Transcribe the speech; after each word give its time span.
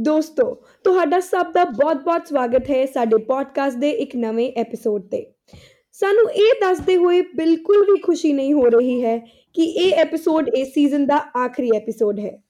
ਦੋਸਤੋ, 0.00 0.62
ਤੁਹਾਡਾ 0.84 1.20
ਸਭ 1.20 1.52
ਦਾ 1.52 1.64
ਬਹੁਤ-ਬਹੁਤ 1.64 2.26
ਸਵਾਗਤ 2.26 2.70
ਹੈ 2.70 2.86
ਸਾਡੇ 2.86 3.16
ਪੋਡਕਾਸਟ 3.16 3.76
ਦੇ 3.76 3.90
ਇੱਕ 3.90 4.16
ਨਵੇਂ 4.16 4.52
ਐਪੀਸੋਡ 4.56 5.02
ਤੇ। 5.02 5.26
ਸਾਨੂੰ 5.92 6.30
ਇਹ 6.30 6.54
ਦੱਸਦੇ 6.60 6.96
ਹੋਏ 6.96 7.20
ਬਿਲਕੁਲ 7.20 7.92
ਵੀ 7.92 8.00
ਖੁਸ਼ੀ 8.00 8.32
ਨਹੀਂ 8.32 8.54
ਹੋ 8.54 8.64
ਰਹੀ 8.64 9.04
ਹੈ 9.04 9.18
ਕਿ 9.52 9.62
ਇਹ 9.62 9.92
ਐਪੀਸੋਡ 9.94 10.48
ਇਸ 10.48 10.74
ਸੀਜ਼ਨ 10.74 11.06
ਦਾ 11.06 11.16
ਆਖਰੀ 11.36 11.70
ਐਪੀਸੋਡ 11.76 12.18
ਹੈ। 12.18 12.42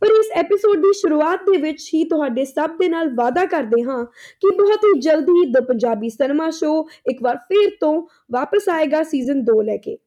ਪਰ 0.00 0.06
ਇਸ 0.06 0.30
ਐਪੀਸੋਡ 0.32 0.78
ਦੀ 0.78 0.92
ਸ਼ੁਰੂਆਤ 0.92 1.40
ਦੇ 1.42 1.56
ਵਿੱਚ 1.56 1.90
ਹੀ 1.94 2.04
ਤੁਹਾਡੇ 2.04 2.44
ਸਭ 2.44 2.70
ਦੇ 2.78 2.88
ਨਾਲ 2.88 3.14
ਵਾਅਦਾ 3.14 3.44
ਕਰਦੇ 3.44 3.82
ਹਾਂ 3.82 4.04
ਕਿ 4.40 4.56
ਬਹੁਤ 4.56 4.84
ਹੀ 4.84 5.00
ਜਲਦੀ 5.00 5.52
ਦ 5.52 5.64
ਪੰਜਾਬੀ 5.64 6.08
ਸਿਨੇਮਾ 6.08 6.50
ਸ਼ੋ 6.50 6.88
ਇੱਕ 7.10 7.22
ਵਾਰ 7.22 7.36
ਫੇਰ 7.36 7.70
ਤੋਂ 7.80 8.02
ਵਾਪਸ 8.32 8.68
ਆਏਗਾ 8.68 9.02
ਸੀਜ਼ਨ 9.02 9.44
2 9.44 9.62
ਲੈ 9.62 9.76
ਕੇ। 9.76 9.98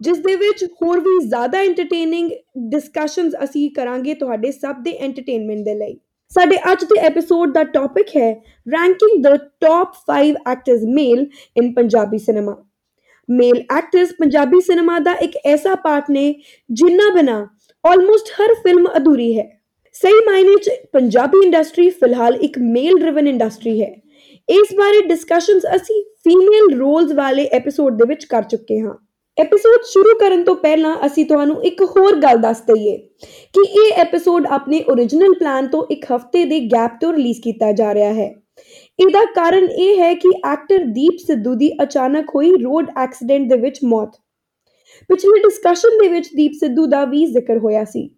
ਜਿਸ 0.00 0.18
ਦੇ 0.18 0.34
ਵਿੱਚ 0.36 0.64
ਹੋਰ 0.82 1.00
ਵੀ 1.00 1.18
ਜ਼ਿਆਦਾ 1.26 1.58
ਐਂਟਰਟੇਨਿੰਗ 1.58 2.30
ਡਿਸਕਸ਼ਨਸ 2.70 3.34
ਅਸੀਂ 3.44 3.70
ਕਰਾਂਗੇ 3.70 4.14
ਤੁਹਾਡੇ 4.14 4.52
ਸਭ 4.52 4.82
ਦੇ 4.82 4.92
ਐਂਟਰਟੇਨਮੈਂਟ 4.92 5.64
ਦੇ 5.64 5.74
ਲਈ। 5.74 5.98
ਸਾਡੇ 6.32 6.56
ਅੱਜ 6.72 6.84
ਦੇ 6.84 7.00
ਐਪੀਸੋਡ 7.00 7.52
ਦਾ 7.52 7.62
ਟੌਪਿਕ 7.64 8.16
ਹੈ 8.16 8.30
ranking 8.66 9.22
the 9.22 9.36
top 9.60 9.94
5 10.06 10.34
actors 10.46 10.82
male 10.84 11.26
in 11.56 11.72
Punjabi 11.74 12.18
cinema 12.18 12.56
male 13.28 13.58
actors 13.76 14.12
Punjabi 14.12 14.60
cinema 14.60 14.98
ਦਾ 14.98 15.12
ਇੱਕ 15.12 15.36
ਐਸਾ 15.46 15.74
ਪਾਰਟ 15.74 16.10
ਨੇ 16.10 16.34
ਜਿੰਨਾ 16.70 17.08
ਬਿਨਾ 17.14 17.34
ਆਲਮੋਸਟ 17.84 18.30
ਹਰ 18.40 18.54
ਫਿਲਮ 18.54 18.86
ਅਧੂਰੀ 18.96 19.38
ਹੈ। 19.38 19.60
ਸਹੀ 19.92 20.24
ਮਾਇਨੇ 20.26 20.56
'ਚ 20.56 20.70
ਪੰਜਾਬੀ 20.92 21.44
ਇੰਡਸਟਰੀ 21.44 21.88
ਫਿਲਹਾਲ 21.90 22.34
ਇੱਕ 22.34 22.58
ਮੇਲ 22.58 22.98
ਡਰਿਵਨ 22.98 23.28
ਇੰਡਸਟਰੀ 23.28 23.82
ਹੈ। 23.82 23.92
ਇਸ 24.48 24.74
ਬਾਰੇ 24.74 25.00
ਡਿਸਕਸ਼ਨਸ 25.02 25.66
ਅਸੀਂ 25.76 26.02
ਫੀਮੇਲ 26.24 26.78
ਰੋਲਸ 26.78 27.12
ਵਾਲੇ 27.12 27.44
ਐਪੀਸੋਡ 27.52 27.98
ਦੇ 27.98 28.04
ਵਿੱਚ 28.08 28.24
ਕਰ 28.24 28.42
ਚੁੱਕੇ 28.42 28.80
ਹਾਂ। 28.80 28.94
ਐਪੀਸੋਡ 29.40 29.84
ਸ਼ੁਰੂ 29.84 30.14
ਕਰਨ 30.18 30.42
ਤੋਂ 30.44 30.54
ਪਹਿਲਾਂ 30.56 30.96
ਅਸੀਂ 31.06 31.24
ਤੁਹਾਨੂੰ 31.26 31.62
ਇੱਕ 31.64 31.82
ਹੋਰ 31.82 32.16
ਗੱਲ 32.16 32.38
ਦੱਸ 32.38 32.60
ਦਈਏ 32.60 32.96
ਕਿ 33.54 33.62
ਇਹ 33.80 33.92
ਐਪੀਸੋਡ 33.92 34.46
ਆਪਣੇ 34.46 34.80
origignal 34.92 35.34
ਪਲਾਨ 35.38 35.68
ਤੋਂ 35.68 35.84
ਇੱਕ 35.90 36.04
ਹਫ਼ਤੇ 36.12 36.44
ਦੇ 36.44 36.60
ਗੈਪ 36.60 36.98
ਤੋਂ 37.00 37.12
ਰਿਲੀਜ਼ 37.12 37.40
ਕੀਤਾ 37.40 37.70
ਜਾ 37.72 37.94
ਰਿਹਾ 37.94 38.12
ਹੈ। 38.12 38.28
ਇਹਦਾ 38.98 39.24
ਕਾਰਨ 39.24 39.64
ਇਹ 39.64 39.98
ਹੈ 39.98 40.12
ਕਿ 40.14 40.28
ਐਕਟਰ 40.46 40.84
ਦੀਪ 40.84 41.18
ਸਿੱਧੂ 41.26 41.54
ਦੀ 41.54 41.70
ਅਚਾਨਕ 41.82 42.30
ਹੋਈ 42.34 42.50
ਰੋਡ 42.50 42.90
ਐਕਸੀਡੈਂਟ 42.98 43.48
ਦੇ 43.48 43.56
ਵਿੱਚ 43.56 43.78
ਮੌਤ। 43.84 44.10
ਪਿਛਲੇ 45.10 45.42
ਡਿਸਕਸ਼ਨ 45.42 45.98
ਦੇ 45.98 46.08
ਵਿੱਚ 46.08 46.28
ਦੀਪ 46.36 46.52
ਸਿੱਧੂ 46.52 46.86
ਦਾ 46.86 47.04
ਵੀ 47.04 47.24
ਜ਼ਿਕਰ 47.26 47.58
ਹੋਇਆ 47.58 47.84
ਸੀ। 47.84 48.08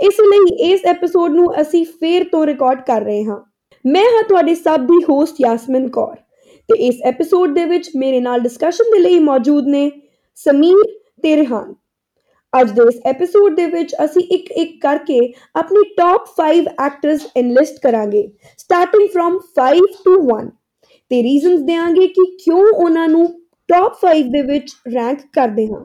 ਇਸ 0.00 0.20
ਲਈ 0.20 0.72
ਇਸ 0.72 0.84
ਐਪੀਸੋਡ 0.84 1.30
ਨੂੰ 1.30 1.60
ਅਸੀਂ 1.60 1.86
ਫੇਰ 2.00 2.24
ਤੋਂ 2.24 2.46
ਰਿਕਾਰਡ 2.46 2.80
ਕਰ 2.80 3.02
ਰਹੇ 3.02 3.24
ਹਾਂ। 3.24 3.40
ਮੈਂ 3.84 4.04
ਹਾਂ 4.04 4.22
ਤੁਹਾਡੀ 4.22 4.54
ਸਭ 4.54 4.80
ਦੀ 4.80 5.02
ਹੋਸਟ 5.10 5.40
ਯਾਸਮਿਨ 5.40 5.88
ਕੌਰ 5.88 6.16
ਤੇ 6.68 6.78
ਇਸ 6.78 7.00
ਐਪੀਸੋਡ 7.04 7.54
ਦੇ 7.54 7.64
ਵਿੱਚ 7.64 7.90
ਮੇਰੇ 7.96 8.20
ਨਾਲ 8.20 8.40
ਡਿਸਕਸ਼ਨ 8.40 8.90
ਦੇ 8.92 8.98
ਲਈ 8.98 9.18
ਮੌਜੂਦ 9.18 9.68
ਨੇ 9.68 9.90
ਸਮੀਰ 10.38 10.82
ਤੇ 11.22 11.36
ਰਿਹਾਨ। 11.36 11.74
ਅੱਜ 12.52 12.70
ਦੇ 12.70 12.82
ਇਸ 12.88 13.00
ਐਪੀਸੋਡ 13.06 13.54
ਦੇ 13.56 13.66
ਵਿੱਚ 13.66 13.94
ਅਸੀਂ 14.04 14.22
ਇੱਕ 14.30 14.50
ਇੱਕ 14.52 14.72
ਕਰਕੇ 14.82 15.18
ਆਪਣੀ 15.56 15.82
ਟੌਪ 15.96 16.24
5 16.36 16.66
ਐਕਟਰਸ 16.80 17.26
ਇਨਲਿਸਟ 17.36 17.78
ਕਰਾਂਗੇ 17.82 18.22
ਸਟਾਰਟਿੰਗ 18.58 19.08
ਫਰਮ 19.08 19.38
5 19.54 20.02
ਟੂ 20.04 20.16
1 20.28 20.50
ਤੇ 21.10 21.22
ਰੀਜ਼ਨਸ 21.22 21.60
ਦੇਾਂਗੇ 21.60 22.06
ਕਿ 22.08 22.24
ਕਿਉਂ 22.44 22.66
ਉਹਨਾਂ 22.66 23.08
ਨੂੰ 23.08 23.24
ਟੌਪ 23.68 23.98
5 24.02 24.28
ਦੇ 24.28 24.42
ਵਿੱਚ 24.42 24.72
ਰੈਂਕ 24.94 25.20
ਕਰਦੇ 25.32 25.66
ਹਾਂ। 25.66 25.84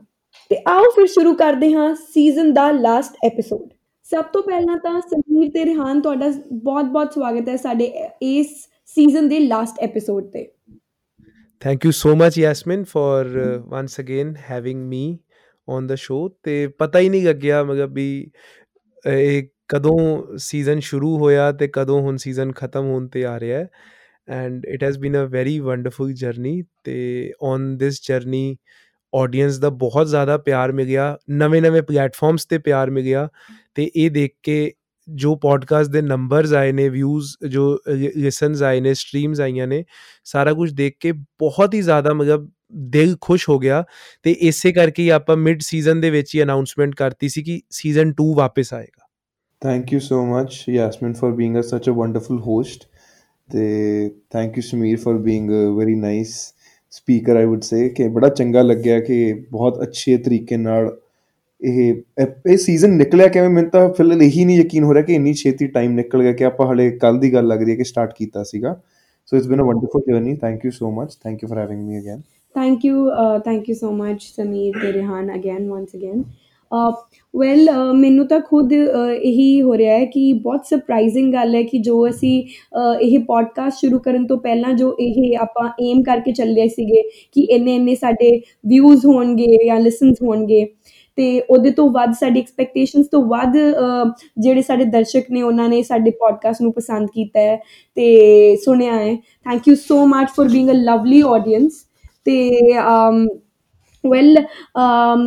ਤੇ 0.51 0.57
ਆਓ 0.67 0.89
ਫਿਰ 0.95 1.07
ਸ਼ੁਰੂ 1.07 1.33
ਕਰਦੇ 1.33 1.73
ਹਾਂ 1.73 1.93
ਸੀਜ਼ਨ 1.95 2.53
ਦਾ 2.53 2.71
ਲਾਸਟ 2.71 3.15
ਐਪੀਸੋਡ 3.25 3.67
ਸਭ 4.05 4.23
ਤੋਂ 4.23 4.41
ਪਹਿਲਾਂ 4.43 4.77
ਤਾਂ 4.77 4.99
ਸਮੀਰ 5.01 5.49
ਤੇ 5.51 5.65
ਰਿਹਾਨ, 5.65 6.01
ਤੁਹਾਡਾ 6.01 6.31
ਬਹੁਤ-ਬਹੁਤ 6.53 7.13
ਸਵਾਗਤ 7.13 7.49
ਹੈ 7.49 7.55
ਸਾਡੇ 7.55 7.85
ਇਸ 8.21 8.47
ਸੀਜ਼ਨ 8.85 9.27
ਦੇ 9.29 9.39
ਲਾਸਟ 9.39 9.79
ਐਪੀਸੋਡ 9.79 10.23
ਤੇ। 10.23 10.47
Thank 11.61 11.83
you 11.83 11.91
so 11.91 12.15
much, 12.15 12.37
Yasmin, 12.37 12.85
for 12.85 13.21
uh, 13.21 13.59
once 13.59 13.97
again 13.99 14.35
having 14.35 14.87
me 14.89 15.19
on 15.67 15.87
the 15.87 15.97
show. 15.97 16.29
ਤੇ 16.43 16.67
ਪਤਾ 16.67 16.99
ਹੀ 16.99 17.09
ਨਹੀਂ 17.09 17.23
ਲੱਗਿਆ 17.23 17.63
ਮਤਲਬ 17.63 17.93
ਵੀ 17.93 18.31
ਇਹ 19.05 19.43
ਕਦੋਂ 19.67 19.97
ਸੀਜ਼ਨ 20.37 20.79
ਸ਼ੁਰੂ 20.79 21.17
ਹੋਇਆ 21.17 21.51
ਤੇ 21.51 21.67
ਕਦੋਂ 21.67 22.01
ਹੁਣ 22.01 22.17
ਸੀਜ਼ਨ 22.17 22.51
ਖਤਮ 22.51 22.85
ਹੋਣ 22.85 23.07
ਤੇ 23.07 23.25
ਆ 23.25 23.39
ਰਿਹਾ 23.39 23.59
ਹੈ 23.59 23.67
and 24.27 24.65
it 24.65 24.83
has 24.83 24.99
been 24.99 25.17
a 25.23 25.25
very 25.25 25.59
wonderful 25.59 26.13
journey 26.13 26.61
ਤੇ 26.83 26.97
ਔਨ 27.43 27.75
ਦਿਸ 27.77 28.01
ਜਰਨੀ 28.07 28.57
ਆਡੀਅנס 29.13 29.59
ਦਾ 29.59 29.69
ਬਹੁਤ 29.69 30.07
ਜ਼ਿਆਦਾ 30.07 30.37
ਪਿਆਰ 30.37 30.71
ਮਿਲਿਆ 30.71 31.17
ਨਵੇਂ-ਨਵੇਂ 31.29 31.81
ਪਲੇਟਫਾਰਮਸ 31.81 32.45
ਤੇ 32.45 32.57
ਪਿਆਰ 32.57 32.89
ਮਿਲਿਆ 32.89 33.27
ਤੇ 33.75 33.91
ਇਹ 33.95 34.11
ਦੇਖ 34.11 34.33
ਕੇ 34.43 34.71
ਜੋ 35.09 35.35
ਪੋਡਕਾਸਟ 35.35 35.89
ਦੇ 35.91 36.01
ਨੰਬਰਸ 36.01 36.53
ਆਏ 36.53 36.71
ਨੇ 36.71 36.89
ਵਿਊਜ਼ 36.89 37.47
ਜੋ 37.49 37.79
ਲਿਸਨਸ 38.15 38.61
ਆਏ 38.61 38.79
ਨੇ 38.79 38.93
ਸਟ੍ਰੀਮਸ 38.93 39.39
ਆਈਆਂ 39.39 39.67
ਨੇ, 39.67 39.85
ਸਾਰਾ 40.23 40.53
ਕੁਝ 40.53 40.71
ਦੇਖ 40.73 40.95
ਕੇ 40.99 41.11
ਬਹੁਤ 41.11 41.73
ਹੀ 41.73 41.81
ਜ਼ਿਆਦਾ 41.81 42.13
ਮਤਲਬ 42.13 42.49
ਦਿਲ 42.75 43.17
ਖੁਸ਼ 43.21 43.49
ਹੋ 43.49 43.59
ਗਿਆ 43.59 43.83
ਤੇ 44.23 44.31
ਇਸੇ 44.31 44.71
ਕਰਕੇ 44.71 45.03
ਹੀ 45.03 45.09
ਆਪਾਂ 45.09 45.37
ਮਿਡ 45.37 45.61
ਸੀਜ਼ਨ 45.61 46.01
ਦੇ 46.01 46.09
ਵਿੱਚ 46.09 46.35
ਹੀ 46.35 46.43
ਅਨਾਉਂਸਮੈਂਟ 46.43 46.95
ਕਰਤੀ 46.95 47.29
ਸੀ 47.29 47.43
ਕਿ 47.43 47.61
ਸੀਜ਼ਨ 47.69 48.09
2 48.09 48.33
ਵਾਪਸ 48.35 48.73
ਆਏਗਾ। 48.73 49.07
Thank 49.61 49.93
you 49.93 49.99
so 49.99 50.25
much 50.25 50.65
Yasmin 50.69 51.13
for 51.13 51.31
being 51.31 51.57
a 51.57 51.61
such 51.61 51.89
a 51.89 51.91
wonderful 51.91 52.39
host 52.39 52.83
ਤੇ 53.51 54.09
thank 54.29 54.57
you 54.57 54.61
Sameer 54.61 54.97
for 54.97 55.17
being 55.17 55.49
a 55.49 55.69
very 55.69 55.95
nice 55.95 56.53
speaker 56.91 57.35
I 57.35 57.45
would 57.45 57.61
say 57.61 57.89
ਕਿ 57.89 58.07
ਬੜਾ 58.07 58.29
ਚੰਗਾ 58.29 58.61
ਲੱਗਿਆ 58.61 58.99
ਕਿ 58.99 59.45
ਬਹੁਤ 59.51 59.81
ਅੱਛੇ 59.81 60.17
ਤਰੀਕੇ 60.17 60.57
ਨਾਲ 60.57 60.97
ਇਹ 61.61 61.95
ਇਹ 62.49 62.57
ਸੀਜ਼ਨ 62.57 62.89
ਨਿਕਲਿਆ 62.89 63.27
ਕਿਵੇਂ? 63.27 63.49
ਮੈਨੂੰ 63.49 63.71
ਤਾਂ 63.71 63.93
ਫਿਲਹਾਲ 63.93 64.21
ਇਹੀ 64.21 64.45
ਨਹੀਂ 64.45 64.59
ਯਕੀਨ 64.59 64.83
ਹੋ 64.83 64.93
ਰਿਹਾ 64.93 65.03
ਕਿ 65.03 65.13
ਇੰਨੀ 65.13 65.33
ਛੇਤੀ 65.33 65.67
ਟਾਈਮ 65.67 65.91
ਨਿਕਲ 65.91 66.21
ਗਿਆ 66.21 66.31
ਕਿ 66.31 66.45
ਆਪਾਂ 66.45 66.73
ਹਲੇ 66.73 66.91
ਕੱਲ 66.91 67.19
ਦੀ 67.19 67.33
ਗੱਲ 67.33 67.47
ਲੱਗਦੀ 67.47 67.71
ਹੈ 67.71 67.75
ਕਿ 67.75 67.83
ਸਟਾਰਟ 67.83 68.13
ਕੀਤਾ 68.17 68.43
ਸੀਗਾ। 68.43 68.81
So 69.25 69.37
it's 69.37 69.47
been 69.47 69.59
a 69.59 69.63
wonderful 69.63 70.01
journey 70.07 70.35
thank 70.35 70.65
you 70.65 70.71
so 70.71 70.91
much 70.91 71.15
thank 71.23 71.43
you 71.43 71.49
for 71.49 71.57
having 71.57 71.87
me 71.87 71.99
again 71.99 72.21
thank 72.55 72.85
you 72.85 73.09
thank 73.45 73.69
you 73.69 73.75
so 73.75 73.91
much 73.91 74.23
Sameer 74.35 74.73
ਤੇ 74.81 74.93
Rihan 74.93 75.35
again 75.35 75.69
once 75.69 75.89
again 75.95 76.23
well 77.35 77.69
ਮੈਨੂੰ 77.93 78.27
ਤਾਂ 78.27 78.39
ਖੁਦ 78.39 78.73
ਇਹੀ 79.21 79.61
ਹੋ 79.61 79.77
ਰਿਹਾ 79.77 79.97
ਹੈ 79.97 80.05
ਕਿ 80.05 80.33
ਬਹੁਤ 80.33 80.65
ਸਰਪ੍ਰਾਈਜ਼ਿੰਗ 80.65 81.33
ਗੱਲ 81.33 81.55
ਹੈ 81.55 81.63
ਕਿ 81.63 81.77
ਜੋ 81.77 82.09
ਅਸੀਂ 82.09 82.43
ਇਹ 83.01 83.19
ਪੋਡਕਾਸਟ 83.19 83.77
ਸ਼ੁਰੂ 83.77 83.99
ਕਰਨ 83.99 84.27
ਤੋਂ 84.27 84.37
ਪਹਿਲਾਂ 84.37 84.73
ਜੋ 84.73 84.97
ਇਹ 84.99 85.37
ਆਪਾਂ 85.37 85.69
ਏਮ 85.81 86.03
ਕਰਕੇ 86.03 86.31
ਚੱਲੇ 86.31 86.67
ਸੀਗੇ 86.67 87.01
ਕਿ 87.01 87.41
ਇੰਨੇ 87.41 87.75
ਇੰਨੇ 87.75 87.95
ਸਾਡੇ 87.95 88.41
ਵਿਊਜ਼ 88.65 89.05
ਹੋਣਗੇ 89.05 89.65
ਜਾਂ 89.65 89.79
ਲਿਸਨਸ 89.79 90.15
ਹੋਣਗੇ 90.23 90.67
ਤੇ 91.17 91.39
ਉਹਦੇ 91.41 91.71
ਤੋਂ 91.71 91.89
ਵੱਧ 91.91 92.13
ਸਾਡੀ 92.13 92.39
ਐਕਸਪੈਕਟੇਸ਼ਨਸ 92.39 93.07
ਤੋਂ 93.07 93.23
ਵੱਧ 93.25 93.57
ਜਿਹੜੇ 94.39 94.61
ਸਾਡੇ 94.61 94.83
ਦਰਸ਼ਕ 94.85 95.31
ਨੇ, 95.31 95.41
ਉਹਨਾਂ 95.41 95.69
ਨੇ 95.69 95.81
ਸਾਡੇ 95.83 96.11
ਪੋਡਕਾਸਟ 96.19 96.61
ਨੂੰ 96.61 96.71
ਪਸੰਦ 96.73 97.09
ਕੀਤਾ 97.13 97.39
ਹੈ 97.39 97.55
ਤੇ 97.97 98.55
ਸੁਣਿਆ 98.65 98.93
ਹੈ। 98.93 99.15
Thank 99.15 99.67
you 99.67 99.75
so 99.77 100.05
much 100.07 100.29
for 100.35 100.47
being 100.51 100.69
a 100.69 100.73
lovely 100.75 101.21
audience 101.27 101.83
ਤੇ 102.25 102.49
um 102.75 103.25
well 104.03 104.37
um 104.37 105.25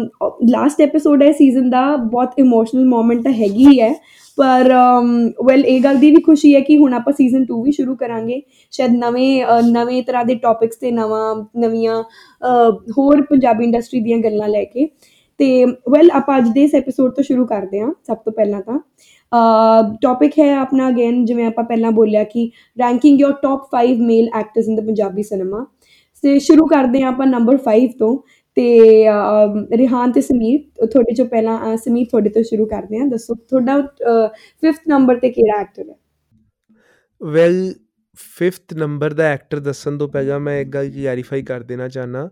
last 0.50 0.80
episode 0.80 1.22
ਹੈ 1.22 1.30
ਸੀਜ਼ਨ 1.32 1.70
ਦਾ, 1.70 1.96
ਬਹੁਤ 1.96 2.38
ਇਮੋਸ਼ਨਲ 2.38 2.84
ਮੂਮੈਂਟ 2.86 3.22
ਤਾਂ 3.24 3.32
ਹੈਗੀ 3.32 3.66
ਹੀ 3.66 3.80
ਹੈ, 3.80 3.92
ਪਰ 4.38 4.72
ਵੈਲ 5.46 5.64
ਇਹ 5.66 5.80
ਗੱਲ 5.84 5.96
ਦੀ 5.98 6.10
ਵੀ 6.10 6.20
ਖੁਸ਼ੀ 6.22 6.54
ਹੈ 6.54 6.60
ਕਿ 6.60 6.76
ਹੁਣ 6.78 6.94
ਆਪਾਂ 6.94 7.12
ਸੀਜ਼ਨ 7.12 7.44
2 7.46 7.62
ਵੀ 7.64 7.72
ਸ਼ੁਰੂ 7.72 7.94
ਕਰਾਂਗੇ। 7.96 8.40
ਸ਼ਾਇਦ 8.72 8.92
ਨਵੇਂ 8.94 9.44
ਨਵੇਂ 9.64 10.02
ਤਰ੍ਹਾਂ 10.02 10.24
ਦੇ 10.24 10.34
ਟੌਪਿਕਸ 10.34 10.76
ਤੇ 10.76 10.90
ਨਵਾਂ, 10.90 11.34
ਨਵੀਆਂ 11.58 12.02
ਹੋਰ 12.98 13.22
ਪੰਜਾਬੀ 13.22 13.64
ਇੰਡਸਟਰੀ 13.64 14.00
ਦੀਆਂ 14.00 14.18
ਗੱਲਾਂ 14.18 14.48
ਲੈ 14.48 14.64
ਕੇ। 14.64 14.88
ਤੇ 15.40 15.64
ਵੈਲ 15.90 16.10
ਆਪਾਂ 16.14 16.36
ਅੱਜ 16.38 16.48
ਦੇ 16.54 16.62
ਇਸ 16.64 16.74
ਐਪੀਸੋਡ 16.74 17.12
ਤੋਂ 17.14 17.24
ਸ਼ੁਰੂ 17.24 17.46
ਕਰਦੇ 17.46 17.80
ਹਾਂ, 17.80 17.92
ਸਭ 18.06 18.16
ਤੋਂ 18.24 18.32
ਪਹਿਲਾਂ 18.32 18.60
ਤਾਂ। 18.62 18.78
ਟੌਪਿਕ 20.02 20.38
ਹੈ 20.38 20.54
ਆਪਣਾ 20.56 20.88
ਅਗੇਨ 20.88 21.24
ਜਿਵੇਂ 21.24 21.46
ਆਪਾਂ 21.46 21.64
ਪਹਿਲਾਂ 21.64 21.90
ਬੋਲਿਆ 21.92 22.24
ਕਿ 22.24 22.50
ranking 22.78 23.20
your 23.20 23.32
top 23.42 23.68
5 23.72 24.00
male 24.06 24.28
actors 24.38 24.68
in 24.68 24.76
the 24.76 24.86
Punjabi 24.86 25.22
cinema 25.22 25.64
ਤੇ 26.22 26.38
ਸ਼ੁਰੂ 26.38 26.66
ਕਰਦੇ 26.66 27.02
ਹਾਂ 27.02 27.08
ਆਪਾਂ 27.08 27.26
ਨੰਬਰ 27.26 27.58
5 27.66 27.96
ਤੋਂ। 27.98 28.16
ਤੇ 28.56 28.64
ਰਿਹਾਨ 29.78 30.12
ਤੇ 30.12 30.20
ਸਮੀਰ, 30.20 30.60
ਤੁਹਾਡੇ 30.86 31.14
ਚੋਂ 31.14 31.26
ਪਹਿਲਾਂ 31.26 31.76
ਸਮੀਰ 31.76 32.06
ਤੁਹਾਡੇ 32.10 32.30
ਤੋਂ 32.30 32.42
ਸ਼ੁਰੂ 32.42 32.66
ਕਰਦੇ 32.66 32.98
ਹਾਂ। 32.98 33.06
ਦੱਸੋ, 33.06 33.34
ਤੁਹਾਡਾ 33.34 33.76
5th 34.62 34.88
ਨੰਬਰ 34.88 35.18
ਤੇ 35.18 35.30
ਕਿਹੜਾ 35.30 35.60
ਐਕਟਰ 35.60 35.88
ਹੈ? 35.90 35.94
ਵੈਲ 37.20 37.74
5th 38.38 38.74
ਨੰਬਰ 38.78 39.12
ਦਾ 39.14 39.24
ਐਕਟਰ 39.24 39.58
ਦੱਸਣ 39.60 39.98
ਤੋਂ 39.98 40.08
ਪਹਿਲਾਂ 40.08 40.40
ਮੈਂ 40.40 40.60
ਇੱਕ 40.60 40.68
ਗੱਲ 40.70 40.90
ਕਲੈਰੀਫਾਈ 40.90 41.42
ਕਰ 41.42 41.62
ਦੇਣਾ 41.62 41.88
ਚਾਹਨਾ 41.88 42.28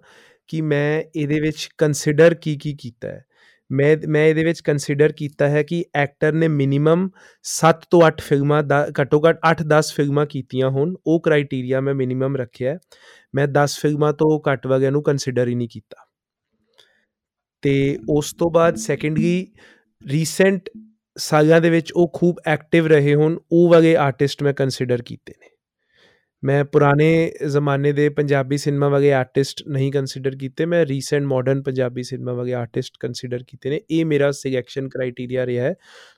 ਕਿ 0.48 0.60
ਮੈਂ 0.60 1.02
ਇਹਦੇ 1.16 1.40
ਵਿੱਚ 1.40 1.68
ਕੰਸੀਡਰ 1.78 2.34
ਕੀ 2.34 2.58
ਕੀ 2.58 2.76
ਕੀਤਾ 2.80 3.08
ਹੈ। 3.08 3.24
ਮੈਂ 3.72 3.96
ਮੈਂ 4.08 4.26
ਇਹਦੇ 4.26 4.44
ਵਿੱਚ 4.44 4.60
ਕੰਸੀਡਰ 4.60 5.12
ਕੀਤਾ 5.12 5.48
ਹੈ 5.48 5.62
ਕਿ 5.62 5.84
ਐਕਟਰ 5.94 6.32
ਨੇ 6.32 6.48
ਮਿਨੀਮਮ 6.48 7.08
7 7.42 7.84
ਤੋਂ 7.90 8.02
8 8.06 8.20
ਫਿਲਮਾਂ 8.20 8.62
ਦਾ, 8.62 8.88
ਘੱਟੋ 9.00 9.22
ਘੱਟ 9.28 9.38
8-10 9.44 9.94
ਫਿਲਮਾਂ 9.94 10.26
ਕੀਤੀਆਂ 10.26 10.70
ਹੋਣ, 10.70 10.94
ਉਹ 11.06 11.22
ਕ੍ਰਾਈਟੇਰੀਆ 11.22 11.80
ਮੈਂ 11.80 11.94
ਮਿਨੀਮਮ 11.94 12.36
ਰੱਖਿਆ 12.36 12.78
ਮੈਂ 13.34 13.48
10 13.48 13.78
ਫਿਲਮਾਂ 13.78 14.12
ਤੋਂ 14.12 14.40
ਘੱਟ 14.52 14.66
ਵਗਿਆ 14.66 14.90
ਨੂੰ 14.90 15.02
ਕੰਸੀਡਰ 15.02 15.48
ਹੀ 15.48 15.54
ਨਹੀਂ 15.54 15.68
ਕੀਤਾ। 15.68 15.96
ਤੇ 17.62 17.98
ਉਸ 18.10 18.32
ਤੋਂ 18.32 18.50
ਬਾਅਦ 18.50 18.76
ਸੈਕੰਡਲੀ 18.76 19.52
ਰੀਸੈਂਟ 20.08 20.70
ਸਾਲਾਂ 21.18 21.60
ਦੇ 21.60 21.70
ਵਿੱਚ 21.70 21.92
ਉਹ 21.92 22.10
ਖੂਬ 22.14 22.36
ਐਕਟਿਵ 22.46 22.86
ਰਹੇ 22.86 23.14
ਹੋਣ, 23.14 23.38
ਉਹ 23.52 23.70
ਵਾਲੇ 23.70 23.96
ਆਰਟਿਸਟ 23.96 24.42
ਮੈਂ 24.42 24.52
ਕੰਸੀਡਰ 24.52 25.02
ਕੀਤੇ 25.02 25.34
ਨੇ। 25.40 25.47
ਮੈਂ 26.44 26.64
ਪੁਰਾਣੇ 26.64 27.32
ਜ਼ਮਾਨੇ 27.46 27.92
ਦੇ 27.92 28.08
ਪੰਜਾਬੀ 28.08 28.56
ਸਿਨੇਮਾ 28.56 28.88
ਵਾਲੇ 28.88 29.12
ਆਰਟਿਸਟ 29.12 29.62
ਨਹੀਂ 29.68 29.92
ਕੰਸੀਡਰ 29.92 30.36
ਕੀਤੇ, 30.36 30.66
ਮੈਂ 30.66 30.86
ਰੀਸੈਂਟ 30.86 31.24
ਮਾਡਰਨ 31.24 31.62
ਪੰਜਾਬੀ 31.62 32.02
ਸਿਨੇਮਾ 32.02 32.32
ਵਾਲੇ 32.32 32.52
ਆਰਟਿਸਟ 32.52 32.94
ਕੰਸੀਡਰ 33.00 33.44
ਕੀਤੇ 33.48 33.70
ਨੇ। 33.70 33.80
ਇਹ 33.90 34.04
ਮੇਰਾ 34.04 34.30
ਸਿਲੈਕਸ਼ਨ 34.30 34.88
ਕ੍ਰਾਈਟੇਰੀਆ 34.88 35.46
ਰਿਹਾ 35.46 35.64
ਹੈ। 35.64 35.74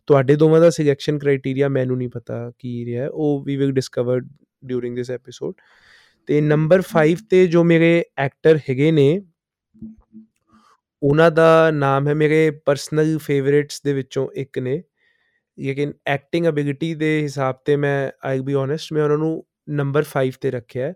ਤੁਹਾਡੇ 0.07 0.37
ਦੋਵਾਂ 0.37 0.61
ਦਾ 0.61 0.71
ਸਿਲੈਕਸ਼ਨ 0.71 1.19
ਕ੍ਰਾਈਟੇਰੀਆ 1.19 1.69
ਮੈਨੂੰ 1.69 1.97
ਨਹੀਂ 1.99 2.09
ਪਤਾ 2.09 2.53
ਕੀ 2.59 2.85
ਰਿਹਾ। 2.85 3.03
ਹੈ 3.05 3.09
ਉਹ 3.09 3.43
we 3.45 3.57
will 3.57 3.73
discover 3.73 4.21
during 4.65 4.97
this 4.97 5.11
episode 5.11 5.55
ਤੇ 6.27 6.41
ਨੰਬਰ 6.41 6.83
5 6.95 7.15
ਤੇ 7.31 7.47
ਜੋ 7.47 7.65
ਮੇਰੇ 7.65 8.05
ਐਕਟਰ 8.19 8.57
ਹੈਗੇ 8.57 8.91
ਨੇ, 8.91 9.23
ਉਹਨਾਂ 11.03 11.31
ਦਾ 11.31 11.71
ਨਾਮ 11.71 12.09
ਹੈ 12.09 12.15
ਮੇਰੇ 12.15 12.51
ਪਰਸਨਲ 12.51 13.19
ਫੇਵਰਿਟਸ 13.19 13.83
ਦੇ 13.83 13.93
ਵਿੱਚੋਂ 13.93 14.29
ਇੱਕ 14.35 14.59
ਨੇ। 14.59 14.83
ਲੇਕਿਨ 15.59 15.93
ਐਕਟਿੰਗ 16.07 16.47
ਐਬਿਲਿਟੀ 16.47 16.95
ਦੇ 16.95 17.21
ਹਿਸਾਬ 17.23 17.57
ਤੇ 17.65 17.77
ਮੈਂ 17.77 18.11
ਆਈ 18.25 18.41
ਬੀ 18.41 18.55
ਓਨੈਸਟ 18.55 18.93
ਮੈਂ 18.93 19.03
ਉਹਨਾਂ 19.05 19.19
ਨੂੰ 19.19 19.45
ਨੰਬਰ 19.71 20.05
5 20.05 20.37
ਤੇ 20.41 20.51
ਰੱਖਿਆ 20.51 20.87
ਹੈ, 20.87 20.95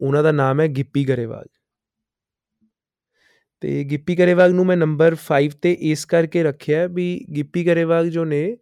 ਉਹਨਾਂ 0.00 0.22
ਦਾ 0.22 0.32
ਨਾਮ 0.32 0.60
ਹੈ 0.60 0.66
ਗਿੱਪੀ 0.68 1.04
ਗਰੇਵਾਲ। 1.04 1.46
ਤੇ 3.62 3.82
ਗਿੱਪੀ 3.84 4.14
ਗਰੇਵਾਲ 4.18 4.54
ਨੂੰ 4.54 4.64
ਮੈਂ 4.66 4.76
ਨੰਬਰ 4.76 5.14
5 5.26 5.54
ਤੇ 5.62 5.72
ਇਸ 5.90 6.04
ਕਰਕੇ 6.04 6.42
ਰੱਖਿਆ 6.42 6.86
ਵੀ 6.88 7.04
ਗਿੱਪੀ 7.36 7.66
ਗਰੇਵਾਲ 7.66 8.10
ਜੋ 8.10 8.24
ਨੇ, 8.24 8.56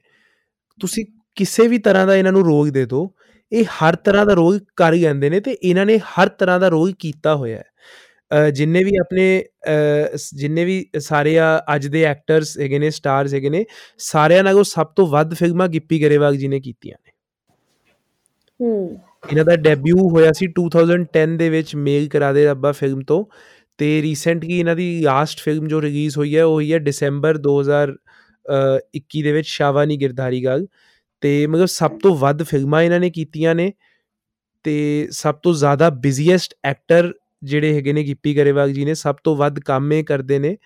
ਤੁਸੀਂ 0.81 1.05
ਕਿਸੇ 1.37 1.67
ਵੀ 1.69 1.79
ਤਰ੍ਹਾਂ 1.79 2.07
ਦਾ 2.07 2.17
ਇਹਨਾਂ 2.17 2.33
ਨੂੰ 2.33 2.45
ਰੋਲ 2.45 2.71
ਦੇ 2.71 2.85
ਦਿਓ, 2.87 3.09
ਇਹ 3.53 3.65
ਹਰ 3.79 3.97
ਤਰ੍ਹਾਂ 3.97 4.27
ਦਾ 4.27 4.35
ਰੋਲ 4.35 4.61
ਕਰ 4.77 4.97
ਜਾਂਦੇ 4.97 5.31
ਨੇ 5.31 5.41
ਤੇ 5.41 5.57
ਇਹਨਾਂ 5.63 5.87
ਨੇ 5.87 5.99
ਹਰ 6.11 6.29
ਤਰ੍ਹਾਂ 6.29 6.59
ਦਾ 6.61 6.69
ਰੋਲ 6.69 6.93
ਕੀਤਾ 7.01 7.35
ਹੋਇਆ 7.37 7.59
ਹੈ। 7.59 8.51
ਜਿੰਨੇ 8.51 8.83
ਵੀ 8.85 8.97
ਆਪਣੇ 9.01 9.25
ਜਿੰਨੇ 10.35 10.65
ਵੀ 10.65 10.85
ਸਾਰੇ 11.01 11.39
ਆ 11.39 11.47
ਅੱਜ 11.75 11.87
ਦੇ 11.87 12.03
ਐਕਟਰਸ 12.05 12.59
ਹੈਗੇ 12.59 12.79
ਨੇ 12.79 12.91
ਸਟਾਰਸ 12.91 13.35
ਹੈਗੇ 13.35 13.51
ਨੇ, 13.51 13.65
ਸਾਰਿਆਂ 14.01 14.45
ਨਾਲੋਂ 14.45 14.65
ਸਭ 14.65 14.87
ਤੋਂ 14.97 15.07
ਵੱਧ 15.07 15.35
ਫਿਲਮਾਂ 15.35 15.69
ਗਿੱਪੀ 15.69 16.03
ਗਰੇਵਾਲ 16.03 16.37
ਜੀ 16.37 16.49
ਨੇ 16.49 16.61
ਕੀਤੀਆਂ 16.61 16.97
ਨੇ। 16.99 17.13
ਹੂੰ। 18.61 19.10
ਇਹਨਾਂ 19.23 19.45
ਦਾ 19.45 19.57
ਡੈਬਿਊ 19.57 20.09
ਹੋਇਆ 20.11 20.31
ਸੀ 20.33 20.47
2010 20.59 21.37
ਦੇ 21.39 21.49
ਵਿੱਚ 21.51 21.75
ਮੇਲ 21.77 22.09
ਕਰਾ 22.09 22.33
ਦੇ 22.33 22.45
ਰੱਬਾ 22.47 22.73
ਫਿਲਮ 22.73 23.01
ਤੋਂ 23.09 23.25
ਤੇ 23.79 23.91
ਰੀਸੈਂਟਲੀ 24.03 24.59
ਇਹਨਾਂ 24.59 24.75
ਦੀ 24.77 24.87
ਲਾਸਟ 25.03 25.41
ਫਿਲਮ 25.41 25.67
ਜੋ 25.69 25.81
ਰਿਲੀਜ਼ 25.83 26.17
ਹੋਈ 26.19 26.37
ਹੈ, 26.37 26.45
ਉਹ 26.45 26.53
ਹੋਈ 26.53 26.73
ਹੈ 26.73 26.79
ਦਸੰਬਰ 26.79 27.39
2021 27.39 29.23
ਦੇ 29.23 29.33
ਵਿੱਚ 29.33 29.47
ਸ਼ਾਵਾਨੀ 29.49 29.97
ਗਿਰਧਾਰੀ 30.01 30.45
ਗੱਲ 30.45 30.67
ਤੇ 31.23 31.47
ਮਤਲਬ 31.47 31.67
ਸਭ 31.69 31.99
ਤੋਂ 32.03 32.17
ਵੱਧ 32.17 32.43
ਫਿਲਮਾਂ 32.43 32.83
ਇਹਨਾਂ 32.83 33.01
ਨੇ 33.01 33.11
ਕੀਤੀਆਂ 33.11 33.55
ਨੇ 33.55 33.73
ਤੇ 34.65 35.09
ਸਭ 35.13 35.35
ਤੋਂ 35.43 35.53
ਜ਼ਿਆਦਾ 35.55 35.91
ਬਿਜ਼ੀਐਸਟ 36.07 36.55
ਐਕਟਰ 36.65 37.13
ਜਿਹੜੇ 37.45 37.75
ਹੈਗੇ 37.75 37.93
ਨੇ 37.93 38.03
ਗਿੱਪੀ 38.05 38.37
ਗਰੇਵਾਲ 38.37 38.73
ਜੀ 38.73 38.85
ਨੇ, 38.85 38.95
ਸਭ 38.95 39.17
ਤੋਂ 39.25 39.37
ਵੱਧ 39.37 39.59
ਕੰਮ 39.67 39.93
ਇਹ 39.93 40.05
ਕਰਦੇ 40.05 40.39
ਨੇ। 40.39 40.57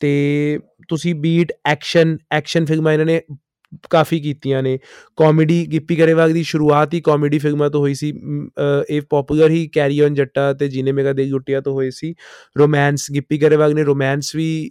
ਤੇ 0.00 0.58
ਤੁਸੀਂ 0.88 1.14
ਬੀਟ 1.14 1.52
ਐਕਸ਼ਨ 1.66 2.16
ਐਕਸ਼ਨ 2.32 2.64
ਫਿਲਮਾਂ 2.64 2.92
ਇਹਨਾਂ 2.92 3.06
ਨੇ 3.06 3.20
ਕਾਫੀ 3.90 4.20
ਕੀਤੀਆਂ 4.20 4.62
ਨੇ। 4.62 4.78
ਕਾਮੇਡੀ 5.18 5.66
ਗਿੱਪੀ 5.72 5.98
ਗਰੇਵਾਲ 5.98 6.32
ਦੀ 6.32 6.42
ਸ਼ੁਰੂਆਤ 6.42 6.94
ਹੀ 6.94 7.00
ਕਾਮੇਡੀ 7.00 7.38
ਫਿਲਮਾਂ 7.38 7.70
ਤੋਂ 7.70 7.80
ਹੋਈ 7.80 7.94
ਸੀ। 7.94 8.12
ਇਹ 8.90 9.00
ਪਪੂਲਰ 9.10 9.50
ਹੀ 9.50 9.66
ਕੈਰੀ 9.72 10.00
ਔਨ 10.00 10.14
ਜੱਟਾ 10.14 10.52
ਤੇ 10.52 10.68
ਜਿਨੇ 10.68 10.92
ਮੇਗਾ 10.92 11.12
ਦੇ 11.12 11.28
ਗੁੱਟਿਆ 11.30 11.60
ਤੋਂ 11.60 11.74
ਹੋਈ 11.74 11.90
ਸੀ। 11.90 12.14
ਰੋਮਾਂਸ 12.58 13.10
ਗਿੱਪੀ 13.14 13.38
ਗਰੇਵਾਲ 13.42 13.74
ਨੇ 13.74 13.84
ਰੋਮਾਂਸ 13.84 14.34
ਵੀ 14.36 14.70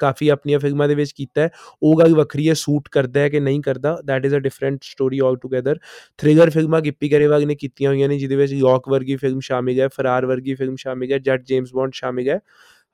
ਕਾਫੀ 0.00 0.28
ਆਪਣੀਆਂ 0.28 0.58
ਫਿਲਮਾਂ 0.58 0.86
ਦੇ 0.88 0.94
ਵਿੱਚ 0.94 1.12
ਕੀਤਾ 1.16 1.40
ਹੈ। 1.42 1.50
ਉਹ 1.82 1.98
ਗੱਲ 1.98 2.14
ਵੱਖਰੀ 2.14 2.48
ਹੈ 2.48 2.54
ਸੂਟ 2.54 2.88
ਕਰਦਾ 2.92 3.20
ਹੈ 3.20 3.28
ਕਿ 3.28 3.40
ਨਹੀਂ 3.40 3.60
ਕਰਦਾ। 3.62 3.96
That 4.06 4.24
is 4.26 4.34
a 4.34 4.38
different 4.38 4.78
story 4.82 5.18
all 5.24 5.36
together 5.36 5.78
thriller 6.18 6.50
ਫਿਲਮਾਂ 6.50 6.80
ਗਿੱਪੀ 6.80 7.12
ਗਰੇਵਾਲ 7.12 7.46
ਨੇ 7.46 7.54
ਕੀਤੀਆਂ 7.54 7.90
ਹੋਈਆਂ 7.90 8.08
ਨੇ, 8.08 8.18
ਜਿਹਦੇ 8.18 8.36
ਵਿੱਚ 8.36 8.52
ਯੌਕ 8.52 8.88
ਵਰਗੀ 8.88 9.16
ਫਿਲਮ 9.16 9.40
ਸ਼ਾਮਿਲ 9.40 9.80
ਹੈ 9.80 9.88
ਫਰਾਰ 9.88 10.26
ਵਰਗੀ 10.26 10.54
ਫਿਲਮ 10.54 10.76
ਸ਼ਾਮਿਲ 10.78 11.12
ਹੈ, 11.12 11.18
ਜੱਟ 11.18 11.44
ਜੇਮਸ 11.46 11.72
ਬੌਂਡ 11.74 11.92
ਸ਼ਾਮਿਲ 11.94 12.28
ਹੈ। 12.28 12.38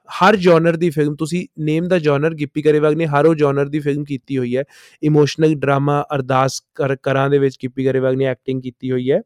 ਹਰ 0.09 0.37
ਜਨਰ 0.37 0.77
ਦੀ 0.77 0.91
ਫਿਲਮ 0.91 1.17
ਤੁਸੀਂ 1.17 1.47
ਨੇਮ 1.59 1.89
ਦਾ 1.89 1.99
ਜਨਰ 1.99 2.35
ਗਿੱਪੀ 2.35 2.63
ਗਰੇਵਾਲ 2.65 2.97
ਨੇ, 2.97 3.07
ਹਰ 3.07 3.27
ਉਹ 3.27 3.35
ਜਨਰ 3.35 3.69
ਦੀ 3.69 3.81
ਫਿਲਮ 3.81 4.05
ਕੀਤੀ 4.05 4.39
ਹੋਈ 4.39 4.57
ਹੈ। 4.57 4.65
ਇਮੋਸ਼ਨਲ 5.03 5.55
ਡਰਾਮਾ 5.55 6.05
ਅਰਦਾਸ 6.15 6.61
ਕਰਾਂ 7.03 7.31
ਦੇ 7.31 7.39
ਵਿੱਚ 7.39 7.57
ਗਿੱਪੀ 7.63 7.87
ਗਰੇਵਾਲ 7.87 8.17
ਨੇ 8.17 8.25
ਐਕਟਿੰਗ 8.25 8.63
ਕੀਤੀ 8.63 8.91
ਹੋਈ 8.91 9.11
ਹੈ। 9.11 9.21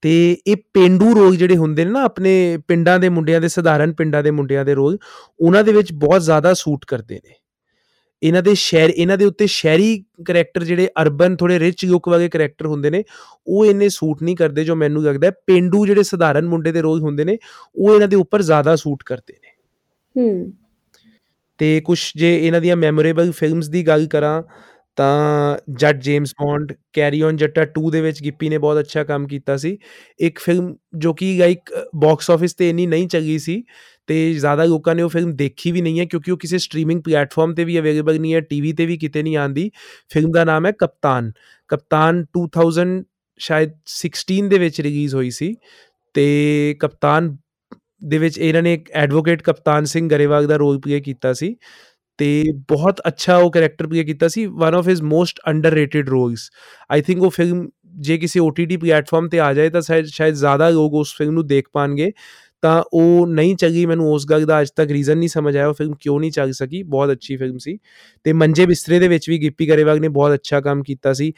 ਤੇ 0.00 0.36
ਇਹ 0.46 0.56
ਪਿੰਡੂ 0.74 1.14
ਰੋਲ 1.14 1.36
ਜਿਹੜੇ 1.36 1.56
ਹੁੰਦੇ 1.56 1.84
ਨੇ 1.84 1.90
ਨਾ, 1.90 2.02
ਆਪਣੇ 2.02 2.58
ਪਿੰਡਾਂ 2.68 2.98
ਦੇ 2.98 3.08
ਮੁੰਡਿਆਂ 3.08 3.40
ਦੇ, 3.40 3.48
ਸਧਾਰਨ 3.48 3.92
ਪਿੰਡਾਂ 3.92 4.22
ਦੇ 4.22 4.30
ਮੁੰਡਿਆਂ 4.30 4.64
ਦੇ 4.64 4.74
ਰੋਲ 4.74 4.98
ਉਹਨਾਂ 5.40 5.64
ਦੇ 5.64 5.72
ਵਿੱਚ 5.72 5.92
ਬਹੁਤ 5.92 6.22
ਜ਼ਿਆਦਾ 6.22 6.54
ਸੂਟ 6.54 6.84
ਕਰਦੇ 6.84 7.14
ਨੇ। 7.14 7.34
ਇਹਨਾਂ 8.22 8.42
ਦੇ 8.42 8.54
ਸ਼ਹਿਰ 8.54 8.90
ਇਹਨਾਂ 8.90 9.18
ਦੇ 9.18 9.24
ਉੱਤੇ 9.24 9.46
ਸ਼ਹਿਰੀ 9.46 10.04
ਕੈਰੈਕਟਰ 10.24 10.64
ਜਿਹੜੇ 10.64 10.88
ਅਰਬਨ 11.02 11.36
ਥੋੜੇ 11.36 11.58
ਰਿਚ 11.58 11.84
ਲੁੱਕ 11.84 12.08
ਵਾਲੇ 12.08 12.28
ਕੈਰੈਕਟਰ 12.28 12.66
ਹੁੰਦੇ 12.66 12.90
ਨੇ 12.90 13.04
ਉਹ 13.46 13.66
ਇੰਨੇ 13.66 13.88
ਸੂਟ 13.88 14.22
ਨਹੀਂ 14.22 14.36
ਕਰਦੇ 14.36 14.64
ਜੋ 14.64 14.76
ਮੈਨੂੰ 14.76 15.04
ਲੱਗਦਾ 15.04 15.30
ਪਿੰਡੂ 15.30 15.86
ਜਿਹੜੇ 15.86 16.02
ਸਧਾਰਨ 16.02 16.46
ਮੁੰਡੇ 16.46 16.72
ਦੇ 16.72 16.80
ਰੋਲ 16.80 17.00
ਹੁੰਦੇ 17.00 17.24
ਨੇ 17.24 17.38
ਉਹ 17.76 17.94
ਇਹਨਾਂ 17.94 18.08
ਦੇ 18.08 18.16
ਉੱਪਰ 18.16 18.42
ਜ਼ਿਆਦਾ 18.42 18.76
ਸੂਟ 18.76 19.02
ਕਰਦੇ 19.06 19.34
ਨੇ। 19.34 19.48
ਹੂੰ। 20.20 20.52
ਤੇ 21.58 21.80
ਕੁਝ 21.80 22.12
ਜੇ 22.16 22.46
ਇਹਨਾਂ 22.46 22.60
ਦੀਆਂ 22.60 22.76
ਮੈਮੋਰੇਬਲ 22.76 23.32
ਫਿਲਮਸ 23.32 23.68
ਦੀ 23.68 23.86
ਗੱਲ 23.86 24.06
ਕਰਾਂ 24.06 24.42
ਤਾਂ 24.96 25.56
Jatt 25.74 25.96
James 25.96 26.32
Bond 26.32 26.72
carry 26.92 27.22
on 27.22 27.36
Jatta 27.36 27.62
2 27.62 27.90
ਦੇ 27.90 28.00
ਵਿੱਚ 28.00 28.22
ਗਿੱਪੀ 28.22 28.48
ਨੇ 28.48 28.58
ਬਹੁਤ 28.58 28.78
ਅੱਛਾ 28.78 29.04
ਕੰਮ 29.04 29.26
ਕੀਤਾ 29.26 29.56
ਸੀ। 29.56 29.78
ਇੱਕ 30.20 30.38
ਫਿਲਮ 30.38 30.76
ਜੋ 30.96 31.14
ਕਿ 31.14 31.38
ਲਾਈਕ 31.38 31.60
ਬਾਕਸ 31.96 32.30
ਆਫਿਸ 32.30 32.54
ਤੇ 32.54 32.70
ਇੰਨੀ 32.70 32.86
ਨਹੀਂ 32.86 33.08
ਚੱਲੀ 33.08 33.38
ਸੀ 33.38 33.64
ਤੇ 34.06 34.34
ਜ਼ਿਆਦਾ 34.34 34.64
ਲੋਕਾਂ 34.64 34.94
ਨੇ 34.94 35.02
ਉਹ 35.02 35.08
ਫਿਲਮ 35.08 35.36
ਦੇਖੀ 35.36 35.72
ਵੀ 35.72 35.82
ਨਹੀਂ 35.82 36.00
ਹੈ 36.00 36.04
ਕਿਉਂਕਿ 36.04 36.30
ਉਹ 36.30 36.36
ਕਿਸੇ 36.36 36.58
ਸਟ੍ਰੀਮਿੰਗ 36.58 37.02
ਪਲੇਟਫਾਰਮ 37.02 37.54
ਤੇ 37.54 37.64
ਵੀ 37.64 37.78
ਅਵੇਲੇਬਲ 37.78 38.20
ਨਹੀਂ 38.20 38.34
ਹੈ 38.34 38.40
ਟੀਵੀ 38.40 38.72
ਤੇ 38.72 38.86
ਵੀ 38.86 38.98
ਕਿਤੇ 38.98 39.22
ਨਹੀਂ 39.22 39.36
ਆਂਦੀ 39.36 39.70
ਫਿਲਮ 40.08 40.32
ਦਾ 40.32 40.44
ਨਾਮ 40.44 40.66
ਹੈ 40.66 40.72
ਕਪਤਾਨ 40.72 41.32
ਕਪਤਾਨ 41.68 42.24
2000 42.38 43.02
ਸ਼ਾਇਦ 43.38 43.70
16 43.94 44.48
ਦੇ 44.48 44.58
ਵਿੱਚ 44.58 44.80
ਰਿਲੀਜ਼ 44.80 45.14
ਹੋਈ 45.14 45.30
ਸੀ 45.30 45.54
ਤੇ 46.14 46.76
ਕਪਤਾਨ 46.80 47.36
ਦੇ 48.04 48.18
ਵਿੱਚ 48.18 48.38
ਇਹਨਾਂ 48.38 48.62
ਨੇ 48.62 48.74
ਇੱਕ 48.74 48.90
ਐਡਵੋਕੇਟ 48.90 49.42
ਕਪਤਾਨ 49.42 49.84
ਸਿੰਘ 49.84 50.08
ਗਰੇਵਾਲ 50.08 50.46
ਦਾ 50.46 50.56
ਰੋਲ 50.56 50.80
ਪਲੇ 50.80 51.00
ਕੀਤਾ 51.00 51.32
ਸੀ 51.32 51.56
ਤੇ 52.18 52.44
ਬਹੁਤ 52.68 53.00
ਅੱਛਾ 53.08 53.36
ਉਹ 53.36 53.50
ਕੈਰੈਕਟਰ 53.50 53.86
ਪਲੇ 53.86 54.04
ਕੀਤਾ 54.04 54.28
ਸੀ 54.28 54.46
one 54.46 54.74
of 54.74 54.88
his 54.88 55.02
most 55.02 55.40
underrated 55.48 56.08
roles 56.08 56.50
I 56.90 57.02
think 57.02 57.22
ਉਹ 57.22 57.30
ਫਿਲਮ 57.30 57.70
ਜੇ 58.00 58.18
ਕਿਸੇ 58.18 58.40
OTT 58.40 58.78
ਪਲੇਟਫਾਰਮ 58.80 59.28
ਤੇ 59.28 59.40
ਆ 59.40 59.54
ਜਾਏ 59.54 59.70
ਤਾਂ 59.70 59.80
ਸ਼ਾਇਦ 60.06 60.34
ਜ਼ਿਆਦਾ 60.34 60.70
ਲੋਕ 60.70 60.92
ਉਸ 60.94 61.14
ਫਿਲਮ 61.18 61.34
ਨੂੰ 61.34 61.46
ਦੇਖ 61.46 61.68
ਪਾਣਗੇ। 61.72 62.12
ਤਾਂ 62.62 62.82
ਉਹ 62.92 63.26
ਨਹੀਂ 63.26 63.54
ਚੱਲੀ 63.56 63.84
ਮੈਨੂੰ 63.86 64.12
ਉਸ 64.12 64.26
ਗੱਲ 64.30 64.44
ਦਾ 64.46 64.60
ਅੱਜ 64.60 64.68
ਤੱਕ 64.76 64.90
ਰੀਜ਼ਨ 64.90 65.18
ਨਹੀਂ 65.18 65.28
ਸਮਝ 65.28 65.56
ਆਇਆ, 65.56 65.68
ਉਹ 65.68 65.74
ਫਿਲਮ 65.74 65.94
ਕਿਉਂ 66.00 66.18
ਨਹੀਂ 66.20 66.30
ਚੱਲ 66.30 66.52
ਸਕੀ? 66.52 66.82
ਬਹੁਤ 66.82 67.12
ਅੱਛੀ 67.12 67.36
ਫਿਲਮ 67.36 67.58
ਸੀ। 67.58 67.78
ਤੇ 68.24 68.32
ਮੰਜੇ 68.32 68.66
ਬਿਸਤਰੇ 68.66 68.98
ਦੇ 68.98 69.08
ਵਿੱਚ 69.08 69.28
ਵੀ 69.30 69.38
ਗਿੱਪੀ 69.38 69.68
ਗਰੇਵਾਲ 69.68 70.00
ਨੇ 70.00 70.08
ਬਹੁਤ 70.08 70.34
ਅੱਛਾ 70.34 70.60
ਕੰਮ 70.60 70.82
ਕੀਤਾ 70.82 71.12
ਸੀ। 71.12 71.32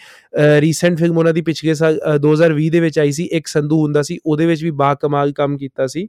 ਰੀਸੈਂਟ 0.61 0.99
ਫਿਲਮ 0.99 1.19
ਉਹਨਾਂ 1.19 1.33
ਦੀ 1.35 1.41
ਪਿਛਲੇ 1.43 1.75
ਸਾਲ 1.75 2.01
2020 2.19 2.69
ਦੇ 2.71 2.81
ਵਿੱਚ 2.81 2.99
ਆਈ 2.99 3.13
ਸੀ, 3.13 3.25
ਇੱਕ 3.25 3.47
ਸੰਧੂ 3.47 3.81
ਹੁੰਦਾ 3.83 4.03
ਸੀ, 4.03 4.19
ਉਹਦੇ 4.27 4.47
ਵਿੱਚ 4.47 4.65
ਵੀ 4.65 4.71
ਬਾ 4.71 4.95
ਕਮਾਲ 4.95 5.33
ਕੰਮ 5.33 5.57
ਕੀਤਾ 5.57 5.87
ਸੀ। 5.87 6.09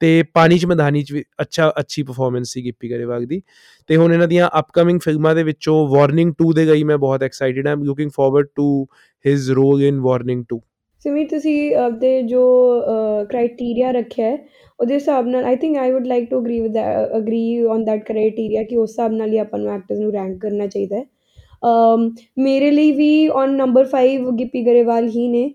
ਤੇ 0.00 0.22
ਪਾਣੀ 0.34 0.58
ਚ 0.58 0.66
ਮੈਦਾਨੀ 0.66 1.02
ਚ 1.02 1.12
ਵੀ 1.12 1.22
ਅੱਛਾ, 1.40 1.72
ਅੱਛੀ 1.80 2.02
ਪਰਫਾਰਮੈਂਸ 2.02 2.52
ਸੀ 2.52 2.64
ਗਿੱਪੀ 2.64 2.90
ਗਰੇਵਾਲ 2.90 3.26
ਦੀ। 3.26 3.42
ਤੇ 3.88 3.96
ਹੁਣ 3.96 4.12
ਇਹਨਾਂ 4.12 4.28
ਦੀਆਂ 4.28 4.48
ਅਪਕਮਿੰਗ 4.58 5.00
ਫਿਲਮਾਂ 5.00 5.34
ਦੇ 5.34 5.42
ਵਿੱਚੋਂ 5.42 5.86
ਵਾਰਨਿੰਗ 5.88 6.32
2 6.42 6.52
ਦੇ 6.52 6.66
ਗਈ, 6.66 6.82
ਮੈਂ 6.84 6.98
ਬਹੁਤ 6.98 7.22
excited 7.22 7.68
am 7.68 7.84
looking 7.84 8.10
forward 8.16 8.46
to 8.56 8.86
his 9.24 9.50
role 9.50 9.82
in 9.82 10.00
warning 10.00 10.44
2 10.44 10.60
Simi 11.04 11.24
ਤੁਸੀਂ 11.26 11.74
ਆਪਦੇ 11.76 12.20
ਜੋ 12.22 12.42
ਕ੍ਰਾਈਟੇਰੀਆ 13.30 13.90
ਰੱਖਿਆ 13.92 14.26
ਹੈ, 14.26 14.38
ਉਹਦੇ 14.80 14.94
ਹਿਸਾਬ 14.94 15.26
ਨਾਲ 15.26 15.44
I 15.44 15.56
think 15.56 15.76
I 15.78 15.92
would 15.92 16.06
like 16.06 16.28
to 16.30 16.38
agree 16.40 16.60
with 16.60 16.76
agree 17.16 17.62
on 17.64 17.84
that 17.84 18.04
criteria 18.06 18.62
ਕਿ 18.62 18.76
ਉਸ 18.76 18.90
ਹਿਸਾਬ 18.90 19.12
ਨਾਲ 19.12 19.32
ਹੀ 19.32 19.38
ਆਪਾਂ 19.38 19.58
ਨੂੰ 19.58 19.70
ਐਕਟਰਸ 19.74 19.98
ਨੂੰ 20.00 20.12
ਰੈਂਕ 20.12 20.38
ਕਰਨਾ 20.42 20.66
ਚਾਹੀਦਾ 20.66 20.96
ਹੈ। 20.96 21.04
ਮੇਰੇ 22.38 22.70
ਲਈ 22.70 22.92
ਵੀ 22.92 23.28
ਔਨ 23.28 23.54
ਨੰਬਰ 23.56 23.86
5 23.92 24.30
ਗਿੱਪੀ 24.38 24.62
ਗਰੇਵਾਲ 24.66 25.08
ਹੀ 25.08 25.28
ਨੇ। 25.28 25.48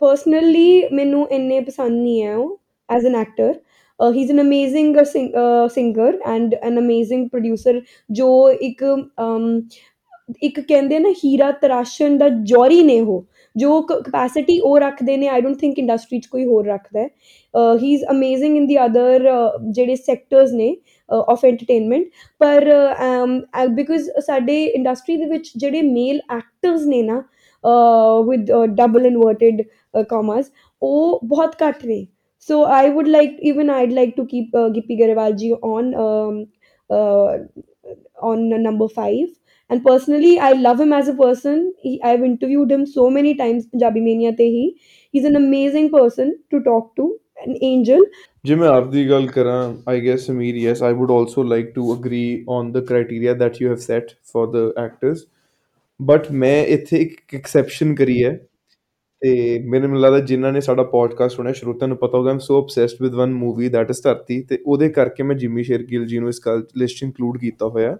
ਪਰਸਨਲੀ 0.00 0.82
ਮੈਨੂੰ 0.92 1.26
ਇੰਨੇ 1.32 1.60
ਪਸੰਦ 1.60 2.00
ਨਹੀਂ 2.02 2.22
ਹੈ 2.22 2.34
ਉਹ 2.36 2.58
as 2.88 3.06
an 3.06 3.14
actor 3.16 3.52
he 4.00 4.20
is 4.22 4.30
an 4.32 4.40
amazing 4.40 4.96
singer 5.72 6.18
and 6.26 6.54
an 6.54 6.78
amazing 6.78 7.28
producer 7.30 7.80
ਜੋ 8.10 8.30
ਇੱਕ 8.50 8.84
ਇੱਕ 10.42 10.60
ਕਹਿੰਦੇ 10.60 10.98
ਨਾ, 10.98 11.08
ਹੀਰਾ 11.24 11.50
ਤਰਾਸ਼ਣ 11.52 12.16
ਦਾ 12.18 12.28
ਜੌਰੀ 12.44 12.82
ਨੇ 12.82 13.00
ਉਹ। 13.00 13.24
ਜੋ 13.56 13.80
ਕਪੈਸਿਟੀ 13.82 14.58
ਉਹ 14.60 14.78
ਰੱਖਦੇ 14.80 15.16
ਨੇ 15.16 15.28
ਆਈ 15.28 15.40
ਡੋਨਟ 15.40 15.58
ਥਿੰਕ 15.58 15.78
ਇੰਡਸਟਰੀ 15.78 16.18
'ਚ 16.20 16.26
ਕੋਈ 16.26 16.44
ਹੋਰ 16.46 16.66
ਰੱਖਦਾ 16.66 17.00
ਹੈ। 17.00 17.08
He 17.82 17.92
is 17.94 18.04
amazing 18.10 18.56
in 18.56 18.66
the 18.66 18.76
other 18.84 19.28
ਜਿਹੜੇ 19.70 19.96
ਸੈਕਟਰਸ 19.96 20.52
ਨੇ 20.52 20.76
ਆਫ 21.08 21.44
ਐਂਟਰਟੇਨਮੈਂਟ 21.44 22.06
ਪਰ 22.38 22.70
ਬਿਕਾਜ਼ 23.74 24.10
ਸਾਡੇ 24.26 24.64
ਇੰਡਸਟਰੀ 24.64 25.16
ਦੇ 25.16 25.24
ਵਿੱਚ 25.24 25.50
ਜਿਹੜੇ 25.56 25.82
ਮੇਲ 25.82 26.20
ਐਕਟਰਸ 26.36 26.86
ਨੇ 26.86 27.02
ਨਾ 27.02 27.22
ਵਿਦ 28.28 28.52
ਡਬਲ 28.76 29.06
ਇਨਵਰਟਡ 29.06 29.62
ਕਾਮਸ 30.08 30.50
ਉਹ 30.82 31.20
ਬਹੁਤ 31.24 31.54
ਘੱਟ 31.62 31.84
ਨੇ। 31.86 32.06
So 32.48 32.64
I 32.66 32.90
would 32.90 33.08
like 33.08 33.38
even 33.42 33.70
I'd 33.70 33.92
like 33.92 34.16
to 34.16 34.24
keep 34.24 34.56
Gippy 34.74 35.00
Grewal 35.00 35.32
ji 35.32 35.52
on 35.64 35.94
on 38.24 38.42
uh, 38.50 38.58
number 38.64 38.86
5 38.96 39.30
and 39.70 39.82
personally 39.82 40.38
i 40.40 40.52
love 40.54 40.80
him 40.80 40.92
as 40.92 41.08
a 41.08 41.14
person. 41.14 41.72
He, 41.78 42.00
i've 42.02 42.22
interviewed 42.22 42.70
him 42.70 42.86
so 42.86 43.10
many 43.10 43.34
times 43.34 43.66
punjabi 43.66 44.00
mania 44.00 44.32
te 44.32 44.48
hi. 44.54 44.64
He's 45.14 45.24
an 45.24 45.36
amazing 45.36 45.90
person 45.90 46.38
to 46.50 46.62
talk 46.62 46.94
to 46.96 47.10
an 47.46 47.58
angel. 47.62 48.08
ਜੇ 48.44 48.54
ਮੈਂ 48.54 48.68
ਆਪਦੀ 48.68 49.08
ਗੱਲ 49.10 49.26
ਕਰਾਂ 49.26 49.58
I 49.88 50.00
guess 50.06 50.26
Sameer 50.26 50.56
yes 50.56 50.82
I 50.82 50.94
would 50.94 51.10
also 51.10 51.42
like 51.42 51.70
to 51.74 51.94
agree 51.94 52.24
on 52.48 52.70
the 52.72 52.84
criteria 52.84 53.34
that 53.34 53.60
you 53.62 53.68
have 53.68 53.76
set 53.84 54.10
for 54.32 54.50
the 54.52 54.72
actors 54.78 55.24
but 56.00 56.30
ਮੈਂ 56.32 56.56
ਇੱਥੇ 56.66 56.96
ਇੱਕ 56.96 57.34
exception 57.34 57.94
ਕਰੀ 57.94 58.22
ਹੈ 58.24 58.32
ਤੇ 59.22 59.58
ਮੈਨੂੰ 59.68 60.00
ਲੱਗਦਾ 60.00 60.20
ਜਿਨ੍ਹਾਂ 60.20 60.52
ਨੇ 60.52 60.60
ਸਾਡਾ 60.60 60.82
ਪੋਡਕਾਸਟ 60.82 61.36
ਸੁਣਿਆ 61.36 61.52
ਸ਼ਰੋਤਿਆਂ 61.52 61.88
ਨੂੰ 61.88 61.96
ਪਤਾ 61.96 62.18
ਹੋਗਾ 62.18 62.30
am 62.30 62.38
so 62.38 62.58
obsessed 62.58 63.02
with 63.02 63.14
one 63.14 63.32
movie 63.34 63.68
that 63.68 63.90
is 63.90 64.02
Dharti 64.04 64.40
ਤੇ 64.42 64.58
ਉਹਦੇ 64.66 64.88
ਕਰਕੇ 64.88 65.22
ਮੈਂ 65.22 65.36
ਜਿਮੀ 65.36 65.62
ਸ਼ੇਰਗਿਲ 65.62 66.06
ਜੀ 66.06 66.18
ਨੂੰ 66.18 66.28
ਇਸ 66.28 66.40
ਲਿਸਟ 66.76 67.02
ਇਨਕਲੂਡ 67.02 67.38
ਕੀਤਾ 67.38 67.68
ਹੋਇਆ 67.68 67.96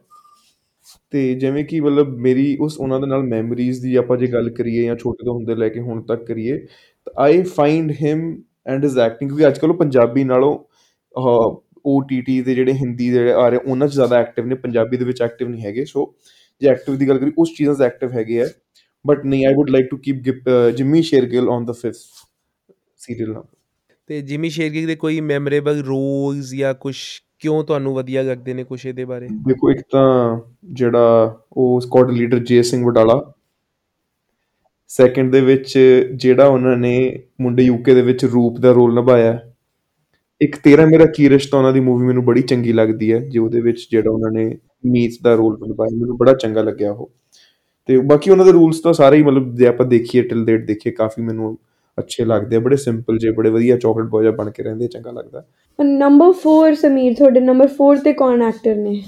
ਤੇ 1.12 1.34
ਜਿਵੇਂ 1.34 1.64
ਕਿ 1.64 1.80
ਮਤਲਬ 1.80 2.16
ਮੇਰੀ 2.20 2.56
ਉਸ 2.60 2.78
ਉਹਨਾਂ 2.78 3.00
ਦੇ 3.00 3.06
ਨਾਲ 3.06 3.22
ਮੈਮਰੀਜ਼ 3.24 3.80
ਦੀ 3.82 3.94
ਆਪਾਂ 3.96 4.16
ਜੇ 4.16 4.26
ਗੱਲ 4.26 4.50
ਕਰੀਏ 4.50 4.84
ਜਾਂ 4.84 4.96
ਛੋਟੇ 4.96 5.24
ਤੋਂ 5.24 5.34
ਹੁੰਦੇ 5.34 5.54
ਲੈ 5.54 5.68
ਕੇ 5.68 5.80
ਹੁਣ 5.80 6.02
ਤੱਕ 6.02 6.24
ਕਰੀਏ, 6.26 6.58
ਤਾਂ 7.06 7.12
I 7.22 7.42
find 7.56 7.92
him 8.02 8.20
and 8.66 8.84
his 8.84 8.98
acting 8.98 9.30
ਕਿਉਂਕਿ 9.30 9.46
ਅੱਜ 9.48 9.58
ਕੱਲ 9.58 9.70
ਉਹ 9.70 9.76
ਪੰਜਾਬੀ 9.76 10.24
ਨਾਲੋਂ 10.24 10.58
OTT 11.84 12.40
ਦੇ 12.44 12.54
ਜਿਹੜੇ 12.54 12.72
ਹਿੰਦੀ 12.72 13.10
ਦੇ 13.10 13.32
ਆ 13.32 13.48
ਰਹੇ, 13.48 13.58
ਉਹਨਾਂ 13.58 13.88
'ਚ 13.88 13.92
ਜ਼ਿਆਦਾ 13.92 14.18
ਐਕਟਿਵ 14.18 14.46
ਨੇ, 14.46 14.54
ਪੰਜਾਬੀ 14.56 14.96
ਦੇ 14.96 15.04
ਵਿੱਚ 15.04 15.22
ਐਕਟਿਵ 15.22 15.48
ਨਹੀਂ 15.48 15.64
ਹੈਗੇ 15.64 15.84
ਸੋ 15.84 16.14
ਜੇ 16.62 16.68
ਐਕਟਿਵ 16.68 16.96
ਦੀ 16.96 17.08
ਗੱਲ 17.08 17.18
ਕਰੀ 17.18 17.32
ਉਸ 17.38 17.54
ਚੀਜ਼ਾਂ 17.56 17.74
'ਚ 17.74 17.82
ਐਕਟਿਵ 17.82 18.12
ਹੈਗੇ 18.12 18.40
ਆ 18.42 18.46
ਬਟ 19.04 19.24
ਨਹੀਂ 19.26 19.46
I 19.46 19.54
would 19.54 19.70
like 19.70 19.88
to 19.90 19.96
keep 19.96 20.48
Jimmy 20.76 21.02
Shergill 21.02 21.48
on 21.48 21.64
the 21.64 21.72
fifth 21.72 22.24
serial 22.98 23.32
ਨਾਲ 23.32 23.44
ਤੇ 24.08 24.20
ਜਿਮੀ 24.22 24.48
ਸ਼ੇਰਗਿਲ 24.50 24.86
ਦੇ 24.86 24.96
ਕੋਈ 24.96 25.20
ਮੈਮੋਰੇਬਲ 25.20 25.82
ਰੋਲਸ 25.82 26.54
ਜਾਂ 26.54 26.74
ਕੁਝ 26.74 26.96
ਕਿਉਂ 27.44 27.62
ਤੁਹਾਨੂੰ 27.64 27.94
ਵਧੀਆ 27.94 28.22
ਲੱਗਦੇ 28.22 28.54
ਨੇ 28.54 28.64
ਕੁਝ 28.64 28.84
ਇਹਦੇ 28.86 29.04
ਬਾਰੇ 29.04 29.28
ਦੇਖੋ, 29.48 29.70
ਇੱਕ 29.70 29.80
ਤਾਂ 29.92 30.40
ਜਿਹੜਾ 30.72 31.36
ਉਹ 31.52 31.80
ਸquad 31.80 32.12
ਲੀਡਰ 32.12 32.38
ਜੇ 32.38 32.62
ਸਿੰਘ 32.62 32.84
ਵਡਾਲਾ 32.86 33.20
ਸੈਕੰਡ 34.90 35.32
ਦੇ 35.32 35.40
ਵਿੱਚ 35.40 35.78
ਜਿਹੜਾ 36.14 36.46
ਉਹਨਾਂ 36.46 36.76
ਨੇ 36.76 36.94
ਮੁੰਡੇ 37.40 37.62
ਯੂਕੇ 37.62 37.94
ਦੇ 37.94 38.02
ਵਿੱਚ 38.02 38.24
ਰੂਪ 38.24 38.58
ਦਾ 38.60 38.72
ਰੋਲ 38.72 38.94
ਨਿਭਾਇਆ 38.94 39.32
ਹੈ। 39.32 39.54
ਇੱਕ 40.40 40.56
ਤੇਰਾ 40.56 40.86
ਮੇਰਾ 40.86 41.06
ਕੀ 41.06 41.28
ਰਿਸ਼ਤਾ, 41.28 41.56
ਉਹਨਾਂ 41.58 41.72
ਦੀ 41.72 41.80
ਮੂਵੀ 41.80 42.06
ਮੈਨੂੰ 42.06 42.24
ਬੜੀ 42.24 42.42
ਚੰਗੀ 42.42 42.72
ਲੱਗਦੀ 42.72 43.12
ਹੈ, 43.12 43.18
ਜੋ 43.20 43.44
ਉਹਦੇ 43.44 43.60
ਵਿੱਚ 43.60 43.86
ਜਿਹੜਾ 43.90 44.10
ਉਹਨਾਂ 44.10 44.30
ਨੇ 44.30 44.46
ਮੀਤ 44.86 45.22
ਦਾ 45.22 45.34
ਰੋਲ 45.34 45.58
ਨਿਭਾਇਆ, 45.68 45.96
ਮੈਨੂੰ 45.96 46.16
ਬੜਾ 46.18 46.32
ਚੰਗਾ 46.34 46.62
ਲੱਗਿਆ 46.62 46.92
ਉਹ 46.92 47.10
ਤੇ 47.88 47.96
ਬਾਕੀ 48.02 48.30
ਉਹਨਾਂ 48.30 48.44
ਦੇ 48.44 48.52
ਰੂਲਸ 48.52 48.80
ਤਾਂ 48.80 48.92
ਸਾਰੇ 48.92 49.16
ਹੀ 49.16 49.22
ਮਤਲਬ 49.22 49.54
ਜੇ 49.54 49.66
ਆਪਾਂ 49.66 49.86
ਦੇਖੀਏ 49.86 50.22
ਟਿਲ 50.22 50.44
ਡੇਟ 50.44 50.66
ਦੇਖੀਏ, 50.66 50.92
ਕਾਫੀ 50.92 51.22
ਮੈਨੂੰ 51.22 51.56
ਅੱਛੇ 51.98 52.24
ਲੱਗਦੇ 52.24 52.58
ਬੜੇ 52.58 52.76
ਸਿੰਪਲ 52.76 53.18
ਜੇ 53.18 53.30
ਬੜੇ 53.30 53.50
ਵਧੀਆ 53.50 53.76
ਚਾਕਲੇਟ 53.76 54.06
ਬॉय 54.06 54.30
ਬਣ 54.36 54.50
ਕੇ 54.50 54.62
ਰਹਿੰਦੇ 54.62 54.88
ਚੰਗਾ 54.88 55.10
ਲੱਗਦਾ। 55.10 55.44
ਨੰਬਰ 55.78 56.32
4 56.32 56.74
ਸਮੀਰ 56.74 57.14
ਤੁਹਾਡੇ 57.14 57.40
ਨੰਬਰ 57.40 57.68
4 57.68 57.98
ਤੇ 57.98 58.12
ਕੌਣ 58.12 58.42
ਐਕਟਰ 58.42 58.74
ਨੇ? 58.74 59.02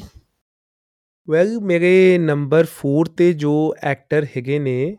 ਵੈਲ 1.30 1.60
ਮੇਰੇ 1.60 2.18
ਨੰਬਰ 2.18 2.64
4 2.64 3.04
ਤੇ 3.16 3.32
ਜੋ 3.32 3.74
ਐਕਟਰ 3.82 4.24
ਹੈਗੇ 4.24 4.58
ਨੇ 4.58 4.96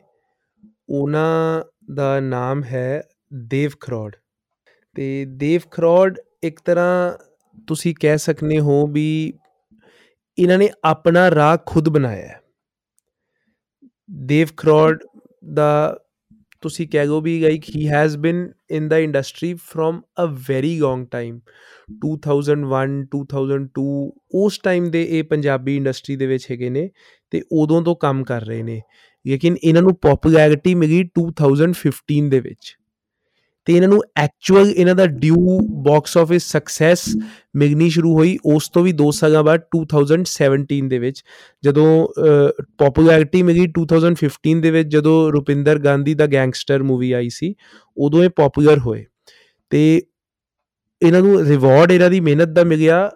ਉਹਨਾਂ 0.89 1.63
ਦਾ 1.93 2.19
ਨਾਮ 2.19 2.63
ਹੈ 2.63 3.03
ਦੇਵ 3.33 3.71
ਖਰੋੜ। 3.79 4.15
ਤੇ 4.95 5.25
ਦੇਵ 5.25 5.61
ਖਰੋੜ 5.71 6.17
ਇੱਕ 6.43 6.59
ਤਰ੍ਹਾਂ 6.65 7.17
ਤੁਸੀਂ 7.67 7.95
ਕਹਿ 7.99 8.17
ਸਕਨੇ 8.17 8.59
ਹੋ 8.59 8.87
ਵੀ 8.87 9.33
ਇਹਨਾਂ 10.37 10.57
ਨੇ 10.57 10.69
ਆਪਣਾ 10.83 11.31
ਰਾਹ 11.31 11.57
ਖੁਦ 11.65 11.89
ਬਣਾਇਆ 11.89 12.27
ਹੈ। 12.27 12.41
ਦੇਵ 14.11 14.47
ਖਰੋੜ 14.57 14.97
ਦਾ 15.53 15.99
ਤੁਸੀਂ 16.61 16.87
ਕਹਿ 16.87 17.05
ਲਓ 17.05 17.21
ਵੀ 17.21 17.39
like 17.39 17.63
he 17.75 17.87
has 17.87 18.17
been 18.17 18.47
in 18.71 18.87
the 18.87 18.97
industry 18.97 19.53
from 19.53 20.01
a 20.23 20.25
very 20.49 20.77
long 20.79 21.05
time 21.11 21.39
2001 22.05 22.95
2002 23.15 23.85
ਉਸ 24.35 24.59
ਟਾਈਮ 24.59 24.89
ਦੇ 24.91 25.03
ਇਹ 25.09 25.23
ਪੰਜਾਬੀ 25.23 25.75
ਇੰਡਸਟਰੀ 25.75 26.15
ਦੇ 26.15 26.27
ਵਿੱਚ 26.27 26.51
ਹੈਗੇ 26.51 26.69
ਨੇ 26.69 26.89
ਤੇ 27.31 27.41
ਉਦੋਂ 27.51 27.81
ਤੋਂ 27.81 27.95
ਕੰਮ 27.95 28.23
ਕਰ 28.23 28.45
ਰਹੇ 28.45 28.63
ਨੇ। 28.63 28.81
ਲੇਕਿਨ 29.25 29.57
ਇਹਨਾਂ 29.63 29.81
ਨੂੰ 29.81 29.95
ਪਪੂਲੈਰਿਟੀ 29.95 30.75
ਮਿਲੀ 30.75 31.03
2015 31.19 32.29
ਦੇ 32.29 32.39
ਵਿੱਚ। 32.39 32.75
ਤੇ 33.67 33.73
ਇਹਨਾਂ 33.73 33.87
ਨੂੰ 33.89 34.01
ਐਕਚੁਅਲ 34.17 34.69
ਇਹਨਾਂ 34.69 34.93
ਦਾ 34.95 35.05
ਡਿਊ 35.21 35.57
ਬਾਕਸ 35.83 36.17
ਆਫਿਸ 36.17 36.43
ਸਕਸੈਸ 36.51 37.03
ਮਿਲਣੀ 37.55 37.89
ਸ਼ੁਰੂ 37.89 38.13
ਹੋਈ 38.13 38.37
ਉਸ 38.45 38.69
ਤੋਂ 38.69 38.83
ਵੀ 38.83 38.93
2 39.01 39.09
ਸਾਲਾਂ 39.13 39.43
ਬਾਅਦ 39.43 39.61
2017 39.75 40.87
ਦੇ 40.89 40.99
ਵਿੱਚ, 40.99 41.21
ਜਦੋਂ 41.63 42.07
ਪਪੂਲੈਰਿਟੀ 42.77 43.41
ਮਿਲੀ 43.43 43.65
2015 43.79 44.61
ਦੇ 44.61 44.71
ਵਿੱਚ 44.71 44.87
ਜਦੋਂ 44.89 45.15
ਰੁਪਿੰਦਰ 45.31 45.79
ਗਾਂਧੀ 45.79 46.13
ਦਾ 46.13 46.27
ਗੈਂਗਸਟਰ 46.27 46.83
ਮੂਵੀ 46.83 47.11
ਆਈ 47.11 47.29
ਸੀ, 47.29 47.53
ਉਦੋਂ 47.97 48.23
ਇਹ 48.23 48.29
ਪਪੂਲਰ 48.37 48.79
ਹੋਏ 48.79 49.05
ਤੇ 49.71 50.01
ਇਹਨਾਂ 51.01 51.21
ਨੂੰ 51.21 51.45
ਰਿਵਾਰਡ 51.45 51.91
ਇਹਨਾਂ 51.91 52.09
ਦੀ 52.09 52.19
ਮਿਹਨਤ 52.19 52.49
ਦਾ 52.49 52.63
ਮਿਲਿਆ 52.63 53.09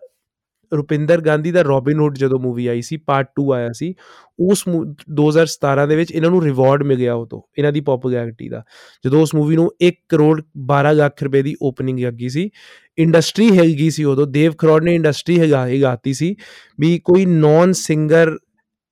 ਰੁਪਿੰਦਰ 0.74 1.22
ਗਾਂਧੀ 1.22 1.52
ਦਾ 1.52 1.62
ਰੋਬਿਨ 1.62 2.00
ਹੁੱਡ 2.00 2.18
ਜਦੋਂ 2.18 2.40
ਮੂਵੀ 2.40 2.68
ਆਈ 2.68 2.82
ਸੀ 2.82 2.98
ਪਾਰਟ 2.98 3.28
2 3.40 3.52
ਆਇਆ 3.54 3.72
ਸੀ, 3.72 3.94
ਉਸ 4.40 4.64
2017 5.12 5.86
ਦੇ 5.88 5.96
ਵਿੱਚ 5.96 6.12
ਇਹਨਾਂ 6.12 6.30
ਨੂੰ 6.32 6.44
ਰਿਵਾਰਡ 6.44 6.84
ਮਿਲਿਆ 6.84 7.14
ਉਹ 7.14 7.26
ਤੋਂ 7.28 7.42
ਇਹਨਾਂ 7.58 7.72
ਦੀ 7.72 7.82
ਪਪੂਲੈਰਿਟੀ 7.82 8.50
ਦਾ। 8.50 8.64
ਜਦੋਂ 9.06 9.22
ਉਸ 9.22 9.36
ਮੂਵੀ 9.36 9.56
ਨੂੰ 9.56 9.70
1 9.82 9.96
ਕਰੋੜ 10.10 10.42
12 10.68 10.94
ਲੱਖ 10.94 11.24
ਰੁਪਏ 11.24 11.42
ਦੀ 11.42 11.56
ਓਪਨਿੰਗ 11.62 12.00
ਲੱਗੀ 12.00 12.30
ਸੀ 12.30 12.50
ਇੰਡਸਟਰੀ 12.98 13.50
ਹਿਲ 13.52 13.74
ਗਈ 13.76 13.90
ਸੀ 13.90 14.04
ਉਦੋਂ, 14.04 14.28
ਦੇਵ 14.28 14.54
ਖਰੋੜ 14.58 14.84
ਨੇ 14.84 14.96
ਇੰਡਸਟਰੀ 14.96 15.40
ਹਿਲਾ 15.40 15.68
ਹਿਲਾਤੀ 15.68 16.14
ਸੀ, 16.14 16.36
ਵੀ 16.80 16.98
ਕੋਈ 17.00 17.26
ਨੌਨ 17.26 17.74
ਸਿੰਗਰ 17.74 18.38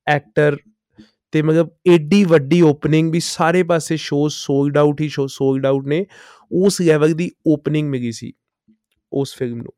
ਐਕਟਰ 0.06 0.56
ਤੇ 1.32 1.40
ਮਤਲਬ 1.42 1.68
ਏਡੀ 1.86 2.22
ਵੱਡੀ 2.24 2.60
ਓਪਨਿੰਗ 2.62 3.12
ਵੀ 3.12 3.20
ਸਾਰੇ 3.20 3.62
ਪਾਸੇ 3.62 3.96
ਸ਼ੋਜ਼ 3.96 4.34
ਸੋਲਡ 4.34 4.78
ਆਊਟ 4.78 5.00
ਹੀ 5.00 5.08
ਸ਼ੋ 5.08 5.26
ਸੋਲਡ 5.26 5.66
ਆਊਟ 5.66 5.86
ਨੇ, 5.86 6.04
ਉਸ 6.52 6.80
ਲੈਵਲ 6.80 7.12
ਦੀ 7.12 7.30
ਓਪਨਿੰਗ 7.46 7.88
ਮਿਲੀ 7.90 8.12
ਸੀ, 8.12 8.32
ਉਸ 9.12 9.36
ਫਿਲਮ 9.36 9.56
ਨੂੰ। 9.56 9.72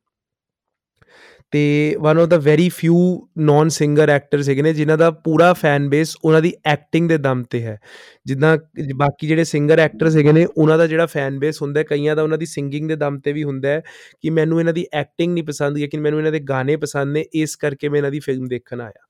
ਤੇ 1.53 1.97
one 2.01 2.19
of 2.19 2.29
the 2.29 2.37
very 2.39 2.69
few 2.69 2.97
non 3.39 3.69
singer 3.69 4.09
actors 4.09 4.49
ਹੈਗੇ 4.49 4.63
ਨੇ 4.63 4.73
ਜਿਨ੍ਹਾਂ 4.75 4.97
ਦਾ 4.99 5.11
ਪੂਰਾ 5.11 5.53
ਫੈਨ 5.53 5.89
ਬੇਸ 5.89 6.17
ਉਹਨਾਂ 6.25 6.41
ਦੀ 6.43 6.53
ਐਕਟਿੰਗ 6.67 7.09
ਦੇ 7.09 7.19
ਦਮ 7.19 7.43
ਤੇ 7.51 7.63
ਹੈ। 7.63 7.79
ਜਿੱਦਾਂ 8.27 8.57
ਬਾਕੀ 8.97 9.27
ਜਿਹੜੇ 9.27 9.45
ਸਿੰਗਰ 9.45 9.79
ਐਕਟਰਸ 9.79 10.17
ਹੈਗੇ 10.17 10.33
ਨੇ 10.33 10.47
ਉਹਨਾਂ 10.47 10.79
ਦਾ 10.79 10.87
ਜਿਹੜਾ 10.87 11.07
ਫੈਨ 11.07 11.39
ਬੇਸ 11.39 11.63
ਹੁੰਦਾ 11.63 11.81
ਹੈ, 11.81 11.85
ਕਈਆਂ 11.85 12.17
ਦਾ 12.17 12.23
ਉਹਨਾਂ 12.23 12.39
ਦੀ 12.39 12.47
ਸਿੰਗਿੰਗ 12.47 12.89
ਦੇ 12.89 12.97
ਦਮ 12.97 13.19
ਤੇ 13.21 13.33
ਵੀ 13.33 13.45
ਹੁੰਦਾ 13.45 13.69
ਹੈ 13.69 13.83
ਕਿ 14.23 14.31
ਮੈਨੂੰ 14.31 14.61
ਇਹਨਾਂ 14.61 14.73
ਦੀ 14.73 14.87
ਐਕਟਿੰਗ 14.95 15.33
ਨਹੀਂ 15.35 15.45
ਪਸੰਦ 15.45 15.77
ਲੇਕਿਨ 15.79 16.01
ਮੈਨੂੰ 16.01 16.21
ਇਹਨਾਂ 16.21 16.33
ਦੇ 16.33 16.41
ਗਾਣੇ 16.41 16.77
ਪਸੰਦ 16.77 17.13
ਨੇ 17.13 17.25
ਇਸ 17.35 17.57
ਕਰਕੇ 17.57 17.89
ਮੈਂ 17.89 17.99
ਇਹਨਾਂ 17.99 18.11
ਦੀ 18.11 18.21
ਫਿਲਮ 18.21 18.49
ਦੇਖਣ 18.49 18.81
ਆਇਆ। 18.81 19.07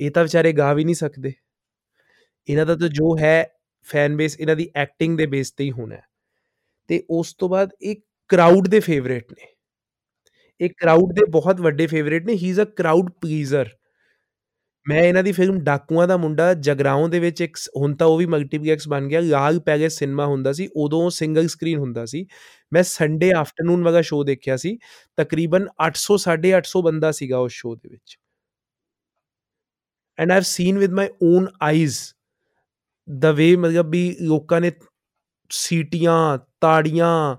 ਇਹ 0.00 0.10
ਤਾਂ 0.10 0.22
ਵਿਚਾਰੇ 0.24 0.52
ਗਾ 0.52 0.72
ਵੀ 0.74 0.84
ਨਹੀਂ 0.84 0.94
ਸਕਦੇ। 0.94 1.32
ਇਹਨਾਂ 2.48 2.66
ਦਾ 2.66 2.76
ਤਾਂ 2.76 2.88
ਜੋ 2.88 3.16
ਹੈ 3.18 3.46
ਫੈਨ 3.86 4.16
ਬੇਸ 4.16 4.40
ਇਹਨਾਂ 4.40 4.56
ਦੀ 4.56 4.70
ਐਕਟਿੰਗ 4.76 5.18
ਦੇ 5.18 5.26
ਬੇਸ 5.26 5.52
ਤੇ 5.52 5.64
ਹੀ 5.64 5.70
ਹੋਣਾ 5.70 5.94
ਹੈ। 5.96 6.02
ਤੇ 6.88 7.02
ਉਸ 7.10 7.34
ਤੋਂ 7.34 7.48
ਬਾਅਦ 7.48 7.70
ਇੱਕ 7.82 8.04
ਕਰਾਊਡ 8.28 8.68
ਦੇ 8.68 8.80
ਫੇਵਰੇਟ 8.80 9.32
ਨੇ। 9.32 9.53
ਇਹ 10.60 10.70
ਕਰਾਊਡ 10.78 11.12
ਦੇ 11.12 11.24
ਬਹੁਤ 11.30 11.60
ਵੱਡੇ 11.60 11.86
ਫੇਵਰੇਟ 11.86 12.26
ਨੇ 12.26 12.32
ਹੀ 12.32 12.48
ਇਜ਼ 12.50 12.60
ਅ 12.60 12.64
ਕਰਾਊਡ 12.64 13.10
ਪਲੀਜ਼ਰ 13.10 13.68
ਮੈਂ 14.88 15.02
ਇਹਨਾਂ 15.02 15.22
ਦੀ 15.22 15.32
ਫਿਲਮ 15.32 15.60
ਡਾਕੂਆਂ 15.60 16.08
ਦਾ 16.08 16.16
ਮੁੰਡਾ, 16.16 16.54
ਜਗਰਾਉਂ 16.54 17.08
ਦੇ 17.08 17.18
ਵਿੱਚ 17.18 17.40
ਇੱਕ 17.40 17.56
ਸ- 17.56 17.68
ਹੁਣ 17.76 17.94
ਤਾਂ 17.94 18.06
ਉਹ 18.06 18.18
ਵੀ 18.18 18.26
ਮਲਟੀਪਲੈਕਸ 18.26 18.88
ਬਣ 18.88 19.06
ਗਿਆ, 19.08 19.20
ਲਾਲ 19.20 19.60
ਪੈਲੇਸ 19.60 19.98
ਸਿਨੇਮਾ 19.98 20.26
ਹੁੰਦਾ 20.26 20.52
ਸੀ, 20.52 20.68
ਉਦੋਂ 20.76 21.10
ਸਿੰਗਲ 21.10 21.48
ਸਕਰੀਨ 21.48 21.78
ਹੁੰਦਾ 21.78 22.04
ਸੀ। 22.06 22.26
ਮੈਂ 22.72 22.82
ਸੰਡੇ 22.82 23.32
ਆਫਟਰਨੂਨ 23.32 23.82
ਵਾਲਾ 23.84 24.00
ਸ਼ੋਅ 24.02 24.24
ਦੇਖਿਆ 24.24 24.56
ਸੀ, 24.56 24.78
ਤਕਰੀਬਨ 25.16 25.68
800 25.78 26.16
850 26.16 26.82
ਬੰਦਾ 26.82 27.10
ਸੀਗਾ 27.12 27.38
ਉਸ 27.38 27.52
ਸ਼ੋਅ 27.52 27.76
ਦੇ 27.76 27.88
ਵਿੱਚ। 27.88 28.18
And 30.18 30.30
I 30.30 30.34
have 30.36 30.42
seen 30.42 30.78
with 30.78 30.92
my 30.92 31.08
own 31.22 31.46
eyes 31.62 31.98
the 33.20 33.32
way 33.32 33.56
ਮਤਲਬ 33.56 33.90
ਵੀ 33.90 34.16
ਲੋਕਾਂ 34.20 34.60
ਨੇ 34.60 34.72
ਸੀਟੀਆਂ, 35.50 36.38
ਤਾੜੀਆਂ, 36.60 37.36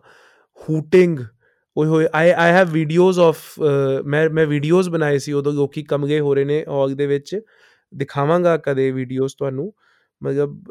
ਹੂਟਿੰਗ 0.61 1.19
ਓਏ 1.75 1.87
ਹੋਏ 1.87 2.07
I 2.15 2.29
I 2.31 2.51
have 2.51 2.69
videos 2.71 3.19
of 3.19 3.37
ਮੈਂ 4.05 4.29
ਮੈਂ 4.29 4.45
ਵੀਡੀਓਜ਼ 4.47 4.89
ਬਣਾਏ 4.89 5.17
ਸੀ, 5.17 5.33
ਉਦੋਂ 5.33 5.53
ਲੋਕੀ 5.53 5.83
ਕਮਗੇ 5.83 6.19
ਹੋ 6.19 6.33
ਰਹੇ 6.35 6.45
ਨੇ 6.45 6.63
ਹਾਲ 6.69 6.95
ਦੇ 6.95 7.07
ਵਿੱਚ। 7.07 7.35
ਦਿਖਾਵਾਂਗਾ 7.93 8.55
ਕਦੇ 8.57 8.89
ਵੀਡੀਓਜ਼ 8.91 9.35
ਤੁਹਾਨੂੰ। 9.39 9.71
ਮਤਲਬ 10.21 10.61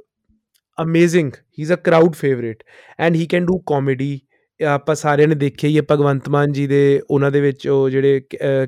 amazing 0.79 1.33
he 1.59 1.63
is 1.63 1.73
a 1.73 1.77
crowd 1.85 2.15
favourite 2.15 2.63
and 3.01 3.17
he 3.17 3.27
can 3.27 3.45
do 3.47 3.59
comedy 3.67 4.21
ਆਪਾਂ 4.61 4.95
ਸਾਰਿਆਂ 4.95 5.29
ਨੇ 5.29 5.35
ਦੇਖਿਆ 5.35 5.69
ਹੀ 5.71 5.77
ਹੈ, 5.77 5.83
ਭਗਵੰਤ 5.91 6.29
ਮਾਨ 6.29 6.53
ਜੀ 6.53 6.67
ਦੇ, 6.67 7.01
ਉਹਨਾਂ 7.11 7.31
ਦੇ 7.31 7.41
ਵਿੱਚ 7.41 7.67
ਉਹ 7.69 7.89
ਜਿਹੜੇ 7.91 8.21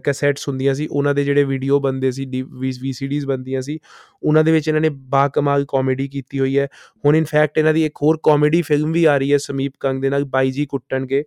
ਕੈਸੇਟਸ 0.05 0.49
ਹੁੰਦੀਆਂ 0.49 0.75
ਸੀ, 0.75 0.87
ਉਹਨਾਂ 0.87 1.15
ਦੇ 1.15 1.25
ਜਿਹੜੇ 1.25 1.45
ਵੀਡੀਓ 1.45 1.79
ਬੰਦੇ 1.81 2.11
ਸੀ 2.11 2.27
ਵੀਸੀਡੀਜ਼ 2.53 3.27
ਬੰਦੀਆਂ 3.27 3.61
ਸੀ, 3.63 3.79
ਉਹਨਾਂ 4.23 4.45
ਦੇ 4.45 4.53
ਵਿੱਚ 4.53 4.69
ਇਹਨਾਂ 4.69 4.81
ਨੇ 4.81 4.89
ਬਾ 4.89 5.27
ਕਮਾਲ 5.29 5.65
ਕਾਮੇਡੀ 5.69 6.09
ਕੀਤੀ 6.09 6.39
ਹੋਈ 6.39 6.59
ਹੈ। 6.59 6.67
ਹੁਣ 7.05 7.17
ਇਨਫੈਕਟ 7.17 7.59
ਇਹਨਾਂ 7.59 7.75
ਦੀ 7.75 7.85
ਇੱਕ 7.85 8.03
ਹੋਰ 8.03 8.19
ਕਾਮੇਡੀ 8.23 8.63
ਫਿਲਮ 8.63 8.93
ਵੀ 8.93 9.05
ਆ 9.05 9.17
ਰਹੀ 9.19 9.33
ਹੈ, 9.33 9.39
ਸਮੀਪ 9.39 9.73
ਕੰਗ 9.81 10.03
ਦੇ 10.03 10.11
ਨਾਲ 10.11 10.25
ਬਾਈ 10.27 10.51
ਜੀ 10.51 10.67
ਕੁੱਟਣਗੇ 10.67 11.23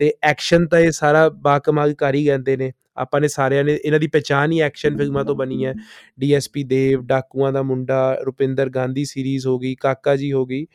ਤੇ 0.00 0.12
ਐਕਸ਼ਨ 0.22 0.66
ਤਾਂ 0.66 0.80
ਇਹ 0.80 0.90
ਸਾਰਾ 0.90 1.28
ਬਾ 1.28 1.58
ਕਮਾਲ 1.58 1.94
ਕਰ 1.94 2.14
ਹੀ 2.14 2.24
ਜਾਂਦੇ 2.24 2.56
ਨੇ। 2.56 2.72
ਆਪਾਂ 2.96 3.20
ਨੇ 3.20 3.28
ਸਾਰਿਆਂ 3.28 3.64
ਨੇ, 3.64 3.78
ਇਹਨਾਂ 3.84 4.00
ਦੀ 4.00 4.06
ਪਛਾਣ 4.08 4.52
ਹੀ 4.52 4.60
ਐਕਸ਼ਨ 4.60 4.96
ਫਿਲਮਾਂ 4.96 5.24
ਤੋਂ 5.24 5.34
ਬਣੀ 5.36 5.64
ਹੈ। 5.64 5.74
ਡੀਐਸਪੀ 6.20 6.64
ਦੇਵ, 6.64 7.02
ਡਾਕੂਆਂ 7.06 7.52
ਦਾ 7.52 7.62
ਮੁੰਡਾ, 7.62 8.16
ਰੁਪਿੰਦਰ 8.26 8.68
ਗਾਂਧੀ 8.70 9.04
ਸੀਰੀਜ਼ 9.04 9.46
ਹੋ 9.46 9.58
ਗਈ, 9.58 9.74
ਕਾਕਾ 9.74 10.16
ਜੀ 10.16 10.32
ਹੋ 10.32 10.44
ਗਈ। 10.46 10.66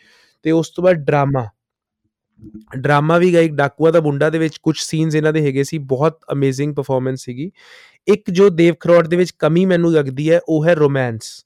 ਤੇ 0.45 0.51
ਉਸ 0.51 0.69
ਤੋਂ 0.69 0.83
ਬਾਅਦ 0.83 1.05
ਡਰਾਮਾ 1.05 1.45
ਡਰਾਮਾ 2.77 3.17
ਵੀ 3.17 3.33
ਗਈ 3.33 3.47
ਡਾਕੂਆ 3.49 3.91
ਦਾ 3.91 4.01
ਮੁੰਡਾ 4.01 4.29
ਦੇ 4.29 4.37
ਵਿੱਚ 4.39 4.57
ਕੁਝ 4.57 4.75
ਸੀਨਸ 4.79 5.15
ਇਹਨਾਂ 5.15 5.33
ਦੇ 5.33 5.41
ਹੈਗੇ 5.41 5.63
ਸੀ, 5.63 5.77
ਬਹੁਤ 5.77 6.19
ਅਮੇਜ਼ਿੰਗ 6.31 6.75
ਪਰਫਾਰਮੈਂਸ 6.75 7.23
ਸੀਗੀ। 7.23 7.51
ਇੱਕ 8.07 8.31
ਜੋ 8.31 8.49
ਦੇਵ 8.49 8.75
ਖਰੋੜ 8.79 9.07
ਦੇ 9.07 9.17
ਵਿੱਚ 9.17 9.31
ਕਮੀ 9.39 9.65
ਮੈਨੂੰ 9.65 9.91
ਲੱਗਦੀ 9.93 10.31
ਹੈ, 10.31 10.39
ਉਹ 10.49 10.65
ਹੈ 10.65 10.75
ਰੋਮਾਂਸ 10.75 11.45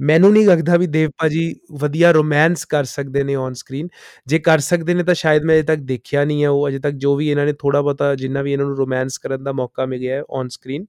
ਮੈਨੂੰ 0.00 0.32
ਨਹੀਂ 0.32 0.46
ਲੱਗਦਾ 0.46 0.76
ਵੀ 0.76 0.86
ਦੇਵ 0.86 1.10
ਭਾਜੀ 1.18 1.54
ਵਧੀਆ 1.72 2.10
ਰੋਮਾਂਸ 2.12 2.64
ਕਰ 2.64 2.84
ਸਕਦੇ 2.84 3.24
ਨੇ 3.24 3.34
ਔਨ 3.34 3.52
ਸਕਰੀਨ 3.54 3.88
ਜੇ 4.26 4.38
ਕਰ 4.38 4.58
ਸਕਦੇ 4.58 4.94
ਨੇ 4.94 5.02
ਤਾਂ 5.02 5.14
ਸ਼ਾਇਦ 5.14 5.44
ਮੈਂ 5.44 5.54
ਅਜੇ 5.56 5.62
ਤੱਕ 5.62 5.80
ਦੇਖਿਆ 5.80 6.24
ਨਹੀਂ 6.24 6.42
ਹੈ, 6.44 6.48
ਉਹ 6.48 6.68
ਅਜੇ 6.68 6.78
ਤੱਕ 6.78 6.94
ਜੋ 6.94 7.16
ਵੀ 7.16 7.28
ਇਹਨਾਂ 7.30 7.46
ਨੇ 7.46 7.52
ਥੋੜਾ 7.52 7.82
ਬਹੁਤਾ 7.82 8.14
ਜਿੰਨਾ 8.14 8.42
ਵੀ 8.42 8.52
ਇਹਨਾਂ 8.52 8.66
ਨੂੰ 8.66 8.76
ਰੋਮਾਂਸ 8.76 9.18
ਕਰਨ 9.18 9.44
ਦਾ 9.44 9.52
ਮੌਕਾ 9.52 9.86
ਮਿਲਿਆ 9.86 10.16
ਹੈ 10.16 10.22
ਔਨ 10.30 10.48
ਸਕਰੀਨ 10.48 10.86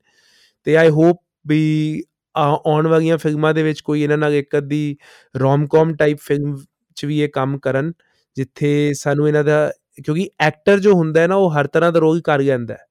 ਤੇ 0.65 0.77
ਆਈ 0.77 0.89
ਹੋਪ 0.89 1.21
ਵੀ 1.47 2.03
ਆ- 2.35 2.61
ਆਉਣ 2.67 2.87
ਵਾਲੀਆਂ 2.87 3.17
ਫਿਲਮਾਂ 3.17 3.53
ਦੇ 3.53 3.63
ਵਿੱਚ 3.63 3.81
ਕੋਈ 3.81 4.03
ਇਹਨਾਂ 4.03 4.17
ਨਾਲ 4.17 4.33
ਇੱਕ 4.33 4.57
ਅੱਧੀ 4.57 4.97
ਰੋਮ-ਕਾਮ 5.35 5.95
ਟਾਈਪ 5.95 6.17
ਫਿਲਮ 6.21 6.57
'ਚ 6.95 7.05
ਵੀ 7.05 7.19
ਇਹ 7.21 7.29
ਕੰਮ 7.29 7.57
ਕਰਨ। 7.59 7.93
ਜਿੱਥੇ 8.35 8.93
ਸਾਨੂੰ 8.93 9.27
ਇਹਨਾਂ 9.27 9.43
ਦਾ 9.43 9.71
ਕਿਉਂਕਿ 10.03 10.29
ਐਕਟਰ 10.39 10.79
ਜੋ 10.79 10.93
ਹੁੰਦਾ 10.93 11.21
ਹੈ 11.21 11.27
ਨਾ 11.27 11.35
ਉਹ 11.35 11.51
ਹਰ 11.51 11.67
ਤਰ੍ਹਾਂ 11.67 11.91
ਦਾ 11.91 11.99
ਰੋਲ 11.99 12.21
ਕਰ 12.21 12.39
ਲੈਂਦਾ 12.39 12.73
ਹੈ 12.73 12.85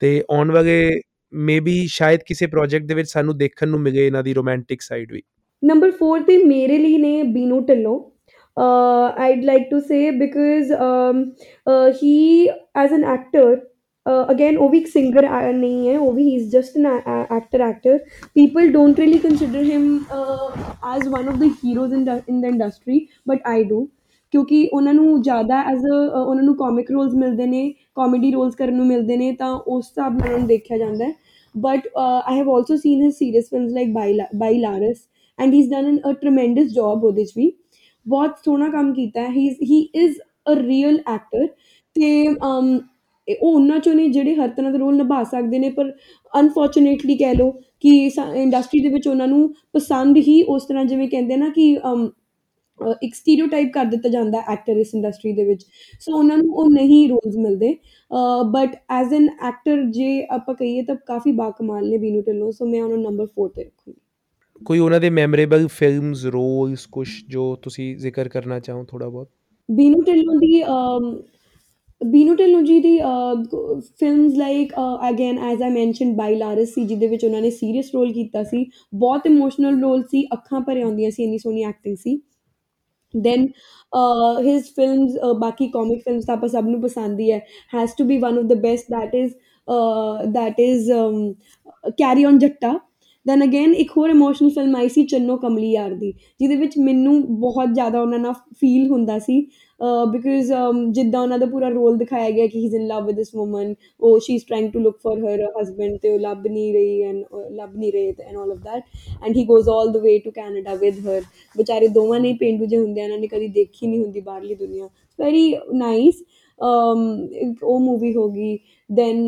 ਤੇ 0.00 0.22
ਆਉਣ 0.30 0.50
ਵਾਲੇ 0.50 1.00
ਮੇਬੀ 1.32 1.86
ਸ਼ਾਇਦ 1.86 2.20
ਕਿਸੇ 2.26 2.46
ਪ੍ਰੋਜੈਕਟ 2.46 2.86
ਦੇ 2.86 2.94
ਵਿੱਚ 2.94 3.08
ਸਾਨੂੰ 3.08 3.36
ਦੇਖਣ 3.38 3.68
ਨੂੰ 3.68 3.80
ਮਿਲੇ 3.80 4.06
ਇਹਨਾਂ 4.06 4.22
ਦੀ 4.22 4.34
ਰੋਮਾਂਟਿਕ 4.34 4.82
ਸਾਈਡ 4.82 5.12
ਵੀ 5.12 5.22
ਨੰਬਰ 5.62 5.92
4 6.02 6.24
ਤੇ 6.26 6.36
ਮੇਰੇ 6.44 6.78
ਲਈ 6.78 6.96
ਨੇ 6.98 7.22
Binu 7.22 7.60
Dhillon 7.60 8.00
uh, 8.56 9.06
I'd 9.18 9.40
like 9.46 9.64
to 9.70 9.78
say 9.86 10.00
because 10.18 10.68
um, 10.88 11.20
uh, 11.66 11.86
he 12.00 12.10
as 12.82 12.92
an 12.92 13.06
actor 13.14 13.46
uh, 14.06 14.24
again 14.34 14.58
ਉਹ 14.58 14.68
ਵੀ 14.70 14.78
ਇੱਕ 14.78 14.86
singer 14.98 15.24
ਆ- 15.30 15.50
ਨਹੀਂ 15.52 15.88
ਹੈ 15.88 15.98
ਉਹ 15.98 16.12
ਵੀ 16.12 16.24
he 16.26 16.34
is 16.40 16.44
just 16.52 16.78
an 16.80 16.86
a- 16.90 17.00
a- 17.14 17.26
actor 17.38 17.60
actor 17.68 17.94
people 18.40 18.70
don't 18.76 19.00
really 19.02 19.18
consider 19.24 19.64
him 19.70 19.88
uh, 20.18 20.46
as 20.92 21.08
one 21.16 21.32
of 21.32 21.40
the 21.42 21.50
heroes 21.62 21.96
in 21.98 22.04
the 22.10 22.16
in 22.34 22.38
the 22.44 22.52
industry 22.54 23.00
but 23.32 23.50
I 23.54 23.56
do 23.72 23.80
ਕਿਉਂਕਿ 24.34 24.68
ਉਹਨਾਂ 24.72 24.92
ਨੂੰ 24.94 25.20
ਜ਼ਿਆਦਾ 25.22 25.60
ਐਜ਼ 25.62 25.84
ਅ 25.86 25.90
ਉਹਨਾਂ 26.18 26.42
ਨੂੰ 26.44 26.54
ਕਾਮਿਕ 26.56 26.90
ਰੋਲਸ 26.90 27.12
ਮਿਲਦੇ 27.14 27.46
ਨੇ 27.46 27.68
comedy 27.96 28.30
rolls 28.30 28.54
ਕਰਨ 28.54 28.74
ਨੂੰ 28.74 28.86
ਮਿਲਦੇ 28.86 29.16
ਨੇ 29.16 29.30
ਤਾਂ 29.32 29.50
ਉਸ 29.56 29.84
ਹਿਸਾਬ 29.88 30.14
ਨਾਲ 30.14 30.22
ਉਹਨਾਂ 30.24 30.38
ਨੂੰ 30.38 30.46
ਦੇਖਿਆ 30.48 30.78
ਜਾਂਦਾ 30.78 31.04
ਹੈ। 31.04 31.12
But 31.54 31.86
I 31.96 32.38
have 32.38 32.50
also 32.50 32.76
seen 32.76 33.02
his 33.02 33.18
serious 33.18 33.48
films 33.50 33.72
like 33.72 33.92
Bailaras 34.58 34.96
and 35.38 35.54
he 35.54 35.58
is 35.58 35.70
done 35.70 35.98
a 36.00 36.12
tremendous 36.12 36.72
job 36.72 37.04
ਉਹਦੇ 37.04 37.24
'ਚ 37.24 37.32
ਵੀ 37.36 37.50
ਬਹੁਤ 38.06 38.34
ਸੋਹਣਾ 38.44 38.68
ਕੰਮ 38.68 38.92
ਕੀਤਾ 38.94 39.20
ਹੈ 39.20 39.30
he 39.30 39.48
he 39.62 39.80
is 39.94 40.18
a 40.46 40.56
real 40.56 40.98
actor 41.08 41.46
um 41.96 42.26
ਅਮ, 42.26 42.78
ਇਹ 43.28 43.36
ਉਹ 43.42 43.54
ਉਹਨਾਂ 43.54 43.78
ਚੋਂ 43.78 43.94
ਨੇ 43.94 44.08
ਜਿਹੜੇ 44.08 44.34
ਹਰ 44.34 44.48
ਤਰ੍ਹਾਂ 44.48 44.72
ਦਾ 44.72 44.78
ਰੋਲ 44.78 44.96
ਨਿਭਾ 44.96 45.22
ਸਕਦੇ 45.24 45.58
ਨੇ 45.58 45.70
ਪਰ 45.70 45.92
ਅਨਫੋਰਚੂਨੇਟਲੀ 46.32 47.16
ਕਹਿ 47.16 47.34
ਲਓ 47.34 47.50
ਕਿ 47.80 47.96
ਇੰਡਸਟਰੀ 48.34 48.80
ਦੇ 48.80 48.88
ਵਿੱਚ 48.88 49.08
ਉਹਨਾਂ 49.08 49.28
ਨੂੰ 49.28 49.48
ਪਸੰਦ 49.72 50.16
ਹੀ 50.28 50.42
ਉਸ 50.48 50.64
ਤਰ੍ਹਾਂ 50.66 50.84
ਜਿਵੇਂ 50.84 51.08
ਕਹਿੰਦੇ 51.08 51.36
ਨਾ 51.36 51.48
ਕਿ 51.48 51.76
ਅਮ, 51.92 52.06
ਅ, 52.06 52.10
ਇੱਕ 53.02 53.14
ਸਟੀਰੀਓਟਾਈਪ 53.14 53.72
ਕਰ 53.72 53.84
ਦਿੱਤਾ 53.86 54.08
ਜਾਂਦਾ 54.08 54.38
ਐਕਟਰ 54.52 54.76
ਇਸ 54.76 54.94
ਇੰਡਸਟਰੀ 54.94 55.32
ਦੇ 55.32 55.44
ਵਿੱਚ। 55.44 55.64
ਸੋ 56.00 56.16
ਉਹਨਾਂ 56.18 56.36
ਨੂੰ 56.38 56.54
ਉਹ 56.54 56.70
ਨਹੀਂ 56.70 57.08
ਰੋਲਸ 57.08 57.36
ਮਿਲਦੇ। 57.36 57.74
ਬਟ 58.52 58.76
ਐਜ਼ 58.92 59.14
ਐਨ 59.14 59.28
ਐਕਟਰ 59.48 59.82
ਜੇ 59.92 60.22
ਆਪਾਂ 60.30 60.54
ਕਹੀਏ 60.54 60.82
ਤਾਂ 60.82 60.96
ਕਾਫੀ 61.06 61.32
ਬਾਕਮਾਲ 61.32 61.88
ਨੇ 61.88 61.98
ਬੀਨੂ 61.98 62.22
ਢਿੱਲੋਂ। 62.26 62.50
ਸੋ 62.52 62.66
ਮੈਂ 62.66 62.82
ਉਹਨਾਂ 62.82 62.96
ਨੂੰ 62.96 63.04
ਨੰਬਰ 63.04 63.26
4 63.28 63.48
ਤੇ 63.48 63.62
ਰੱਖੂੰਗੀ। 63.64 64.00
ਕੋਈ 64.60 64.78
ਉਹਨਾਂ 64.78 65.00
ਦੇ 65.00 65.10
ਮੈਮੋਰੇਬਲ 65.10 65.66
ਫਿਲਮਸ 65.68 66.24
ਰੋਲਸ 66.32 66.86
ਕੁਝ 66.92 67.08
ਜੋ 67.28 67.54
ਤੁਸੀਂ 67.62 67.96
ਜ਼ਿਕਰ 67.96 68.28
ਕਰਨਾ 68.28 68.58
ਚਾਹੋ 68.60 68.84
ਥੋੜਾ 68.84 69.08
ਬਹੁਤ? 69.08 69.28
ਬੀਨੂ 69.68 70.02
ਢਿੱਲੋਂ 70.06 70.34
ਦੀ 70.40 70.62
ਬੀਨੂ 72.00 72.34
ਢਿੱਲੋਂ 72.36 72.60
ਜੀ 72.62 72.78
ਦੀ 72.80 72.98
films 73.98 74.34
like 74.36 74.72
again 75.08 75.38
as 75.40 75.62
I 75.62 75.70
mentioned 75.70 76.14
Bailaras 76.36 76.74
ਸੀ 76.74 76.84
ਜਿਹਦੇ 76.84 77.06
ਵਿੱਚ 77.06 77.24
ਉਹਨਾਂ 77.24 77.40
ਨੇ 77.40 77.50
ਸੀਰੀਅਸ 77.50 77.90
ਰੋਲ 77.94 78.12
ਕੀਤਾ 78.12 78.42
ਸੀ। 78.44 78.64
ਬਹੁਤ 78.94 79.26
ਇਮੋਸ਼ਨਲ 79.26 79.80
ਰੋਲ 79.82 80.02
ਸੀ 80.10 80.24
ਅੱਖਾਂ 80.32 80.60
ਭਰੇ 80.60 80.82
ਆਉਂਦੀਆਂ 80.82 81.10
ਸੀ 81.10 81.24
ਇੰਨੀ 81.24 81.38
ਸੋਹਣੀ 81.38 81.64
ਐਕਟਿੰਗ 81.64 81.96
ਸੀ। 81.96 82.20
ਦੈਨ 83.16 83.46
ਹਿਸ 84.40 84.72
ਫਿਲਮਸ 84.76 85.18
ਬਾਕੀ 85.38 85.68
ਕਾਮਿਕ 85.68 86.02
ਫਿਲਮਸ 86.02 86.24
ਤਾਂ 86.24 86.34
ਆਪਾਂ 86.34 86.48
ਸਭ 86.48 86.68
ਨੂੰ 86.68 86.80
ਪਸੰਦ 86.80 87.20
ਹੀ 87.20 87.30
ਹੈ 87.32 87.40
has 87.74 87.90
to 87.98 88.04
be 88.04 88.18
one 88.18 88.38
of 88.38 88.44
the 88.44 88.60
best 88.62 88.90
that 88.90 89.14
is 89.14 89.32
that 90.32 90.60
is 90.60 90.90
carry 91.98 92.24
on 92.24 92.38
Jatta 92.38 92.78
then 93.26 93.44
again 93.44 93.74
ਇੱਕ 93.74 93.90
ਹੋਰ 93.96 94.10
ਇਮੋਸ਼ਨਲ 94.10 94.50
ਫਿਲਮ 94.50 94.74
ਆਈ 94.76 94.88
ਸੀ 94.88 95.04
ਚੰਨੋ 95.04 95.36
ਕਮਲੀ 95.36 95.70
ਯਾਰ 95.70 95.94
ਦੀ 95.94 96.12
ਜਿਹਦੇ 96.40 96.56
ਵਿੱਚ 96.56 96.78
ਮੈਨੂੰ 96.78 97.20
ਬਹੁਤ 97.40 97.68
ਜ਼ਿਆਦਾ 97.68 98.00
ਉਹਨਾਂ 98.00 98.18
ਨਾਲ 98.18 98.34
ਫੀਲ 98.60 98.90
ਹੁੰਦਾ 98.90 99.18
ਸੀ 99.18 99.40
ਬਿਕਾਜ਼ 100.06 100.50
um, 100.52 100.76
ਜਿੱਦਾਂ 100.92 101.20
ਉਹਨਾਂ 101.20 101.38
ਦਾ 101.38 101.46
ਪੂਰਾ 101.46 101.68
ਰੋਲ 101.68 101.96
ਦਿਖਾਇਆ 101.98 102.30
ਗਿਆ 102.30 102.46
ਕਿ 102.46 102.58
he 102.58 102.64
is 102.66 102.74
in 102.74 102.86
love 102.86 103.06
with 103.06 103.16
this 103.16 103.34
woman 103.36 103.74
ਉਹ 104.00 104.18
she 104.20 104.34
is 104.34 104.44
trying 104.46 104.70
to 104.72 104.80
look 104.80 104.98
for 105.02 105.18
her 105.18 105.42
husband 105.56 105.98
ਤੇ 106.02 106.10
ਉਹ 106.10 106.18
ਲੱਭ 106.18 106.46
ਨਹੀਂ 106.46 106.72
ਰਹੀ 106.74 107.02
ਐਂਡ 107.02 107.24
ਲੱਭ 107.50 107.74
ਨਹੀਂ 107.76 107.92
ਰਹੇ 107.92 108.14
and 108.20 108.36
all 108.36 108.52
of 108.52 108.58
that 108.58 108.82
and 109.24 109.36
he 109.36 109.44
goes 109.44 109.68
all 109.68 109.92
the 109.92 109.96
way 109.96 110.18
to 110.18 110.30
Canada 110.30 110.74
with 110.74 110.98
her 111.06 111.22
ਵਿਚਾਰੇ 111.56 111.88
ਦੋਵਾਂ 111.88 112.20
ਨੇ 112.20 112.32
ਪਿੰਡੂ 112.40 112.66
ਜੇ 112.66 112.76
ਹੁੰਦੇ 112.76 113.02
ਉਹਨਾਂ 113.02 113.18
ਨੇ 113.18 113.26
ਕਦੀ 113.26 113.48
ਦੇਖੀ 113.50 113.86
ਨਹੀਂ 113.86 114.00
ਹੁੰਦੀ 114.00 114.20
ਬਾਹਰਲੀ 114.20 114.54
ਦੁਨੀਆ. 114.54 114.88
ਵੈਰੀ 115.18 115.56
ਨਾਈਸ 115.74 116.22
um, 116.60 117.54
ਉਹ 117.62 117.78
ਮੂਵੀ 117.80 118.14
ਹੋਗੀ 118.14 118.58
ਦੈਨ 118.90 119.26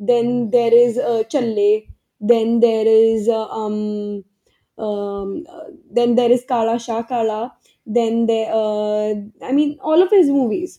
ਦੈਨ 0.00 0.50
देयर 0.50 0.74
इज 0.78 1.00
ਚੱਲੇ 1.30 1.82
then 2.20 2.58
there 2.60 2.86
is 2.88 3.28
um 3.30 3.78
um 4.78 5.32
then 5.92 6.14
there 6.14 6.32
is 6.32 6.44
kala 6.44 6.76
shah 6.80 7.00
kala 7.04 7.40
then 7.86 8.26
there 8.26 8.48
uh, 8.50 9.14
I 9.42 9.52
mean 9.52 9.78
all 9.80 10.02
of 10.02 10.10
his 10.10 10.30
movies. 10.30 10.78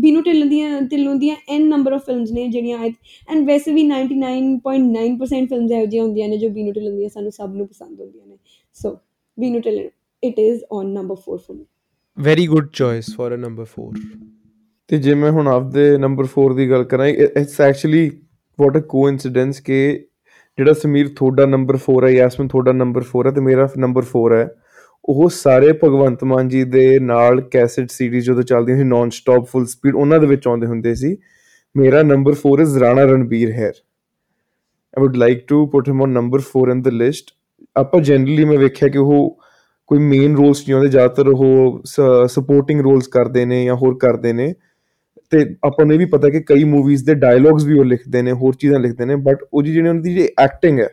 Binnu 0.00 0.20
Dhillon 0.22 0.46
ਦੀਆਂ 0.46 0.80
ਢਿੱਲੋਂ 0.80 1.14
ਦੀਆਂ 1.14 1.36
n 1.56 1.64
ਨੰਬਰ 1.68 1.92
ਆਫ 1.92 2.04
ਫਿਲਮਸ 2.04 2.30
ਨੇ 2.32 2.46
ਜਿਹੜੀਆਂ 2.48 2.78
and 2.78 3.46
ਵੈਸੇ 3.46 3.72
ਵੀ 3.72 3.82
99.9% 3.88 5.46
films 5.46 5.70
ਇਹੋ 5.70 5.86
ਜਿਹੀਆਂ 5.86 6.04
ਹੁੰਦੀਆਂ 6.04 6.28
ਨੇ 6.28 6.36
ਜੋ 6.36 6.48
ਬੀਨੂ 6.48 6.72
ਢਿੱਲੋਂ 6.72 6.92
ਦੀਆਂ 6.92 7.08
ਸਾਨੂੰ 7.08 7.32
ਸਭ 7.32 7.54
ਨੂੰ 7.54 7.66
ਪਸੰਦ 7.66 8.00
ਹੁੰਦੀਆਂ 8.00 8.26
ਨੇ 8.26 8.36
so 8.76 8.96
Binnu 9.38 9.60
Dhillon 9.60 9.82
it 10.22 10.38
is 10.38 10.62
on 10.72 10.86
number 10.92 11.16
4 11.26 11.36
for 11.38 11.56
me 11.56 11.64
very 12.18 12.46
good 12.46 12.68
choice 12.72 13.14
for 13.16 13.34
a 13.34 13.36
number 13.36 13.66
4 13.80 14.00
ਤੇ 14.90 14.98
ਜੇ 14.98 15.14
ਮੈਂ 15.14 15.30
ਹੁਣ 15.30 15.48
ਆਪਦੇ 15.48 15.98
ਨੰਬਰ 15.98 16.28
4 16.38 16.54
ਦੀ 16.54 16.70
ਗੱਲ 16.70 16.84
ਕਰਾਂ 16.84 17.06
it's 17.06 17.60
actually 17.60 18.10
what 18.58 18.76
a 18.76 18.80
coincidence 18.80 19.60
ਕਿ 19.60 19.80
ਜਿਹੜਾ 20.58 20.72
ਸਮੀਰ 20.72 21.08
ਤੁਹਾਡਾ 21.08 21.46
ਨੰਬਰ 21.46 21.78
4 21.90 22.04
ਹੈ 22.04 22.10
ਯਾਸਮਨ 22.10 22.48
ਤੁਹਾਡਾ 22.48 22.72
ਨੰਬਰ 22.72 23.04
4 23.16 23.26
ਹੈ 23.26 23.30
ਤੇ 23.30 23.40
ਮੇਰਾ 23.40 23.68
ਨੰਬਰ 23.78 24.04
4 24.16 24.32
ਹੈ। 24.32 24.48
ਉਹ 25.04 25.28
ਸਾਰੇ 25.30 25.72
ਭਗਵੰਤ 25.84 26.24
ਮਾਨ 26.24 26.48
ਜੀ 26.48 26.62
ਦੇ 26.64 26.98
ਨਾਲ 26.98 27.40
ਕੈਸੇਟ 27.40 27.90
ਸੀਰੀਜ਼ 27.90 28.26
ਜਦੋਂ 28.26 28.42
ਚੱਲਦੀਆਂ 28.42 28.76
ਸੀ 28.78 28.84
ਨਾਨ 28.84 29.10
ਸਟਾਪ 29.10 29.44
ਫੁੱਲ 29.48 29.66
ਸਪੀਡ 29.66 29.94
ਉਹਨਾਂ 29.94 30.18
ਦੇ 30.20 30.26
ਵਿੱਚ 30.26 30.46
ਆਉਂਦੇ 30.48 30.66
ਹੁੰਦੇ 30.66 30.94
ਸੀ। 30.94 31.16
ਮੇਰਾ 31.74 32.02
number 32.02 32.34
4 32.42 32.60
is 32.62 32.76
Rana 32.78 33.04
Ranbir 33.04 33.50
here 33.52 33.72
I 34.94 35.02
would 35.04 35.16
like 35.16 35.44
to 35.48 35.66
put 35.66 35.88
him 35.88 36.02
on 36.02 36.10
number 36.10 36.40
4 36.48 36.70
in 36.72 36.82
the 36.82 36.88
list 36.88 37.30
ਆਪਾਂ 37.76 38.00
ਜਨਰਲੀ 38.00 38.44
ਮੈਂ 38.44 38.58
ਵੇਖਿਆ 38.58 38.88
ਕਿ 38.88 38.98
ਉਹ 38.98 39.38
ਕੋਈ 39.88 39.98
ਮੇਨ 39.98 40.36
ਰੋਲਸ 40.36 40.60
ਨਹੀਂ 40.60 40.74
ਆਉਂਦੇ, 40.74 40.88
ਜ਼ਿਆਦਾਤਰ 40.88 41.28
ਉਹ 41.28 41.80
ਸਪੋਰਟਿੰਗ 42.28 42.80
ਰੋਲਸ 42.80 43.06
ਕਰਦੇ 43.08 43.44
ਨੇ 43.44 43.64
ਜਾਂ 43.64 43.74
ਹੋਰ 43.76 43.96
ਕਰਦੇ 44.00 44.32
ਨੇ। 44.32 44.52
ਤੇ 45.30 45.38
ਆਪਾਂ 45.64 45.84
ਨੂੰ 45.86 45.94
ਇਹ 45.94 45.98
ਵੀ 45.98 46.04
ਪਤਾ 46.12 46.28
ਕਿ 46.30 46.40
ਕਈ 46.46 46.64
ਮੂਵੀਜ਼ 46.64 47.04
ਦੇ 47.06 47.14
ਡਾਇਲੌਗਸ 47.14 47.64
ਵੀ 47.64 47.78
ਉਹ 47.78 47.84
ਲਿਖਦੇ 47.84 48.22
ਨੇ, 48.22 48.32
ਹੋਰ 48.32 48.54
ਚੀਜ਼ਾਂ 48.54 48.80
ਲਿਖਦੇ 48.80 49.04
ਨੇ 49.04 49.16
ਬਟ 49.16 49.44
ਉਹ 49.52 49.62
ਜਿਹੜੀ 49.62 49.78
ਉਹਨਾਂ 49.80 49.94
ਦੀ 49.94 50.14
ਜਿਹੜੀ 50.14 50.28
ਐਕਟਿੰਗ 50.38 50.80
ਹੈ 50.80 50.88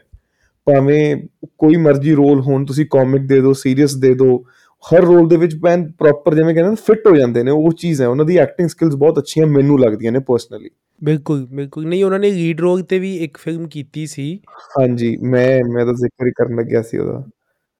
ਭਾਵੇਂ 0.68 1.16
ਕੋਈ 1.58 1.76
ਮਰਜ਼ੀ 1.76 2.14
ਰੋਲ 2.14 2.42
ਹੋਣ 2.42 2.66
ਤੁਸੀਂ 2.66 2.86
ਕਾਮਿਕ 2.90 3.22
ਦੇ 3.22 3.42
ਦਿਓ 3.42 3.54
ਸੀਰੀਅਸ 3.54 3.96
ਦੇ 3.96 4.14
ਦਿਓ 4.14 4.38
ਹਰ 4.84 5.02
ਰੋਲ 5.02 5.28
ਦੇ 5.28 5.38
ਵਿੱਚ 5.38 5.56
ਪੈਨ 5.56 5.92
ਪ੍ਰੋਪਰ 5.92 6.36
ਜਿਵੇਂ 6.36 6.56
ਕਹਿੰਦੇ 6.56 6.76
ਫਿੱਟ 6.88 7.08
ਹੋ 7.08 7.16
ਜਾਂਦੇ 7.16 7.44
ਨੇ 7.44 7.52
ਉਹ 7.52 7.72
ਚੀਜ਼ 7.72 8.02
ਹੈ 8.02 8.08
ਉਹਨਾਂ 8.08 8.26
ਦੀ 8.26 8.38
ਐਕਟਿੰਗ 8.38 8.70
ਸਕਿੱਲਸ 8.70 8.96
ਬਹੁਤ 8.96 9.20
ਅੱਛੀਆਂ 9.20 9.48
ਮੈਨੂੰ 9.48 9.80
ਲੱਗਦੀਆਂ 9.80 10.12
ਨੇ 10.12 10.20
ਪਰਸਨਲੀ 10.20 10.70
ਬਿਲਕੁਲ 11.04 11.46
ਬਿਲਕੁਲ। 11.46 11.86
ਨਹੀਂ 11.88 12.04
ਉਹਨਾਂ 12.04 12.20
ਨੇ 12.20 12.32
ਲੀਡ 12.32 12.60
ਰੋਲ 12.60 12.82
ਤੇ 12.82 13.00
ਵੀ 13.00 13.16
ਇੱਕ 13.18 13.38
ਫਿਲਮ 13.38 13.68
ਕੀਤੀ 13.68 14.06
ਸੀ। 14.08 14.40
ਹਾਂਜੀ 14.80 15.18
ਮੈਂ 15.18 15.60
ਮੈਂ 15.74 15.86
ਤਾਂ 15.86 15.94
ਜ਼ਿਕਰ 15.94 16.28
ਹੀ 16.28 16.32
ਕਰਨ 16.32 16.56
ਲੱਗਿਆ 16.56 16.82
ਸੀ 16.82 16.98
ਉਹਦਾ। 16.98 17.24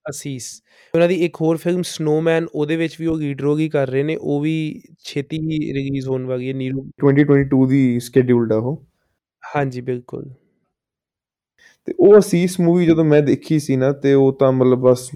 ਅਸੀਸ। 0.10 0.62
ਉਹਨਾਂ 0.94 1.08
ਦੀ 1.08 1.16
ਇੱਕ 1.16 1.36
ਹੋਰ 1.42 1.58
ਫਿਲਮ 1.58 1.82
ਸਨੋਮੈਨ 1.82 2.48
ਉਹਦੇ 2.56 2.76
ਵਿੱਚ 2.76 2.96
ਵੀ 3.00 3.06
ਉਹ 3.06 3.18
ਲੀਡ 3.18 3.42
ਰੋਲ 3.42 3.60
ਹੀ 3.60 3.70
ਕਰ 3.70 3.88
ਰਹੇ 3.88 4.04
ਨੇ 4.04 4.16
ਉਹ 4.16 4.42
ਵੀ 4.42 4.82
ਛੇਤੀ 5.00 5.38
ਹੀ 5.40 5.74
ਰਿਲੀਜ਼ 5.74 6.08
ਹੋਣ 6.08 6.26
ਵਾਲੀ 6.26 6.48
ਹੈ 6.50 6.54
ਨੀਰੂ। 6.54 6.86
2022 7.06 7.66
ਦੀ 7.68 8.00
ਸਕੇਡਿਊਲਡ 8.00 8.54
ਆ 8.54 8.58
ਉਹ। 8.58 8.84
ਹਾਂਜੀ 9.56 9.82
ਬਿਲਕੁਲ। 9.82 10.30
ਤੇ 11.86 11.94
ਉਹ 12.00 12.18
ਅਸੀਸ 12.20 12.60
ਮੂਵੀ 12.60 12.86
ਜਦੋਂ 12.86 13.06
ਮੈਂ 13.06 13.22
ਦੇਖੀ 13.22 13.60
ਸੀ 13.60 13.76
ਨਾ 13.76 13.92
ਤੇ 13.92 14.14
ਉਹ 14.14 14.34
ਤਾਂ 14.34 14.52
ਮਤਲਬ 14.52 14.80
ਬਸ 14.80 15.12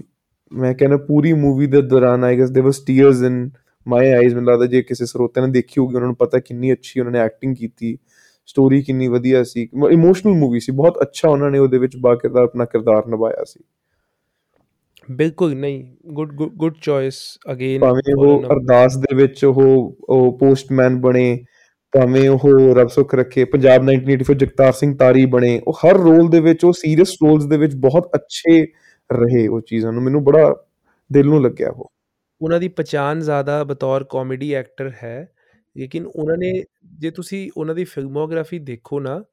ਮੈਂ 0.52 0.74
ਕਹਿੰਦਾ 0.74 0.96
ਪੂਰੀ 0.96 1.32
ਮੂਵੀ 1.32 1.66
ਦੇ 1.66 1.82
ਦੌਰਾਨ 1.82 2.24
ਆਈ 2.24 2.38
ਗੈਸ 2.38 2.50
ਦੇ 2.50 2.60
ਵਾਸ 2.60 2.78
ਟੀਅਰਸ 2.78 3.22
ਇਨ 3.22 3.50
ਮਾਈ 3.86 4.08
ਆਈਜ਼ 4.08 4.34
ਮੈਨੂੰ 4.34 4.52
ਲੱਗਦਾ 4.52 4.66
ਜੇ 4.66 4.82
ਕਿਸੇ 4.82 5.06
ਸਰੋਤੇ 5.06 5.40
ਨੇ 5.40 5.46
ਦੇਖੀ 5.46 5.80
ਹੋਊਗੀ 5.80 5.94
ਉਹਨਾਂ 5.94 6.06
ਨੂੰ 6.06 6.16
ਪਤਾ 6.16 6.38
ਕਿੰਨੀ 6.38 6.72
ਅੱਛੀ 6.72 7.00
ਉਹਨਾਂ 7.00 7.12
ਨੇ 7.12 7.18
ਐਕਟਿੰਗ 7.18 7.56
ਕੀਤੀ 7.56 7.98
ਸਟੋਰੀ 8.46 8.82
ਕਿੰਨੀ 8.82 9.08
ਵਧੀਆ 9.08 9.42
ਸੀ 9.44 9.68
ਇਮੋਸ਼ਨਲ 9.90 10.32
ਮੂਵੀ 10.32 10.60
ਸੀ 10.60 10.72
ਬਹੁਤ 10.72 11.02
ਅੱਛਾ 11.02 11.28
ਉਹਨਾਂ 11.28 11.50
ਨੇ 11.50 11.58
ਉਹਦੇ 11.58 11.78
ਵਿੱਚ 11.78 11.96
ਬਾਕਿਰਦਾਰ 11.96 12.42
ਆਪਣਾ 12.42 12.64
ਕਿਰਦਾਰ 12.64 13.06
ਨਿਭਾਇਆ 13.06 13.44
ਸੀ। 13.44 13.60
ਬਿਲਕੁਲ 15.10 15.54
ਨਹੀਂ 15.54 15.96
ਗੁੱਡ 16.12 16.32
ਗੁੱਡ 16.32 16.74
ਚੋਇਸ 16.82 17.38
ਅਗੇਨ 17.52 17.80
ਭਾਵੇਂ 17.80 18.14
ਉਹ 18.14 18.42
ਅਰਦਾਸ 18.44 18.96
ਦੇ 18.96 19.14
ਵਿੱਚ 19.14 19.44
ਉਹ 19.44 19.62
ਉਹ 20.08 20.38
ਪੋਸਟਮੈਨ 20.38 21.00
ਬਣੇ 21.00 21.44
ਭਾਵੇਂ 21.92 22.28
ਉਹ 22.28 22.74
ਰੱਬ 22.74 22.88
ਸੁੱਖ 22.88 23.14
ਰੱਖੇ 23.14 23.44
ਪੰਜਾਬ 23.44 23.82
1984 23.82 24.34
ਜਗਤਾਰ 24.34 24.72
ਸਿੰਘ 24.72 24.96
ਤਾਰੀ 24.96 25.24
ਬਣੇ 25.26 25.60
ਉਹ 25.66 25.72
ਹਰ 25.72 25.96
ਰੋਲ 25.96 26.28
ਦੇ 26.28 26.40
ਵਿੱਚ 26.40 26.64
ਉਹ 26.64 26.72
ਸੀਰੀਅਸ 26.72 27.14
ਰੋਲਸ 27.22 27.44
ਦੇ 27.44 27.56
ਵਿੱਚ 27.56 27.74
ਬਹੁਤ 27.76 28.10
ਅੱਛੇ 28.14 28.60
ਰਹੇ 29.10 29.46
ਉਹ 29.48 29.60
ਚੀਜ਼ਾਂ 29.60 29.92
ਨੂੰ 29.92 30.02
ਮੈਨੂੰ 30.02 30.24
ਬੜਾ 30.24 30.54
ਦਿਲ 31.12 31.26
ਨੂੰ 31.26 31.42
ਲੱਗਿਆ 31.42 31.68
ਉਹ। 31.70 31.86
ਉਹਨਾਂ 32.40 32.60
ਦੀ 32.60 32.68
ਪਛਾਣ 32.68 33.20
ਜ਼ਿਆਦਾ 33.20 33.64
ਬਤੌਰ 33.64 34.04
ਕਾਮੇਡੀ 34.04 34.52
ਐਕਟਰ 34.54 34.90
ਹੈ 35.02 35.28
ਲੇਕਿਨ 35.76 36.06
ਉਹਨਾਂ 36.06 36.36
ਨੇ 36.36 36.52
ਜੇ 36.98 37.10
ਤੁਸੀਂ 37.10 37.50
ਉਹਨਾਂ 37.56 37.74
ਦੀ 37.74 37.84
ਫਿਲਮੋਗ੍ਰਾਫੀ 37.84 38.58
ਦੇਖੋ 38.58 39.00
ਨਾ 39.00 39.24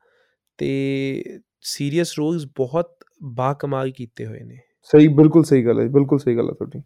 ਤੇ 0.57 0.69
ਸੀਰੀਅਸ 1.61 2.13
ਰੋਲਸ 2.17 2.45
ਬਹੁਤ 2.57 2.93
ਬਾ 3.23 3.53
ਕਮਾਲ 3.53 3.91
ਕੀਤੇ 3.91 4.25
ਹੋਏ 4.25 4.39
ਨੇ। 4.39 4.57
ਸਹੀ 4.83 5.07
ਬਿਲਕੁਲ 5.07 5.43
ਸਹੀ 5.43 5.65
ਗੱਲ 5.65 5.79
ਹੈ 5.79 5.87
ਬਿਲਕੁਲ 5.87 6.19
ਸਹੀ 6.19 6.35
ਗੱਲ 6.37 6.49
ਹੈ 6.49 6.53
ਤੁਹਾਡੀ। 6.53 6.81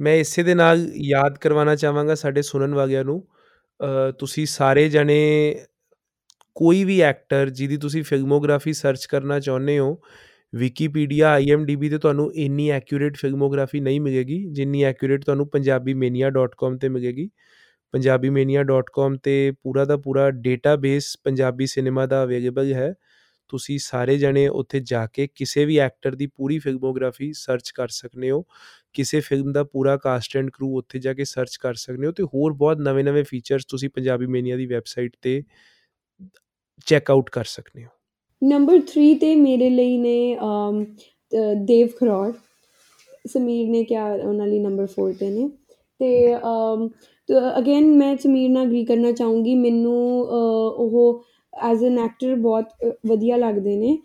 ਮੈਂ 0.00 0.14
ਇਸੇ 0.16 0.42
ਦੇ 0.42 0.54
ਨਾਲ 0.54 0.90
ਯਾਦ 0.96 1.38
ਕਰਵਾਉਣਾ 1.38 1.76
ਚਾਹਾਂਗਾ 1.76 2.14
ਸਾਡੇ 2.14 2.42
ਸੁਣਨ 2.42 2.74
ਵਾਲਿਆਂ 2.74 3.04
ਨੂੰ। 3.04 3.22
ਤੁਸੀਂ 4.18 4.46
ਸਾਰੇ 4.46 4.88
ਜਣੇ 4.88 5.18
ਕੋਈ 6.56 6.82
ਵੀ 6.84 7.00
ਐਕਟਰ 7.00 7.50
ਜਿਹਦੀ 7.50 7.76
ਤੁਸੀਂ 7.76 8.02
ਫਿਲਮੋਗ੍ਰਾਫੀ 8.02 8.72
ਸਰਚ 8.72 9.06
ਕਰਨਾ 9.06 9.38
ਚਾਹੁੰਦੇ 9.40 9.78
ਹੋ 9.78 10.00
ਵਿਕੀਪੀਡੀਆ 10.52 11.30
ਆਈਐਮਡੀਬੀ 11.32 11.88
ਤੇ 11.88 11.98
ਤੁਹਾਨੂੰ 11.98 12.30
ਇੰਨੀ 12.34 12.68
ਐਕਿਊਰੇਟ 12.70 13.16
ਫਿਲਮੋਗ੍ਰਾਫੀ 13.16 13.80
ਨਹੀਂ 13.80 14.00
ਮਿਲੇਗੀ, 14.00 14.44
ਜਿੰਨੀ 14.52 14.82
ਐਕਿਊਰੇਟ 14.84 15.24
ਤੁਹਾਨੂੰ 15.24 15.46
punjabimania.com 15.56 16.78
ਤੇ 16.78 16.88
ਮਿਲੇਗੀ। 16.88 17.28
punjabimania.com 17.94 19.18
ਤੇ 19.22 19.52
ਪੂਰਾ 19.62 19.84
ਦਾ 19.84 19.96
ਪੂਰਾ 19.96 20.30
ਡੇਟਾਬੇਸ 20.30 21.16
ਪੰਜਾਬੀ 21.24 21.66
ਸਿਨੇਮਾ 21.66 22.06
ਦਾ 22.06 22.22
ਅਵੇਲੇਬਲ 22.24 22.72
ਹੈ। 22.74 22.92
ਤੁਸੀਂ 23.48 23.78
ਸਾਰੇ 23.78 24.16
ਜਣੇ 24.18 24.46
ਉੱਥੇ 24.48 24.80
ਜਾ 24.80 25.06
ਕੇ 25.06 25.26
ਕਿਸੇ 25.36 25.64
ਵੀ 25.64 25.78
ਐਕਟਰ 25.78 26.14
ਦੀ 26.14 26.26
ਪੂਰੀ 26.26 26.58
ਫਿਲਮੋਗ੍ਰਾਫੀ 26.58 27.32
ਸਰਚ 27.32 27.70
ਕਰ 27.70 27.88
ਸਕਦੇ 27.88 28.30
ਹੋ। 28.30 28.44
ਕਿਸੇ 28.94 29.20
ਫਿਲਮ 29.20 29.52
ਦਾ 29.52 29.62
ਪੂਰਾ 29.64 29.96
ਕਾਸਟ 29.96 30.36
ਐਂਡ 30.36 30.50
ਕਰੂ 30.50 30.76
ਉੱਥੇ 30.78 30.98
ਜਾ 30.98 31.12
ਕੇ 31.14 31.24
ਸਰਚ 31.24 31.56
ਕਰ 31.56 31.74
ਸਕਦੇ 31.74 32.06
ਹੋ 32.06 32.12
ਤੇ 32.12 32.22
ਹੋਰ 32.24 32.52
ਬਹੁਤ 32.52 32.78
ਨਵੇਂ-ਨਵੇਂ 32.80 33.24
ਫੀਚਰਸ 33.24 33.64
ਤੁਸੀਂ 33.64 33.88
ਪੰਜਾਬੀ 33.90 34.26
ਮੇਨੀਆ 34.26 34.56
ਦੀ 34.56 34.66
ਵੈਬਸਾਈਟ 34.66 35.16
ਤੇ 35.22 35.42
ਚੈੱਕ 36.86 37.10
ਆਊਟ 37.10 37.30
ਕਰ 37.30 37.44
ਸਕਦੇ 37.44 37.84
ਹੋ। 37.84 37.88
ਨੰਬਰ 38.42 38.78
3 38.88 39.14
ਤੇ 39.14 39.34
ਮੇਰੇ 39.36 39.70
ਲਈ 39.70 39.96
ਨੇ 39.98 40.36
ਦੇਵ 41.64 41.88
ਖਰੋੜ 41.98 42.32
ਸਮੀਰ 43.24 43.68
ਨੇ 43.68 43.82
ਕਿਹਾ 43.84 44.12
ਉਹਨਾਂ 44.14 44.46
ਲਈ 44.46 44.58
ਨੰਬਰ 44.58 44.86
4 44.88 45.12
ਤੇ 45.12 45.28
ਨੇ। 45.30 45.48
ਤੇ 46.00 46.34
ਅਗੇਨ 47.58 47.86
ਮੈਂ 47.96 48.16
ਸਮੀਰ 48.16 48.50
ਨਾਲ 48.50 48.66
ਅਗਰੀ 48.66 48.84
ਕਰਨਾ 48.84 49.12
ਚਾਹੂੰਗੀ। 49.12 49.54
ਮੈਨੂੰ 49.54 49.96
ਉਹ 50.22 51.24
ਐਜ਼ 51.52 51.84
ਐਨ 51.84 51.98
ਐਕਟਰ 51.98 52.34
ਬਹੁਤ 52.36 52.68
ਵਧੀਆ 53.06 53.36
ਲੱਗਦੇ 53.36 53.76
ਨੇ। 53.76 53.96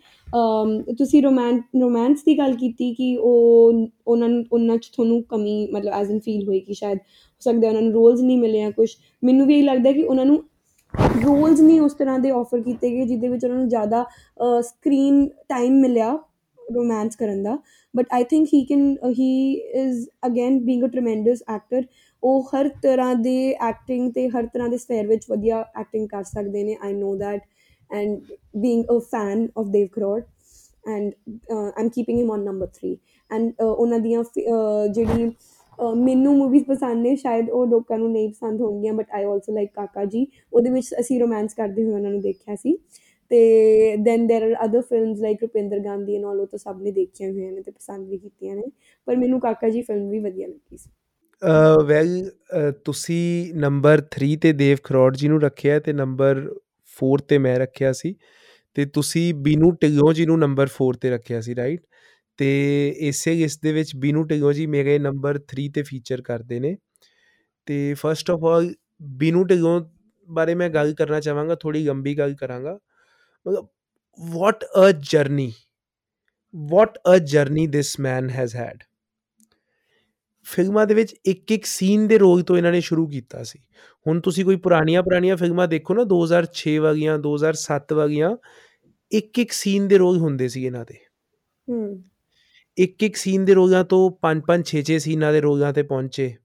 ਤੁਸੀਂ 0.98 1.22
ਰੋਮਾਂਸ 1.22 1.60
ਰੋਮਾਂਸ 1.80 2.22
ਦੀ 2.24 2.36
ਗੱਲ 2.38 2.54
ਕੀਤੀ 2.56 2.92
ਕਿ 2.94 3.16
ਉਹ 3.16 3.86
ਉਹਨਾਂ 4.06 4.28
ਨੂੰ, 4.28 4.44
ਉਹਨਾਂ 4.52 4.76
'ਚ 4.76 4.90
ਤੁਹਾਨੂੰ 4.96 5.22
ਕਮੀ 5.22 5.66
ਮਤਲਬ 5.72 5.92
ਐਜ਼ 5.92 6.10
ਐਨ 6.10 6.18
ਫੀਲ 6.20 6.46
ਹੋਈ 6.48 6.60
ਕਿ 6.60 6.74
ਸ਼ਾਇਦ 6.74 6.98
ਹੋ 6.98 7.40
ਸਕਦਾ 7.42 7.68
ਉਹਨਾਂ 7.68 7.82
ਨੂੰ 7.82 7.92
ਰੋਲਸ 7.92 8.20
ਨਹੀਂ 8.20 8.38
ਮਿਲੇ 8.38 8.62
ਆ 8.62 8.70
ਕੁਝ 8.70 8.88
ਮੈਨੂੰ 9.22 9.46
ਵੀ 9.46 9.58
ਇਹ 9.58 9.64
ਲੱਗਦਾ 9.64 9.92
ਕਿ 9.92 10.02
ਉਹਨਾਂ 10.02 10.24
ਨੂੰ 10.24 10.42
ਰੋਲਸ 11.24 11.60
ਨਹੀਂ 11.60 11.80
ਉਸ 11.80 11.92
ਤਰ੍ਹਾਂ 11.94 12.18
ਦੇ 12.18 12.30
ਆਫਰ 12.30 12.60
ਕੀਤੇ 12.60 12.90
ਗਏ 12.90 13.04
ਜਿੱਦੇ 13.06 13.28
ਵਿੱਚ 13.28 13.44
ਉਹਨਾਂ 13.44 13.58
ਨੂੰ 13.58 13.68
ਜ਼ਿਆਦਾ 13.68 14.04
ਸਕਰੀਨ 14.60 15.26
ਟਾਈਮ 15.48 15.80
ਮਿਲਿਆ 15.80 16.18
ਰੋਮਾਂਸ 16.58 17.16
ਕਰਨ 17.16 17.42
ਦਾ। 17.42 17.56
But 17.94 18.06
I 18.12 18.24
think 18.24 18.48
he 18.54 18.64
can 18.64 18.96
he 19.18 19.52
is 19.54 20.06
again 20.26 20.58
being 20.64 20.84
a 20.84 20.88
tremendous 20.88 21.42
actor 21.48 21.84
ਉਹ 22.22 22.48
ਹਰ 22.54 22.68
ਤਰ੍ਹਾਂ 22.82 23.14
ਦੇ 23.14 23.52
ਐਕਟਿੰਗ 23.68 24.10
ਤੇ 24.12 24.28
ਹਰ 24.28 24.46
ਤਰ੍ਹਾਂ 24.46 24.68
ਦੇ 24.68 24.76
ਸਫੇਅਰ 24.76 25.06
ਵਿੱਚ 25.06 25.24
ਵਧੀਆ 25.30 25.64
ਐਕਟਿੰਗ 25.80 26.08
ਕਰ 26.08 26.22
ਸਕਦੇ 26.24 26.64
ਨੇ 26.64 26.76
I 26.84 26.92
no 26.92 27.14
that 27.89 27.97
and 27.97 28.19
being 28.57 28.85
a 28.85 28.99
fan 28.99 29.47
of 29.57 29.67
Dev 29.67 29.87
Kharoud 29.87 30.21
and 30.89 31.11
I'm 31.51 31.89
keeping 31.89 32.19
him 32.19 32.31
on 32.31 32.43
number 32.43 32.67
3 32.85 32.95
and 33.31 33.51
ਉਹਨਾਂ 33.61 33.99
ਦੀਆਂ 33.99 34.23
ਜਿਹੜੀ 34.87 35.31
ਮੈਨੂੰ 35.95 36.37
ਮੂਵੀਜ਼ 36.37 36.63
ਪਸੰਦ 36.63 37.01
ਨੇ 37.01 37.15
ਸ਼ਾਇਦ 37.15 37.49
ਉਹ 37.49 37.65
ਲੋਕਾਂ 37.67 37.97
ਨੂੰ 37.97 38.11
ਨਹੀਂ 38.11 38.29
ਪਸੰਦ 38.29 38.61
ਹੋਣਗੀਆਂ 38.61 38.93
ਬਟ 38.93 39.11
ਆਈ 39.11 39.23
ਆਲਸੋ 39.23 39.53
ਲਾਈਕ 39.53 39.71
ਕਾਕਾ 39.73 40.05
ਜੀ 40.05 40.27
ਉਹਦੇ 40.53 40.69
ਵਿੱਚ 40.69 40.95
ਅਸੀਂ 40.99 41.19
ਰੋਮਾਂਸ 41.19 41.53
ਕਰਦੇ 41.53 41.83
ਹੋਏ 41.83 41.93
ਉਹਨਾਂ 41.93 42.11
ਨੂੰ 42.11 42.21
ਦੇਖਿਆ 42.21 42.55
ਸੀ 42.55 42.77
ਤੇ 43.31 43.97
then 43.97 44.27
there 44.27 44.43
are 44.43 44.65
other 44.65 44.81
films 44.81 45.19
like 45.19 45.41
Rupinder 45.41 45.79
Gandhi 45.79 46.15
and 46.15 46.25
all 46.25 46.39
ਉਹ 46.39 46.47
ਤਾਂ 46.47 46.59
ਸਭ 46.59 46.81
ਨੇ 46.81 46.91
ਦੇਖੀਆਂ 46.91 47.31
ਹੋਈਆਂ 47.31 47.51
ਨੇ 47.51 47.61
ਤੇ 47.61 47.71
ਪਸੰਦ 47.71 48.09
ਵੀ 48.09 48.17
ਕੀਤੀਆਂ 48.17 48.55
ਨੇ 48.55 48.63
ਪਰ 49.05 49.15
ਮੈਨੂੰ 49.15 49.39
ਕਾਕਾ 49.39 49.69
ਜੀ 49.69 49.81
ਫਿਲਮ 49.81 50.09
ਵੀ 50.09 50.19
ਵਧੀਆ 50.19 50.47
ਲੱਗੀ 50.47 50.77
ਸੀ 50.77 50.89
ਵੈਲ 51.85 52.31
ਤੁਸੀਂ 52.85 53.53
ਨੰਬਰ 53.55 54.03
3 54.15 54.35
ਤੇ 54.41 54.53
ਦੇਵ 54.53 54.77
ਖਰੋੜ 54.83 55.15
ਜੀ 55.15 55.27
ਨੂੰ 55.27 55.41
ਰੱਖਿਆ 55.41 55.79
ਤੇ 55.79 55.93
ਨੰਬਰ 55.93 56.49
4 57.02 57.18
ਤੇ 57.28 57.38
ਮੈਂ 57.38 57.58
ਰੱਖਿਆ 57.58 57.92
ਸੀ 57.92 58.14
ਤੇ 58.76 58.84
ਤੁਸੀਂ 58.84 59.34
ਬੀਨੂ 59.34 59.70
ਟਿਗੋ 59.72 60.12
ਜੀ 60.12 60.26
ਨੂੰ 60.26 60.38
ਨੰਬਰ 60.38 60.68
4 60.74 60.96
ਤੇ 61.00 61.10
ਰੱਖਿਆ 61.10 61.40
ਸੀ 61.40 61.56
ਰਾਈਟ 61.56 61.82
ਤੇ 62.38 62.48
ਇਸੇ 63.00 63.42
ਇਸ 63.42 63.58
ਦੇ 63.60 63.72
ਵਿੱਚ 63.72 63.96
ਬੀਨੂ 63.96 64.24
ਟਿਗੋ 64.24 64.52
ਜੀ 64.52 64.66
ਮੇਰੇ 64.66 64.98
ਨੰਬਰ 64.98 65.40
3 65.52 65.68
ਤੇ 65.74 65.82
ਫੀਚਰ 65.82 66.22
ਕਰਦੇ 66.22 66.60
ਨੇ। 66.60 66.76
ਤੇ 67.66 67.94
ਫਸਟ 67.94 68.30
ਆਫ 68.30 68.44
ਆਲ 68.44 68.74
ਬੀਨੂ 69.02 69.44
ਟਿਗੋ 69.44 69.80
ਬਾਰੇ 70.28 70.54
ਮੈਂ 70.54 70.70
ਗੱਲ 70.70 70.94
ਕਰਨਾ 70.94 71.20
ਚਾਹਾਂਗਾ 71.20 71.54
ਥੋੜੀ 71.54 71.84
ਲੰਬੀ 71.84 72.18
ਗੱਲ 72.18 72.34
ਕਰਾਂਗਾ। 72.34 72.78
ਮਤਲਬ 73.46 73.68
what 74.20 74.64
a 74.64 74.92
journey 75.02 75.52
what 76.54 76.98
a 77.14 77.18
journey 77.18 77.66
this 77.68 78.00
man 78.00 78.30
has 78.30 78.56
had 78.56 78.84
ਫਿਲਮਾਂ 80.42 80.86
ਦੇ 80.86 80.94
ਵਿੱਚ 80.94 81.16
ਇੱਕ 81.26 81.52
ਇੱਕ 81.52 81.64
ਸੀਨ 81.64 82.08
ਦੇ 82.08 82.18
ਰੋਲ 82.18 82.42
ਤੋਂ 82.42 82.56
ਇਹਨਾਂ 82.56 82.72
ਨੇ 82.72 82.80
ਸ਼ੁਰੂ 82.80 83.06
ਕੀਤਾ 83.06 83.42
ਸੀ। 83.42 83.58
ਹੁਣ 84.06 84.20
ਤੁਸੀਂ 84.20 84.44
ਕੋਈ 84.44 84.56
ਪੁਰਾਣੀਆਂ 84.56 85.02
ਪੁਰਾਣੀਆਂ 85.02 85.36
ਫਿਲਮਾਂ 85.36 85.68
ਦੇਖੋ 85.68 85.94
ਨਾ 85.94 86.04
2006 86.04 86.78
ਵਾਲੀਆਂ 86.78 87.18
2007 87.18 87.92
ਵਾਲੀਆਂ 87.92 88.36
ਇੱਕ 89.12 89.38
ਇੱਕ 89.38 89.52
ਸੀਨ 89.52 89.88
ਦੇ 89.88 89.98
ਰੋਲ 89.98 90.18
ਹੁੰਦੇ 90.18 90.48
ਸੀ 90.48 90.66
ਇਹਨਾਂ 90.66 90.84
ਦੇ। 90.84 90.94
ਹੂੰ। 91.68 92.04
ਇੱਕ 92.78 93.02
ਇੱਕ 93.02 93.16
ਸੀਨ 93.16 93.44
ਦੇ 93.44 93.54
ਰੋਲਾਂ 93.54 93.84
ਤੋਂ 93.84 94.10
5-5 94.10 94.64
6-6 94.64 94.98
ਸੀਨਾਂ 94.98 95.32
ਦੇ 95.32 95.40
ਰੋਲਾਂ 95.40 95.72
ਤੇ 95.72 95.82
ਪਹੁੰਚੇ। 95.82 96.36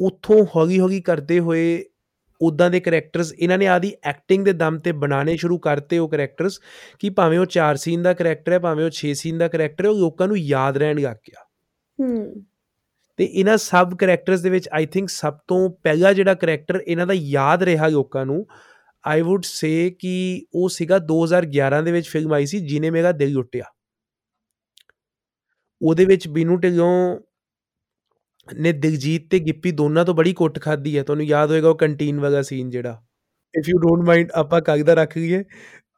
ਉੱਥੋਂ 0.00 0.46
ਹੌਲੀ 0.56 0.80
ਹੌਲੀ 0.80 1.00
ਕਰਦੇ 1.00 1.40
ਹੋਏ 1.40 1.84
ਉਦਾਂ 2.40 2.70
ਦੇ 2.70 2.80
ਕੈਰੈਕਟਰਸ 2.80 3.32
ਇਹਨਾਂ 3.38 3.58
ਨੇ 3.58 3.66
ਆਦੀ 3.66 3.92
ਐਕਟਿੰਗ 4.02 4.44
ਦੇ 4.44 4.52
ਦਮ 4.52 4.78
ਤੇ 4.78 4.92
ਬਣਾਉਣੇ 4.92 5.36
ਸ਼ੁਰੂ 5.36 5.58
ਕਰਤੇ 5.58 5.98
ਉਹ 5.98 6.08
ਕੈਰੈਕਟਰਸ 6.08 6.60
ਕਿ 6.98 7.10
ਭਾਵੇਂ 7.10 7.38
ਉਹ 7.38 7.46
4 7.46 7.76
ਸੀਨ 7.76 8.02
ਦਾ 8.02 8.14
ਕੈਰੈਕਟਰ 8.14 8.52
ਹੈ 8.52 8.58
ਭਾਵੇਂ 8.58 8.84
ਉਹ 8.84 8.90
6 8.90 9.12
ਸੀਨ 9.12 9.38
ਦਾ 9.38 9.48
ਕੈਰੈਕਟਰ 9.48 9.84
ਹੈ 9.84 9.90
ਉਹ 9.90 9.98
ਲੋਕਾਂ 9.98 10.28
ਨੂੰ 10.28 10.38
ਯਾਦ 10.38 10.76
ਰਹਿਣ 10.76 11.00
ਲੱਗ 11.00 11.16
ਗਿਆ। 11.16 11.44
ਹੂੰ। 12.00 12.44
ਤੇ 13.16 13.24
ਇਹਨਾਂ 13.24 13.56
ਸਬ 13.56 13.96
ਕੈਰੈਕਟਰਸ 13.96 14.40
ਦੇ 14.40 14.50
ਵਿੱਚ 14.50 14.68
ਆਈ 14.72 14.86
ਥਿੰਕ 14.86 15.08
ਸਭ 15.08 15.34
ਤੋਂ 15.48 15.70
ਪਹਿਲਾ 15.70 16.12
ਜਿਹੜਾ 16.12 16.34
ਕੈਰੈਕਟਰ 16.34 16.82
ਇਹਨਾਂ 16.86 17.06
ਦਾ 17.06 17.14
ਯਾਦ 17.14 17.62
ਰਿਹਾ 17.62 17.88
ਲੋਕਾਂ 17.88 18.26
ਨੂੰ 18.26 18.46
ਆਈ 19.06 19.20
ਊਡ 19.20 19.42
ਸੇ 19.44 19.90
ਕਿ 19.90 20.46
ਉਹ 20.54 20.68
ਸੀਗਾ 20.68 20.98
2011 20.98 21.82
ਦੇ 21.82 21.92
ਵਿੱਚ 21.92 22.08
ਫਿਲਮ 22.08 22.32
ਆਈ 22.32 22.46
ਸੀ 22.46 22.60
ਜਿਨੇ 22.60 22.90
ਮੇਰਾ 22.90 23.12
ਦਿਲ 23.12 23.32
ਲੁੱਟਿਆ। 23.32 23.64
ਉਹਦੇ 25.82 26.04
ਵਿੱਚ 26.04 26.28
ਬੀਨੂ 26.28 26.56
ਢਿੱਲੋਂ 26.56 27.20
ਨੇ 28.60 28.72
ਦਿਲਜੀਤ 28.72 29.30
ਤੇ 29.30 29.38
ਗਿੱਪੀ 29.38 29.70
ਦੋਨਾਂ 29.70 30.04
ਤੋਂ 30.04 30.14
ਬੜੀ 30.14 30.32
ਕੁੱਟ 30.32 30.58
ਖਾਦੀ 30.58 30.98
ਹੈ, 30.98 31.02
ਤੁਹਾਨੂੰ 31.02 31.24
ਯਾਦ 31.26 31.50
ਹੋਏਗਾ 31.50 31.68
ਉਹ 31.68 31.74
ਕੰਟੀਨ 31.74 32.20
ਵਾਲਾ 32.20 32.42
ਸੀਨ 32.42 32.70
ਜਿਹੜਾ। 32.70 33.02
ਇਫ 33.58 33.68
ਯੂ 33.68 33.78
ਡੋਨਟ 33.78 34.06
ਮਾਈਂਡ 34.06 34.30
ਆਪਾਂ 34.34 34.60
ਕਾਗਦਾ 34.60 34.94
ਰੱਖ 34.94 35.18
ਲਈਏ 35.18 35.44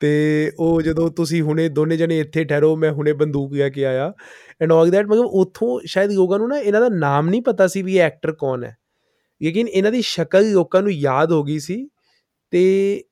ਤੇ 0.01 0.53
ਉਹ 0.59 0.83
ਜਦੋਂ 0.83 1.11
ਤੁਸੀਂ 1.11 1.43
ਹੁਣੇ 1.43 1.69
ਦੋਨੇ 1.69 1.97
ਜਣੇ 1.97 2.21
ਇੱਥੇ 2.21 2.45
ਠਹਿਰੋ, 2.45 2.77
ਮੈਂ 2.77 2.93
ਹੁਣੇ 2.93 3.13
ਬੰਦੂਕ 3.13 3.53
ਲੈ 3.53 3.69
ਕੇ 3.69 3.87
ਆਇਆ। 3.87 4.13
ਐਂਡ 4.63 4.73
ਆਲ 4.73 4.91
ਦੈਟ 4.91 5.07
ਮਤਲਬ 5.07 5.25
ਉੱਥੋਂ 5.25 5.81
ਸ਼ਾਇਦ 5.85 6.11
ਲੋਕਾਂ 6.11 6.39
ਨੂੰ 6.39 6.49
ਨਾ 6.49 6.59
ਇਹਨਾਂ 6.59 6.81
ਦਾ 6.81 6.89
ਨਾਮ 6.89 7.29
ਨਹੀਂ 7.29 7.43
ਪਤਾ 7.43 7.67
ਸੀ 7.67 7.83
ਵੀ 7.83 7.97
ਇਹ 7.97 8.01
ਐਕਟਰ 8.01 8.33
ਕੌਣ 8.33 8.65
ਹੈ। 8.65 8.77
ਲੇਕਿਨ 9.43 9.69
ਇਹਨਾਂ 9.69 9.93
ਦੀ 9.93 10.03
ਸ਼ਕਲ 10.03 10.53
ਲੋਕਾਂ 10.53 10.83
ਨੂੰ 10.83 10.93
ਯਾਦ 10.93 11.33
ਹੋ 11.33 11.45
ਗਈ 11.45 11.59
ਸੀ। 11.59 11.89
ਤੇ 12.51 13.05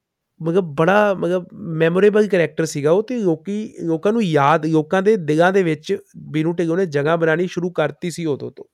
ਮਤਲਬ 0.43 0.65
ਬੜਾ 0.65 1.15
ਮਤਲਬ 1.15 1.47
ਮੈਮੋਰੇਬਲ 1.55 2.27
ਕੈਰੈਕਟਰ 2.27 2.65
ਸੀਗਾ 2.65 2.91
ਉਹ 2.91 3.03
ਤੇ 3.03 3.19
ਲੋਕੀ 3.19 3.75
ਲੋਕਾਂ 3.83 4.13
ਨੂੰ 4.13 4.23
ਯਾਦ, 4.23 4.67
ਲੋਕਾਂ 4.67 5.03
ਦੇ 5.03 5.17
ਦਿਲਾਂ 5.17 5.53
ਦੇ 5.53 5.63
ਵਿੱਚ 5.63 5.97
ਬੀਨੂ 6.17 6.53
ਢਿੱਲੋਂ 6.53 6.77
ਨੇ 6.77 6.87
ਜਗ੍ਹਾ 6.87 7.17
ਬਣਾਣੀ 7.17 7.47
ਸ਼ੁਰੂ 7.47 7.71
ਕਰਤੀ 7.71 8.11
ਸੀ 8.11 8.25
ਉਦੋਂ 8.25 8.51
ਤੋਂ। 8.51 8.65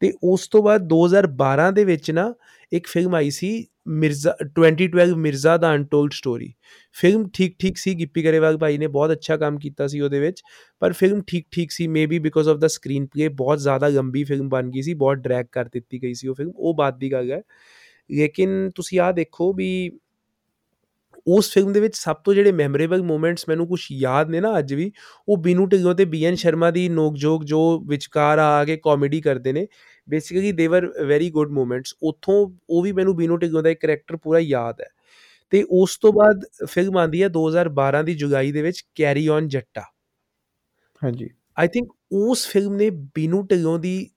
ਤੇ 0.00 0.12
ਉਸ 0.22 0.48
ਤੋਂ 0.48 0.62
ਬਾਅਦ 0.62 0.80
2012 0.80 1.70
ਦੇ 1.70 1.84
ਵਿੱਚ 1.84 2.10
ਨਾ 2.10 2.34
ਇੱਕ 2.72 2.86
ਫਿਲਮ 2.86 3.14
ਆਈ 3.14 3.30
ਸੀ 3.30 3.66
ਮਿਰਜ਼ਾ 3.86 4.34
2012 4.60 5.14
ਮਿਰਜ਼ਾ 5.16 5.56
ਦਾ 5.56 5.74
ਅਨਟੋਲਡ 5.74 6.12
ਸਟੋਰੀ 6.12 6.52
ਫਿਲਮ 6.96 7.28
ਠੀਕ 7.34 7.56
ਠੀਕ 7.58 7.76
ਸੀ 7.76 7.94
ਗਿੱਪੀ 7.94 8.24
ਗਰੇਵਾਲ 8.24 8.56
ਭਾਈ 8.56 8.78
ਨੇ 8.78 8.86
ਬਹੁਤ 8.86 9.12
ਅੱਛਾ 9.12 9.36
ਕੰਮ 9.36 9.58
ਕੀਤਾ 9.58 9.86
ਸੀ 9.86 10.00
ਉਹਦੇ 10.00 10.20
ਵਿੱਚ 10.20 10.42
ਪਰ 10.80 10.92
ਫਿਲਮ 10.92 11.22
ਠੀਕ 11.26 11.46
ਠੀਕ 11.50 11.70
ਸੀ 11.70 11.86
maybe 11.88 12.18
because 12.18 12.48
of 12.48 12.56
the 12.56 12.68
screenplay 13.06 13.28
ਬਹੁਤ 13.34 13.58
ਜ਼ਿਆਦਾ 13.58 13.88
ਲੰਬੀ 13.88 14.24
ਫਿਲਮ 14.24 14.48
ਬਣ 14.48 14.70
ਗਈ 14.70 14.82
ਸੀ 14.82 14.94
ਬਹੁਤ 14.94 15.18
ਡਰੈਗ 15.18 15.46
ਕਰ 15.52 15.64
ਦਿੱਤੀ 15.64 16.02
ਗਈ 16.02 16.14
ਸੀ 16.14 16.28
ਉਹ 16.28 16.34
ਫਿਲਮ 16.34 16.52
ਉਹ 16.56 16.74
ਬਾਤ 16.74 16.98
ਦੀ 16.98 17.12
ਗੱਲ 17.12 17.32
ਹੈ 17.32 17.40
ਲੇਕਿਨ 18.10 18.70
ਤੁਸੀਂ 18.74 19.00
ਆ 19.00 19.12
ਦੇਖੋ 19.12 19.52
ਵੀ 19.52 19.90
ਉਸ 21.26 21.50
ਫਿਲਮ 21.52 21.72
ਦੇ 21.72 21.80
ਵਿੱਚ 21.80 21.94
ਸਭ 21.96 22.16
ਤੋਂ 22.16 22.34
ਜਿਹੜੇ 22.34 22.52
ਮੈਮੋਰੇਬਲ 22.52 23.02
ਮੂਮੈਂਟਸ 23.02 23.44
ਮੈਨੂੰ 23.48 23.66
ਕੁਝ 23.66 23.80
ਯਾਦ 23.92 24.28
ਨੇ 24.30 24.40
ਨਾ 24.40 24.58
ਅੱਜ 24.58 24.74
ਵੀ 24.74 24.90
ਉਹ 25.28 25.36
ਬੀਨੂ 25.36 25.66
ਢਿੱਲੋਂ 25.66 25.94
ਤੇ 25.94 26.04
ਬੀਐਨ 26.04 26.34
ਸ਼ਰਮਾ 26.34 26.70
ਦੀ 26.70 26.88
ਨੋਕਝੋਕ 26.88 27.44
ਜੋ 27.44 27.60
ਵਿਚਕਾਰ 27.86 28.38
ਆ 28.38 28.64
ਕੇ 28.64 28.76
ਕਾਮੇਡੀ 28.76 29.20
ਕਰਦੇ 29.20 29.52
ਨੇ 29.52 29.66
ਬੇਸਿਕਲੀ 30.08 30.52
ਦੇ 30.52 30.66
ਵਰ 30.66 30.86
ਵੈਰੀ 31.06 31.30
ਗੁੱਡ 31.30 31.50
ਮੂਮੈਂਟਸ 31.50 31.94
ਉਥੋਂ 32.02 32.50
ਉਹ 32.70 32.82
ਵੀ 32.82 32.92
ਮੈਨੂੰ 32.92 33.16
ਬੀਨੂ 33.16 33.36
ਢਿੱਲੋਂ 33.36 33.62
ਦਾ 33.62 33.70
ਇੱਕ 33.70 33.80
ਕੈਰੈਕਟਰ 33.80 34.16
ਪੂਰਾ 34.16 34.38
ਯਾਦ 34.38 34.80
ਹੈ। 34.80 34.86
ਤੇ 35.52 35.64
ਉਸ 35.70 35.98
ਤੋਂ 35.98 36.12
ਬਾਅਦ 36.12 36.44
ਫਿਲਮ 36.68 36.96
ਆਂਦੀ 36.98 37.22
ਹੈ 37.22 37.28
2012 37.28 38.02
ਦੀ 38.02 38.14
ਜੁਲਾਈ 38.14 38.52
ਦੇ 38.52 38.62
ਵਿੱਚ 38.62 38.84
ਕੈਰੀ 38.94 39.28
ਔਨ 39.28 39.48
ਜੱਟਾ। 39.48 39.82
ਹਾਂਜੀ। 41.02 41.30
ਆਈ 41.58 41.68
ਥਿੰਕ 41.68 41.92
ਉਸ 42.12 42.46
ਫਿਲਮ 42.48 42.74
ਨੇ 42.74 42.90
ਬੀਨੂ 42.90 43.42
ਢਿੱਲੋਂ 43.42 43.78
ਦੀ 43.78 44.10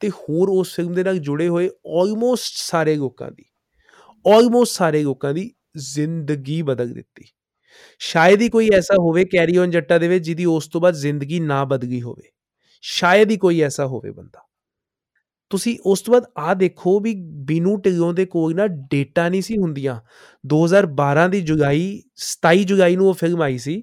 ਤੇ 0.00 0.10
ਹੋਰ 0.10 0.48
ਉਸ 0.48 0.74
ਫਿਲਮ 0.74 0.94
ਦੇ 0.94 1.04
ਨਾਲ 1.04 1.18
ਜੁੜੇ 1.18 1.48
ਹੋਏ 1.48 1.70
ਆਲਮੋਸਟ 2.00 2.54
ਸਾਰੇ 2.56 2.94
ਲੋਕਾਂ 2.96 3.30
ਦੀ 3.32 3.44
ਆਲਮੋਸਟ 4.24 4.72
ਸਾਰੇ 4.72 5.02
ਲੋਕਾਂ 5.02 5.34
ਦੀ 5.34 5.50
ਜ਼ਿੰਦਗੀ 5.76 6.62
ਬਦਲ 6.62 6.92
ਦਿੱਤੀ। 6.94 7.24
ਸ਼ਾਇਦ 8.00 8.42
ਹੀ 8.42 8.48
ਕੋਈ 8.48 8.70
ਐਸਾ 8.74 8.94
ਹੋਵੇ 8.94 9.24
ਕੈਰੀ 9.24 9.56
ਔਨ 9.58 9.70
ਜੱਟਾ 9.70 9.98
ਦੇ 9.98 10.08
ਵਿੱਚ 10.08 10.24
ਜਿਹਦੀ 10.24 10.44
ਉਸ 10.44 10.68
ਤੋਂ 10.68 10.80
ਬਾਅਦ 10.80 10.94
ਜ਼ਿੰਦਗੀ 10.94 11.40
ਨਾ 11.40 11.64
ਬਦਲੀ 11.64 12.02
ਹੋਵੇ। 12.02 12.30
ਸ਼ਾਇਦ 12.80 13.30
ਹੀ 13.30 13.36
ਕੋਈ 13.36 13.60
ਐਸਾ 13.62 13.86
ਹੋਵੇ 13.86 14.10
ਬੰਦਾ। 14.10 14.46
ਤੁਸੀਂ 15.52 15.76
ਉਸ 15.86 16.00
ਤੋਂ 16.02 16.12
ਬਾਅਦ 16.12 16.24
ਆ 16.38 16.54
ਦੇਖੋ 16.54 16.98
ਵੀ 17.00 17.14
ਬੀਨੂ 17.48 17.76
ਢਿੱਲੋਂ 17.76 18.12
ਦੇ 18.14 18.24
ਕੋਈ 18.26 18.54
ਨਾ 18.54 18.66
ਡੇਟਾ 18.90 19.28
ਨਹੀਂ 19.28 19.42
ਸੀ 19.42 19.56
ਹੁੰਦੀਆਂ। 19.58 20.00
2012 20.46 21.28
ਦੀ 21.28 21.40
ਜੁਲਾਈ 21.40 22.02
27 22.16 22.64
ਜੁਲਾਈ 22.64 22.96
ਨੂੰ 22.96 23.08
ਉਹ 23.08 23.14
ਫਿਲਮ 23.14 23.42
ਆਈ 23.42 23.58
ਸੀ। 23.58 23.82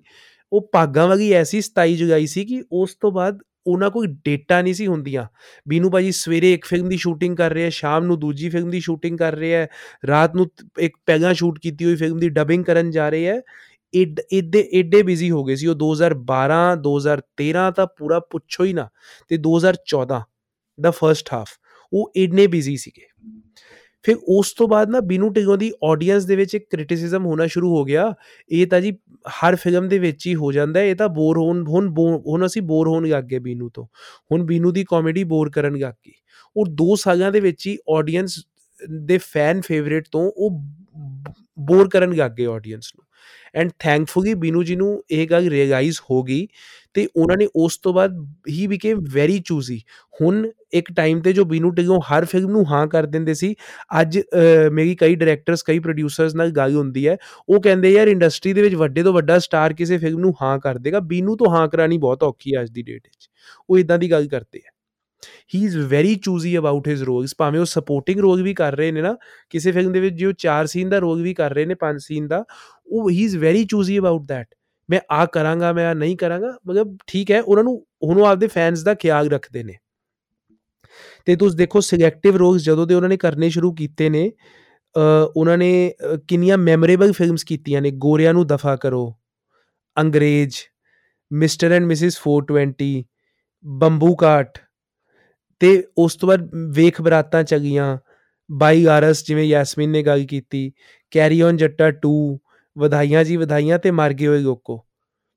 ਉਹ 0.54 0.70
ਭਾਗਾਂ 0.74 1.08
ਵਾਲੀ 1.08 1.32
ਐਸੀ 1.34 1.62
27 1.62 1.96
ਜੁਲਾਈ 1.96 2.28
ਸੀ 2.28 2.46
ਕਿ 2.46 2.64
ਉਸ 2.72 2.96
ਤੋਂ 3.02 3.12
ਬਾਅਦ 3.12 3.40
ਉਹਨਾਂ 3.68 3.90
ਕੋਈ 3.90 4.08
ਡੇਟਾ 4.26 4.62
ਨਹੀਂ 4.62 4.74
ਸੀ 4.74 4.88
ਹੁੰਦੀਆਂ। 4.88 5.26
ਬੀਨੂ 5.68 5.90
ਭਾਜੀ 5.90 6.12
ਸਵੇਰੇ 6.12 6.54
ਇੱਕ 6.54 6.66
ਫਿਲਮ 6.66 6.90
ਦੀ 6.90 6.98
ਸ਼ੂਟਿੰਗ 6.98 7.36
ਕਰ 7.38 7.54
ਰਹੇ 7.54 7.66
ਆ 7.66 7.70
ਸ਼ਾਮ 7.70 8.06
ਨੂੰ 8.06 8.20
ਦੂਜੀ 8.20 8.50
ਫਿਲਮ 8.50 8.70
ਦੀ 8.70 8.80
ਸ਼ੂਟਿੰਗ 8.80 9.18
ਕਰ 9.18 9.36
ਰਹੇ 9.36 9.56
ਆ 9.56 9.68
ਰਾਤ 10.08 10.36
ਨੂੰ 10.36 10.48
ਇੱਕ 10.80 10.98
ਪਹਿਲਾਂ 11.06 11.34
ਸ਼ੂਟ 11.34 11.60
ਕੀਤੀ 11.60 11.86
ਹੋਈ 11.86 11.96
ਫਿਲਮ 11.96 12.20
ਦੀ 12.20 12.30
ਡਬਿੰਗ 12.30 12.64
ਕਰਨ 12.66 12.92
ਜਾ 12.92 13.10
ਰਹੇ 13.10 13.30
ਆ 13.30 13.42
ਇੱਡੇ 13.94 14.70
ਏਡੇ 14.74 15.02
ਬਿਜ਼ੀ 15.04 15.32
ਹੋ 15.32 15.44
ਗਏ 15.44 15.56
ਸੀ 15.56 15.68
ਉਹ। 15.68 15.76
2012 15.76 16.76
2013 16.76 17.70
ਤਾਂ 17.72 17.88
ਪੂਰਾ 17.98 18.20
ਪੁੱਛੋ 18.32 18.64
ਹੀ 18.64 18.74
ਨਾ। 18.74 18.88
ਤੇ 19.30 19.38
2014 19.38 20.22
ਦਾ 20.82 20.92
ਫਰਸਟ 20.92 21.34
ਹਾਫ 21.34 21.48
ਉਹ 21.94 22.12
ਇੰਨੇ 22.16 22.48
ਬਿਜ਼ੀ 22.48 22.78
ਸੀਗੇ। 22.78 23.06
ਫਿਰ 24.04 24.16
ਉਸ 24.28 24.54
ਤੋਂ 24.54 24.68
ਬਾਅਦ 24.68 24.90
ਨਾ 24.90 25.00
ਬੀਨੂ 25.00 25.30
ਟਿਗੋਂ 25.30 25.58
ਦੀ 25.58 25.72
ਆਡੀਅנס 25.84 26.26
ਦੇ 26.26 26.36
ਵਿੱਚ 26.36 26.56
ਇੱਕ 26.56 26.66
ਕ੍ਰਿਟਿਸਿਜ਼ਮ 26.70 27.26
ਹੋਣਾ 27.26 27.48
ਸ਼ੁਰੂ 27.48 27.76
ਹੋ 27.78 27.84
ਗਿਆ। 27.84 28.14
ਇਹ 28.50 28.68
ਤਾਂ 28.68 28.82
ਜੀ 28.82 28.92
ਹਰ 29.28 29.56
ਫਿਲਮ 29.56 29.88
ਦੇ 29.88 30.00
ਵਿੱਚ 30.00 30.28
ਹੀ 30.28 30.36
ਹੋ 30.36 30.52
ਜਾਂਦਾ, 30.52 30.82
ਇਹ 30.82 30.96
ਤਾਂ 30.96 31.10
ਬੋਰ 31.10 31.38
ਹੋਣ, 31.38 31.68
ਹੁਣ 31.68 31.90
ਹੁਣ 32.28 32.46
ਅਸੀਂ 32.46 32.62
ਬੋਰ 32.62 32.88
ਹੋਣ 32.88 33.08
ਲੱਗ 33.08 33.24
ਗਏ 33.24 33.40
ਬੀਨੂ 33.40 33.70
ਤੋਂ। 33.70 33.86
ਹੁਣ 34.32 34.44
ਬੀਨੂ 34.44 34.72
ਦੀ 34.72 34.84
ਕਾਮੇਡੀ 34.84 35.24
ਬੋਰ 35.24 35.50
ਕਰਨ 35.50 35.78
ਲੱਗ 35.78 35.94
ਗਈ। 36.08 36.14
ਔਰ 36.58 36.66
ਦੋ 36.70 36.96
ਸਾਲਾਂ 36.96 37.32
ਦੇ 37.32 37.40
ਵਿੱਚ 37.40 37.68
ਹੀ 37.68 37.78
ਆਡੀਅנס 37.98 38.42
ਦੇ 39.02 39.18
ਫੈਨ 39.18 39.62
ਫੇਵਰੇਟ 39.62 40.08
ਤੋਂ 40.12 40.32
ਉਹ 40.38 40.50
ਬੋਰ 41.60 41.90
ਕਰਨ 41.90 42.16
ਲੱਗ 42.16 42.32
ਗਏ 42.32 42.46
ਆਡੀਅנס 42.46 42.92
ਨੂੰ। 42.96 43.06
ਐਂਡ 43.56 43.72
ਥੈਂਕਫੁਲੀ 43.80 44.34
ਬੀਨੂ 44.34 44.64
ਜੀ 44.64 44.76
ਨੂੰ 44.76 45.04
ਇਹ 45.12 45.28
ਗੱਲ 45.28 45.50
ਰਿਅਲਾਈਜ਼ 45.50 46.00
ਹੋ 46.12 46.24
ਗਈ 46.24 46.48
ਤੇ 46.94 47.08
ਉਹਨਾਂ 47.16 47.38
ਨੇ 47.38 47.48
ਉਸ 47.56 47.78
ਤੋਂ 47.78 47.94
ਬਾਅਦ 47.94 48.28
ਹੀ 48.50 48.68
ਬਿਕੇਮ 48.68 49.04
ਵੈਰੀ 49.14 49.40
ਚੂਜ਼ੀ 49.46 49.82
ਹੁਣ 50.22 50.50
ਇੱਕ 50.74 50.92
ਟਾਈਮ 50.96 51.22
ਤੇ 51.22 51.34
ਜੋ 51.34 51.44
ਬੀਨੂ 51.46 51.70
ਢਿੱਲੋਂ 51.72 52.00
ਹਰ 52.04 52.26
ਫਿਲਮ 52.26 52.52
ਨੂੰ 52.52 52.66
ਹਾਂ 52.68 52.86
ਕਰ 52.88 53.06
ਦਿੰਦੇ 53.08 53.34
ਸੀ, 53.34 53.56
ਅੱਜ 54.02 54.20
ਮੇਰੀ 54.72 54.96
ਕਈ 54.96 55.16
ਡਾਇਰੈਕਟਰਸ 55.16 55.64
ਕਈ 55.64 55.80
ਪ੍ਰੋਡਿਊਸਰਸ 55.80 56.36
ਨਾਲ 56.36 56.52
ਗੱਲ 56.52 56.76
ਹੁੰਦੀ 56.76 57.08
ਹੈ, 57.08 57.18
ਉਹ 57.50 57.62
ਕਹਿੰਦੇ 57.62 57.92
ਯਾਰ 57.92 58.08
ਇੰਡਸਟਰੀ 58.08 58.54
ਦੇ 58.54 58.62
ਵਿੱਚ 58.62 58.76
ਵੱਡੇ 58.76 59.04
ਤੋਂ 59.04 59.14
ਵੱਡਾ 59.14 59.40
ਸਟਾਰ 59.40 59.74
ਕਿਸੇ 59.74 59.98
ਫਿਲਮ 59.98 60.20
ਨੂੰ 60.20 60.34
ਹਾਂ 60.42 60.58
ਕਰ 60.60 60.78
ਦੇਗਾ, 60.78 61.00
ਬੀਨੂ 61.02 61.36
ਤੋਂ 61.36 61.52
ਹਾਂ 61.52 61.68
ਕਰਾਣੀ 61.68 61.98
ਬਹੁਤ 62.00 62.24
ਔਖੀ 62.24 62.56
ਹੈ 62.56 62.62
ਅੱਜ 62.62 62.70
ਦੀ 62.72 62.82
ਡੇਟ 62.84 63.08
ਵਿੱਚ, 63.08 63.30
ਉਹ 63.70 63.78
ਇਦਾਂ 63.80 63.98
ਦੀ 64.00 64.12
ਗੱਲ 64.12 64.28
ਕਰਦੇ 64.28 64.60
ਆ 64.60 64.72
he 65.54 65.64
is 65.66 65.78
very 65.90 66.14
choosy 66.16 66.58
about 66.58 66.88
his 66.88 67.02
roles 67.04 67.34
ਭਾਵੇਂ 67.38 67.60
ਉਹ 67.60 67.66
ਸਪੋਰਟਿੰਗ 67.66 68.20
ਰੋਲ 68.20 68.42
ਵੀ 68.44 68.54
ਕਰ 68.54 68.76
ਰਹੇ 68.78 68.92
ਨੇ 68.92 69.02
ਨਾ, 69.02 69.16
ਕਿਸੇ 69.52 69.72
ਫਿਲਮ 69.72 69.92
ਦੇ 69.94 70.00
ਵਿੱਚ 70.00 70.16
ਜੋ 70.16 70.32
4 70.40 70.66
ਸੀਨ 70.68 70.90
ਦਾ 70.90 71.00
ਰੋਲ 71.00 71.22
ਵੀ 71.24 71.34
ਕਰ 71.34 71.54
ਰਹੇ 71.54 71.66
ਨੇ 71.66 71.76
5 71.78 72.00
ਸੀਨ 72.02 72.28
ਦਾ, 72.28 72.44
ਉਹ 72.88 73.10
he 73.10 73.24
is 73.24 73.38
very 73.38 73.66
choosy 73.66 73.98
about 74.00 74.28
that 74.30 74.48
ਮੈਂ 74.90 75.00
ਆ 75.12 75.26
ਕਰਾਂਗਾ, 75.26 75.72
ਮੈਂ 75.74 75.86
ਆ 75.88 75.94
ਨਹੀਂ 75.94 76.16
ਕਰਾਂਗਾ, 76.18 76.58
ਮਤਲਬ 76.68 76.96
ਠੀਕ 77.08 77.32
ਹੈ, 77.32 77.42
ਉਹਨਾਂ 77.42 77.64
ਨੂੰ, 77.64 77.76
ਹੁਣ 78.04 78.20
ਉਹ 78.20 78.26
ਆਪਦੇ 78.26 78.48
ਫੈਨਸ 78.50 78.84
ਦਾ 78.84 78.94
ਖਿਆਲ 78.96 79.30
ਰੱਖਦੇ 79.30 79.64
ਨੇ। 79.64 79.76
ਤੇ 81.28 81.36
ਤੁਸੀਂ 81.36 81.58
ਦੇਖੋ 81.58 81.80
ਸਿਲੈਕਟਿਵ 81.82 82.36
ਰੋਲਸ 82.38 82.64
ਜਦੋਂ 82.64 82.88
ਦੇ 82.88 82.96
ਉਹਨਾਂ 82.96 83.10
ਨੇ 83.10 83.18
ਕਰਨੇ 83.18 83.50
ਸ਼ੁਰੂ 83.50 83.74
ਕੀਤੇ 83.76 84.10
ਨੇ 84.10 84.32
ਉਹਨਾਂ 84.96 85.58
ਨੇ 85.58 85.72
ਕਿੰਨੀਆਂ 86.28 86.58
ਮੈਮੋਰੇਬਲ 86.58 87.12
ਫਿਲਮਸ 87.14 87.44
ਕੀਤੀਆਂ 87.44 87.82
ਨੇ, 87.82 87.92
ਗੋਰਿਆਂ 87.92 88.34
ਨੂੰ 88.34 88.46
ਦਫਾ 88.48 88.76
ਕਰੋ, 88.76 89.14
ਅੰਗਰੇਜ਼ 89.98 90.56
ਮਿਸਟਰ 91.32 91.72
ਐਂਡ 91.72 91.86
ਮਿਸਿਸ 91.86 92.18
420 92.18 92.92
ਬੰਬੂ 93.66 94.16
ਕਾਟ, 94.16 94.58
ਤੇ 95.62 95.84
ਉਸ 95.98 96.16
ਤੋਂ 96.16 96.28
ਬਾਅਦ 96.30 96.50
ਵੇਖ 96.76 97.02
ਬਰਾਤਾਂ 97.02 97.44
ਚਗੀਆਂ, 97.44 97.98
ਬਾਈ 98.50 98.86
ਆਰਸ 98.88 99.26
ਜਿਵੇਂ 99.28 99.44
ਯਾਸਮੀਨ 99.46 99.90
ਨੇ 99.90 100.04
ਗੱਲ 100.04 100.26
ਕੀਤੀ, 100.26 100.72
ਕੈਰੀ 101.14 101.42
ਔਨ 101.42 101.58
ਜੱਟਾ 101.58 101.90
2 102.06 102.14
ਵਧਾਈਆਂ 102.76 103.24
ਜੀ 103.24 103.38
ਵਧਾਈਆਂ 103.38 103.80
ਤੇ 103.80 103.92
ਮਰ 103.92 104.14
ਗਏ 104.14 104.28
ਹੋਏ 104.28 104.40
ਲੋਕੋ। 104.40 104.84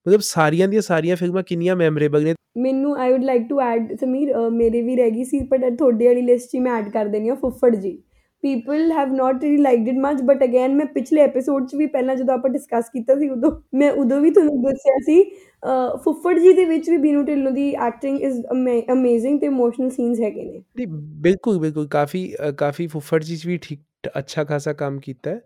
ਮਤਲਬ 0.06 0.20
ਸਾਰੀਆਂ 0.24 0.68
ਦੀਆਂ 0.68 0.82
ਸਾਰੀਆਂ 0.82 1.16
ਫਿਲਮਾਂ 1.16 1.42
ਕਿੰਨੀਆਂ 1.42 1.74
ਮੈਮੋਰੇਬਲ 1.76 2.24
ਨੇ? 2.24 2.34
ਮੈਨੂੰ 2.58 2.96
I 3.00 3.12
would 3.12 3.24
like 3.24 3.48
to 3.48 3.60
add 3.60 3.94
Sameer 4.00 4.34
ਮੇਰੇ 4.52 4.80
ਵੀ 4.82 4.96
ਰਹਿ 4.96 5.10
ਗਈ 5.10 5.24
ਸੀ 5.24 5.40
ਬਟ 5.50 5.64
ਤੁਹਾਡੇ 5.78 6.06
ਵਾਲੀ 6.06 6.22
ਲਿਸਟ 6.22 6.50
'ਚ 6.50 6.56
ਮੈਂ 6.62 6.72
ਐਡ 6.72 6.88
ਕਰ 6.92 7.08
ਦੇਣੀ 7.08 7.28
ਆ 7.28 7.34
Phuphad 7.34 7.74
Ji. 7.76 7.98
People 8.42 8.90
have 8.92 9.12
not 9.14 9.42
really 9.44 9.56
liked 9.56 9.88
it 9.88 9.98
much 9.98 10.22
but 10.26 10.42
again 10.44 10.74
ਮੈਂ 10.76 10.86
ਪਿਛਲੇ 10.94 11.20
ਐਪੀਸੋਡ 11.20 11.66
'ਚ 11.68 11.74
ਵੀ 11.74 11.86
ਪਹਿਲਾਂ 11.86 12.16
ਜਦੋਂ 12.16 12.34
ਆਪਾਂ 12.34 12.50
ਡਿਸਕਸ 12.50 12.88
ਕੀਤਾ 12.92 13.14
ਸੀ 13.18 13.28
ਉਦੋਂ 13.30 13.50
ਮੈਂ 13.74 13.90
ਉਦੋਂ 13.92 14.20
ਵੀ 14.20 14.30
ਤੁਹਾਨੂੰ 14.30 14.62
ਦੱਸਿਆ 14.62 14.98
ਸੀ 15.06 15.22
ਫੁੱਫੜ 16.04 16.38
ਜੀ 16.38 16.52
ਦੇ 16.52 16.64
ਵਿੱਚ 16.64 16.90
ਵੀ 16.90 16.96
ਬੀਨੂ 16.98 17.22
ਢਿੱਲੋਂ 17.22 17.52
ਦੀ 17.52 17.70
ਐਕਟਿੰਗ 17.86 18.20
ਇਜ਼ 18.20 18.40
ਅਮੇਜ਼ਿੰਗ 18.92 19.40
ਤੇ 19.40 19.46
ਇਮੋਸ਼ਨਲ 19.46 19.90
ਸੀਨਸ 19.90 20.20
ਹੈਗੇ 20.20 20.44
ਨੇ। 20.44 20.62
ਬਿਲਕੁਲ 21.22 21.58
ਬਿਲਕੁਲ 21.58 21.86
ਕਾਫੀ 21.88 22.26
ਕਾਫੀ 22.58 22.86
ਫੁੱਫੜ 22.86 23.22
ਜੀ 23.22 23.38
ਵੀ 23.46 23.58
ਠੀਕ 23.62 23.80
ਅੱਛਾ 24.18 24.44
ਖਾਸਾ 24.44 24.72
ਕੰਮ 24.72 24.98
ਕੀਤਾ 25.00 25.30
ਹੈ। 25.30 25.40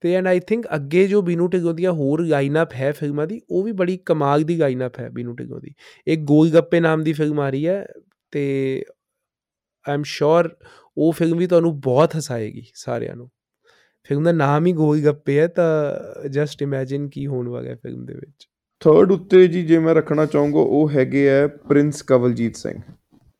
ਤੇ 0.00 0.12
ਐਂਡ 0.14 0.26
ਆਈ 0.26 0.40
ਥਿੰਕ 0.40 0.66
ਅੱਗੇ 0.74 1.06
ਜੋ 1.08 1.22
ਬੀਨੂ 1.22 1.46
ਢਿੱਲੋਂ 1.48 1.74
ਦੀਆਂ 1.74 1.92
ਹੋਰ 1.92 2.20
ਲਾਈਨਅਪ 2.20 2.74
ਹੈ 2.74 2.90
ਫਿਲਮਾਂ 2.92 3.26
ਦੀ, 3.26 3.40
ਉਹ 3.50 3.62
ਵੀ 3.62 3.72
ਬੜੀ 3.72 3.96
ਕਮਾਲ 4.06 4.42
ਦੀ 4.42 4.56
ਲਾਈਨਅਪ 4.56 4.98
ਹੈ 4.98 5.08
ਬੀਨੂ 5.10 5.32
ਢਿੱਲੋਂ 5.32 5.60
ਦੀ। 5.60 5.74
ਇੱਕ 6.06 6.22
ਗੋਲ 6.22 6.50
ਗੱਪੇ 6.50 6.80
ਨਾਮ 6.80 7.04
ਦੀ 7.04 7.12
ਫਿਲਮ 7.12 7.40
ਆ 7.40 7.48
ਰਹੀ 7.50 7.66
ਹੈ 7.66 7.84
ਤੇ 8.32 8.84
ਆਈ 9.86 9.94
ਐਮ 9.94 10.02
ਸ਼ੋਰ 10.02 10.48
ਉਹ 10.96 11.12
ਫਿਲਮ 11.12 11.38
ਵੀ 11.38 11.46
ਤੁਹਾਨੂੰ 11.46 11.80
ਬਹੁਤ 11.80 12.16
ਹਸਾਏਗੀ 12.16 12.62
ਸਾਰਿਆਂ 12.74 13.16
ਨੂੰ। 13.16 13.30
ਫਿਲਮ 14.08 14.24
ਦਾ 14.24 14.32
ਨਾਮ 14.32 14.66
ਹੀ 14.66 14.72
ਗੋਲ 14.72 15.00
ਗੱਪੇ 15.00 15.38
ਹੈ 15.38 15.46
ਤਾਂ 15.46 16.28
ਜਸਟ 16.28 16.62
ਇਮੇਜਿਨ 16.62 17.08
ਕੀ 17.08 17.26
ਹੋਣ 17.26 17.48
ਵਾਲਾ 17.48 17.68
ਹੈ 17.68 17.74
ਫਿਲਮ 17.74 18.04
ਦੇ 18.06 18.14
ਵਿੱਚ। 18.14 18.48
ਥਰਡ 18.82 19.12
ਉੱਤੇ 19.12 19.46
ਜੀ 19.48 19.62
ਜੇ 19.62 19.78
ਮੈਂ 19.78 19.94
ਰੱਖਣਾ 19.94 20.26
ਚਾਹੂੰਗਾ, 20.26 20.58
ਉਹ 20.58 20.90
ਹੈਗੇ 20.90 21.28
ਆ 21.30 21.46
ਪ੍ਰਿੰਸ 21.46 22.02
ਕਵਲਜੀਤ 22.02 22.56
ਸਿੰਘ 22.56 22.80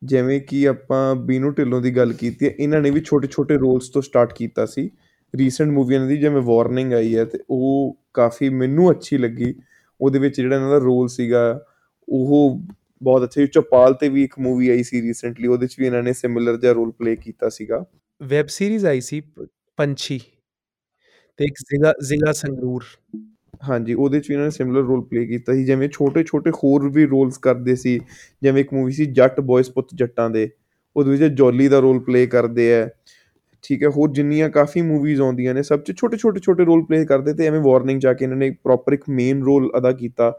ਜਿਵੇਂ 0.02 0.40
ਕਿ 0.40 0.68
ਆਪਾਂ 0.68 1.14
ਬੀਨੂ 1.16 1.50
ਢਿੱਲੋਂ 1.50 1.80
ਦੀ 1.80 1.96
ਗੱਲ 1.96 2.12
ਕੀਤੀ 2.12 2.46
ਹੈ, 2.46 2.50
ਇਹਨਾਂ 2.50 2.80
ਨੇ 2.80 2.90
ਵੀ 2.90 3.00
ਛੋਟੇ 3.00 3.28
ਛੋਟੇ 3.28 3.56
ਰੋਲਸ 3.56 3.88
ਤੋਂ 3.88 4.02
ਸਟਾਰਟ 4.02 4.32
ਕੀਤਾ 4.32 4.66
ਸੀ। 4.66 4.90
ਰੀਸੈਂਟ 5.38 5.70
ਮੂਵੀਆਂ 5.70 6.06
ਦੀ 6.06 6.16
ਜਿਵੇਂ 6.16 6.42
ਵਾਰਨਿੰਗ 6.42 6.92
ਆਈ 6.92 7.16
ਹੈ 7.16 7.24
ਤੇ 7.24 7.38
ਉਹ 7.50 7.96
ਕਾਫੀ 8.14 8.48
ਮੈਨੂੰ 8.48 8.90
ਅੱਛੀ 8.90 9.18
ਲੱਗੀ। 9.18 9.54
ਉਹਦੇ 10.00 10.18
ਵਿੱਚ 10.18 10.36
ਜਿਹੜਾ 10.36 10.56
ਇਹਨਾਂ 10.56 10.70
ਦਾ 10.70 10.78
ਰੋਲ 10.78 11.08
ਸੀਗਾ 11.08 11.60
ਉਹ 12.08 12.60
ਬਹੁਤ 13.02 13.24
ਅੱਛਾ 13.24 13.46
ਚਪਾਲ 13.46 13.94
ਤੇ 13.94 14.08
ਵੀ 14.08 14.24
ਇੱਕ 14.24 14.38
ਮੂਵੀ 14.38 14.68
ਆਈ 14.68 14.82
ਸੀ 14.82 15.00
ਰੀਸੈਂਟਲੀ 15.02 15.48
ਉਹਦੇ 15.48 15.64
ਵਿੱਚ 15.64 15.74
ਵੀ 15.80 15.86
ਇਹਨਾਂ 15.86 16.02
ਨੇ 16.02 16.12
ਸਿਮਿਲਰ 16.12 16.56
ਜਿਹਾ 16.56 16.72
ਰੋਲ 16.72 16.92
ਪਲੇ 16.92 17.16
ਕੀਤਾ 17.16 17.48
ਸੀਗਾ। 17.48 17.84
ਵੈਬ 18.20 18.46
ਸੀਰੀਜ਼ 18.46 18.86
ਆਈ 18.86 19.00
ਸੀ 19.00 19.20
ਪੰਛੀ 19.78 20.20
ਤੇ 21.38 21.44
ਇੱਕ 21.44 21.54
ਜ਼ਿਗਾ 21.58 21.92
ਜ਼ਿਗਾ 22.02 22.32
ਸੰਗਰੂਰ। 22.32 22.84
ਹਾਂਜੀ 23.68 23.94
ਉਹਦੇ 23.94 24.20
ਚ 24.20 24.28
ਵੀ 24.28 24.34
ਇਹਨਾਂ 24.34 24.44
ਨੇ 24.46 24.50
ਸਿਮਿਲਰ 24.50 24.82
ਰੋਲ 24.82 25.02
ਪਲੇ 25.02 25.26
ਕੀਤਾ 25.26 25.54
ਸੀ। 25.54 25.64
ਜਿਵੇਂ 25.64 25.88
ਛੋਟੇ 25.88 26.24
ਛੋਟੇ 26.24 26.50
ਹੋਰ 26.50 26.88
ਵੀ 26.90 27.06
ਰੋਲਸ 27.06 27.38
ਕਰਦੇ 27.38 27.74
ਸੀ। 27.76 27.98
ਜਿਵੇਂ 28.42 28.60
ਇੱਕ 28.60 28.72
ਮੂਵੀ 28.74 28.92
ਸੀ 28.92 29.06
ਜੱਟ 29.06 29.40
ਬॉयਜ਼ 29.40 29.70
ਪੁੱਤ 29.70 29.88
ਜੱਟਾਂ 29.94 30.30
ਦੇ। 30.30 30.48
ਉਹਦੇ 30.96 31.10
ਵਿੱਚ 31.10 31.22
ਜੋਲੀ 31.34 31.68
ਦਾ 31.68 31.78
ਰੋਲ 31.78 32.00
ਪਲੇ 32.00 32.26
ਕਰਦੇ 32.26 32.74
ਆ। 32.82 32.88
ਠੀਕ 33.66 33.82
ਹੈ, 33.82 33.88
ਹੋਰ 33.88 34.10
ਜਿੰਨੀਆਂ 34.12 34.48
ਕਾਫੀ 34.50 34.82
ਮੂਵੀਜ਼ 34.82 35.20
ਆਉਂਦੀਆਂ 35.20 35.54
ਨੇ, 35.54 35.62
ਸਭ 35.62 35.80
ਚ 35.80 35.92
ਛੋਟੇ 35.96 36.16
ਛੋਟੇ 36.16 36.40
ਛੋਟੇ 36.40 36.64
ਰੋਲ 36.64 36.84
ਪਲੇ 36.84 37.04
ਕਰਦੇ 37.04 37.32
ਤੇ 37.34 37.46
ਐਵੇਂ 37.46 37.60
ਵਾਰਨਿੰਗ 37.60 38.00
ਜਾ 38.00 38.12
ਕੇ 38.12 38.24
ਇਹਨਾਂ 38.24 38.36
ਨੇ 38.36 38.50
ਪ੍ਰੋਪਰ 38.64 38.92
ਇੱਕ 38.92 39.02
ਮੇਨ 39.10 39.42
ਰੋਲ 39.42 39.70
ਅਦਾ 39.78 39.92
ਕੀਤਾ 39.92 40.30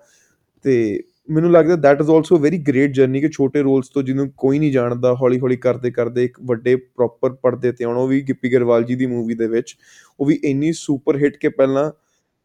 ਤੇ 0.66 1.04
ਮੈਨੂੰ 1.30 1.52
ਲੱਗਦਾ 1.52 1.76
that 1.76 2.02
is 2.02 2.10
also 2.10 2.38
very 2.38 2.58
great 2.68 2.92
journey 2.92 3.22
ਕਿ 3.22 3.30
ਛੋਟੇ 3.30 3.62
ਰੋਲਸ 3.62 3.90
ਤੋਂ 3.90 4.04
ਜਿਹਨੂੰ 4.04 4.30
ਕੋਈ 4.38 4.60
ਨਹੀਂ 4.60 4.72
ਜਾਣਦਾ 4.72 5.14
ਹੌਲੀ 5.14 5.40
ਹੌਲੀ 5.40 5.56
ਕਰਦੇ 5.58 5.92
ਕਰਦੇ 5.92 6.24
ਇੱਕ 6.24 6.38
ਵੱਡੇ 6.46 6.76
ਪ੍ਰੋਪਰ 6.76 7.34
ਪਰਦੇ 7.34 7.72
ਤੇ 7.72 7.84
ਆਉਣਾ, 7.86 8.00
ਉਹ 8.00 8.08
ਵੀ 8.08 8.22
ਗਿੱਪੀ 8.22 8.52
ਗਰਵਾਲ 8.54 8.84
ਜੀ 8.84 8.96
ਦੀ 8.96 9.06
ਮੂਵੀ 9.06 9.36
ਦੇ 9.36 9.48
ਵਿੱਚ, 9.48 9.76
ਉਹ 10.20 10.26
ਵੀ 10.26 10.40
ਇੰਨੀ 10.44 10.72
ਸੁਪਰ 10.74 11.18
ਹਿੱਟ 11.18 11.38
ਕੇ 11.38 11.50
ਪਹਿਲਾਂ 11.50 11.92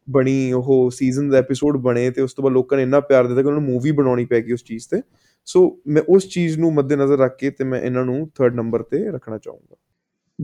ਬਣੀ 0.07 0.51
ਉਹ 0.53 0.89
ਸੀਜ਼ਨ 0.91 1.29
ਦਾ 1.29 1.37
ਐਪੀਸੋਡ 1.37 1.77
ਬਣੇ 1.77 2.09
ਤੇ 2.11 2.21
ਉਸ 2.21 2.33
ਤੋਂ 2.33 2.43
ਬਾਅਦ 2.43 2.53
ਲੋਕਾਂ 2.53 2.77
ਨੇ 2.77 2.83
ਇੰਨਾ 2.83 2.99
ਪਿਆਰ 2.99 3.27
ਦਿੱਤਾ 3.27 3.41
ਕਿ 3.41 3.47
ਉਹਨਾਂ 3.47 3.61
ਨੂੰ 3.61 3.69
ਮੂਵੀ 3.71 3.91
ਬਣਾਉਣੀ 3.91 4.25
ਪੈ 4.25 4.41
ਗਈ 4.41 4.53
ਉਸ 4.53 4.63
ਚੀਜ਼ 4.63 4.87
ਤੇ। 4.91 5.01
ਸੋ 5.47 5.61
ਮੈਂ 5.87 6.01
ਉਸ 6.09 6.27
ਚੀਜ਼ 6.29 6.57
ਨੂੰ 6.59 6.73
ਮੱਦੇਨਜ਼ਰ 6.73 7.17
ਰੱਖ 7.17 7.37
ਕੇ 7.39 7.49
ਤੇ 7.51 7.63
ਮੈਂ 7.63 7.81
ਇਹਨਾਂ 7.81 8.05
ਨੂੰ 8.05 8.29
ਥਰਡ 8.35 8.55
ਨੰਬਰ 8.55 8.83
ਤੇ 8.83 9.03
ਰੱਖਣਾ 9.11 9.37
ਚਾਹੂੰਗਾ। 9.37 9.75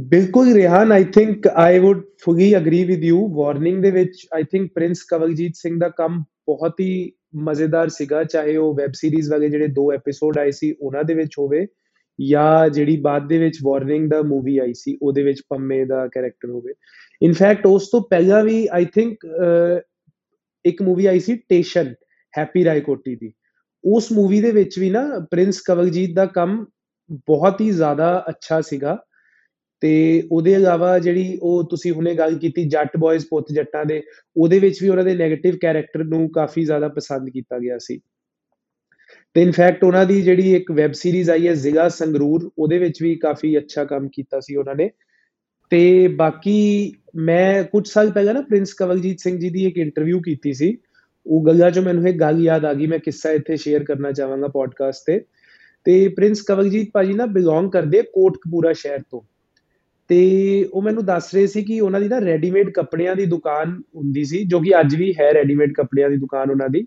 ਬਿਲਕੁਲ 0.08 0.54
Rihan 0.54 0.92
I 0.92 1.04
think 1.04 1.48
I 1.48 1.80
would 1.80 2.04
fully 2.24 2.56
agree 2.58 2.84
with 2.86 3.04
you 3.04 3.28
Warning 3.36 3.82
ਦੇ 3.84 3.92
ਵਿੱਚ 3.92 4.26
I 4.34 4.44
think 4.44 4.72
Prince 4.76 5.02
Kawaljit 5.04 5.56
Singh 5.56 5.80
ਦਾ 5.80 5.90
ਕੰਮ 5.90 6.24
ਬਹੁਤ 6.48 6.80
ਹੀ 6.80 7.12
ਮਜ਼ੇਦਾਰ 7.48 7.90
ਸੀਗਾ, 7.90 8.24
ਚਾਹੇ 8.24 8.56
ਉਹ 8.58 8.74
ਵੈਬ 8.76 8.92
ਸੀਰੀਜ਼ 8.94 9.30
ਵਾਲੇ 9.32 9.50
ਜਿਹੜੇ 9.50 9.68
ਦੋ 9.68 9.92
ਐਪੀਸੋਡ 9.94 10.38
ਆਏ 10.38 10.52
ਸੀ, 10.52 10.72
ਉਹਨਾਂ 10.82 11.04
ਦੇ 11.04 11.14
ਵਿੱਚ 11.14 11.38
ਹੋਵੇ, 11.40 11.66
ਜਾਂ 12.20 12.70
ਜਿਹੜੀ 12.70 12.98
ਬਾਅਦ 12.98 13.28
ਦੇ 13.28 13.38
ਵਿੱਚ 13.38 13.58
ਵਾਰਨਿੰਗ 13.64 14.10
ਦਾ 14.10 14.22
ਮੂਵੀ 14.22 14.58
ਆਈ 14.58 14.74
ਸੀ, 14.74 14.98
ਉਹਦੇ 15.02 15.24
ਵਿੱਚ 15.24 15.42
ਪੰਮੇ 15.50 15.84
ਦਾ 15.86 16.08
ਕੈਰੈਕਟਰ 16.08 16.50
ਹੋਵੇ। 16.50 16.74
ਇਨਫੈਕਟ 17.22 17.66
ਉਸ 17.66 17.90
ਤੋਂ 17.90 18.02
ਪਹਿਲਾਂ 18.02 18.44
ਵੀ 18.44 18.68
ਆਈ 18.72 18.86
ਥਿੰਕ 18.86 19.26
ਇੱਕ 20.66 20.82
ਮੂਵੀ 20.82 21.06
ਆਈ 21.06 21.20
ਸੀ 21.20 21.36
ਟੇਸ਼ਨ 21.50 21.94
ਹੈਪੀ 22.38 22.64
ਰਾਇਕੋਟੀ 22.66 23.16
ਦੀ। 23.16 23.32
ਉਸ 23.84 24.12
ਮੂਵੀ 24.12 24.42
ਦੇ 24.42 24.52
ਵਿੱਚ 24.52 24.80
ਵੀ 24.80 24.90
ਨਾ 24.90 25.08
ਪ੍ਰਿੰਸ 25.32 25.62
ਕਵਲਜੀਤ 25.62 26.16
ਦਾ 26.16 26.26
ਕੰਮ 26.26 26.66
ਬਹੁਤ 27.28 27.62
ਹੀ 27.62 27.70
ਜ਼ਿਆਦਾ 27.72 28.26
ਅੱਛਾ 28.30 28.62
ਸੀਗਾ। 28.62 28.98
ਤੇ 29.82 30.24
ਉਹਦੇ 30.32 30.54
ਇਲਾਵਾ 30.54 31.00
ਜਿਹੜੀ 31.00 31.40
ਉਹ 31.42 31.64
ਤੁਸੀਂ 31.70 31.92
ਹੁਣੇ 31.92 32.16
ਗੱਲ 32.16 32.38
ਕੀਤੀ 32.38 32.64
ਜੱਟ 32.64 32.98
ਬॉयਜ਼ 32.98 33.26
ਪੁੱਤ 33.30 33.46
ਜੱਟਾਂ 33.54 33.86
ਦੇ, 33.86 34.04
ਉਹਦੇ 34.38 34.60
ਵਿੱਚ 34.60 34.84
ਵੀ 34.84 34.90
ਉਹਨਾਂ 34.90 35.04
ਦੇ 35.04 35.12
네ਗੇਟਿਵ 35.12 35.58
ਕੈਰੈਕਟਰ 35.62 36.04
ਨੂੰ 36.04 36.32
ਕਾਫੀ 36.32 36.64
ਜ਼ਿਆਦਾ 36.64 36.88
ਪਸੰਦ 36.88 37.30
ਕੀਤਾ 37.30 37.60
ਗਿਆ 37.60 37.78
ਸੀ। 37.78 38.00
ਤੇ 39.34 39.42
ਇਨਫੈਕਟ 39.42 39.84
ਉਹਨਾਂ 39.84 40.06
ਦੀ 40.06 40.22
ਜਿਹੜੀ 40.22 40.56
ਇੱਕ 40.56 40.72
ਵੈਬ 40.72 40.92
ਸੀਰੀਜ਼ 40.92 41.30
ਆਈ 41.30 41.48
ਹੈ 41.48 41.54
ਜ਼ਿਗਾ 41.54 41.90
ਸੰਗਰੂਰ, 41.90 42.52
ਉਹਦੇ 42.58 42.78
ਵਿੱਚ 42.78 43.04
ਵੀ 43.04 43.16
ਕਾਫੀ 43.16 43.58
ਅੱਛਾ 43.58 43.84
ਕੰਮ 43.84 44.10
ਕੀਤਾ 44.14 44.40
ਸੀ 44.40 44.56
ਉਹਨਾਂ 44.56 44.76
ਨੇ। 44.76 44.90
ਤੇ 45.70 46.08
ਬਾਕੀ 46.08 46.94
ਮੈਂ 47.16 47.64
ਕੁਝ 47.64 47.88
ਸਾਲ 47.88 48.12
ਪਹਿਲਾਂ 48.12 48.34
ਨਾ 48.34 48.42
ਪ੍ਰਿੰਸ 48.42 48.74
ਕਵਲਜੀਤ 48.74 49.20
ਸਿੰਘ 49.20 49.40
ਜੀ 49.40 49.50
ਦੀ 49.50 49.66
ਇੱਕ 49.66 49.78
ਇੰਟਰਵਿਊ 49.78 50.20
ਕੀਤੀ 50.20 50.54
ਸੀ। 50.54 50.78
ਉਹ 51.26 51.46
ਗੱਲਾਂ 51.46 51.72
ਚੋਂ 51.72 51.84
ਮੈਨੂੰ 51.84 52.08
ਇੱਕ 52.08 52.20
ਗੱਲ 52.20 52.42
ਯਾਦ 52.42 52.66
ਆ 52.66 52.74
ਗਈ, 52.74 52.88
ਮੈਂ 52.88 53.00
ਕਿੱਸਾ 53.00 53.32
ਇੱਥੇ 53.32 53.58
ਸ਼ੇਅਰ 53.58 53.84
ਕਰਨਾ 53.84 54.12
ਚਾਹਾਂਗਾ 54.12 54.48
ਪੋਡਕਾਸਟ 54.48 55.04
ਤੇ। 55.06 55.22
ਤੇ 55.86 56.08
ਪ੍ਰਿੰਸ 56.08 56.42
ਕਵਲਜੀਤ 56.42 56.90
ਭਾਜੀ 56.94 57.14
ਨਾ 57.14 57.26
ਬਿਲੋਂਗ 57.26 57.72
ਕਰਦੇ 57.72 58.02
ਕੋਟਕਪੂਰਾ 58.02 58.74
ਸ਼ਹਿਰ 58.74 59.00
ਤੋਂ। 59.12 59.22
ਤੇ 60.10 60.70
ਉਹ 60.74 60.82
ਮੈਨੂੰ 60.82 61.06
ਦੱਸ 61.06 61.34
ਰਹੇ 61.36 61.48
ਸੀ 61.48 61.64
ਕਿ 61.64 61.80
ਉਹਨਾਂ 61.80 62.00
ਦੀ 62.02 62.08
ਨਾ 62.08 62.20
ਰੈਡੀਮੇਡ 62.20 62.70
ਕੱਪੜਿਆਂ 62.70 63.16
ਦੀ 63.16 63.26
ਦੁਕਾਨ 63.26 63.82
ਹੁੰਦੀ 63.96 64.24
ਸੀ, 64.26 64.44
ਜੋ 64.44 64.60
ਕਿ 64.60 64.80
ਅੱਜ 64.80 64.96
ਵੀ 64.96 65.14
ਹੈ 65.20 65.34
ਰੈਡੀਮੇਡ 65.34 65.74
ਕੱਪੜਿਆਂ 65.74 66.10
ਦੀ 66.10 66.18
ਦੁਕਾਨ 66.18 66.52
ਉਹਨਾਂ 66.52 66.70
ਦੀ। 66.70 66.86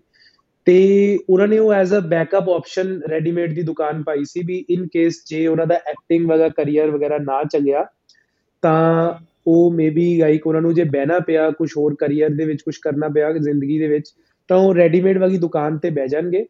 ਤੇ 0.65 1.19
ਉਹਨਾਂ 1.29 1.47
ਨੇ 1.47 1.57
ਉਹ 1.59 1.73
as 1.73 1.93
a 1.95 1.99
backup 1.99 2.49
option 2.49 2.99
readymade 3.09 3.53
ਦੀ 3.53 3.61
ਦੁਕਾਨ 3.61 4.03
ਪਾਈ 4.03 4.23
ਸੀ 4.23 4.41
ਵੀ 4.45 4.65
ਇਨ 4.69 4.87
ਕੇਸ 4.87 5.23
ਜੇ 5.27 5.47
ਉਹਨਾਂ 5.47 5.67
ਦਾ 5.67 5.75
ਐਕਟਿੰਗ 5.75 6.29
ਵਗਾ 6.29 6.49
ਕੈਰੀਅਰ 6.49 6.91
ਵਗੈਰਾ 6.91 7.17
ਨਾ 7.17 7.43
ਚੱਲਿਆ 7.43 7.85
ਤਾਂ 8.63 9.13
ਉਹ 9.47 9.71
ਮੇਬੀ 9.71 10.17
ਲਾਈਕ 10.17 10.47
ਉਹਨਾਂ 10.47 10.61
ਨੂੰ 10.61 10.73
ਜੇ 10.73 10.83
ਬਹਿਣਾ 10.83 11.19
ਪਿਆ 11.19 11.49
ਕੁਝ 11.51 11.69
ਹੋਰ 11.77 11.95
ਕੈਰੀਅਰ 11.99 12.29
ਦੇ 12.29 12.45
ਵਿੱਚ 12.45 12.61
ਕੁਝ 12.61 12.77
ਕਰਨਾ 12.77 13.07
ਪਿਆ 13.07 13.31
ਜ਼ਿੰਦਗੀ 13.31 13.79
ਦੇ 13.79 13.87
ਵਿੱਚ, 13.87 14.09
ਤਾਂ 14.49 14.57
ਉਹ 14.57 14.75
ਰੈਡੀਮੇਡ 14.75 15.17
ਵਾਲੀ 15.17 15.37
ਦੁਕਾਨ 15.37 15.77
ਤੇ 15.77 15.89
ਬਹਿ 15.89 16.07
ਜਾਣਗੇ। 16.07 16.45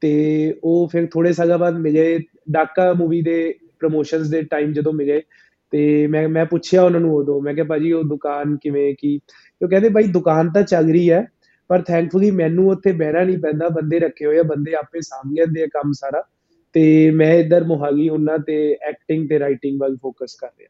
ਤੇ 0.00 0.54
ਉਹ 0.64 0.88
ਫਿਰ 0.88 1.06
ਥੋੜੇ 1.06 1.32
ਸਾਲਾਂ 1.32 1.58
ਬਾਅਦ 1.58 1.78
ਮਿਲੇ, 1.78 2.18
ਡਾਕਾ 2.50 2.92
ਮੂਵੀ 2.92 3.20
ਦੇ 3.22 3.54
ਪ੍ਰੋਮੋਸ਼ਨਸ 3.78 4.28
ਦੇ 4.28 4.42
ਟਾਈਮ 4.42 4.72
ਜਦੋਂ 4.72 4.92
ਮਿਲੇ 4.92 5.22
ਤੇ 5.70 6.06
ਮੈਂ 6.06 6.28
ਮੈਂ 6.28 6.46
ਪੁੱਛਿਆ 6.46 6.82
ਉਹਨਾਂ 6.82 7.00
ਨੂੰ 7.00 7.14
ਉਦੋਂ, 7.14 7.42
ਮੈਂ 7.42 7.54
ਕਿਹਾ 7.54 7.66
ਭਾਜੀ 7.66 7.92
ਉਹ 7.92 8.04
ਦੁਕਾਨ 8.04 8.56
ਕਿਵੇਂ, 8.56 8.94
ਕੀ? 8.98 9.20
ਉਹ 9.62 9.68
ਕਹਿੰਦੇ 9.68 9.88
ਭਾਈ 9.88 10.04
ਦੁਕਾਨ 10.04 10.50
ਤਾਂ 10.52 10.62
ਚੱਲ 10.62 10.90
ਰਹੀ 10.90 11.10
ਹੈ, 11.10 11.26
ਪਰ 11.68 11.82
ਥੈਂਕਫੁਲੀ 11.82 12.30
ਮੈਨੂੰ 12.30 12.68
ਉੱਥੇ 12.68 12.92
ਬਹਿਣਾ 12.92 13.24
ਨਹੀਂ 13.24 13.38
ਪੈਂਦਾ, 13.38 13.68
ਬੰਦੇ 13.68 13.98
ਰੱਖੇ 13.98 14.26
ਹੋਏ 14.26 14.38
ਆ, 14.38 14.42
ਬੰਦੇ 14.42 14.74
ਆਪੇ 14.74 15.00
ਸਾਂਭ 15.00 15.32
ਲੈਂਦੇ 15.32 15.62
ਆ 15.62 15.66
ਕੰਮ 15.66 15.92
ਸਾਰਾ। 15.92 16.24
ਤੇ 16.72 17.10
ਮੈਂ 17.10 17.34
ਇੱਧਰ 17.34 17.64
ਮੁਹਾਲੀ 17.64 18.08
ਹੁੰਨਾ 18.08 18.38
ਤੇ 18.38 18.76
ਐਕਟਿੰਗ 18.88 19.28
ਤੇ 19.28 19.38
ਰਾਈਟਿੰਗ 19.38 19.80
ਵੱਲ 19.80 19.96
ਫੋਕਸ 19.96 20.34
ਕਰ 20.34 20.48
ਰਿਹਾ। 20.58 20.68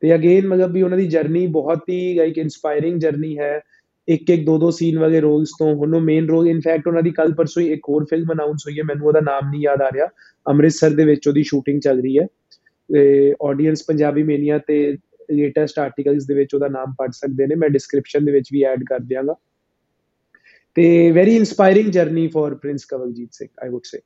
ਤੇ 0.00 0.14
ਅਗੇਨ 0.14 0.46
ਮਤਲਬ 0.46 0.72
ਵੀ 0.72 0.82
ਉਹਨਾਂ 0.82 0.98
ਦੀ 0.98 1.06
ਜਰਨੀ 1.06 1.46
ਬਹੁਤ 1.46 1.78
ਹੀ 1.88 2.14
ਲਾਈਕ 2.14 2.38
ਇਨਸਪਾਇਰਿੰਗ 2.38 3.00
ਜਰਨੀ 3.00 3.38
ਹੈ। 3.38 3.60
ਇੱਕ 4.08 4.30
ਇੱਕ, 4.30 4.46
ਦੋ 4.46 4.58
ਦੋ 4.58 4.70
ਸੀਨ 4.70 4.98
ਵਾਲੇ 4.98 5.20
ਰੋਲਸ 5.20 5.50
ਤੋਂ 5.58 5.76
ਉਹਨੂੰ 5.76 6.02
ਮੇਨ 6.02 6.28
ਰੋਲ 6.28 6.48
ਇਨਫੈਕਟ 6.48 6.88
ਉਹਨਾਂ 6.88 7.02
ਦੀ 7.02 7.10
ਕੱਲ 7.10 7.34
ਪਰਸੋਂ 7.34 7.62
ਹੀ 7.62 7.72
ਇੱਕ 7.72 7.80
ਹੋਰ 7.88 8.04
ਫਿਲਮ 8.04 8.32
ਅਨਾਉਂਸ 8.32 8.62
ਹੋਈ 8.66 8.78
ਹੈ, 8.78 8.84
ਮੈਨੂੰ 8.84 9.06
ਉਹਦਾ 9.06 9.20
ਨਾਮ 9.20 9.50
ਨਹੀਂ 9.50 9.60
ਯਾਦ 9.60 9.82
ਆ 9.82 9.90
ਰਿਹਾ। 9.94 10.06
ਅੰਮ੍ਰਿਤਸਰ 10.48 10.90
ਦੇ 10.90 11.04
ਵਿੱਚ 11.04 11.28
ਉਹਦੀ 11.28 11.42
ਸ਼ੂਟਿੰਗ 11.42 11.80
ਚੱਲ 11.80 12.00
ਰਹੀ 12.00 12.18
ਹੈ। 12.18 12.26
ਤੇ 12.92 13.34
ਆਡੀਅנס 13.44 13.84
ਪੰਜਾਬੀ 13.88 14.22
ਮੇਨੀਆ 14.22 14.58
ਤੇ 14.58 14.96
ਲੇਟੈਸਟ 15.32 15.78
ਆਰਟੀਕਲਸ 15.78 16.26
ਦੇ 16.26 16.34
ਵਿੱਚ 16.34 16.54
ਉਹਦਾ 16.54 16.68
ਨਾਮ 16.68 16.92
ਪੜ 16.98 17.10
ਸਕਦੇ 17.12 17.46
ਨੇ। 17.46 17.54
ਮੈਂ 17.54 17.68
ਡਿਸਕ੍ਰਿਪਸ਼ਨ 17.68 18.24
ਦੇ 18.24 18.32
ਵਿੱਚ 18.32 18.48
ਵੀ 18.52 18.62
ਐਡ 18.62 18.84
ਕਰ 18.84 18.98
ਦਿਆਂਗਾ। 18.98 19.34
ਤੇ 20.74 21.10
very 21.12 21.36
inspiring 21.36 21.90
journey 21.90 22.26
for 22.28 22.54
Prince 22.54 22.84
Kawaljit 22.84 23.28
Singh 23.32 23.48
I 23.64 23.68
would 23.68 23.82
say 23.84 23.98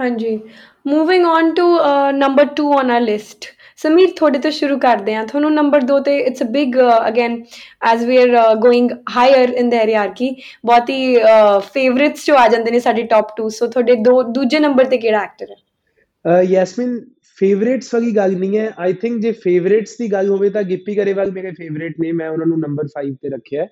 ਹਾਂਜੀ। 0.00 0.40
Moving 0.86 1.26
on 1.26 1.54
to 1.54 1.78
number 2.12 2.44
2 2.60 2.66
on 2.72 2.90
our 2.90 3.00
list 3.00 3.44
Sameer 3.76 4.10
ਤੁਹਾਡੇ 4.16 4.38
ਤੋਂ 4.38 4.50
ਸ਼ੁਰੂ 4.50 4.78
ਕਰਦੇ 4.78 5.14
ਹਾਂ। 5.14 5.26
ਤੁਹਾਨੂੰ 5.26 5.52
ਨੰਬਰ 5.54 5.80
2 5.80 5.98
ਤੇ 6.04 6.18
it's 6.18 6.42
a 6.42 6.46
big 6.46 6.76
again 7.08 7.44
as 7.82 8.02
we 8.02 8.16
are 8.16 8.54
going 8.54 8.90
higher 9.16 9.48
in 9.48 9.70
the 9.70 9.74
hierarchy 9.74 10.36
ਬਹੁਤ 10.66 10.90
ਹੀ 10.90 11.16
uh, 11.16 11.60
ਫੇਵਰਿਟਸ 11.60 12.26
ਜੋ 12.26 12.36
ਆ 12.36 12.48
ਜਾਂਦੇ 12.48 12.70
ਨੇ 12.70 12.80
ਸਾਡੇ 12.80 13.02
ਟਾਪ 13.02 13.28
2 13.42 13.48
ਸੋ 13.48 13.66
ਤੁਹਾਡੇ 13.66 13.94
ਦੋ 13.94 14.22
ਦੂਜੇ 14.22 14.58
ਨੰਬਰ 14.58 14.84
ਤੇ 14.84 14.98
ਕਿਹੜਾ 14.98 15.22
ਐਕਟਰ 15.22 15.50
ਹੈ? 15.50 15.56
Uh, 16.24 16.50
ਯੈਸਮੀਨ 16.50 17.00
ਫੇਵਰੇਟਸ 17.40 17.92
ਵਾਲੀ 17.94 18.10
ਗੱਲ 18.16 18.36
ਨਹੀਂ 18.38 18.58
ਹੈ। 18.58 18.70
ਆਈ 18.78 18.92
ਥਿੰਕ 18.92 19.20
ਜੇ 19.22 19.32
ਫੇਵਰੇਟਸ 19.42 19.96
ਦੀ 19.98 20.10
ਗੱਲ 20.12 20.28
ਹੋਵੇ 20.28 20.50
ਤਾਂ 20.50 20.62
ਗਿੱਪੀ 20.62 20.96
ਗਰੇਵਾਲ 20.96 21.30
ਮੇਰੇ 21.32 21.50
ਫੇਵਰੇਟ 21.50 22.00
ਨੇ। 22.00 22.10
ਮੈਂ 22.12 22.28
ਉਹਨਾਂ 22.30 22.46
ਨੂੰ 22.46 22.58
ਨੰਬਰ 22.60 22.88
5 22.94 23.14
ਤੇ 23.22 23.28
ਰੱਖਿਆ 23.28 23.66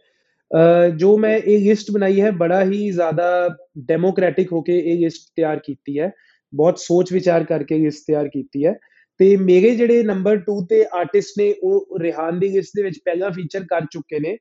ਜੋ 0.96 1.16
ਮੈਂ 1.18 1.36
ਇਹ 1.36 1.58
ਲਿਸਟ 1.60 1.90
ਬਣਾਈ 1.92 2.20
ਹੈ, 2.20 2.30
ਬੜਾ 2.32 2.62
ਹੀ 2.64 2.90
ਜ਼ਿਆਦਾ 2.90 3.56
ਡੈਮੋਕ੍ਰੈਟਿਕ 3.88 4.52
ਹੋ 4.52 4.60
ਕੇ 4.62 4.78
ਇਹ 4.78 4.98
ਲਿਸਟ 4.98 5.26
ਤਿਆਰ 5.36 5.58
ਕੀਤੀ 5.64 5.98
ਹੈ। 5.98 6.10
ਬਹੁਤ 6.52 6.78
ਸੋਚ 6.78 7.12
ਵਿਚਾਰ 7.12 7.44
ਕਰਕੇ 7.44 7.78
ਲਿਸਟ 7.78 8.06
ਤਿਆਰ 8.06 8.28
ਕੀਤੀ 8.28 8.64
ਹੈ। 8.66 8.74
ਤੇ 9.20 9.36
ਮੇਰੇ 9.36 9.74
ਜਿਹੜੇ 9.76 10.02
ਨੰਬਰ 10.02 10.36
2 10.38 10.60
ਤੇ 10.70 10.84
ਆਰਟਿਸਟ 10.94 11.38
ਨੇ, 11.38 11.52
ਉਹ 11.62 11.98
ਰਿਹਾਨ 12.00 12.38
ਦੀ 12.40 12.48
ਲਿਸਟ 12.48 12.76
ਦੇ 12.76 12.82
ਵਿੱਚ 12.82 12.98
ਪਹਿਲਾਂ 13.04 13.30
ਫੀਚਰ 13.30 13.64
ਕਰ 13.70 13.86
ਚੁੱਕੇ 13.92 14.20
ਨੇ। 14.20 14.36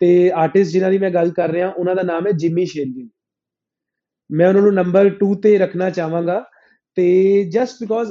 ਤੇ 0.00 0.30
ਆਰਟਿਸਟ 0.34 0.72
ਜਿਨ੍ਹਾਂ 0.72 0.90
ਦੀ 0.90 0.98
ਮੈਂ 0.98 1.10
ਗੱਲ 1.10 1.30
ਕਰ 1.30 1.50
ਰਿਹਾ, 1.50 1.68
ਉਹਨਾਂ 1.68 1.96
ਦਾ 1.96 2.02
ਨਾਮ 2.02 2.26
ਹੈ 2.26 2.32
ਜਿਮੀ 2.32 2.66
ਸ਼ੇਰਗਿਲ 2.66 3.08
ਮੈਂ 4.30 4.48
ਉਹਨਾਂ 4.48 4.62
ਨੂੰ 4.62 4.72
ਨੰਬਰ 4.74 5.10
2 5.18 5.34
ਤੇ 5.42 5.56
ਰੱਖਣਾ 5.58 5.90
ਚਾਹਾਂਗਾ। 5.90 6.44
ਤੇ 6.96 7.08
just 7.44 7.76
because 7.80 8.10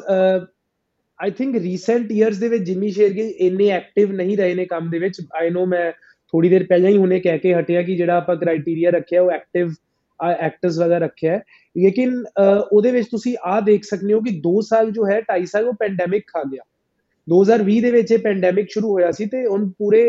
I 1.20 1.32
think 1.32 1.56
recent 1.56 2.12
years 2.12 2.38
ਦੇ 2.38 2.48
ਵਿੱਚ 2.48 2.64
ਜਿਮੀ 2.64 2.90
ਸ਼ੇਰਗਿਲ 2.92 3.32
ਇੰਨੇ 3.38 3.68
ਐਕਟਿਵ 3.70 4.12
ਨਹੀਂ 4.12 4.38
ਰਹੇ 4.38 4.54
ਨੇ 4.56 4.66
ਕੰਮ 4.66 4.90
ਦੇ 4.90 5.00
ਵਿੱਚ। 5.00 5.22
ਆਈ 5.40 5.50
نو 5.50 5.66
ਮੈਂ 5.68 5.92
ਥੋੜੀ 6.34 6.50
ਦੇਰ 6.50 6.66
ਪਹਿਲਾਂ 6.70 6.90
ਹੀ 6.90 6.98
ਹੁਣੇ 6.98 7.20
ਕਹਿ 7.20 7.40
ਕੇ 7.40 7.54
ਹਟਿਆ 7.54 7.82
ਕਿ 7.82 7.96
ਜਿਹੜਾ 7.96 8.18
ਆਪਾਂ 8.18 8.36
ਕ੍ਰਾਈਟੇਰੀਆ 8.36 8.90
ਰੱਖਿਆ, 8.90 9.22
ਉਹ 9.22 9.32
ਐਕਟਿਵ 9.32 9.72
ਐਕਟਰਸ 10.20 10.78
ਵਗੈਰਾ 10.80 10.98
ਰੱਖਿਆ 10.98 11.34
ਹੈ। 11.34 11.42
ਲੇਕਿਨ 11.76 12.24
ਉਹਦੇ 12.72 12.92
ਵਿੱਚ 12.92 13.08
ਤੁਸੀਂ 13.12 13.36
ਆ 13.44 13.60
ਦੇਖ 13.60 13.84
ਸਕਦੇ 13.84 14.14
ਹੋ 14.14 14.20
ਕਿ 14.22 14.40
2 14.40 14.60
ਸਾਲ 14.62 14.92
ਜੋ 14.92 15.08
ਹੈ 15.08 15.20
2.5 15.22 15.46
ਸਾਲ 15.46 15.68
ਉਹ 15.68 15.74
ਪੈਂਡੈਮਿਕ 15.80 16.24
ਖਾ 16.28 16.44
ਗਿਆ। 16.52 16.64
2020 17.28 17.80
ਦੇ 17.82 17.92
ਵਿੱਚ 17.92 18.12
ਇਹ 18.12 18.18
ਪੈਂਡੈਮਿਕ 18.20 18.70
ਸ਼ੁਰੂ 18.70 18.92
ਹੋਇਆ 18.92 19.12
ਸੀ 19.12 19.26
ਤੇ 19.26 19.46
ਹੁਣ 19.46 19.70
ਪੂਰੇ 19.78 20.02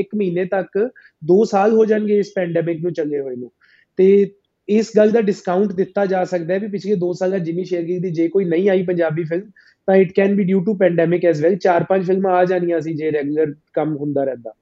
1 0.00 0.14
ਮਹੀਨੇ 0.16 0.44
ਤੱਕ 0.44 0.78
2 1.22 1.42
ਸਾਲ 1.44 1.72
ਹੋ 1.72 1.84
ਜਾਣਗੇ 1.84 2.18
ਇਸ 2.18 2.32
ਪੈਂਡੈਮਿਕ 2.36 2.82
ਨੂੰ 2.82 2.92
ਚੱਲੇ 2.92 3.20
ਹੋਏ 3.20 3.36
ਨੂੰ। 3.36 3.50
ਤੇ 3.98 4.30
ਇਸ 4.68 4.90
ਗੱਲ 4.96 5.10
ਦਾ 5.10 5.20
ਡਿਸਕਾਊਂਟ 5.20 5.72
ਦਿੱਤਾ 5.72 6.04
ਜਾ 6.06 6.24
ਸਕਦਾ 6.24 6.54
ਹੈ 6.54 6.58
ਵੀ 6.58 6.68
ਪਿਛਲੇ 6.68 6.94
2 6.96 7.12
ਸਾਲ 7.12 7.30
ਦਾ 7.30 7.38
ਜਿਮੀ 7.38 7.64
ਸ਼ੇਰਗੀ 7.64 7.98
ਦੀ 7.98 8.10
ਜੇ 8.10 8.28
ਕੋਈ 8.28 8.44
ਨਹੀਂ 8.44 8.68
ਆਈ 8.70 8.82
ਪੰਜਾਬੀ 8.82 9.24
ਫਿਲਮ 9.24 9.50
ਤਾਂ 9.86 9.96
it 9.96 10.12
can 10.12 10.34
be 10.34 10.44
due 10.44 10.64
to 10.64 10.74
pandemic 10.74 11.24
as 11.24 11.40
well 11.40 11.56
ਚਾਰ 11.56 11.84
ਪੰਜ 11.84 12.06
ਫਿਲਮਾਂ 12.06 12.32
ਆ 12.32 12.44
ਜਾਣੀਆਂ 12.44 12.80
ਸੀ 12.80 12.94
ਜੇ 12.94 13.12
ਰੈਗੂਲਰ 13.12 13.54
ਕੰਮ 13.72 13.96
ਹੁੰਦਾ 13.96 14.24
ਰਹਿੰਦਾ। 14.24 14.52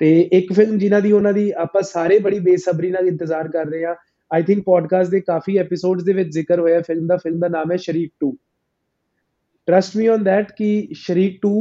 ਤੇ 0.00 0.28
ਇੱਕ 0.32 0.52
ਫਿਲਮ 0.52 0.78
ਜਿਨ੍ਹਾਂ 0.78 1.00
ਦੀ 1.00 1.12
ਉਹਨਾਂ 1.12 1.32
ਦੀ 1.32 1.50
ਆਪਾਂ 1.56 1.82
ਸਾਰੇ 1.82 2.18
ਬੜੀ 2.18 2.38
ਬੇਸਬਰੀ 2.38 2.90
ਨਾਲ 2.90 3.06
ਇੰਤਜ਼ਾਰ 3.06 3.48
ਕਰ 3.48 3.66
ਰਹੇ 3.66 3.84
ਆ 3.84 3.94
ਆਈ 4.30 4.42
ਥਿੰਕ 4.42 4.64
ਪੋਡਕਾਸਟ 4.64 5.10
ਦੇ 5.10 5.20
ਕਾਫੀ 5.20 5.56
ਐਪੀਸੋਡਸ 5.58 6.04
ਦੇ 6.04 6.12
ਵਿੱਚ 6.12 6.28
ਜ਼ਿਕਰ 6.28 6.60
ਹੋਇਆ 6.60 6.80
ਫਿਲਮ 6.80 7.06
ਦਾ। 7.06 7.16
ਫਿਲਮ 7.16 7.38
ਦਾ 7.38 7.48
ਨਾਮ 7.48 7.72
ਹੈ 7.72 7.76
ਸ਼ਰੀਕ 7.76 8.12
2 8.24 8.32
ਟਰਸਟ 9.68 9.96
ਮੀ 9.96 10.08
ਔਨ 10.08 10.24
ਥੈਟ 10.24 10.52
ਕਿ 10.56 10.88
ਸ਼ਰੀਕ 10.92 11.38
2 11.46 11.52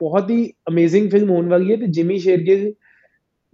ਬਹੁਤ 0.00 0.30
ਹੀ 0.30 0.52
ਅਮੇਜ਼ਿੰਗ 0.68 1.10
ਫਿਲਮ 1.10 1.30
ਹੋਣ 1.30 1.48
ਵਾਲੀ 1.48 1.70
ਹੈ 1.72 1.76
ਤੇ 1.76 1.86
ਜਿਮੀ 1.86 2.18
ਸ਼ੇਰਗਿਲ 2.18 2.72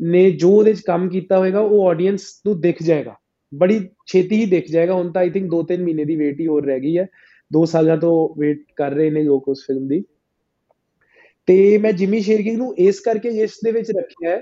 ਨੇ 0.01 0.31
ਜੋ 0.31 0.51
ਉਹਦੇ 0.51 0.71
ਵਿੱਚ 0.71 0.81
ਕੰਮ 0.81 1.09
ਕੀਤਾ 1.09 1.39
ਹੋਵੇਗਾ 1.39 1.61
ਉਹ 1.61 1.87
ਆਡੀਅנס 1.89 2.27
ਨੂੰ 2.47 2.61
ਦਿਖ 2.61 2.83
ਜਾਏਗਾ। 2.83 3.15
ਬੜੀ 3.55 3.81
ਛੇਤੀ 4.07 4.37
ਹੀ 4.37 4.47
ਦਿਖ 4.47 4.71
ਜਾਏਗਾ। 4.71 4.95
ਹੁਣ 4.95 5.13
ਤਾਂ 5.13 5.23
ਆਈ 5.23 5.31
ਥਿੰਕ 5.31 5.51
2-3 5.51 5.83
ਮਹੀਨੇ 5.85 6.05
ਦੀ 6.05 6.17
ਵੇਟ 6.17 6.41
ਹੀ 6.41 6.47
ਹੋਰ 6.47 6.67
ਰਹਿ 6.67 6.81
ਗਈ 6.81 6.99
ਹੈ। 6.99 7.07
2 7.51 7.65
ਸਾਲਾਂ 7.65 7.97
ਤੋਂ 7.97 8.41
ਵੇਟ 8.41 8.65
ਕਰ 8.77 8.91
ਰਹੇ 8.91 9.11
ਨੇ 9.11 9.23
ਲੋਕ 9.23 9.49
ਉਸ 9.49 9.67
ਫਿਲਮ 9.67 9.89
ਦੀ। 9.89 10.05
ਤੇ 11.47 11.79
ਮੈਂ 11.79 11.93
ਜਿਮੀ 11.93 12.21
ਸ਼ੇਰਗਿਲ 12.21 12.57
ਨੂੰ 12.57 12.75
ਇਸ 12.79 13.01
ਕਰਕੇ 13.01 13.31
ਲਿਸਟ 13.31 13.59
ਦੇ 13.65 13.73
ਵਿੱਚ 13.73 13.91
ਰੱਖਿਆ 13.91 14.31
ਹੈ 14.31 14.41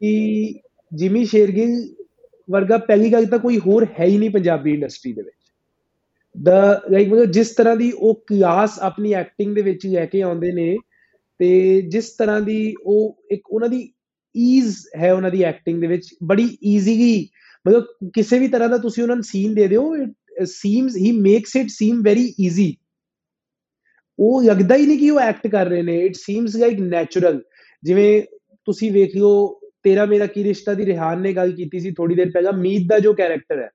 ਕਿ 0.00 0.54
ਜਿਮੀ 0.92 1.24
ਸ਼ੇਰਗਿਲ 1.24 1.94
ਵਰਗਾ 2.50 2.78
ਪਹਿਲੀ 2.78 3.12
ਗੱਲ 3.12 3.26
ਤਾਂ 3.26 3.38
ਕੋਈ 3.38 3.58
ਹੋਰ 3.58 3.86
ਹੈ 4.00 4.04
ਹੀ 4.04 4.18
ਨਹੀਂ 4.18 4.30
ਪੰਜਾਬੀ 4.30 4.72
ਇੰਡਸਟਰੀ 4.74 5.12
ਦੇ 5.12 5.22
ਵਿੱਚ। 5.22 5.34
ਦਾ 6.34 6.82
ਲਾਈਕ 6.90 7.08
ਮਤਲਬ 7.08 7.30
ਜਿਸ 7.30 7.50
ਤਰ੍ਹਾਂ 7.50 7.76
ਦੀ 7.76 7.92
ਉਹ 7.92 8.24
ਕਲਾਸ 8.26 8.78
ਆਪਣੀ 8.78 9.12
ਐਕਟਿੰਗ 9.12 9.54
ਦੇ 9.54 9.62
ਵਿੱਚ 9.62 9.86
ਲੈ 9.86 10.06
ਕੇ 10.06 10.22
ਆਉਂਦੇ 10.22 10.52
ਨੇ 10.52 10.76
ਤੇ 11.40 11.82
ਜਿਸ 11.82 12.10
ਤਰ੍ਹਾਂ 12.10 12.40
ਦੀ 12.40 12.74
ਉਹ 12.82 13.22
ਇੱਕ 13.30 13.42
ਉਹਨਾਂ 13.50 13.68
ਦੀ 13.68 13.92
ਈਜ਼ 14.36 14.76
ਹੈ 14.96 15.12
ਉਹਨਾਂ 15.14 15.30
ਦੀ 15.30 15.42
ਐਕਟਿੰਗ 15.42 15.80
ਦੇ 15.80 15.86
ਵਿੱਚ, 15.86 16.08
ਬੜੀ 16.22 16.58
ਈਜ਼ੀਲੀ 16.64 17.28
ਮਤਲਬ 17.66 17.84
ਕਿਸੇ 18.14 18.38
ਵੀ 18.38 18.48
ਤਰ੍ਹਾਂ 18.48 18.68
ਦਾ 18.68 18.78
ਤੁਸੀਂ 18.78 19.02
ਉਹਨਾਂ 19.02 19.16
ਨੂੰ 19.16 19.24
ਸੀਨ 19.24 19.54
ਦੇ 19.54 19.68
ਦਿਓ 19.68 19.96
seems 20.44 20.96
he 20.96 21.12
makes 21.12 21.56
it 21.56 21.66
seem 21.68 22.02
very 22.02 22.34
easy 22.40 22.76
ਉਹ 24.18 24.42
ਲੱਗਦਾ 24.42 24.74
ਹੀ 24.76 24.86
ਨਹੀਂ 24.86 24.98
ਕਿ 24.98 25.10
ਉਹ 25.10 25.20
ਐਕਟ 25.20 25.46
ਕਰ 25.46 25.66
ਰਹੇ 25.66 25.82
ਨੇ। 25.82 26.00
ਇਟ 26.00 26.14
ਸੀਮਸ 26.14 26.56
ਲਾਈਕ 26.56 26.80
ਨੈਚੁਰਲ 26.80 27.42
ਜਿਵੇਂ 27.82 28.22
ਤੁਸੀਂ 28.64 28.92
ਵੇਖ 28.92 29.14
ਲਿਓ, 29.14 29.60
ਤੇਰਾ 29.82 30.04
ਮੇਰਾ 30.04 30.26
ਕੀ 30.26 30.44
ਰਿਸ਼ਤਾ 30.44 30.74
ਦੀ 30.74 30.86
ਰਿਹਾਨ 30.86 31.20
ਨੇ 31.20 31.32
ਗੱਲ 31.32 31.52
ਕੀਤੀ 31.52 31.80
ਸੀ 31.80 31.90
ਥੋੜੀ 31.90 32.14
ਦੇਰ 32.14 32.30
ਪਹਿਲਾਂ, 32.30 32.52
ਮੀਤ 32.52 32.82
ਦਾ 32.88 32.98
ਜੋ 32.98 33.14
ਕੈਰੈਕਟਰ 33.14 33.58
ਹੈ। 33.58 33.68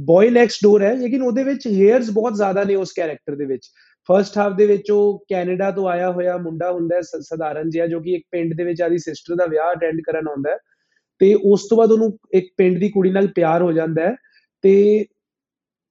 ਬॉय 0.00 0.30
ਨੈਕਸਟ 0.30 0.58
ਡੋਰ 0.62 0.82
ਹੈ, 0.82 0.94
ਲੇਕਿਨ 0.94 1.22
ਉਹਦੇ 1.22 1.44
ਵਿੱਚ 1.44 1.68
ਲੇਅਰਸ 1.68 2.10
ਬਹੁਤ 2.10 2.34
ਜ਼ਿਆਦਾ 2.34 2.64
ਨੇ 2.64 2.74
ਉਸ 2.74 2.92
ਕੈਰੈਕਟਰ 2.92 3.36
ਦੇ 3.36 3.44
ਵਿੱਚ। 3.44 3.68
ਫਰਸਟ 4.08 4.38
ਹਾਫ 4.38 4.52
ਦੇ 4.56 4.66
ਵਿੱਚ 4.66 4.90
ਉਹ 4.90 5.24
ਕੈਨੇਡਾ 5.28 5.70
ਤੋਂ 5.70 5.88
ਆਇਆ 5.88 6.12
ਹੋਇਆ 6.12 6.36
ਮੁੰਡਾ 6.36 6.72
ਹੁੰਦਾ 6.72 6.96
ਹੈ 6.96 7.00
ਸਧਾਰਨ 7.00 7.70
ਜਿਹਾ, 7.70 7.86
ਜੋ 7.86 8.00
ਕਿ 8.00 8.12
ਇੱਕ 8.12 8.24
ਪਿੰਡ 8.30 8.54
ਦੇ 8.56 8.64
ਵਿੱਚ 8.64 8.82
ਆਦੀ 8.82 8.98
ਸਿਸਟਰ 8.98 9.34
ਦਾ 9.34 9.46
ਵਿਆਹ 9.46 9.72
ਅਟੈਂਡ 9.72 10.00
ਕਰਨ 10.00 10.28
ਆਉਂਦਾ 10.28 10.50
ਹੈ। 10.50 10.56
ਤੇ 11.18 11.34
ਉਸ 11.34 11.66
ਤੋਂ 11.68 11.78
ਬਾਅਦ 11.78 11.92
ਉਹਨੂੰ 11.92 12.18
ਇੱਕ 12.32 12.54
ਪਿੰਡ 12.56 12.78
ਦੀ 12.78 12.88
ਕੁੜੀ 12.88 13.10
ਨਾਲ 13.10 13.26
ਪਿਆਰ 13.26 13.62
ਹੋ 13.62 13.72
ਜਾਂਦਾ 13.72 14.02
ਹੈ। 14.02 14.16
ਤੇ 14.62 15.04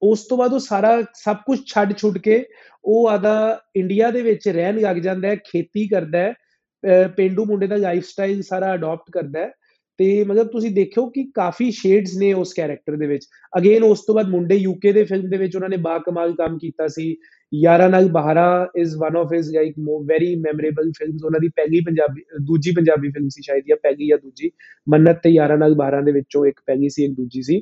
ਉਸ 0.02 0.26
ਤੋਂ 0.26 0.38
ਬਾਅਦ 0.38 0.52
ਉਹ 0.52 0.58
ਸਾਰਾ 0.58 1.00
ਸਭ 1.14 1.36
ਕੁਝ 1.46 1.58
ਛੱਡ 1.66 1.92
ਛੁੱਟ 1.96 2.18
ਕੇ 2.18 2.44
ਉਹ 2.84 3.08
ਆਦਾ 3.08 3.60
ਇੰਡੀਆ 3.76 4.10
ਦੇ 4.10 4.22
ਵਿੱਚ 4.22 4.48
ਰਹਿਣ 4.48 4.80
ਲੱਗ 4.80 4.96
ਜਾਂਦਾ 4.96 5.28
ਹੈ, 5.28 5.36
ਖੇਤੀ 5.36 5.88
ਕਰਦਾ 5.88 6.18
ਹੈ 6.18 7.08
ਪਿੰਡੂ 7.16 7.44
ਮੁੰਡੇ 7.44 7.66
ਦਾ 7.66 7.76
ਲਾਈਫ 7.76 8.04
ਸਟਾਈਲ 8.04 8.42
ਸਾਰਾ 8.42 8.74
ਅਡਾਪਟ 8.74 9.10
ਕਰਦਾ 9.12 9.40
ਹੈ 9.40 9.50
ਤੇ 9.98 10.24
ਮਤਲਬ 10.24 10.46
ਤੁਸੀਂ 10.48 10.70
ਦੇਖਿਓ 10.70 11.06
ਕਿ 11.10 11.24
ਕਾਫੀ 11.34 11.70
ਸ਼ੇਡਸ 11.70 12.14
ਨੇ 12.16 12.32
ਉਸ 12.32 12.52
ਕੈਰੈਕਟਰ 12.54 12.96
ਦੇ 12.96 13.06
ਵਿੱਚ। 13.06 13.26
ਅਗੇਨ 13.58 13.82
ਉਸ 13.82 14.04
ਤੋਂ 14.06 14.14
ਬਾਅਦ 14.14 14.28
ਮੁੰਡੇ 14.28 14.56
ਯੂਕੇ 14.56 14.92
ਦੇ 14.92 15.02
ਫਿਲਮ 15.04 15.28
ਦੇ 15.30 15.36
ਵਿੱਚ 15.36 15.56
ਉਹਨਾਂ 15.56 15.68
ਨੇ 15.68 15.76
ਬਾ 15.76 15.98
ਕਮਾਲ 15.98 16.32
ਕੰਮ 16.34 16.56
ਕੀਤਾ 16.58 16.86
ਸੀ। 16.88 17.16
Yaaran 17.52 17.88
Naal 17.88 18.08
Baharan 18.08 18.46
is 18.76 18.94
one 18.96 19.16
of 19.16 19.32
his 19.34 19.50
like 19.54 19.74
very 20.06 20.34
memorable 20.36 20.90
films 20.98 21.24
ਉਹਨਾਂ 21.24 21.40
ਦੀ 21.40 21.48
ਪਹਿਲੀ 21.48 21.80
ਪੰਜਾਬੀ, 21.80 22.22
ਦੂਜੀ 22.42 22.70
ਪੰਜਾਬੀ 22.70 23.10
ਫਿਲਮ 23.10 23.28
ਸੀ 23.28 23.42
ਸ਼ਾਇਦ, 23.42 23.64
ਜਾਂ 23.68 23.76
ਪਹਿਲੀ 23.82 24.08
ਜਾਂ 24.08 24.18
ਦੂਜੀ। 24.18 24.50
ਮੰਨਤ 24.88 25.20
ਤੇ 25.22 25.30
ਯਾਰਾ 25.30 25.56
ਨਾਲ 25.56 25.74
ਬਹਾਰਾ 25.74 26.00
ਦੇ 26.00 26.12
ਵਿੱਚੋਂ 26.12 26.46
ਇੱਕ 26.46 26.60
ਪਹਿਲੀ 26.66 26.88
ਸੀ, 26.88 27.04
ਇੱਕ 27.04 27.12
ਦੂਜੀ 27.12 27.42
ਸੀ। 27.42 27.60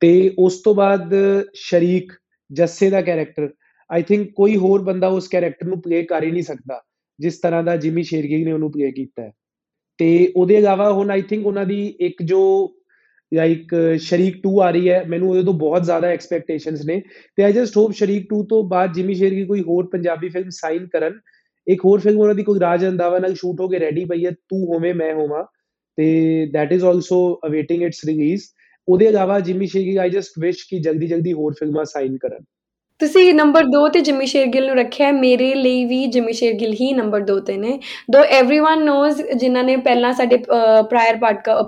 ਤੇ 0.00 0.34
ਉਸ 0.38 0.60
ਤੋਂ 0.62 0.74
ਬਾਅਦ 0.74 1.14
ਸ਼ਰੀਕ, 1.54 2.12
ਜੱਸੇ 2.50 2.90
ਦਾ 2.90 3.00
ਕੈਰੈਕਟਰ 3.00 3.48
ਆਈ 3.90 4.02
ਥਿੰਕ 4.02 4.30
ਕੋਈ 4.36 4.56
ਹੋਰ 4.56 4.82
ਬੰਦਾ 4.82 5.08
ਉਸ 5.08 5.28
ਕੈਰੈਕਟਰ 5.28 5.66
ਨੂੰ 5.66 5.80
ਪਲੇ 5.82 6.02
ਕਰ 6.02 6.24
ਹੀ 6.24 6.30
ਨਹੀਂ 6.30 6.42
ਸਕਦਾ, 6.42 6.80
ਜਿਸ 7.18 7.38
ਤਰ੍ਹਾਂ 7.38 7.62
ਦਾ 7.62 7.76
ਜਿਮੀ 7.76 8.02
ਸ਼ੇਰਗੀ 8.02 8.44
ਨੇ 8.44 8.52
ਉਹਨੂੰ 8.52 8.72
ਪਲੇ 8.72 8.90
ਕੀਤਾ 8.92 9.22
ਹੈ। 9.22 9.32
ਤੇ 9.98 10.32
ਉਹਦੇ 10.36 10.54
ਇਲਾਵਾ 10.54 10.92
ਹੁਣ 10.92 11.10
ਆਈ 11.10 11.22
ਥਿੰਕ 11.22 11.46
ਉਹਨਾਂ 11.46 11.64
ਦੀ 11.66 11.86
ਇੱਕ 12.00 12.22
ਜੋ 12.22 12.40
ਲਾਈਕ 13.32 13.74
ਸ਼ਰੀਕ 14.00 14.36
2 14.46 14.60
ਆ 14.60 14.70
ਰਹੀ 14.70 14.88
ਹੈ, 14.88 15.04
ਮੈਨੂੰ 15.08 15.30
ਉਹਦੇ 15.30 15.42
ਤੋਂ 15.42 15.54
ਬਹੁਤ 15.54 15.84
ਜ਼ਿਆਦਾ 15.84 16.08
ਐਕਸਪੈਕਟੇਸ਼ਨਸ 16.08 16.84
ਨੇ। 16.84 17.02
ਤੇ 17.36 17.42
ਆਈ 17.42 17.52
ਜਸਟ 17.52 17.76
ਹੋਪ 17.76 17.92
ਸ਼ਰੀਕ 17.92 18.26
2 18.34 18.42
ਤੋਂ 18.44 18.62
ਬਾਅਦ 18.64 18.92
ਜਿਮੀ 18.92 19.14
ਸ਼ੇਰਗੀ 19.14 19.44
ਕੋਈ 19.44 19.62
ਹੋਰ 19.62 19.86
ਪੰਜਾਬੀ 19.86 20.28
ਫਿਲਮ 20.28 20.48
ਸਾਈਨ 20.50 20.86
ਕਰਨ। 20.86 21.18
ਇੱਕ 21.66 21.84
ਹੋਰ 21.84 22.00
ਫਿਲਮ 22.00 22.18
ਉਹਨਾਂ 22.18 22.34
ਦੀ 22.34 22.42
ਕੋਈ 22.42 22.60
ਰਾਜ 22.60 22.86
ਅੰਦਾਵਾ 22.86 23.18
ਨਾਲ 23.18 23.34
ਸ਼ੂਟ 23.34 23.60
ਹੋ 23.60 23.68
ਕੇ 23.68 23.80
ਰੈਡੀ 23.80 24.04
ਪਈ 24.04 24.26
ਹੈ, 24.26 24.30
ਤੂੰ 24.30 24.64
ਹੋਵੇਂ, 24.64 24.94
ਮੈਂ 24.94 25.14
ਹੋਵਾਂ। 25.14 25.44
ਤੇ 25.96 26.50
that 26.52 26.72
is 26.72 26.84
also 26.84 27.40
awaiting 27.46 27.82
its 27.82 28.04
release 28.06 28.42
ਉਹਦੇ 28.88 29.04
ਇਲਾਵਾ 29.04 29.40
ਜਿਮੀ 29.40 29.66
ਸ਼ੇਰਗਿਲ 29.66 29.98
ਆਈ 29.98 30.10
ਜਸਟ 30.10 30.32
ਵਿਸ਼ 30.40 30.64
ਕਿ 30.70 30.78
ਜਲਦੀ 30.78 31.06
ਜਲਦੀ 31.06 31.32
ਹੋਰ 31.32 31.52
ਫਿਲਮਾਂ 31.52 31.84
ਸਾਈਨ 31.84 32.16
ਕਰਨ। 32.16 32.44
ਤੁਸੀਂ 32.99 33.33
ਨੰਬਰ 33.33 33.63
2 33.65 33.79
ਤੇ 33.93 33.99
ਜਿਮੀ 33.99 34.25
ਸ਼ੇਰਗਿਲ 34.25 34.65
ਨੂੰ 34.67 34.75
ਰੱਖਿਆ 34.75 35.11
ਮੇਰੇ 35.11 35.53
ਲਈ 35.53 35.85
ਵੀ 35.85 36.05
ਜਿਮੀ 36.05 36.33
ਸ਼ੇਰਗਿਲ 36.33 36.73
ਹੀ 36.73 36.91
ਨੰਬਰ 36.93 37.21
2 37.31 37.39
ਤੇ 37.39 37.55
ਨੇ 37.57 37.79
ਦੋ 38.11 38.19
एवरीवन 38.19 38.83
ਨੋਜ਼ 38.83 39.21
ਜਿਨ੍ਹਾਂ 39.35 39.63
ਨੇ 39.63 39.75
ਪਹਿਲਾਂ 39.77 40.13
ਸਾਡੇ 40.13 40.37
ਪ੍ਰਾਇਰ 40.89 41.17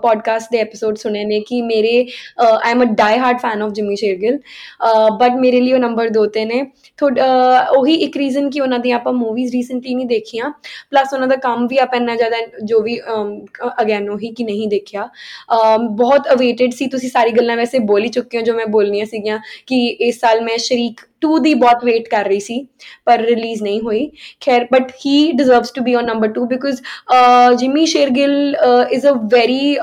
ਪੋਡਕਾਸਟ 0.01 0.51
ਦੇ 0.51 0.59
ਐਪੀਸੋਡ 0.59 0.97
ਸੁਣੇ 0.97 1.23
ਨੇ 1.25 1.39
ਕਿ 1.39 1.61
ਮੇਰੇ 1.61 2.05
I 2.39 2.71
am 2.71 2.83
a 2.83 2.85
die 2.85 3.17
hard 3.17 3.39
fan 3.39 3.61
of 3.61 3.71
Jimmy 3.71 3.95
Shergill 3.95 4.39
but 5.19 5.35
ਮੇਰੇ 5.35 5.61
ਲਈ 5.61 5.73
ਉਹ 5.73 5.79
ਨੰਬਰ 5.79 6.09
2 6.19 6.25
ਤੇ 6.33 6.45
ਨੇ 6.45 6.61
ਉਹੀ 7.77 7.93
ਇੱਕ 7.93 8.17
ਰੀਜ਼ਨ 8.17 8.49
ਕਿ 8.49 8.61
ਉਹਨਾਂ 8.61 8.79
ਦੀਆਂ 8.79 8.95
ਆਪਾਂ 8.95 9.13
ਮੂਵੀਜ਼ 9.13 9.51
ਰੀਸੈਂਟਲੀ 9.55 9.95
ਨਹੀਂ 9.95 10.05
ਦੇਖੀਆਂ 10.05 10.51
ਪਲੱਸ 10.91 11.13
ਉਹਨਾਂ 11.13 11.27
ਦਾ 11.27 11.35
ਕੰਮ 11.35 11.67
ਵੀ 11.67 11.77
ਆਪਾਂ 11.77 11.99
ਇੰਨਾ 11.99 12.15
ਜ਼ਿਆਦਾ 12.15 12.37
ਜੋ 12.63 12.81
ਵੀ 12.81 12.99
ਅਗੇਨ 13.81 14.09
ਉਹੀ 14.09 14.31
ਕਿ 14.31 14.43
ਨਹੀਂ 14.43 14.67
ਦੇਖਿਆ 14.67 15.07
ਬਹੁਤ 15.79 16.31
ਅਵੇਟਡ 16.33 16.73
ਸੀ 16.73 16.87
ਤੁਸੀਂ 16.87 17.09
ਸਾਰੀ 17.09 17.31
ਗੱਲਾਂ 17.31 17.57
ਵੈਸੇ 17.57 17.79
ਬੋਲ 17.79 18.03
ਹੀ 18.03 18.09
ਚੁੱਕੇ 18.09 18.37
ਹੋ 18.37 18.43
ਜੋ 18.43 18.53
ਮੈਂ 18.53 18.65
ਬੋਲਣੀਆਂ 18.67 19.05
ਸੀਗੀਆਂ 19.05 19.39
ਕਿ 19.67 19.85
ਇਸ 19.87 20.19
ਸਾਲ 20.19 20.41
ਮੈਂ 20.41 20.57
ਸ਼ਰੀਕ 20.57 21.01
2 21.22 21.38
ਦੀ 21.42 21.54
ਬਹੁਤ 21.56 21.84
ਵੇਟ 21.84 22.08
ਕਰ 22.08 22.24
ਰਹੀ 22.24 22.40
ਸੀ, 22.40 22.66
ਪਰ 23.06 23.20
ਰਿਲੀਜ਼ 23.20 23.62
ਨਹੀਂ 23.62 23.80
ਹੋਈ। 23.80 24.06
ਖੈਰ 24.40 24.66
but 24.72 24.90
he 25.04 25.32
deserves 25.32 25.70
to 25.72 25.82
be 25.82 25.94
on 25.94 26.06
number 26.06 26.28
2 26.38 26.46
because 26.48 26.80
Jimmy 27.58 27.86
Sheirgill 27.86 28.56
is 28.92 29.06
a 29.06 29.12
very 29.32 29.76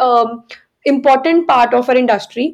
important 0.86 1.46
part 1.48 1.76
of 1.76 1.90
our 1.90 1.98
industry 1.98 2.52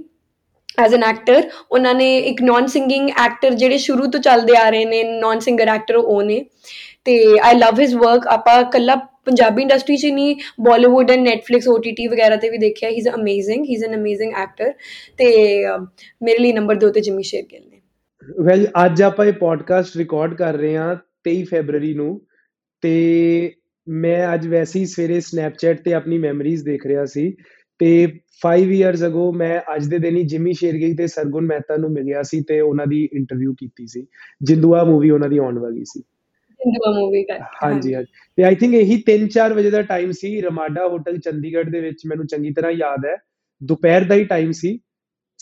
as 0.79 0.93
an 0.95 1.03
actor 1.03 1.41
ਉਹਨਾਂ 1.71 1.93
ਨੇ 1.95 2.17
ਇੱਕ 2.19 2.41
ਨਾਨ 2.41 2.67
ਸਿੰਗਿੰਗ 2.67 3.09
ਐਕਟਰ 3.25 3.53
ਜਿਹੜੇ 3.53 3.77
ਸ਼ੁਰੂ 3.77 4.05
ਤੋਂ 4.11 4.19
ਚੱਲਦੇ 4.19 4.55
ਆ 4.57 4.69
ਰਹੇ 4.69 4.85
ਨੇ 4.85 5.03
ਨਾਨ 5.03 5.39
ਸਿੰਗਰ 5.39 5.67
ਐਕਟਰ 5.69 5.95
ਉਹ 5.95 6.21
ਨੇ। 6.23 6.43
ਤੇ 7.05 7.17
ਆਈ 7.43 7.55
ਲਵ 7.55 7.79
ਹਿਸ 7.79 7.93
ਵਰਕ 7.95 8.27
ਆਪਾਂ 8.27 8.63
ਕੱਲਾ 8.71 8.95
ਪੰਜਾਬੀ 9.25 9.61
ਇੰਡਸਟਰੀ 9.61 9.95
'ਚ 9.97 10.05
ਨਹੀਂ 10.05 10.35
ਬਾਲੀਵੁੱਡ 10.61 11.11
ਐਂਡ 11.11 11.21
ਨੈਟਫਲਿਕਸ 11.23 11.67
OTT 11.69 12.07
ਵਗੈਰਾ 12.11 12.35
ਤੇ 12.35 12.49
ਵੀ 12.49 12.57
ਦੇਖਿਆ। 12.57 12.89
He 12.89 12.95
is 12.95 13.07
amazing 13.09 13.65
he 13.65 13.73
is 13.73 13.83
an 13.83 13.95
amazing 13.95 14.33
actor 14.33 14.73
ਤੇ 15.17 15.27
ਮੇਰੇ 16.21 16.37
ਲਈ 16.37 16.51
ਨੰਬਰ 16.53 16.75
2 16.77 16.89
ਤੇ 16.93 17.01
ਜਿਮੀ 17.01 17.23
ਸ਼ੇਰਗਿਲ 17.23 17.61
ਨੇ। 17.61 17.72
ਵੈਲ 18.29 18.67
ਅੱਜ 18.85 19.01
ਆਪਾਂ 19.01 19.25
ਇਹ 19.25 19.33
ਪੋਡਕਾਸਟ 19.33 19.97
ਰਿਕਾਰਡ 19.97 20.33
ਕਰ 20.33 20.53
ਰਹੇ 20.53 20.75
ਹਾਂ 20.77 20.95
23 21.29 21.43
ਫੈਬਰੂਰੀ 21.43 21.93
ਨੂੰ 21.93 22.21
ਤੇ 22.81 23.53
ਮੈਂ 23.87 24.33
ਅੱਜ 24.33 24.47
ਵੈਸੇ 24.47 24.79
ਹੀ 24.79 24.85
ਸਵੇਰੇ 24.85 25.19
ਸਨੈਪਚੈਟ 25.19 25.81
ਤੇ 25.81 25.93
ਆਪਣੀ 25.93 26.17
ਮੈਮਰੀਜ਼ 26.17 26.63
ਦੇਖ 26.65 26.85
ਰਿਹਾ 26.85 27.05
ਸੀ 27.05 27.29
ਤੇ 27.79 27.89
5 28.41 28.71
ਇਅਰਸ 28.71 29.03
ਅਗੋ 29.03 29.31
ਮੈਂ 29.33 29.59
ਅੱਜ 29.75 29.87
ਦੇ 29.87 29.97
ਦਿਨ 29.97 30.17
ਹੀ 30.17 30.23
ਜਿਮੀ 30.23 30.53
ਸ਼ੇਰਗਿਲ 30.53 30.95
ਤੇ 30.95 31.07
ਸਰਗੁਣ 31.07 31.45
ਮਹਿਤਾ 31.45 31.77
ਨੂੰ 31.77 31.91
ਮਿਲਿਆ 31.91 32.21
ਸੀ 32.23 32.41
ਤੇ 32.41 32.59
ਉਹਨਾਂ 32.61 32.87
ਦੀ 32.87 33.09
ਇੰਟਰਵਿਊ 33.13 33.53
ਕੀਤੀ 33.53 33.87
ਸੀ। 33.87 34.05
ਜਿੰਦੂਆ 34.43 34.83
ਮੂਵੀ 34.83 35.09
ਉਹਨਾਂ 35.09 35.29
ਦੀ 35.29 35.37
ਆਉਣ 35.37 35.59
ਵਾਲੀ 35.59 35.83
ਸੀ। 35.85 35.99
ਜਿੰਦੂਆ 36.59 36.91
ਮੂਵੀ 36.99 37.23
ਦਾ 37.23 37.37
ਹਾਂਜੀ 37.63 37.93
ਹਾਂਜੀ। 37.95 38.07
ਤੇ 38.37 38.43
ਆਈ 38.43 38.55
ਥਿੰਕ 38.55 38.73
ਇਹੀ 38.73 39.03
3-4 39.09 39.53
ਵਜੇ 39.53 39.69
ਦਾ 39.69 39.81
ਟਾਈਮ 39.81 40.11
ਸੀ। 40.11 40.41
ਰਮਾਡਾ 40.41 40.87
ਹੋਟਲ 40.87 41.17
ਚੰਡੀਗੜ੍ਹ 41.17 41.69
ਦੇ 41.69 41.81
ਵਿੱਚ 41.81 42.05
ਮੈਨੂੰ 42.07 42.27
ਚੰਗੀ 42.27 42.51
ਤਰ੍ਹਾਂ 42.53 42.71
ਯਾਦ 42.71 43.05
ਹੈ। 43.05 43.15
ਦੁਪਹਿਰ 43.61 44.03
ਦਾ 44.03 44.15
ਹੀ 44.15 44.23
ਟਾਈਮ 44.23 44.51
ਸੀ। 44.51 44.79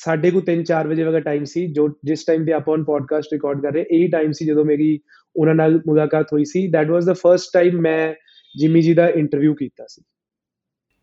ਸਾਡੇ 0.01 0.31
ਕੋ 0.31 0.41
3-4 0.41 0.87
ਵਜੇ 0.87 1.03
ਵਗਾ 1.03 1.19
ਟਾਈਮ 1.21 1.43
ਸੀ, 1.45 1.65
ਜੋ 1.67 1.87
ਜਿਸ 2.05 2.23
ਟਾਈਮ 2.25 2.45
ਤੇ 2.45 2.53
ਆਪਾਂ 2.53 2.77
ਪੋਡਕਾਸਟ 2.85 3.33
ਰਿਕਾਰਡ 3.33 3.61
ਕਰ 3.61 3.73
ਰਹੇ, 3.73 3.85
ਇਹੀ 3.89 4.07
ਟਾਈਮ 4.11 4.31
ਸੀ 4.31 4.45
ਜਦੋਂ 4.45 4.65
ਮੇਰੀ 4.65 4.99
ਉਹਨਾਂ 5.35 5.55
ਨਾਲ 5.55 5.79
ਮੁਲਾਕਾਤ 5.87 6.33
ਹੋਈ 6.33 6.45
ਸੀ। 6.45 6.67
That 6.71 6.89
was 6.89 7.05
the 7.05 7.13
first 7.15 7.53
time 7.53 7.81
ਮੈਂ 7.81 8.13
ਜਿਮੀ 8.55 8.81
ਜੀ 8.81 8.93
ਦਾ 8.93 9.07
ਇੰਟਰਵਿਊ 9.11 9.53
ਕੀਤਾ 9.55 9.85
ਸੀ। 9.89 10.01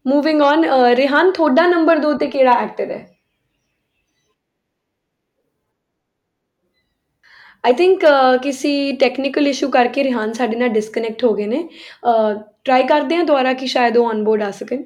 ਮੂਵਿੰਗ 0.07 0.43
ਔਨ 0.43 0.65
ਰਿਹਾਨ 0.97 1.31
ਤੁਹਾਡਾ 1.33 1.67
ਨੰਬਰ 1.67 1.99
2 1.99 2.13
ਤੇ 2.19 2.27
ਕਿਹੜਾ 2.27 2.53
ਐਕਟਰ 2.63 2.91
ਹੈ? 2.91 3.07
ਆਈ 7.65 7.73
ਥਿੰਕ 7.75 8.05
ਕਿਸੇ 8.43 8.71
ਟੈਕਨੀਕਲ 9.01 9.47
ਇਸ਼ੂ 9.47 9.69
ਕਰਕੇ 9.71 10.05
ਰਿਹਾਨ 10.05 10.33
ਸਾਡੇ 10.33 10.57
ਨਾਲ 10.57 10.69
ਡਿਸਕਨੈਕਟ 10.71 11.25
ਹੋ 11.25 11.35
ਗਏ 11.35 11.47
ਨੇ। 11.47 11.69
ਟਰਾਈ 12.65 12.83
ਕਰਦੇ 12.83 13.17
ਹਾਂ 13.17 13.25
ਦੁਬਾਰਾ 13.25 13.53
ਕਿ 13.53 13.67
ਸ਼ਾਇਦ 13.67 13.97
ਉਹ 13.97 14.09
ਔਨ 14.09 14.23
ਬੋਰਡ 14.25 14.43
ਆ 14.43 14.51
ਸਕਣ। 14.51 14.83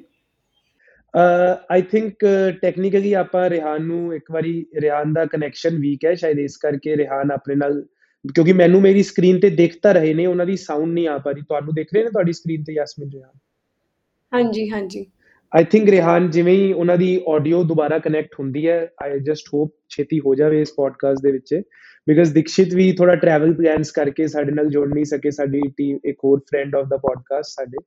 ਆਈ 1.71 1.81
ਥਿੰਕ 1.81 2.13
ਟੈਕਨੀਕਲੀ 2.61 3.13
ਆਪਾਂ 3.13 3.49
ਰਿਹਾਨ 3.49 3.81
ਨੂੰ 3.81 4.15
ਇੱਕ 4.15 4.31
ਵਾਰੀ 4.31 4.65
ਰਿਹਾਨ 4.81 5.13
ਦਾ 5.13 5.25
ਕਨੈਕਸ਼ਨ 5.25 5.77
ਵੀਕ 5.79 6.05
ਹੈ 6.05 6.13
ਸ਼ਾਇਦ 6.13 6.39
ਇਸ 6.39 6.57
ਕਰਕੇ 6.57 6.95
ਰਿਹਾਨ 6.97 7.31
ਆਪਣੇ 7.31 7.55
ਨਾਲ 7.55 7.81
ਕਿਉਂਕਿ 8.25 8.53
ਮੈਨੂੰ 8.53 8.81
ਮੇਰੀ 8.81 9.03
ਸਕਰੀਨ 9.03 9.39
ਤੇ 9.39 9.49
ਦਿਖ 9.49 9.75
ਤਾਂ 9.83 9.93
ਰਹੇ 9.93 10.13
ਨੇ 10.13 10.25
ਉਹਨਾਂ 10.25 10.45
ਦੀ 10.45 10.57
ਸਾਊਂਡ 10.57 10.93
ਨਹੀਂ 10.93 11.07
ਆ 11.07 11.17
ਪਾ 11.17 11.31
ਰਹੀ। 11.31 11.41
ਤੁਹਾਨੂੰ 11.41 11.73
ਦਿਖ 11.75 11.87
ਰਹੇ 11.93 12.03
ਨੇ 12.03 12.09
ਤੁਹਾਡੀ 12.09 12.33
ਸਕਰੀਨ 12.33 12.63
ਤੇ 12.63 12.73
ਯਾਸਮਿਨ 12.73 13.09
ਰਿਹਾਨ 13.13 13.31
ਹਾਂਜੀ 14.31 14.69
ਹਾਂਜੀ। 14.69 15.05
ਆਈ 15.51 15.63
ਥਿੰਕ 15.63 15.89
ਰਿਹਾਨ 15.89 16.29
ਜਿਵੇਂ 16.29 16.53
ਹੀ 16.53 16.71
ਉਹਨਾਂ 16.73 16.97
ਦੀ 16.97 17.21
ਆਡੀਓ 17.33 17.63
ਦੁਬਾਰਾ 17.63 17.99
ਕਨੈਕਟ 17.99 18.35
ਹੁੰਦੀ 18.39 18.67
ਹੈ 18.67 18.87
ਆਈ 19.03 19.19
ਜਸਟ 19.19 19.47
ਹੋਪ 19.53 19.73
ਛੇਤੀ 19.89 20.19
ਹੋ 20.19 20.35
ਜਾਵੇ 20.35 20.61
ਇਸ 20.61 20.73
ਪੋਡਕਾਸਟ 20.77 21.21
ਦੇ 21.23 21.31
ਵਿੱਚ। 21.31 21.61
ਬਿਕਾਜ਼ 22.07 22.33
ਦਿਕਸ਼ਿਤ 22.33 22.73
ਵੀ 22.73 22.91
ਥੋੜਾ 22.91 23.15
ਟਰੈਵਲ 23.15 23.53
ਪਲਾਨਸ 23.53 23.91
ਕਰਕੇ 23.91 24.27
ਸਾਡੇ 24.27 24.51
ਨਾਲ 24.51 24.69
ਜੁੜ 24.69 24.87
ਨਹੀਂ 24.93 25.05
ਸਕੇ 25.05 25.31
ਸਾਡੀ 25.31 25.61
ਟੀਮ 25.77 25.99
ਇੱਕ 26.05 26.17
ਹੋਰ 26.23 26.39
ਫਰੈਂਡ 26.39 26.75
ਆਫ 26.75 26.87
ਦਾ 26.87 26.97
ਪੋਡਕਾਸਟ 26.97 27.51
ਸਾਡੇ। 27.51 27.77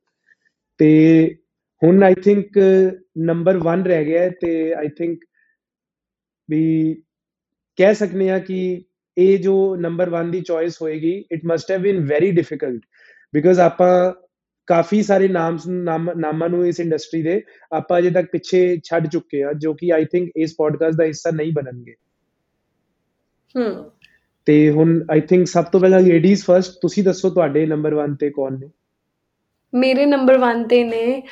ਤੇ 0.78 1.36
ਹੁਣ 1.84 2.02
ਆਈ 2.02 2.14
ਥਿੰਕ 2.14 2.58
ਨੰਬਰ 3.18 3.56
1 3.56 3.82
ਰਹਿ 3.86 4.04
ਗਿਆ 4.04 4.28
ਤੇ 4.28 4.74
ਆਈ 4.74 4.88
ਥਿੰਕ 4.88 5.24
ਵੀ 6.50 6.94
ਕਹਿ 7.76 7.94
ਸਕਨੇ 7.94 8.30
ਆ 8.30 8.38
ਕਿ 8.38 8.84
ਇਹ 9.18 9.38
ਜੋ 9.38 9.76
ਨੰਬਰ 9.76 10.10
1 10.24 10.30
ਦੀ 10.30 10.40
ਚੋਇਸ 10.40 10.82
ਹੋਏਗੀ 10.82 11.24
it 11.32 11.40
must 11.46 11.70
have 11.70 11.80
been 11.80 12.06
very 12.06 12.30
difficult 12.30 12.80
because 13.34 13.60
ਆਪਾਂ 13.60 14.12
ਕਾਫੀ 14.66 15.02
ਸਾਰੇ 15.02 15.28
ਨਾਮ 15.28 15.58
ਨਾਮਾਂ 16.16 16.48
ਨੂੰ 16.48 16.66
ਇਸ 16.66 16.80
ਇੰਡਸਟਰੀ 16.80 17.22
ਦੇ 17.22 17.42
ਆਪਾਂ 17.72 17.98
ਅਜੇ 17.98 18.10
ਤੱਕ 18.10 18.26
ਪਿੱਛੇ 18.32 18.80
ਛੱਡ 18.84 19.06
ਚੁੱਕੇ 19.06 19.42
ਆ 19.42 19.52
ਜੋ 19.52 19.74
ਕਿ 19.74 19.92
ਆਈ 19.92 20.04
ਥਿੰਕ 20.04 20.30
ਇਸ 20.36 20.54
ਪੋਡਕਾਸਟ 20.58 20.98
ਦਾ 20.98 21.04
ਹਿੱਸਾ 21.04 21.30
ਨਹੀਂ 21.30 21.52
ਬਣਨਗੇ। 21.52 21.94
ਹਮ 23.58 23.90
ਤੇ 24.46 24.70
ਹੁਣ 24.70 25.04
ਆਈ 25.10 25.20
ਥਿੰਕ 25.20 25.46
ਸਭ 25.46 25.64
ਤੋਂ 25.64 25.80
ਪਹਿਲਾਂ 25.80 26.00
ਲੇਡੀਜ਼ 26.00 26.44
ਫਰਸਟ 26.44 26.78
ਤੁਸੀਂ 26.82 27.04
ਦੱਸੋ 27.04 27.30
ਤੁਹਾਡੇ 27.30 27.66
ਨੰਬਰ 27.66 27.94
1 27.94 28.14
ਤੇ 28.20 28.30
ਕੌਣ 28.30 28.58
ਨੇ? 28.58 28.70
ਮੇਰੇ 29.72 30.06
ਨੰਬਰ 30.06 30.38
1 30.38 30.66
ਤੇ 30.68 30.82
ਨੇ 30.84 31.22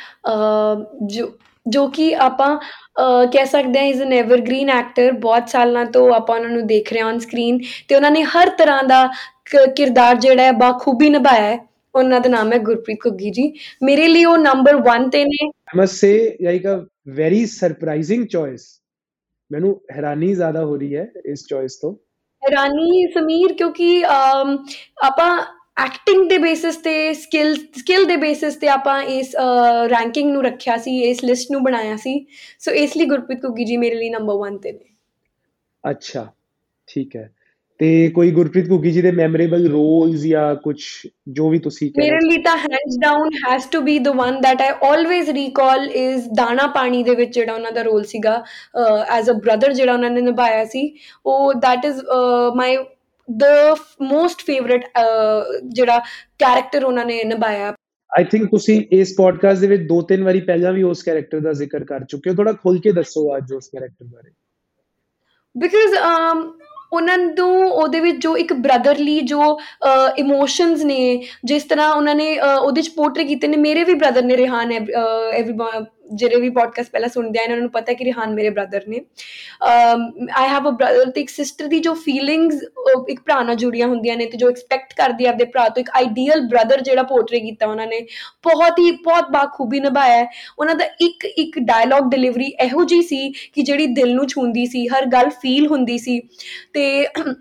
ਜੋ 1.07 1.33
ਜੋ 1.67 1.87
ਕਿ 1.89 2.15
ਆਪਾਂ 2.15 2.57
ਕਹਿ 3.33 3.47
ਸਕਦੇ 3.47 3.79
ਹਾਂ 3.79 3.87
ਇਜ਼ 3.87 4.03
ਐਨ 4.03 4.13
ਐਵਰਗ੍ਰੀਨ 4.13 4.71
ਐਕਟਰ 4.71 5.13
ਬਹੁਤ 5.13 5.49
ਸਾਲਾਂ 5.49 5.85
ਤੋਂ 5.87 6.13
ਆਪਾਂ 6.15 6.37
ਉਹਨਾਂ 6.37 6.51
ਨੂੰ 6.51 6.67
ਦੇਖ 6.67 6.93
ਰਹੇ 6.93 7.01
ਹਾਂ 7.01 7.09
ਔਨ 7.09 7.19
ਸਕਰੀਨ 7.19 7.59
ਤੇ 7.89 7.95
ਉਹਨਾਂ 7.95 8.11
ਨੇ 8.11 8.23
ਹਰ 8.25 8.49
ਤਰ੍ਹਾਂ 8.49 8.83
ਦਾ 8.85 9.07
ਕ- 9.51 9.69
ਕਿਰਦਾਰ 9.77 10.17
ਜਿਹੜਾ 10.17 10.43
ਹੈ 10.43 10.53
ਬਾਖੂਬੀ 10.53 11.09
ਨਿਭਾਇਆ 11.11 11.43
ਹੈ। 11.43 11.59
ਉਹਨਾਂ 11.95 12.21
ਦਾ 12.21 12.29
ਨਾਮ 12.29 12.53
ਹੈ 12.53 12.59
ਗੁਰਪ੍ਰੀਤ 12.59 12.99
ਘੁੱਗੀ 13.07 13.31
ਜੀ। 13.31 13.53
ਮੇਰੇ 13.83 14.07
ਲਈ 14.09 14.25
ਉਹ 14.25 14.37
ਨੰਬਰ 14.39 14.77
1 14.77 15.09
ਤੇ 15.11 15.25
ਨੇ। 15.25 15.47
I 15.47 15.81
must 15.81 15.99
say 16.05 16.15
like 16.47 16.65
a 16.71 16.77
very 17.19 17.43
surprising 17.55 18.25
choice 18.37 18.65
ਮੈਨੂੰ 19.51 19.81
ਹੈਰਾਨੀ 19.93 20.35
ਜ਼ਿਆਦਾ 20.35 20.65
ਹੋ 20.65 20.77
ਰਹੀ 20.77 20.97
ਹੈ 20.97 21.07
ਇਸ 21.27 21.47
ਚੋਇਸ 21.49 21.77
ਤੋਂ। 21.77 21.93
ਹੈਰਾਨੀ 22.43 23.07
ਸਮੀਰ 23.15 23.53
ਕਿਉਂਕਿ 23.53 24.05
ਆਪਾਂ 25.03 25.31
ਐਕਟਿੰਗ 25.77 26.29
ਦੇ 26.29 26.39
ਬੇਸਿਸ 26.39 26.77
ਤੇ 26.83 27.13
ਸਕਿੱਲ 27.15 27.55
ਸਕਿੱਲ 27.79 28.05
ਦੇ 28.07 28.17
ਬੇਸਿਸ 28.17 28.57
ਤੇ 28.57 28.69
ਆਪਾਂ 28.69 29.01
ਇਸ 29.03 29.35
ਰੈਂਕਿੰਗ 29.91 30.31
ਨੂੰ 30.33 30.43
ਰੱਖਿਆ 30.45 30.77
ਸੀ 30.77 30.99
ਇਸ 31.03 31.25
ਲਿਸਟ 31.25 31.51
ਨੂੰ 31.53 31.63
ਬਣਾਇਆ 31.63 31.97
ਸੀ। 31.97 32.19
ਸੋ 32.61 32.73
ਇਸ 32.83 32.97
ਲਈ 32.97 33.07
ਗੁਰਪ੍ਰੀਤ 33.07 33.45
ਘੁੱਗੀ 33.45 33.65
ਜੀ 33.65 33.77
ਮੇਰੇ 33.77 33.95
ਲਈ 33.95 34.11
ਨੰਬਰ 34.11 34.49
1 34.49 34.59
ਤੇ 34.63 34.73
ਨੇ। 34.73 34.93
ਅੱਛਾ 35.85 36.27
ਠੀਕ 36.89 37.17
ਹੈ। 37.17 37.31
ਤੇ 37.81 38.09
ਕੋਈ 38.15 38.31
ਗੁਰਪ੍ਰੀਤ 38.33 38.69
ਘੁੱਗੀ 38.71 38.91
ਜੀ 38.93 39.01
ਦੇ 39.03 39.11
ਮੈਮੋਰੇਬਲ 39.13 39.67
ਰੋਲਸ 39.71 40.21
ਜਾਂ 40.25 40.55
ਕੁਝ 40.65 40.77
ਜੋ 41.29 41.49
ਵੀ 41.51 41.59
ਤੁਸੀਂ 41.59 41.91
ਮੇਰੇ 41.97 42.09
ਕਹਿਣਾ 42.11 42.29
ਲਈ 42.29 42.43
ਤਾਂ 42.43 42.57
hands 42.59 42.99
down 43.01 43.31
has 43.47 43.67
to 43.73 43.81
be 43.81 43.99
the 43.99 44.09
one 44.17 44.39
that 44.45 44.63
I 44.65 44.71
always 44.89 45.31
recall 45.39 45.89
is 46.03 46.29
ਦਾਣਾ 46.37 46.67
ਪਾਣੀ 46.75 47.03
ਦੇ 47.03 47.15
ਵਿੱਚ 47.15 47.35
ਜਿਹੜਾ 47.35 47.55
ਉਹਨਾਂ 47.55 47.73
ਦਾ 47.73 47.83
ਰੋਲ 47.83 48.05
ਸੀਗਾ 48.05 48.43
ਐਜ਼ 49.17 49.31
ਅ 49.31 49.33
ਬ੍ਰਦਰ 49.35 49.73
ਜਿਹੜਾ 49.73 49.93
ਉਹਨਾਂ 49.93 50.11
ਨੇ 50.11 50.21
ਨਿਭਾਇਆ 50.21 50.65
ਸੀ। 50.65 50.91
ਉਹ 51.27 51.53
that 51.65 51.89
is 51.91 52.03
my 52.57 52.77
the 53.29 53.45
most 54.03 54.43
favourite 54.47 54.85
ਜਿਹੜਾ 55.69 55.99
ਕੈਰੈਕਟਰ 56.39 56.85
ਉਹਨਾਂ 56.85 57.05
ਨੇ 57.07 57.23
ਨਿਭਾਇਆ। 57.25 57.73
ਆਈ 58.11 58.25
ਥਿੰਕ 58.25 58.51
ਤੁਸੀਂ 58.51 58.81
ਇਸ 58.93 59.15
ਪੋਡਕਾਸਟ 59.17 59.61
ਦੇ 59.61 59.67
ਵਿੱਚ 59.67 59.83
ਦੋ 59.89 60.01
ਤਿੰਨ 60.03 60.25
ਵਾਰੀ 60.25 60.41
ਪਹਿਲਾਂ 60.41 60.73
ਵੀ 60.73 60.83
ਉਸ 60.83 61.03
ਕੈਰੈਕਟਰ 61.03 61.41
ਦਾ 61.41 61.53
ਜ਼ਿਕਰ 61.53 61.85
ਕਰ 61.85 62.05
ਚੁੱਕੇ 62.05 62.31
ਹੋ। 62.31 62.35
ਥੋੜਾ 62.35 62.53
ਖੁੱਲ 62.53 62.79
ਕੇ 62.81 62.93
ਦੱਸੋ 62.93 63.37
ਅੱਜ 63.37 63.53
ਉਸ 63.53 63.69
ਕੈਰੈਕਟਰ 63.69 64.05
ਬਾਰੇ। 64.05 64.31
ਬਿਕਾਜ਼ 65.55 65.95
ਉਹਨਾਂ 66.93 67.17
ਨੂੰ 67.19 67.71
ਉਹਦੇ 67.71 68.01
ਵਿੱਚ 68.01 68.17
ਜੋ 68.17 68.37
ਇੱਕ 68.37 68.53
ਬ੍ਰਦਰਲੀ 68.53 69.21
ਜੋ 69.21 69.59
ਇਮੋਸ਼ਨਸ 70.19 70.83
ਨੇ 70.85 71.23
ਜਿਸ 71.45 71.65
ਤਰ੍ਹਾਂ 71.65 71.93
ਉਹਨਾਂ 71.95 72.15
ਨੇ 72.15 72.39
ਉਹਦੇ 72.41 72.83
ਚ 72.83 72.91
ਪੋਰਟਰੇ 72.97 73.25
ਕੀਤੇ 73.25 73.49
ਨੇ 73.49 73.57
ਮੇਰੇ 73.57 73.85
ਵੀ 73.85 73.95
ਬ੍ਰਦਰ 73.95 74.23
ਨੇ 74.23 74.37
ਰਿਹਾਨ 74.37 74.73
ਐਵਰੀ 74.73 75.53
ਜਿਹੜੇ 76.13 76.37
ਵੀ 76.37 76.51
ਪੋਡਕਾਸਟ 76.51 76.91
ਪਹਿਲਾਂ 76.91 77.09
ਸੁਣਦੇ 77.09 77.39
ਆ 77.39 77.43
ਇਹਨਾਂ 77.43 77.57
ਨੂੰ 77.57 77.71
ਪਤਾ 77.71 77.93
ਹੈ 77.93 77.95
ਕਿ 77.95 78.05
ਰਿਹਾਨ 78.05 78.35
ਮੇਰੇ 78.35 78.51
ਬ੍ਰਦਰ 78.51 78.81
ਨੇ। 78.89 79.01
ਆਈ 80.33 80.49
ਹੈਵ 80.49 80.69
ਅ 80.69 80.71
ਬ੍ਰਦਰ 80.71 81.11
ਤੇ 81.11 81.21
ਇੱਕ 81.21 81.31
ਸਿਸਟਰ 81.31 81.67
ਦੀ 81.67 81.81
ਜੋ 81.81 81.95
ਫੀਲਿੰਗਸ 81.95 82.63
ਇੱਕ 83.09 83.21
ਭਰਾ 83.21 83.43
ਨਾਲ 83.43 83.55
ਜੁੜੀਆਂ 83.55 83.87
ਹੁੰਦੀਆਂ 83.89 84.17
ਨੇ 84.17 84.27
ਤੇ 84.27 84.39
ਜੋ 84.39 84.49
ਐਕਸਪੈਕਟ 84.51 84.95
ਕਰਦੀ 84.95 85.27
ਆ 85.27 85.29
ਆਪਦੇ 85.29 85.45
ਭਰਾ 85.45 85.69
ਤੋਂ, 85.69 85.81
ਇੱਕ 85.81 85.91
ਆਈਡੀਅਲ 85.95 86.41
ਬ੍ਰਦਰ 86.41 86.81
ਜਿਹੜਾ 86.81 87.03
ਪੋਰਟਰੇ 87.03 87.41
ਕੀਤਾ 87.41 87.67
ਉਹਨਾਂ 87.67 87.87
ਨੇ। 87.87 88.01
ਬਹੁਤ 88.45 88.79
ਹੀ, 88.79 88.91
ਬਹੁਤ 88.91 89.31
ਬਾਖੂਬੀ 89.31 89.81
ਨਿਭਾਇਆ 89.81 90.19
ਹੈ। 90.19 90.27
ਉਹਨਾਂ 90.59 90.75
ਦਾ 90.75 90.85
ਇੱਕ 91.01 91.25
ਇੱਕ 91.25 91.59
ਡਾਇਲੌਗ 91.59 92.11
ਡਿਲੀਵਰੀ 92.11 92.47
ਇਹੋ 92.47 92.85
ਜੀ 92.85 93.03
ਸੀ 93.03 93.31
ਕਿ 93.31 93.63
ਜਿਹੜੀ 93.63 93.87
ਦਿਲ 93.87 94.15
ਨੂੰ 94.15 94.29
ਛੂੰਦੀ 94.29 94.67
ਸੀ, 94.67 94.87
ਹਰ 94.89 95.07
ਗੱਲ 95.07 95.31
ਫੀਲ 95.31 95.67
ਹੁੰਦੀ 95.67 95.99
ਸੀ। 95.99 96.21
ਤੇ 96.73 97.07
ਅਹ 97.07 97.33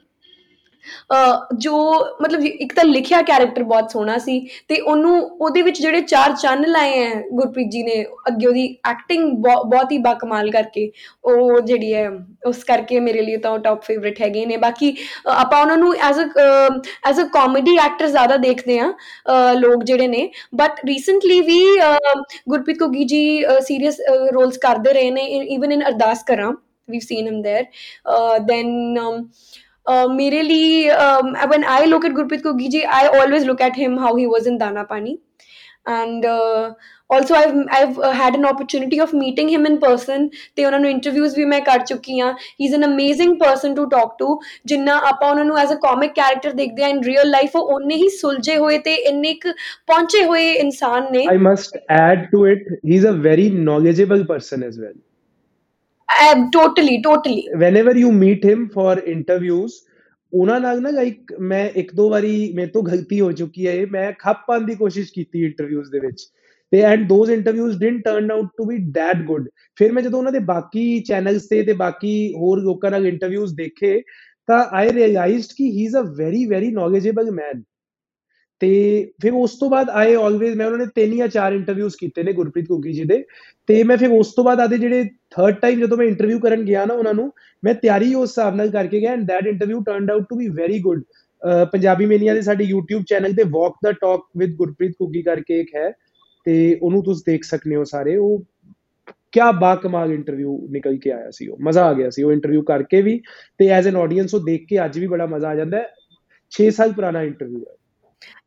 ਜੋ 1.57 1.77
ਮਤਲਬ 2.21 2.43
ਇੱਕ 2.45 2.73
ਤਾਂ 2.73 2.84
ਲਿਖਿਆ 2.84 3.21
ਕੈਰੈਕਟਰ 3.21 3.63
ਬਹੁਤ 3.63 3.91
ਸੋਹਣਾ 3.91 4.17
ਸੀ 4.17 4.39
ਤੇ 4.67 4.79
ਉਹਨੂੰ 4.79 5.19
ਉਹਦੇ 5.41 5.61
ਵਿੱਚ 5.61 5.81
ਜਿਹੜੇ 5.81 6.01
ਚਾਰ 6.01 6.36
ਚੰਨ 6.41 6.65
ਲਾਏ 6.71 6.99
ਐ 7.03 7.13
ਗੁਰਪ੍ਰੀਤ 7.34 7.67
ਜੀ 7.71 7.84
ਨੇ 7.84 8.03
ਅੱਗੇ 8.27 8.47
ਉਹਦੀ 8.47 8.67
ਐਕਟਿੰਗ 8.89 9.31
ਬਹੁਤ 9.45 9.91
ਹੀ 9.91 9.97
ਬਾਕਮਾਲ 9.97 10.51
ਕਰਕੇ 10.51 10.89
ਉਹ 11.23 11.59
ਜਿਹੜੀ 11.61 11.93
ਹੈ 11.93 12.09
ਉਸ 12.47 12.63
ਕਰਕੇ 12.63 12.99
ਮੇਰੇ 12.99 13.21
ਲਈ 13.21 13.38
ਤਾਂ 13.38 13.57
ਟੌਪ 13.59 13.84
ਫੇਵਰਿਟ 13.84 14.21
ਹੈਗੇ 14.21 14.45
ਨੇ। 14.45 14.57
ਬਾਕੀ 14.57 14.91
ਅ, 14.91 15.29
ਆਪਾਂ 15.29 15.61
ਉਹਨਾਂ 15.61 15.77
ਨੂੰ 15.77 15.93
as 15.95 16.19
a 16.19 16.79
as 17.09 17.21
a 17.21 17.25
comedy 17.34 17.77
actor 17.77 18.07
ਜ਼ਿਆਦਾ 18.07 18.38
ਦੇਖਦੇ 18.38 18.79
ਆ 18.79 18.91
ਲੋਕ 19.53 19.84
ਜਿਹੜੇ 19.84 20.07
ਨੇ। 20.07 20.29
ਬਟ 20.55 20.79
ਰੀਸੈਂਟਲੀ 20.88 21.39
ਵੀ 21.41 21.61
uh, 21.79 21.97
Gurpreet 22.49 22.81
Ghuggi 22.81 23.03
ji 23.05 23.23
serious 23.67 23.99
rolls 24.34 24.57
ਕਰਦੇ 24.57 24.93
ਰਹੇ 24.93 25.11
ਨੇ 25.11 25.25
ਇਵਨ 25.55 25.71
ਇਨ 25.71 25.84
ਅਰਦਾਸ 25.88 26.23
ਕਰਾਂ 26.23 26.51
we've 26.88 27.03
seen 27.03 27.27
him 27.27 27.36
there 27.43 27.61
uh, 28.05 28.39
then 28.47 28.71
um, 29.01 29.19
मेरे 29.86 30.41
लिए 30.43 30.93
one 31.47 31.63
I 31.65 31.86
look 31.86 32.05
at 32.05 32.11
Gurpreet 32.13 32.43
Ghuggi 32.43 32.67
ji 32.67 32.81
I 32.93 33.07
always 33.19 33.45
look 33.45 33.61
at 33.61 33.77
him 33.77 33.99
how 33.99 34.17
he 34.17 34.25
was 34.25 34.47
in 34.47 34.57
Daana 34.57 34.84
Paani 34.86 35.17
and 35.86 36.25
uh, 36.25 36.73
also 37.09 37.36
i've 37.36 37.55
i've 37.69 37.97
uh, 37.99 38.11
had 38.11 38.36
an 38.36 38.45
opportunity 38.45 38.99
of 38.99 39.13
meeting 39.13 39.49
him 39.49 39.65
in 39.65 39.77
person 39.79 40.29
ਤੇ 40.55 40.65
ਉਹਨਾਂ 40.65 40.79
ਨੂੰ 40.79 40.89
interviews 40.89 41.36
ਵੀ 41.38 41.45
ਮੈਂ 41.45 41.59
ਕਰ 41.61 41.79
ਚੁੱਕੀ 41.86 42.19
ਆ 42.19 42.31
he 42.31 42.65
is 42.65 42.73
an 42.75 42.86
amazing 42.86 43.36
person 43.39 43.75
to 43.75 43.86
talk 43.89 44.15
to 44.19 44.39
ਜਿੰਨਾ 44.65 44.95
ਆਪਾਂ 45.09 45.29
ਉਹਨਾਂ 45.29 45.45
ਨੂੰ 45.45 45.57
ਐਜ਼ 45.59 45.73
ਅ 45.73 45.79
ਕਾਮਿਕ 45.81 46.13
ਕੈਰੈਕਟਰ 46.15 46.51
ਦੇਖਦੇ 46.53 46.84
ਆ 46.84 46.88
ਇਨ 46.88 47.03
ਰੀਅਲ 47.03 47.29
ਲਾਈਫ 47.29 47.55
ਉਹ 47.55 47.73
ਉਹਨੇ 47.73 47.95
ਹੀ 47.95 48.09
ਸੁਲਝੇ 48.17 48.57
ਹੋਏ 48.57 48.77
ਤੇ 48.86 48.93
ਇੰਨੇ 49.11 49.29
ਇੱਕ 49.29 49.47
ਪਹੁੰਚੇ 49.88 50.23
ਹੋਏ 50.23 50.51
ਇਨਸਾਨ 50.53 51.11
ਨੇ 51.11 51.25
I 51.29 51.38
must 51.49 51.77
add 51.91 52.25
to 52.31 52.45
it 52.47 52.71
he 52.71 52.95
is 52.95 53.07
a 53.07 53.21
very 53.23 53.49
knowledgeable 53.63 54.23
person 54.25 54.63
as 54.63 54.79
well 54.79 54.93
well. 56.10 56.49
Totally 56.54 56.97
totally 57.01 57.41
whenever 57.64 57.95
you 58.01 58.12
meet 58.20 58.45
him 58.49 58.62
for 58.78 58.93
interviews, 59.16 59.72
ਉਹਨਾਂ 60.34 60.60
ਨਾਲ 60.60 60.82
ਨਾ 60.82 60.89
ਲਾਈਕ 60.89 61.34
ਮੈਂ 61.39 61.70
ਇੱਕ 61.76 61.93
ਦੋ 61.95 62.10
ਵਾਰੀ 62.10 62.51
ਮੇਰੇ 62.56 62.68
ਤੋਂ 62.68 62.84
ਗਲਤੀ 62.84 63.20
ਹੋ 63.22 63.32
ਚੁੱਕੀ 63.32 63.68
ਹੈ 63.68 63.74
ਇਹ। 63.74 63.88
ਮੈਂ 63.88 64.12
ਖੱਪ 64.20 64.38
ਪਾਉਣ 64.47 64.66
ਦੀ 64.66 64.76
ਕੋਸ਼ਿਸ਼ 64.76 65.12
ਕੀਤੀ 65.14 65.45
ਇੰਟਰਵਿਊਜ਼ 65.45 65.91
ਦੇ 65.91 65.99
ਵਿੱਚ। 65.99 66.22
ਤੇ 66.72 66.82
and 66.82 67.08
those 67.08 67.32
interviews 67.32 67.78
didn't 67.80 68.04
turn 68.06 68.32
out 68.32 68.45
to 68.58 68.66
be 68.66 68.78
that 68.91 69.18
good 69.26 69.47
ਫਿਰ 69.76 69.91
ਮੈਂ 69.91 70.04
ਜਦੋਂ 70.04 70.20
ਉਹਨਾਂ 70.20 70.32
ਦੇ 70.32 70.39
ਬਾਕੀ 70.39 70.99
ਚੈਨਲਸ 70.99 71.47
ਤੇ 71.47 71.62
ਤੇ 71.64 71.74
ਬਾਕੀ 71.74 72.14
ਹੋਰ 72.34 72.62
ਲੋਕਾਂ 72.62 72.91
ਨਾਲ 72.91 73.08
ਇੰਟਰਵਿਊਜ਼ 73.08 73.54
ਦੇਖੇ, 73.56 74.01
ਤਾਂ 74.47 74.66
ਆਈ 74.72 74.89
ਰਿਅਲਾਈਜ਼ਡ 74.93 75.51
ਕਿ 75.58 75.64
he 75.64 75.84
is 75.86 75.95
a 75.97 76.01
very 76.18 76.45
very 76.45 76.72
knowledgeable 76.72 77.32
man 77.32 77.62
ਤੇ 78.64 78.68
ਫਿਰ 79.22 79.34
ਉਸ 79.34 79.55
ਤੋਂ 79.59 79.70
ਬਾਅਦ 79.70 79.89
ਆਈ 79.89 80.14
ਆਲਵੇਜ਼ 80.16 80.55
ਮੈਂ 80.57 80.66
ਉਹਨਾਂ 80.66 80.78
ਨੇ 80.80 80.86
ਤਿੰਨ 80.95 81.16
ਜਾਂ 81.16 81.28
ਚਾਰ 81.28 81.53
ਇੰਟਰਵਿਊਜ਼ 81.53 81.95
ਕੀਤੇ 81.99 82.24
ਨੇ 82.24 82.34
ਗੁਰਪ੍ਰੀਤ 82.34 82.70
ਘੁੱਗੀ 82.70 82.91
ਜੀ 82.93 83.03
ਦੇ। 83.03 83.18
ਤੇ 83.70 83.84
ਮੈਂ 83.84 83.97
ਫਿਰ 83.97 84.11
ਉਸ 84.11 84.32
ਤੋਂ 84.36 84.43
ਬਾਅਦ 84.43 84.59
ਆਦੇ 84.59 84.78
ਜਿਹੜੇ 84.78 85.03
ਥਰਡ 85.32 85.55
ਟਾਈਮ 85.55 85.80
ਜਦੋਂ 85.80 85.97
ਮੈਂ 85.97 86.05
ਇੰਟਰਵਿਊ 86.05 86.39
ਕਰਨ 86.39 86.64
ਗਿਆ 86.66 86.86
ਨਾ 86.86 86.93
ਉਹਨਾਂ 86.93 87.14
ਨੂੰ, 87.14 87.32
ਮੈਂ 87.64 87.74
ਤਿਆਰੀ 87.74 88.14
ਉਸ 88.14 88.30
ਹਿਸਾਬ 88.30 88.55
ਨਾਲ 88.55 88.70
ਕਰਕੇ 88.72 88.99
ਗਿਆ 89.01 89.11
and 89.14 89.26
that 89.28 89.47
interview 89.47 89.82
turned 89.84 90.11
out 90.11 90.26
to 90.30 90.36
be 90.36 90.47
very 90.57 90.80
good 90.80 91.01
Punjabi 91.72 92.05
mania 92.05 92.34
ਦੇ 92.34 92.41
ਸਾਡੇ 92.41 92.66
YouTube 92.66 93.03
ਚੈਨਲ 93.09 93.34
ਤੇ 93.34 93.43
walk 93.51 93.74
the 93.84 93.91
talk 93.91 94.22
with 94.38 94.55
Gurpreet 94.55 94.93
Ghuggi 95.01 95.22
ਕਰਕੇ 95.22 95.59
ਇੱਕ 95.59 95.76
ਹੈ 95.76 95.89
ਤੇ 96.45 96.55
ਉਹਨੂੰ 96.82 97.03
ਤੁਸੀਂ 97.03 97.24
ਦੇਖ 97.26 97.43
ਸਕਦੇ 97.43 97.76
ਹੋ 97.76 97.84
ਸਾਰੇ। 97.84 98.16
ਉਹ 98.18 98.43
ਕਿਆ 99.32 99.51
ਬਾ 99.51 99.76
ਕਮਾਲ 99.76 100.14
ਇੰਟਰਵਿਊ 100.14 100.57
ਨਿਕਲ 100.72 100.97
ਕੇ 100.97 101.11
ਆਇਆ 101.11 101.30
ਸੀ 101.32 101.47
ਉਹ। 101.47 101.57
ਮਜ਼ਾ 101.61 101.86
ਆ 101.86 101.93
ਗਿਆ 101.93 102.09
ਸੀ 102.09 102.24
ਉਹ 102.24 102.32
ਇੰਟਰਵਿਊ 102.32 102.61
ਕਰਕੇ 102.64 103.01
ਵੀ 103.01 103.22
ਤੇ 103.59 103.68
ਐਜ਼ 103.70 103.88
ਐਨ 103.88 103.95
ਆਡੀਅנס 103.97 104.34
ਉਹ 104.34 104.45
ਦੇਖ 104.45 104.66
ਕੇ 104.70 104.84
ਅੱਜ 104.86 104.99
ਵੀ 104.99 105.07
ਬੜਾ 105.07 105.26
ਮਜ਼ਾ 105.26 105.49
ਆ 105.49 105.55
ਜਾਂਦਾ 105.55 105.78
ਹੈ। 105.78 105.88
6 106.51 106.70
ਸਾਲ 106.72 106.93
ਪੁਰਾਣਾ 106.93 107.24
ਇੰਟਰਵਿਊ 107.24 107.59
ਹੈ। 107.59 107.76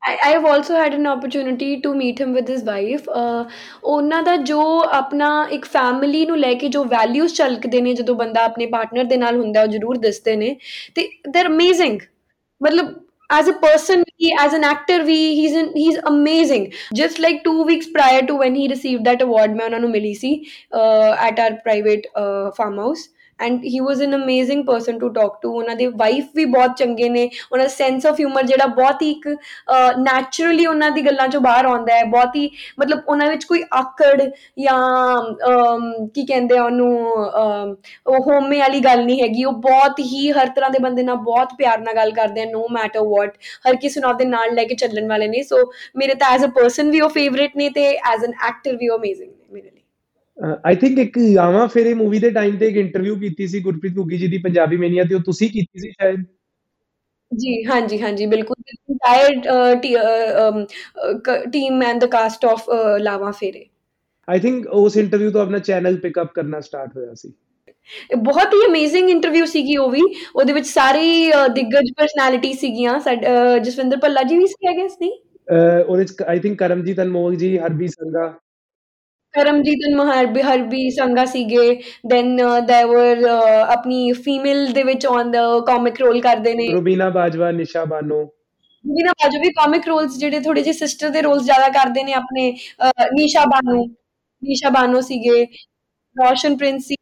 I, 0.02 0.18
I've 0.24 0.44
also 0.44 0.74
had 0.74 0.94
an 0.94 1.06
opportunity 1.06 1.80
to 1.80 1.94
meet 1.94 2.20
him 2.20 2.32
with 2.32 2.48
his 2.48 2.62
wife. 2.64 3.08
Uh, 3.08 3.44
ਉਹਨਾਂ 3.84 4.22
ਦਾ 4.22 4.36
ਜੋ 4.50 4.60
ਆਪਣਾ 4.98 5.30
ਇੱਕ 5.52 5.64
ਫੈਮਿਲੀ 5.72 6.24
ਨੂੰ 6.26 6.38
ਲੈ 6.38 6.52
ਕੇ 6.60 6.68
ਜੋ 6.76 6.84
ਵੈਲਿਊਜ਼ 6.84 7.34
ਝਲਕਦੇ 7.34 7.80
ਨੇ 7.80 7.94
ਜਦੋਂ 7.94 8.14
ਬੰਦਾ 8.14 8.44
ਆਪਣੇ 8.44 8.66
ਪਾਰਟਨਰ 8.66 9.04
ਦੇ 9.04 9.16
ਨਾਲ 9.16 9.40
ਹੁੰਦਾ 9.40 9.62
ਉਹ 9.62 9.66
ਜ਼ਰੂਰ 9.66 9.98
ਦਿਸਦੇ 10.06 10.36
ਨੇ 10.36 10.56
ਤੇ 10.94 11.08
they're 11.28 11.52
amazing 11.52 11.98
ਮਤਲਬ 12.62 12.94
as 13.30 13.48
a 13.48 13.54
person 13.62 14.04
he, 14.16 14.32
as 14.40 14.52
an 14.52 14.64
actor 14.64 15.04
we 15.04 15.18
he's 15.36 15.54
an, 15.60 15.70
he's 15.74 15.96
amazing 16.10 16.72
just 16.94 17.18
like 17.18 17.42
two 17.44 17.62
weeks 17.70 17.88
prior 17.96 18.20
to 18.26 18.36
when 18.42 18.54
he 18.54 18.68
received 18.68 19.04
that 19.04 19.24
award 19.26 19.56
ਮੈਂ 19.56 19.64
ਉਹਨਾਂ 19.64 19.80
ਨੂੰ 19.80 19.90
ਮਿਲੀ 19.90 20.14
ਸੀ 20.14 20.30
uh, 20.80 21.12
at 21.28 21.42
our 21.44 21.56
private 21.66 22.06
uh, 22.22 22.50
farm 22.58 22.78
house 22.82 23.04
and 23.38 23.64
he 23.64 23.78
was 23.80 24.00
an 24.02 24.14
amazing 24.14 24.64
person 24.66 24.98
to 24.98 25.08
talk 25.10 25.38
to 25.42 25.52
ਉਹਨਾਂ 25.52 25.74
ਦੇ 25.76 25.86
wife 25.96 26.24
ਵੀ 26.34 26.44
ਬਹੁਤ 26.46 26.76
ਚੰਗੇ 26.78 27.08
ਨੇ 27.08 27.28
ਉਹਨਾਂ 27.52 27.64
ਦਾ 27.64 27.68
ਸੈਂਸ 27.68 28.06
ਆਫ 28.06 28.20
ਹਿਊਮਰ 28.20 28.46
ਜਿਹੜਾ 28.46 28.66
ਬਹੁਤ 28.66 29.02
ਹੀ 29.02 29.10
ਇੱਕ 29.10 29.28
ਨੈਚੁਰਲੀ 29.98 30.66
ਉਹਨਾਂ 30.66 30.90
ਦੀ 30.90 31.06
ਗੱਲਾਂ 31.06 31.28
ਚੋਂ 31.28 31.40
ਬਾਹਰ 31.40 31.66
ਆਉਂਦਾ 31.66 31.94
ਹੈ 31.94 32.04
ਬਹੁਤ 32.06 32.36
ਹੀ 32.36 32.50
ਮਤਲਬ 32.78 33.02
ਉਹਨਾਂ 33.08 33.28
ਵਿੱਚ 33.30 33.44
ਕੋਈ 33.44 33.62
ਆਕੜ 33.72 34.22
ਜਾਂ 34.58 34.78
ਕੀ 36.14 36.26
ਕਹਿੰਦੇ 36.26 36.58
ਆ 36.58 36.62
ਉਹਨੂੰ 36.62 36.90
ਉਹ 38.06 38.20
ਹੋਮੇ 38.22 38.58
ਵਾਲੀ 38.58 38.80
ਗੱਲ 38.80 39.04
ਨਹੀਂ 39.04 39.22
ਹੈਗੀ 39.22 39.44
ਉਹ 39.44 39.52
ਬਹੁਤ 39.62 40.00
ਹੀ 40.02 40.30
ਹਰ 40.32 40.48
ਤਰ੍ਹਾਂ 40.48 40.70
ਦੇ 40.70 40.78
ਬੰਦੇ 40.78 41.02
ਨਾਲ 41.02 41.16
ਬਹੁਤ 41.24 41.54
ਪਿਆਰ 41.58 41.78
ਨਾਲ 41.80 41.96
ਗੱਲ 41.96 42.10
ਕਰਦੇ 42.12 42.42
ਆ 42.42 42.50
ਨੋ 42.50 42.66
ਮੈਟਰ 42.72 43.00
ਵਾਟ 43.06 43.36
ਹਰ 43.68 43.76
ਕਿਸੇ 43.76 44.00
ਨੂੰ 44.00 44.10
ਆਪਦੇ 44.10 44.24
ਨਾਲ 44.26 44.54
ਲੈ 44.54 44.64
ਕੇ 44.64 44.74
ਚੱਲਣ 44.76 45.08
ਵਾਲੇ 45.08 45.28
ਨੇ 45.28 45.42
ਸੋ 45.42 45.64
ਮੇਰੇ 45.96 46.14
ਤਾਂ 46.14 46.34
ਐਜ਼ 46.34 46.44
ਅ 46.44 46.50
ਪਰਸਨ 46.50 46.90
ਵੀ 46.90 47.00
ਉਹ 47.00 47.08
ਫੇਵਰਿਟ 47.10 47.56
ਨੇ 47.56 47.68
ਤੇ 47.70 47.90
ਐਜ਼ 48.06 48.24
ਐਨ 48.24 48.32
ਐਕਟਰ 48.48 48.76
ਵੀ 48.76 48.88
ਉਹ 48.88 48.98
ਅਮੇਜ਼ਿੰਗ 48.98 49.28
ਨੇ 49.28 49.34
ਮੇਰੇ 49.34 49.34
ਲਈ 49.34 49.35
ਆਈ 50.38 50.74
ਥਿੰਕ 50.74 50.98
ਇੱਕ 50.98 51.18
ਆਵਾ 51.40 51.66
ਫੇਰੇ 51.66 51.92
ਮੂਵੀ 51.94 52.18
ਦੇ 52.18 52.30
ਟਾਈਮ 52.30 52.56
ਤੇ 52.58 52.66
ਇੱਕ 52.68 52.76
ਇੰਟਰਵਿਊ 52.76 53.16
ਕੀਤੀ 53.18 53.46
ਸੀ 53.46 53.60
ਗੁਰਪ੍ਰੀਤ 53.60 53.96
ਘੁੱਗੀ 53.98 54.18
ਜੀ 54.18 54.26
ਦੀ 54.28 54.38
ਪੰਜਾਬੀ 54.38 54.76
ਮੇਨੀਆ 54.76 55.04
ਤੇ 55.04 55.14
ਉਹ 55.14 55.20
ਤੁਸੀਂ 55.20 55.48
ਕੀਤੀ 55.50 55.80
ਸੀ 55.80 55.90
ਸ਼ਾਇਦ? 55.90 56.24
ਜੀ 57.32 57.64
ਹਾਂਜੀ 57.64 58.00
ਹਾਂਜੀ 58.02 58.26
ਬਿਲਕੁਲ 58.26 58.56
entire 58.90 59.30
team 61.52 61.82
and 61.82 62.00
the 62.00 62.06
cast 62.06 62.44
of 62.44 62.70
Laavan 63.00 63.30
Phere. 63.30 63.64
I 64.28 64.38
think 64.40 64.66
ਉਸ 64.66 64.96
ਇੰਟਰਵਿਊ 64.96 65.30
ਤੋਂ 65.30 65.40
ਆਪਣਾ 65.40 65.58
ਚੈਨਲ 65.58 65.96
ਪਿਕ 65.96 66.20
ਅਪ 66.22 66.32
ਕਰਨਾ 66.34 66.60
ਸਟਾਰਟ 66.60 66.96
ਹੋਇਆ 66.96 67.14
ਸੀ। 67.14 67.32
ਬਹੁਤ 68.18 68.54
ਹੀ 68.54 68.64
ਅਮੇਜ਼ਿੰਗ 68.66 69.10
ਇੰਟਰਵਿਊ 69.10 69.44
ਸੀਗੀ 69.44 69.76
ਉਹ 69.76 69.90
ਵੀ। 69.90 70.02
ਉਹਦੇ 70.36 70.52
ਵਿੱਚ 70.52 70.66
ਸਾਰੀ 70.66 71.30
ਦਿੱਗਜ 71.54 71.92
ਪਰਸਨੈਲਿਟੀ 71.96 72.52
ਸੀਗੀਆਂ। 72.52 72.98
ਜਸਵਿੰਦਰ 73.58 73.98
ਪੱਲਾ 73.98 74.22
ਜੀ 74.22 74.38
ਵੀ 74.38 74.46
ਸੀ 74.46 74.66
ਗੈਸ 74.78 74.96
ਨਹੀਂ? 75.00 75.12
ਉਹਦੇ 75.88 75.98
ਵਿੱਚ 75.98 76.22
I 76.26 76.38
think 76.38 76.58
Karamjit 76.58 77.00
Anmol 77.00 77.36
ji 77.36 77.56
Harby 77.58 77.88
Sangha 77.88 78.32
Karamjit 79.36 79.84
and 79.86 79.98
Maharbi 80.00 80.42
Harbi 80.46 80.82
Sangha 80.98 81.26
ਸੀਗੇ 81.28 81.66
then 82.12 82.28
uh, 82.44 82.60
there 82.70 82.88
were 82.92 83.18
uh, 83.32 83.64
ਆਪਣੀ 83.74 83.98
female 84.26 84.72
ਦੇ 84.74 84.82
ਵਿੱਚ 84.82 85.06
on 85.06 85.32
the 85.34 85.44
comic 85.68 86.00
role 86.04 86.20
ਕਰਦੇ 86.22 86.54
ਨੇ। 86.54 86.68
ਰੁਬੀਨਾ 86.72 87.08
ਬਾਜਵਾ 87.16 87.50
ਨਿਸ਼ਾ 87.60 87.84
ਬਾਨੋ। 87.84 88.20
ਰੁਬੀਨਾ 88.22 89.12
ਬਾਜਵਾ 89.22 89.40
ਵੀ 89.42 89.48
comic 89.60 89.88
roles 89.92 90.18
ਜਿਹੜੇ 90.18 90.40
ਥੋੜੇ 90.40 90.62
ਜਿਹੇ 90.62 90.72
ਸਿਸਟਰ 90.72 91.08
ਦੇ 91.08 91.22
ਰੋਲਸ 91.22 91.42
ਜ਼ਿਆਦਾ 91.44 91.68
ਕਰਦੇ 91.78 92.02
ਨੇ 92.04 92.12
ਆਪਣੇ 92.12 92.50
ਨਿਸ਼ਾ 93.14 93.44
ਬਾਨੋ। 93.54 93.84
ਨਿਸ਼ਾ 94.42 94.70
ਬਾਨੋ 94.70 95.00
ਸੀਗੇ 95.00 95.42
ਰੋਸ਼ਨ 96.16 96.56
ਪ੍ਰਿੰਸ 96.56 96.86
ਸੀ 96.86 96.96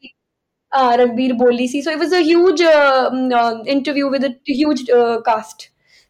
ਰਣਬੀਰ 0.99 1.33
ਬੋਲੀ 1.33 1.67
ਸੀ। 1.67 1.83
So 1.83 1.91
it 1.91 1.99
was 1.99 2.13
a 2.13 2.23
huge 2.23 2.63
interview 3.69 4.11
with 4.11 4.27
a 4.27 4.31
huge 4.51 4.83
cast 5.25 5.63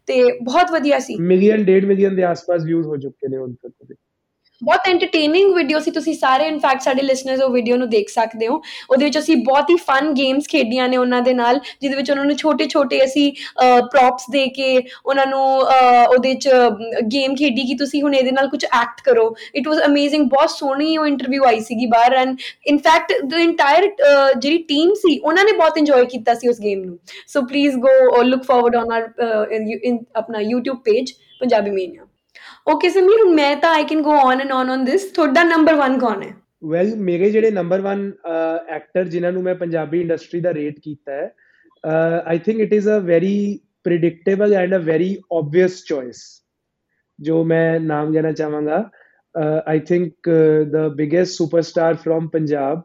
ਤੇ 0.07 0.21
ਬਹੁਤ 0.43 0.71
ਵਧੀਆ 0.71 0.99
ਸੀ। 0.99 1.15
ਮਿਲੀਅਨ 1.21 1.63
1.5 1.65 1.85
ਮਿਲੀਅਨ 1.87 2.15
ਦੇ 2.15 2.23
ਆਸ-ਪਾਸ 2.23 2.63
ਵਿਊਜ਼ 2.65 2.87
ਹੋ 2.87 2.97
ਚੁੱਕੇ 2.97 3.27
ਨੇ 3.27 3.37
ਉਹਨਾਂ 3.37 3.69
ਤੱਕ 3.69 3.93
ਬਹੁਤ 4.61 4.87
ਐਂਟਰਟੇਨਿੰਗ 4.87 5.53
ਵੀਡੀਓ 5.55 5.79
ਸੀ। 5.79 5.91
ਤੁਸੀਂ 5.91 6.13
ਸਾਰੇ 6.15 6.45
ਇਨਫੈਕਟ 6.47 6.81
ਸਾਡੇ 6.81 7.01
ਲਿਸਨਰਸ 7.01 7.41
ਉਹ 7.41 7.49
ਵੀਡੀਓ 7.51 7.77
ਨੂੰ 7.77 7.89
ਦੇਖ 7.89 8.09
ਸਕਦੇ 8.09 8.47
ਹੋ। 8.47 8.61
ਉਹਦੇ 8.89 9.05
ਵਿੱਚ 9.05 9.17
ਅਸੀਂ 9.19 9.35
ਬਹੁਤ 9.45 9.69
ਹੀ 9.69 9.75
ਫਨ 9.87 10.11
ਗੇਮਸ 10.13 10.47
ਖੇਡੀਆਂ 10.49 10.87
ਨੇ 10.89 10.97
ਉਹਨਾਂ 10.97 11.21
ਦੇ 11.21 11.33
ਨਾਲ, 11.33 11.59
ਜਿਹਦੇ 11.81 11.95
ਵਿੱਚ 11.95 12.11
ਉਹਨਾਂ 12.11 12.25
ਨੂੰ 12.25 12.35
ਛੋਟੇ-ਛੋਟੇ 12.37 13.03
ਅਸੀਂ 13.03 13.31
ਪ੍ਰੌਪਸ 13.91 14.25
ਦੇ 14.31 14.47
ਕੇ 14.55 14.81
ਉਹਨਾਂ 15.05 15.25
ਨੂੰ 15.25 15.43
ਉਹਦੇ 15.57 16.29
ਵਿੱਚ 16.29 16.49
ਗੇਮ 17.13 17.35
ਖੇਡੀ 17.35 17.65
ਕਿ 17.67 17.75
ਤੁਸੀਂ 17.75 18.01
ਹੁਣ 18.03 18.15
ਇਹਦੇ 18.15 18.31
ਨਾਲ 18.31 18.47
ਕੁਝ 18.49 18.63
ਐਕਟ 18.65 19.01
ਕਰੋ। 19.05 19.35
ਇਟ 19.55 19.67
ਵਾਸ 19.67 19.85
ਅਮੇਜ਼ਿੰਗ 19.85 20.29
ਬਹੁਤ 20.29 20.49
ਸੋਹਣੀ 20.49 20.97
ਉਹ 20.97 21.05
ਇੰਟਰਵਿਊ 21.07 21.43
ਆਈ 21.47 21.59
ਸੀਗੀ 21.61 21.85
ਬਾਹਰ 21.87 22.15
and 22.15 22.37
in fact 22.67 23.13
the 23.25 23.39
entire 23.39 23.89
ਜਿਹੜੀ 24.37 24.57
ਟੀਮ 24.57 24.93
ਸੀ, 24.95 25.17
ਉਹਨਾਂ 25.19 25.43
ਨੇ 25.43 25.51
ਬਹੁਤ 25.53 25.77
ਇੰਜੋਏ 25.77 26.05
ਕੀਤਾ 26.07 26.33
ਸੀ 26.33 26.47
ਉਸ 26.49 26.59
ਗੇਮ 26.61 26.83
ਨੂੰ। 26.83 26.97
So 27.27 27.41
please 27.43 27.75
go 27.77 28.21
look 28.23 28.43
forward 28.43 28.75
on 28.75 28.91
our 28.91 29.09
ਆਪਣਾ 30.15 30.39
YouTube 30.41 30.81
page 30.85 31.11
Punjabi 31.41 31.71
mania 31.71 32.04
okay 32.67 32.89
Sameer 32.89 33.23
ਮੈਂ 33.35 33.55
ਤਾਂ 33.55 33.73
I 33.73 33.83
can 33.83 34.01
go 34.01 34.11
on 34.19 34.41
and 34.41 34.51
on 34.51 34.69
on 34.69 34.85
this 34.85 35.03
ਤੁਹਾਡਾ 35.15 35.43
ਨੰਬਰ 35.43 35.75
1 35.79 35.97
ਕੌਣ 35.99 36.21
ਹੈ? 36.23 36.33
ਵੈਲ 36.63 36.95
ਮੇਰੇ 37.07 37.29
ਜਿਹੜੇ 37.31 37.51
ਨੰਬਰ 37.51 37.81
1 37.87 38.05
ਐਕਟਰ 38.75 39.03
ਜਿਨ੍ਹਾਂ 39.07 39.31
ਨੂੰ 39.31 39.43
ਮੈਂ 39.43 39.55
ਪੰਜਾਬੀ 39.55 40.01
ਇੰਡਸਟਰੀ 40.01 40.39
ਦਾ 40.41 40.53
ਰੇਟ 40.53 40.79
ਕੀਤਾ 40.79 41.11
ਹੈ 41.13 41.29
I 42.27 42.39
think 42.45 42.59
it 42.59 42.73
is 42.73 42.89
a 42.89 42.99
very 43.05 43.35
predictable 43.87 44.53
and 44.57 44.75
a 44.75 44.79
very 44.85 45.09
obvious 45.35 45.75
choice 45.89 46.21
ਜੋ 47.19 47.43
ਮੈਂ 47.43 47.79
ਨਾਮ 47.79 48.13
ਲੈਣਾ 48.13 48.31
ਚਾਹਾਂਗਾ। 48.31 48.77
I 49.67 49.79
think 49.87 50.29
the 50.71 50.87
biggest 50.95 51.33
superstar 51.33 51.95
from 51.95 52.27
Punjab 52.29 52.81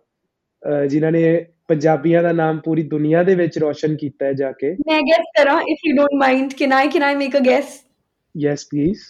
ਜਿਨ੍ਹਾਂ 0.88 1.12
ਨੇ 1.12 1.22
ਪੰਜਾਬੀਆਂ 1.68 2.22
ਦਾ 2.22 2.32
ਨਾਮ 2.32 2.58
ਪੂਰੀ 2.64 2.82
ਦੁਨੀਆ 2.88 3.22
ਦੇ 3.22 3.34
ਵਿੱਚ 3.34 3.58
ਰੋਸ਼ਨ 3.58 3.96
ਕੀਤਾ 3.96 4.26
ਹੈ 4.26 4.32
ਜਾ 4.32 4.50
ਕੇ। 4.52 4.72
ਮੈਂ 4.88 5.00
ਗੈਸ 5.02 5.26
ਕਰਾਂ 5.38 5.60
if 5.62 5.86
you 5.86 5.96
don't 5.96 6.14
mind 6.20 6.52
can 6.58 6.72
I 6.72 6.88
can 6.88 7.02
I 7.02 7.14
make 7.16 7.36
a 7.36 7.40
guess 7.46 7.80
yes 8.34 8.66
please 8.70 9.00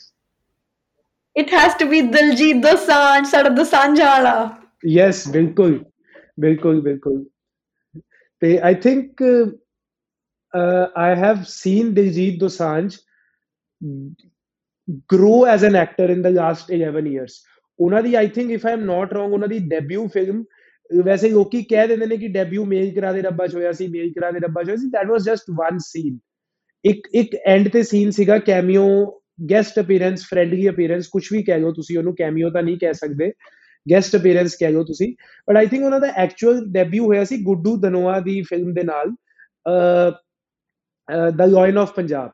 it 1.37 1.53
has 1.55 1.75
to 1.79 1.87
be 1.89 2.01
Diljit 2.09 2.57
Dosanjh 2.63 3.27
ਸਾਡਾ 3.27 3.49
ਦੋਸਾਂਝ 3.55 4.01
ਵਾਲਾ 4.01 4.35
ਯੈਸ 4.85 5.29
ਬਿਲਕੁਲ 5.29 5.79
ਬਿਲਕੁਲ 6.41 6.81
ਬਿਲਕੁਲ 6.81 7.25
ਤੇ 8.43 8.59
I 8.61 8.75
think 8.83 9.23
I 10.97 11.15
have 11.17 11.43
seen 11.49 11.95
Diljit 11.95 12.39
Dosanjh 12.41 12.97
grow 15.09 15.45
as 15.45 15.63
an 15.63 15.77
actor 15.77 16.07
in 16.07 16.23
the 16.23 16.31
last 16.33 16.71
11 16.71 17.07
years. 17.09 17.35
ਉਹਨਾਂ 17.79 18.03
ਦੀ 18.03 18.15
I 18.15 18.29
think 18.29 18.51
if 18.51 18.67
I 18.67 18.73
am 18.73 18.85
not 18.85 19.13
wrong 19.13 19.33
ਉਹਨਾਂ 19.33 19.49
ਦੀ 19.49 19.59
debut 19.69 20.07
film 20.09 20.43
ਵੈਸੇ 20.91 21.29
ਲੋਕੀ 21.29 21.63
ਕਹਿ 21.63 21.87
ਦਿੰਦੇ 21.89 22.07
ਨੇ 22.07 22.17
ਕਿ 22.17 22.29
ਡੈਬਿਊ 22.29 22.65
ਮੇਲ 22.65 22.91
ਕਰਾ 22.95 23.13
ਦੇ 23.13 23.23
ਰੱਬਾ 23.23 23.47
ਚ 23.47 23.55
ਹੋਇਆ 23.55 23.73
ਸੀ 23.73 23.87
ਮੇਲ 23.89 24.13
ਕਰਾ 24.13 24.31
ਦੇ 24.31 24.39
ਰੱਬਾ 24.39 24.63
ਚ 24.63 24.67
ਹੋਇਆ 24.67 24.77
ਸੀ 24.77 24.87
that 24.91 25.07
was 25.07 25.23
just 25.23 25.51
one 25.51 25.79
scene 25.83 26.19
ਇੱਕ 26.85 27.09
ਇੱਕ 27.15 27.35
ਐਂਡ 27.47 27.69
ਤੇ 27.69 27.83
ਸੀਨ 27.83 28.11
ਸੀਗਾ 28.11 28.39
cameo 28.39 28.85
guest 29.50 29.80
appearance 29.80 30.26
friendly 30.26 30.70
appearance 30.70 31.08
ਕੁਝ 31.08 31.28
ਵੀ 31.32 31.44
ਕਹਿ 31.44 31.60
ਲਓ 31.60 31.72
ਤੁਸੀਂ 31.72 31.98
ਉਹਨੂੰ 31.98 32.16
ਕੈਮੀਓ 32.16 32.50
ਤਾਂ 32.50 32.64
ਨਹੀਂ 32.64 32.78
ਕਹਿ 32.78 32.94
ਸਕਦੇ 32.94 33.32
ਗੈਸਟ 33.86 34.16
ਅਪੀਅਰੈਂਸ 34.16 34.56
ਕਹਿ 34.56 34.72
ਲਓ 34.72 34.84
ਤੁਸੀਂ 34.84 35.14
ਬਟ 35.48 35.58
ਆਈ 35.58 35.66
ਥਿੰਕ 35.66 35.84
ਉਹਨਾਂ 35.84 36.00
ਦਾ 36.00 36.08
ਐਕਚੁਅਲ 36.18 36.66
ਡੈਬਿਊ 36.72 37.06
ਹੋਇਆ 37.06 37.24
ਸੀ 37.24 37.38
ਗੁੱਡੂ 37.44 37.76
ਦਨੋਆ 37.78 38.20
ਦੀ 38.20 38.42
ਫਿਲਮ 38.42 38.74
ਦੇ 38.74 38.84
ਨਾਲ 38.84 39.12
the 41.32 41.42
Lion 41.42 41.78
of 41.78 41.94
Punjab 41.96 42.32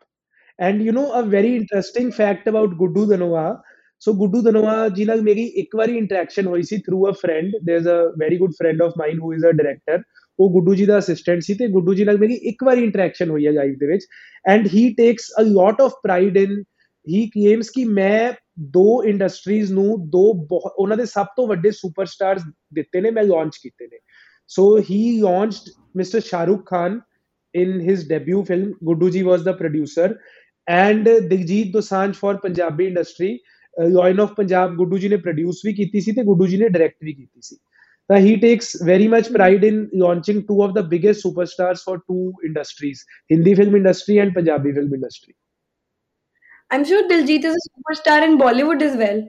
and 0.60 0.82
you 0.82 0.94
know 0.94 1.06
a 1.20 1.26
very 1.26 1.56
interesting 1.56 2.12
fact 2.12 2.50
about 2.50 2.74
Guddu 2.74 3.06
Dhanoa 3.06 3.62
so 4.02 4.14
Guddu 4.14 4.42
Dhanoa 4.42 4.88
ji 4.90 5.06
ਨਾਲ 5.06 5.22
ਮੇਰੀ 5.22 5.44
ਇੱਕ 5.56 5.76
ਵਾਰੀ 5.76 5.98
ਇੰਟਰੈਕਸ਼ਨ 5.98 6.48
ਹੋਈ 6.48 6.62
ਸੀ 6.62 6.78
through 6.78 7.10
a 7.10 7.12
friend 7.12 7.52
there 7.70 7.82
is 7.82 7.88
a 7.88 8.14
very 8.20 8.38
good 8.38 8.52
friend 8.52 8.82
of 8.82 8.94
mine 8.98 9.20
who 9.20 9.34
is 9.34 9.46
a 9.46 9.52
director 9.52 10.02
ਉਹ 10.40 10.50
ਗੁੱਡੂ 10.50 10.76
ਜੀ 10.76 10.86
ਦਾ 10.86 10.98
assistant 10.98 11.42
ਸੀ 11.42 11.54
ਤੇ 11.54 11.68
ਗੁੱਡੂ 11.68 11.94
ਜੀ 11.94 12.06
ਨਾਲ 12.06 12.18
ਮੇਰੀ 12.18 12.34
ਇੱਕ 12.50 12.64
ਵਾਰੀ 12.64 12.84
ਇੰਟਰੈਕਸ਼ਨ 12.84 13.30
ਹੋਈ 13.30 13.48
ਹੈ 13.48 13.52
ਲਾਈਫ 13.52 13.78
ਦੇ 13.78 13.88
ਵਿੱਚ 13.88 14.06
and 14.46 14.68
he 14.68 14.94
takes 14.94 15.32
a 15.42 15.44
lot 15.44 15.82
of 15.82 15.92
pride 16.04 16.38
in 16.38 16.64
he 17.09 17.27
claims 17.27 17.71
ਕਿ 17.71 17.85
ਮੈਂ 17.85 18.33
ਦੋ 18.61 19.05
ਇੰਡਸਟਰੀਜ਼ 19.05 19.73
ਨੂੰ 19.73 20.11
ਦੋ 20.11 20.47
ਉਹਨਾਂ 20.79 20.97
ਦੇ 20.97 21.05
ਸਭ 21.05 21.27
ਤੋਂ 21.37 21.47
ਵੱਡੇ 21.47 21.71
ਸੁਪਰਸਟਾਰਸ 21.71 22.43
ਦਿੱਤੇ 22.75 23.01
ਨੇ, 23.01 23.11
ਮੈਂ 23.11 23.23
ਲਾਂਚ 23.23 23.57
ਕੀਤੇ 23.63 23.87
ਨੇ। 23.87 23.99
So 24.49 24.79
he 24.79 25.21
launched 25.21 25.71
mister 25.97 26.21
Shahrukh 26.21 26.67
Khan 26.67 27.01
in 27.55 27.81
his 27.81 28.01
debut 28.09 28.41
film, 28.45 28.73
guddu 28.85 29.11
ji 29.13 29.23
was 29.23 29.45
the 29.45 29.53
producer, 29.53 30.09
and 30.67 31.05
Diljit 31.29 31.73
Dosanjh 31.73 32.15
for 32.15 32.35
Punjabi 32.35 32.87
industry 32.87 33.39
lion 33.91 34.21
of 34.21 34.35
Punjab 34.37 34.75
Guddu 34.75 34.99
ji 34.99 35.09
ਨੇ 35.09 35.17
ਪ੍ਰੋਡਿਊਸ 35.17 35.61
ਵੀ 35.65 35.75
ਕੀਤੀ 35.75 36.01
ਸੀ 36.01 36.13
ਤੇ 36.13 36.23
ਗੁੱਡੂ 36.23 36.47
ਜੀ 36.47 36.57
ਨੇ 36.57 36.69
ਡਾਇਰੈਕਟ 36.69 37.05
ਵੀ 37.05 37.13
ਕੀਤੀ 37.13 37.41
ਸੀ 37.43 37.57
ਤਾਂ 38.09 38.17
he 38.17 38.37
takes 38.37 38.77
very 38.87 39.09
much 39.09 39.33
pride 39.33 39.65
in 39.65 39.89
launching 39.95 40.43
two 40.43 40.63
of 40.63 40.75
the 40.75 40.89
biggest 40.89 41.21
superstars 41.21 41.83
for 41.85 41.99
two 41.99 42.33
industries 42.45 42.99
Hindi 43.33 43.55
film 43.55 43.77
industry 43.77 44.19
and 44.19 44.35
Punjabi 44.35 44.73
film 44.73 44.95
industry 44.95 45.35
I'm 46.72 46.84
sure 46.86 47.08
Diljit 47.10 47.44
is 47.44 47.56
a 47.56 47.64
superstar 47.70 48.24
in 48.24 48.38
Bollywood 48.38 48.82
as 48.82 48.98
well. 48.98 49.24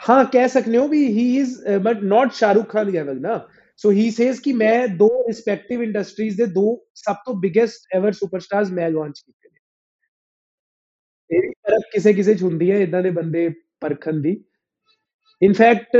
हाँ 0.00 0.24
कह 0.26 0.46
सकते 0.48 0.76
हो 0.76 0.88
भी 0.88 1.06
he 1.12 1.24
is 1.38 1.54
but 1.84 2.02
not 2.04 2.32
Shahrukh 2.32 2.70
Khan 2.72 2.90
level 2.90 3.16
ना 3.18 3.36
सो 3.80 3.90
he 3.90 4.10
says 4.10 4.38
कि 4.38 4.52
मैं 4.54 4.96
दो 4.96 5.08
respective 5.28 5.82
industries 5.82 6.36
ਦੇ 6.36 6.46
ਦੋ 6.52 6.66
ਸਭ 6.94 7.16
ਤੋਂ 7.26 7.34
ਬਿਗੇਸਟ 7.40 7.96
ਐਵਰ 7.96 8.12
ਸੁਪਰਸਟਾਰਸ 8.12 8.70
ਮੈਂ 8.70 8.90
ਲਾਂਚ 8.90 9.20
ਕੀਤੇ 9.20 9.48
ਨੇ 9.48 9.58
ਇਹ 11.30 11.50
ਫਰਕ 11.62 11.82
ਕਿਸੇ 11.92 12.12
ਕਿਸੇ 12.12 12.34
ਚ 12.34 12.42
ਹੁੰਦੀ 12.42 12.70
ਹੈ 12.70 12.78
ਇਦਾਂ 12.78 13.02
ਦੇ 13.02 13.10
ਬੰਦੇ 13.10 13.48
ਪਰਖਣ 13.80 14.20
ਦੀ 14.20 14.44
ਇਨਫੈਕਟ 15.42 15.96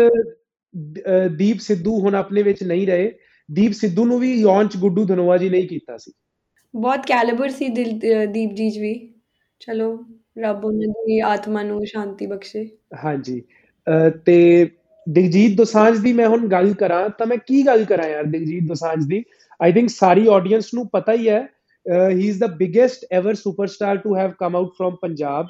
ਦੀਪ 1.37 1.59
ਸਿੱਧੂ 1.61 1.99
ਹੁਣ 2.01 2.15
ਆਪਣੇ 2.15 2.43
ਵਿੱਚ 2.43 2.63
ਨਹੀਂ 2.65 2.87
ਰਹੇ 2.87 3.13
ਦੀਪ 3.49 3.73
ਸਿੱਧੂ 3.73 4.05
ਨੂੰ 4.05 4.19
ਵੀ 4.21 4.35
ਲਾਂਚ 4.43 4.77
ਗੁੱਡੂ 4.77 5.05
ਧਨੋਆ 5.05 5.37
ਜੀ 5.37 5.49
ਨਹੀਂ 5.49 5.69
ਕੀਤਾ 5.69 5.97
ਸੀ 5.97 6.13
ਬਹੁਤ 6.75 7.07
ਕੈਲੀਬਰ 7.07 7.49
ਸੀ 7.51 7.69
ਦੀਪ 7.69 8.53
ਜੀ 8.53 8.69
ਵੀ 8.81 8.95
ਚਲੋ 9.61 9.91
ਰੱਬ 10.36 10.66
ਉਹਨਾਂ 10.66 11.06
ਦੀ 11.08 11.20
ਆਤਮਾ 11.22 11.64
ਨੂੰ 11.64 11.86
ਸ਼ਾਂਤੀ 11.86 12.26
ਬਖਸ਼ੇ। 12.28 12.68
ਹਾਂਜੀ। 13.04 13.42
ਤੇ 14.26 14.70
ਦਿਗਜੀਤ 15.08 15.56
ਦੋਸਾਂਝ 15.58 15.98
ਦੀ 16.00 16.14
ਮੈਂ 16.14 16.28
ਹੁਣ 16.28 16.48
ਗੱਲ 16.48 16.74
ਕਰਾਂ, 16.74 17.10
ਤਾਂ 17.10 17.28
ਮੈਂ 17.28 17.38
ਕੀ 17.48 17.66
ਗੱਲ 17.66 17.84
ਕਰਾਂ 17.86 18.08
ਯਾਰ 18.10 18.24
ਦਿਗਜੀਤ 18.26 18.64
ਦੋਸਾਂਝ 18.68 19.04
ਦੀ? 19.06 19.24
ਆਈ 19.60 19.72
ਥਿੰਕ 19.72 19.90
ਸਾਰੀ 19.90 20.28
ਆਡੀਅנס 20.28 20.70
ਨੂੰ 20.74 20.88
ਪਤਾ 20.94 21.14
ਹੀ 21.14 21.30
ਹੈ 21.30 21.48
he 21.86 22.28
is 22.28 22.40
the 22.40 22.48
biggest 22.60 23.06
ever 23.12 23.34
superstar 23.36 23.98
to 23.98 24.16
have 24.16 24.32
come 24.40 24.56
out 24.56 24.74
from 24.78 24.96
Punjab 25.02 25.48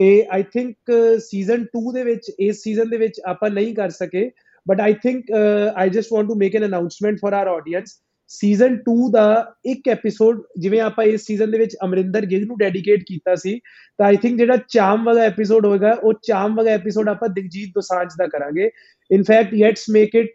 ਤੇ 0.00 0.06
ਆਈ 0.32 0.42
ਥਿੰਕ 0.52 0.92
ਸੀਜ਼ਨ 1.20 1.64
2 1.76 1.92
ਦੇ 1.94 2.02
ਵਿੱਚ, 2.04 2.30
ਇਸ 2.38 2.62
ਸੀਜ਼ਨ 2.62 2.90
ਦੇ 2.90 2.96
ਵਿੱਚ 2.96 3.20
ਆਪਾਂ 3.26 3.50
ਨਹੀਂ 3.50 3.74
ਕਰ 3.74 3.90
ਸਕੇ। 3.90 4.30
But 4.66 4.80
I 4.80 4.94
think 5.02 5.30
I 5.76 5.90
just 5.90 6.12
want 6.12 6.28
to 6.28 6.34
make 6.34 6.56
an 6.56 6.64
announcement 6.66 7.18
for 7.20 7.34
our 7.34 7.48
audience 7.48 7.98
season 8.28 8.74
2 8.74 9.10
ਦਾ 9.10 9.54
ਇੱਕ 9.66 9.88
ਐਪੀਸੋਡ 9.88 10.42
ਜਿਵੇਂ 10.58 10.80
ਆਪਾਂ 10.80 11.04
ਇਸ 11.04 11.26
ਸੀਜ਼ਨ 11.26 11.50
ਦੇ 11.50 11.58
ਵਿੱਚ 11.58 11.76
ਅਮਰਿੰਦਰ 11.84 12.26
ਗਿੱਲ 12.26 12.46
ਨੂੰ 12.46 12.56
ਡੈਡੀਕੇਟ 12.58 13.02
ਕੀਤਾ 13.06 13.34
ਸੀ, 13.34 13.60
ਤਾਂ 13.98 14.06
ਆਈ 14.06 14.16
ਥਿੰਕ 14.16 14.38
ਜਿਹੜਾ 14.38 14.56
ਚਾਮ 14.68 15.04
ਵਾਲਾ 15.04 15.20
ਐਪੀਸੋਡ 15.20 15.66
ਹੋਏਗਾ, 15.66 15.92
ਉਹ 15.92 16.14
ਚਾਮ 16.22 16.56
ਵਾਲਾ 16.56 16.70
ਐਪੀਸੋਡ 16.70 17.08
ਆਪਾਂ 17.08 17.28
ਦਿਲਜੀਤ 17.28 17.68
ਦੋਸਾਂਝ 17.68 18.08
ਦਾ 18.18 18.26
ਕਰਾਂਗੇ। 18.26 18.70
In 19.10 19.22
fact 19.22 19.54
let's 19.54 19.84
make 19.90 20.14
it 20.14 20.34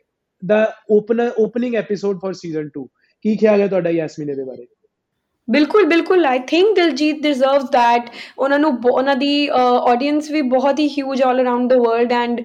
the 0.50 0.66
opener 0.96 1.26
opening 1.44 1.74
episode 1.80 2.20
for 2.20 2.30
season 2.34 2.68
2 2.76 2.84
ਕੀ 3.22 3.36
ਖਿਆਲ 3.38 3.62
ਹੈ 3.62 3.68
ਤੁਹਾਡਾ 3.68 3.90
ਯਾਸਮੀਨ 3.90 4.36
ਦੇ 4.36 4.44
ਬਾਰੇ? 4.44 4.66
ਬਿਲਕੁਲ 5.50 5.86
ਬਿਲਕੁਲ 5.86 6.26
I 6.26 6.40
think 6.48 6.76
Diljit 6.76 7.22
deserves 7.24 7.64
that 7.74 8.10
ਉਹਨਾਂ 8.38 8.60
ਨੂੰ 8.60 8.72
ਉਹਨਾਂ 8.92 9.16
ਦੀ 9.16 9.48
ਆਡੀਅנס 9.52 10.32
ਵੀ 10.32 10.42
ਬਹੁਤ 10.50 10.80
ਹੀ 10.80 10.88
huge 10.90 11.22
all 11.24 11.42
around 11.42 11.70
the 11.70 11.78
world 11.80 12.14
and 12.14 12.40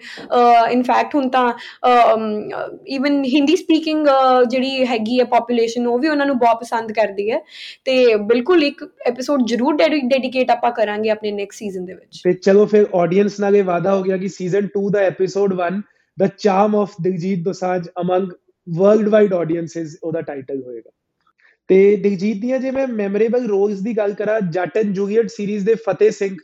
in 0.73 0.83
fact 0.83 1.15
ਹੁਣ 1.15 1.29
ਤਾਂ 1.31 1.47
ਇਵਨ 2.97 3.23
ਹਿੰਦੀ 3.25 3.57
ਸਪੀਕਿੰਗ 3.57 4.07
ਜਿਹੜੀ 4.51 4.87
ਹੈਗੀ 4.87 5.19
ਹੈ 5.21 5.25
ਪੋਪੂਲੇਸ਼ਨ 5.35 5.87
ਉਹ 5.87 5.99
ਵੀ 5.99 6.09
ਉਹਨਾਂ 6.09 6.27
ਨੂੰ 6.27 6.39
ਬਹੁਤ 6.39 6.61
ਪਸੰਦ 6.61 6.93
ਕਰਦੀ 6.93 7.31
ਹੈ। 7.31 7.41
ਤੇ 7.85 8.17
ਬਿਲਕੁਲ 8.33 8.63
ਇੱਕ 8.65 8.85
ਐਪੀਸੋਡ 9.09 9.47
ਜ਼ਰੂਰ 9.49 9.77
ਡੈਡੀਕੇਟ 9.77 10.51
ਆਪਾਂ 10.51 10.71
ਕਰਾਂਗੇ 10.73 11.11
ਆਪਣੇ 11.11 11.31
ਨੈਕਸਟ 11.33 11.59
ਸੀਜ਼ਨ 11.59 11.85
ਦੇ 11.85 11.95
ਵਿੱਚ। 11.95 12.21
ਤੇ 12.25 12.33
ਚਲੋ 12.33 12.67
ਫਿਰ 12.67 12.87
ਆਡੀਅנס 12.95 13.41
ਨਾਲ 13.41 13.57
ਇਹ 13.57 13.65
ਵਾਦਾ 13.65 13.95
ਹੋ 13.95 14.03
ਗਿਆ 14.03 14.17
ਕਿ 14.17 14.29
season 14.29 14.69
2 14.79 14.89
the 14.93 15.01
episode 15.13 15.55
1 15.61 15.81
the 16.19 16.29
charm 16.39 16.77
of 16.77 16.95
Diljit 17.03 17.45
Dosanjh 17.45 17.87
among 18.01 18.33
world 18.67 19.09
wide 19.09 19.33
audiences 19.35 19.97
ਉਹਦਾ 20.03 20.21
ਟਾਈਟਲ 20.21 20.63
ਹੋਏਗਾ। 20.63 20.91
ਤੇ 21.71 21.97
ਦਿਲਜੀਤ 21.97 22.41
ਦੀਆਂ 22.41 22.59
ਜੇ 22.59 22.71
ਮੈਂ 22.71 22.87
ਮੈਮੋਰੇਬਲ 22.89 23.47
ਰੋਲਸ 23.47 23.81
ਦੀ 23.81 23.97
ਗੱਲ 23.97 24.15
ਕਰਾਂ, 24.15 24.41
ਜੱਟ 24.41 24.77
ਐਂਡ 24.77 24.93
ਜੂਲੀਅਟ 24.95 25.29
ਸੀਰੀਜ਼ 25.31 25.67
ਦੇ 25.67 25.75
Fateh 25.75 26.11
Singh 26.11 26.37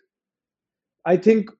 I 1.07 1.16
think 1.16 1.51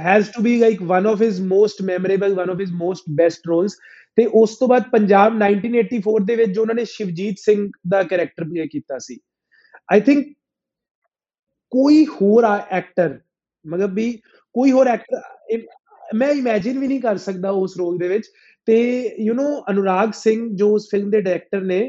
has 0.00 0.26
to 0.26 0.42
be 0.42 0.58
like 0.58 0.82
one 0.82 1.06
of 1.06 1.22
his 1.22 1.40
most 1.40 1.82
memorable 1.82 2.34
one 2.34 2.50
of 2.50 2.60
his 2.60 2.70
most 2.72 3.04
best 3.16 3.48
roles 3.48 3.76
ਤੇ 4.16 4.26
ਉਸ 4.34 4.56
ਤੋਂ 4.58 4.68
ਬਾਅਦ 4.68 4.82
ਪੰਜਾਬ 4.92 5.38
1984 5.38 6.24
ਦੇ 6.26 6.36
ਵਿੱਚ 6.36 6.50
ਜੋ 6.50 6.60
ਉਹਨਾਂ 6.60 6.74
ਨੇ 6.74 6.84
ਸ਼ਿਵਜੀਤ 6.84 7.38
ਸਿੰਘ 7.38 7.68
ਦਾ 7.88 8.02
ਕੈਰੈਕਟਰ 8.02 8.44
ਪਲੇ 8.44 8.66
ਕੀਤਾ 8.68 8.98
ਸੀ। 8.98 9.18
ਆਈ 9.92 10.00
ਥਿੰਕ 10.00 10.26
ਕੋਈ 11.72 12.04
ਹੋਰ 12.06 12.44
ਐਕਟਰ 12.70 13.18
ਮਤਲਬ 13.64 13.94
ਵੀ 13.94 14.12
ਕੋਈ 14.54 14.72
ਹੋਰ 14.72 14.86
ਐਕਟਰ 14.86 15.56
ਮੈਂ 16.16 16.28
ਇਮੇਜਿਨ 16.28 16.78
ਵੀ 16.78 16.86
ਨਹੀਂ 16.88 17.00
ਕਰ 17.00 17.16
ਸਕਦਾ 17.18 17.50
ਉਸ 17.50 17.76
ਰੋਲ 17.78 17.98
ਦੇ 17.98 18.08
ਵਿੱਚ। 18.08 18.26
ਤੇ 18.66 18.76
ਯੂ 19.20 19.34
نو 19.34 19.46
ਅਨੁਰਾਗ 19.70 20.12
ਸਿੰਘ 20.14 20.48
ਜੋ 20.56 20.74
ਉਸ 20.74 20.88
ਫਿਲਮ 20.90 21.10
ਦੇ 21.10 21.20
ਡਾਇਰੈਕਟਰ 21.20 21.60
ਨੇ 21.60 21.80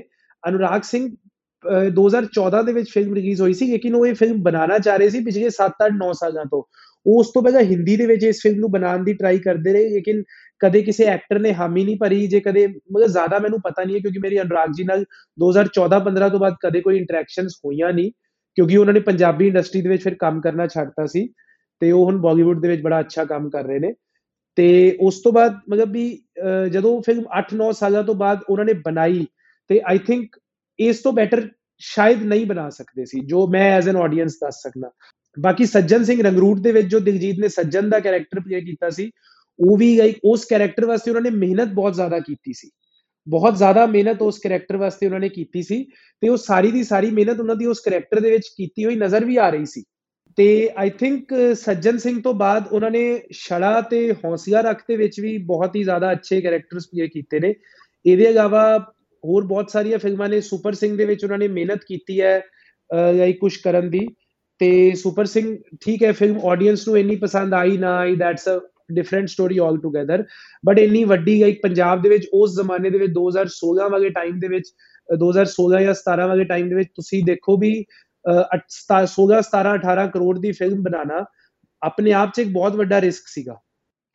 ਅਨੁਰਾਗ 0.43 0.81
ਸਿੰਘ 0.83 1.09
2014 1.95 2.61
ਦੇ 2.63 2.73
ਵਿੱਚ 2.73 2.89
ਫਿਲਮ 2.91 3.13
ਰਿਲੀਜ਼ 3.15 3.41
ਹੋਈ 3.41 3.53
ਸੀ, 3.53 3.71
ਲੇਕਿਨ 3.71 3.95
ਉਹ 3.95 4.05
ਇਹ 4.05 4.13
ਫਿਲਮ 4.15 4.41
ਬਣਾਉਣਾ 4.43 4.77
ਚਾਹ 4.79 4.97
ਰਹੇ 4.97 5.09
ਸੀ 5.09 5.19
ਪਿਛਲੇ 5.25 5.49
7-8 5.51 5.91
9 5.97 6.11
ਸਾਲਾਂ 6.19 6.45
ਤੋਂ। 6.51 6.63
ਉਸ 7.05 7.27
ਤੋਂ 7.33 7.41
ਪਹਿਲਾਂ 7.43 7.61
ਹਿੰਦੀ 7.63 7.95
ਦੇ 7.97 8.05
ਵਿੱਚ 8.05 8.23
ਇਸ 8.23 8.41
ਫਿਲਮ 8.43 8.59
ਨੂੰ 8.59 8.69
ਬਣਾਉਣ 8.71 9.03
ਦੀ 9.03 9.13
ਟਰਾਈ 9.13 9.37
ਕਰਦੇ 9.39 9.73
ਰਹੇ, 9.73 9.89
ਲੇਕਿਨ 9.89 10.23
ਕਦੇ 10.61 10.81
ਕਿਸੇ 10.81 11.05
ਐਕਟਰ 11.05 11.39
ਨੇ 11.39 11.53
ਹਾਮੀ 11.53 11.83
ਨਹੀਂ 11.83 11.97
ਭਰੀ, 11.97 12.25
ਜੇ 12.27 12.39
ਕਦੇ 12.39 12.65
ਮਤਲਬ 12.67 13.07
ਜ਼ਿਆਦਾ 13.07 13.39
ਮੈਨੂੰ 13.39 13.59
ਪਤਾ 13.61 13.83
ਨਹੀਂ 13.83 13.95
ਹੈ, 13.95 14.01
ਕਿਉਂਕਿ 14.01 14.19
ਮੇਰੀ 14.19 14.41
ਅਨੁਰਾਗ 14.41 14.73
ਜੀ 14.77 14.83
ਨਾਲ 14.83 15.05
2014-15 15.37 16.29
ਤੋਂ 16.29 16.39
ਬਾਅਦ 16.39 16.55
ਕਦੇ 16.63 16.81
ਕੋਈ 16.81 16.97
ਇੰਟਰੈਕਸ਼ਨਸ 16.97 17.59
ਹੋਈਆਂ 17.65 17.91
ਨਹੀਂ, 17.93 18.11
ਕਿਉਂਕਿ 18.57 18.77
ਉਹਨਾਂ 18.77 18.93
ਨੇ 18.93 18.99
ਪੰਜਾਬੀ 18.99 19.47
ਇੰਡਸਟਰੀ 19.47 19.81
ਦੇ 19.81 19.89
ਵਿੱਚ 19.89 20.03
ਫਿਰ 20.03 20.15
ਕੰਮ 20.19 20.41
ਕਰਨਾ 20.41 20.67
ਛੱਡਤਾ 20.67 21.05
ਸੀ, 21.05 21.27
ਤੇ 21.81 21.91
ਉਹ 21.91 22.05
ਹੁਣ 22.05 22.17
ਬਾਲੀਵੁੱਡ 22.21 22.61
ਦੇ 22.61 22.67
ਵਿੱਚ 22.67 22.81
ਬੜਾ 22.81 22.99
ਅੱਛਾ 22.99 23.25
ਕੰਮ 23.25 23.49
ਕਰ 23.49 23.63
ਰਹੇ 23.63 23.79
ਨੇ। 23.79 23.93
ਤੇ 24.57 24.97
ਉਸ 25.01 25.21
ਤੋਂ 25.21 25.31
ਬਾਅਦ 25.33 25.59
ਮਤਲਬ 25.69 25.91
ਵੀ 25.91 26.05
ਜਦੋਂ 26.71 27.01
ਫਿਲਮ 27.01 27.23
8-9 27.37 27.71
ਸਾਲਾਂ 27.73 28.03
ਤੋਂ 28.03 28.15
ਬਾਅਦ 28.15 28.39
ਉਹਨਾਂ 28.49 28.65
ਨੇ 28.65 28.73
ਬਣਾਈ 28.85 29.25
ਤੇ 29.71 29.79
ਆਈ 29.87 29.97
ਥਿੰਕ 29.97 30.35
ਇਸ 30.79 30.97
ਤੋਂ 30.99 31.11
ਬੈਟਰ 31.13 31.47
ਸ਼ਾਇਦ 31.81 32.23
ਨਹੀਂ 32.23 32.45
ਬਣਾ 32.45 32.69
ਸਕਦੇ 32.69 33.05
ਸੀ, 33.05 33.19
ਜੋ 33.19 33.45
ਮੈਂ 33.47 33.71
ਐਜ਼ 33.71 33.87
ਐਨ 33.89 33.95
ਆਡੀਅנס 33.95 34.33
ਦੱਸ 34.41 34.61
ਸਕਦਾ। 34.61 34.89
ਬਾਕੀ 35.37 35.65
ਸੱਜਣ 35.65 36.03
ਸਿੰਘ 36.03 36.21
ਰੰਗਰੂਟ 36.23 36.59
ਦੇ 36.59 36.71
ਵਿੱਚ 36.71 36.87
ਜੋ 36.87 36.99
ਦਿਲਜੀਤ 36.99 37.39
ਨੇ 37.39 37.47
ਸੱਜਣ 37.47 37.89
ਦਾ 37.89 37.99
ਕੈਰੈਕਟਰ 37.99 38.39
ਪਲੇ 38.39 38.61
ਕੀਤਾ 38.61 38.89
ਸੀ, 38.89 39.09
ਉਹ 39.59 39.77
ਵੀ 39.77 39.95
ਲਾਈਕ 39.97 40.17
ਉਸ 40.23 40.45
ਕੈਰੈਕਟਰ 40.45 40.85
ਵਾਸਤੇ 40.85 41.11
ਉਹਨਾਂ 41.11 41.21
ਨੇ 41.21 41.29
ਮਿਹਨਤ 41.29 41.73
ਬਹੁਤ 41.73 41.95
ਜ਼ਿਆਦਾ 41.95 42.19
ਕੀਤੀ 42.19 42.53
ਸੀ। 42.53 42.69
ਬਹੁਤ 43.27 43.57
ਜ਼ਿਆਦਾ 43.57 43.85
ਮਿਹਨਤ 43.85 44.21
ਉਸ 44.21 44.39
ਕੈਰੈਕਟਰ 44.39 44.77
ਵਾਸਤੇ 44.77 45.05
ਉਹਨਾਂ 45.05 45.19
ਨੇ 45.19 45.29
ਕੀਤੀ 45.29 45.63
ਸੀ 45.63 45.83
ਤੇ 46.21 46.29
ਉਹ 46.29 46.37
ਸਾਰੀ 46.37 46.71
ਦੀ 46.71 46.83
ਸਾਰੀ 46.83 47.11
ਮਿਹਨਤ 47.11 47.39
ਉਹਨਾਂ 47.39 47.55
ਦੀ 47.55 47.65
ਉਸ 47.65 47.79
ਕੈਰੈਕਟਰ 47.79 48.19
ਦੇ 48.19 48.31
ਵਿੱਚ 48.31 48.47
ਕੀਤੀ 48.57 48.85
ਹੋਈ 48.85 48.95
ਨਜ਼ਰ 48.95 49.25
ਵੀ 49.25 49.37
ਆ 49.37 49.49
ਰਹੀ 49.49 49.65
ਸੀ। 49.65 49.83
ਤੇ 50.37 50.69
ਆਈ 50.77 50.89
ਥਿੰਕ 50.89 51.33
ਸੱਜਣ 51.55 51.97
ਸਿੰਘ 51.97 52.21
ਤੋਂ 52.21 52.33
ਬਾਅਦ 52.33 52.67
ਉਹਨਾਂ 52.71 52.91
ਨੇ 52.91 53.21
ਛੜਾ 53.33 53.81
ਤੇ 53.81 54.11
ਹੌਸਲਾ 54.25 54.61
ਰੱਖ 54.61 54.83
ਦੇ 54.87 54.95
ਵਿੱਚ 54.97 55.19
ਵੀ 55.19 55.37
ਬਹੁਤ 55.47 55.75
ਹੀ 55.75 55.83
ਜ਼ਿਆਦਾ 55.83 56.11
ਅੱਛੇ 56.11 56.41
ਕੈਰੈਕਟਰਸ 56.41 56.87
ਪਲੇ 56.87 57.07
ਕੀਤੇ 57.07 57.39
ਨੇ। 57.39 57.53
ਇਹਦੇ 58.05 58.23
ਇਲਾਵਾ 58.23 58.63
ਹੋਰ 59.23 59.43
ਬਹੁਤ 59.45 59.69
ਸਾਰੀਆਂ 59.71 59.97
ਫਿਲਮਾਂ 59.99 60.29
ਨੇ। 60.29 60.41
ਸੁਪਰ 60.41 60.73
ਸਿੰਘ 60.73 60.95
ਦੇ 60.97 61.05
ਵਿੱਚ 61.05 61.23
ਉਹਨਾਂ 61.23 61.37
ਨੇ 61.37 61.47
ਮਿਹਨਤ 61.49 61.83
ਕੀਤੀ 61.87 62.19
ਹੈ 62.21 62.41
ਲਾਈਕ 62.89 63.39
ਕੁਝ 63.39 63.55
ਕਰਨ 63.57 63.89
ਦੀ। 63.89 64.07
ਤੇ 64.61 64.69
ਸੁਪਰ 64.95 65.25
ਸਿੰਘ, 65.25 65.57
ਠੀਕ 65.81 66.03
ਹੈ 66.03 66.11
ਫਿਲਮ 66.11 66.39
ਆਡੀਅנס 66.47 66.83
ਨੂੰ 66.87 66.97
ਇੰਨੀ 66.99 67.15
ਪਸੰਦ 67.15 67.53
ਆਈ 67.53 67.77
ਨਾ 67.77 67.95
I 67.97 68.15
that's 68.15 68.47
a 68.49 68.59
different 68.93 69.27
story 69.29 69.57
altogether 69.77 70.23
but 70.65 70.79
ਇੰਨੀ 70.79 71.03
ਵੱਡੀ 71.03 71.39
ਲਾਈਕ 71.41 71.59
ਪੰਜਾਬ 71.63 72.01
ਦੇ 72.01 72.09
ਵਿੱਚ, 72.09 72.27
ਉਸ 72.33 72.55
ਜ਼ਮਾਨੇ 72.55 72.89
ਦੇ 72.89 72.97
ਵਿੱਚ 72.97 73.11
2016 73.13 73.89
ਵਾਲੇ 73.91 74.09
ਟਾਈਮ 74.09 74.39
ਦੇ 74.39 74.47
ਵਿੱਚ 74.47 74.71
2016 75.09 75.81
ਜਾਂ 75.83 75.93
17 75.93 76.27
ਵਾਲੇ 76.27 76.43
ਟਾਈਮ 76.45 76.69
ਦੇ 76.69 76.75
ਵਿੱਚ 76.75 76.89
ਤੁਸੀਂ 76.95 77.23
ਦੇਖੋ 77.23 77.57
ਵੀ 77.57 77.73
16 78.69 79.41
17 79.43 79.75
18 79.75 80.07
ਕਰੋੜ 80.13 80.37
ਦੀ 80.39 80.51
ਫਿਲਮ 80.51 80.81
ਬਣਾਉਣਾ 80.83 81.23
ਆਪਣੇ 81.81 82.11
ਆਪ 82.13 82.33
'ਚ 82.33 82.39
ਇੱਕ 82.39 82.49
ਬਹੁਤ 82.49 82.75
ਵੱਡਾ 82.75 83.01
ਰਿਸਕ 83.01 83.27
ਸੀਗਾ। 83.27 83.57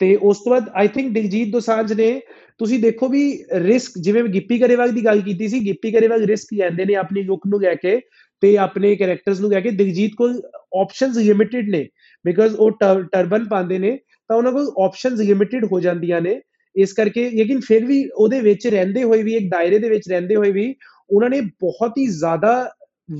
ਤੇ 0.00 0.14
ਉਸ 0.22 0.38
ਤੋਂ 0.38 0.50
ਬਾਅਦ 0.50 0.68
ਆਈ 0.74 0.88
ਥਿੰਕ 0.88 1.12
ਦਿਲਜੀਤ 1.12 1.52
ਦੋਸਾਂਝ 1.52 1.92
ਨੇ, 1.92 2.20
ਤੁਸੀਂ 2.58 2.78
ਦੇਖੋ 2.78 3.08
ਵੀ 3.08 3.22
ਰਿਸਕ 3.60 3.98
ਜਿਵੇਂ 3.98 4.22
ਗਿੱਪੀ 4.24 4.58
ਕਰੇਵਾਲ 4.58 4.92
ਦੀ 4.92 5.04
ਗੱਲ 5.04 5.20
ਕੀਤੀ 5.20 5.48
ਸੀ, 5.48 5.60
ਗਿੱਪੀ 5.66 5.92
ਕਰੇਵਾਲ 5.92 6.24
ਰਿਸਕ 6.26 6.54
ਲੈਂਦੇ 6.54 6.84
ਨੇ 6.84 6.94
ਆਪਣੀ 6.94 7.22
ਲੁੱਕ 7.22 7.46
ਨੂੰ 7.46 7.60
ਲੈ 7.60 7.74
ਕੇ 7.74 8.00
ਤੇ 8.42 8.56
ਆਪਣੇ 8.58 8.94
ਕੈਰੈਕਟਰਸ 8.96 9.40
ਨੂੰ 9.40 9.50
ਲੈ 9.50 9.60
ਕੇ। 9.60 9.70
ਦਿਲਜੀਤ 9.70 10.14
ਕੋਲ 10.16 10.40
ਆਪਸ਼ਨਸ 10.80 11.16
ਲਿਮਿਟਿਡ 11.18 11.68
ਨੇ 11.70 11.86
ਬਿਕਾਜ਼ 12.24 12.54
ਉਹ 12.56 12.70
ਟਰਬਨ 13.12 13.44
ਪਾਉਂਦੇ 13.48 13.78
ਨੇ, 13.78 13.98
ਤਾਂ 14.30 14.36
ਉਹਨਾਂ 14.36 14.52
ਕੋਲ 14.52 14.72
ਆਪਸ਼ਨਸ 14.84 15.20
ਲਿਮਿਟਿਡ 15.20 15.64
ਹੋ 15.72 15.80
ਜਾਂਦੀਆਂ 15.80 16.20
ਨੇ। 16.20 16.40
ਇਸ 16.74 16.92
ਕਰਕੇ 16.92 17.28
ਲੇਕਿਨ 17.30 17.60
ਫਿਰ 17.60 17.84
ਵੀ 17.84 18.04
ਉਹਦੇ 18.14 18.40
ਵਿੱਚ 18.40 18.66
ਰਹਿੰਦੇ 18.66 19.02
ਹੋਏ 19.04 19.22
ਵੀ, 19.22 19.34
ਇੱਕ 19.34 19.50
ਦਾਇਰੇ 19.50 19.78
ਦੇ 19.78 19.88
ਵਿੱਚ 19.88 20.08
ਰਹਿੰਦੇ 20.08 20.36
ਹੋਏ 20.36 20.50
ਵੀ, 20.52 20.74
ਉਹਨਾਂ 21.10 21.30
ਨੇ 21.30 21.40
ਬਹੁਤ 21.40 21.98
ਹੀ 21.98 22.06
ਜ਼ਿਆਦਾ 22.06 22.70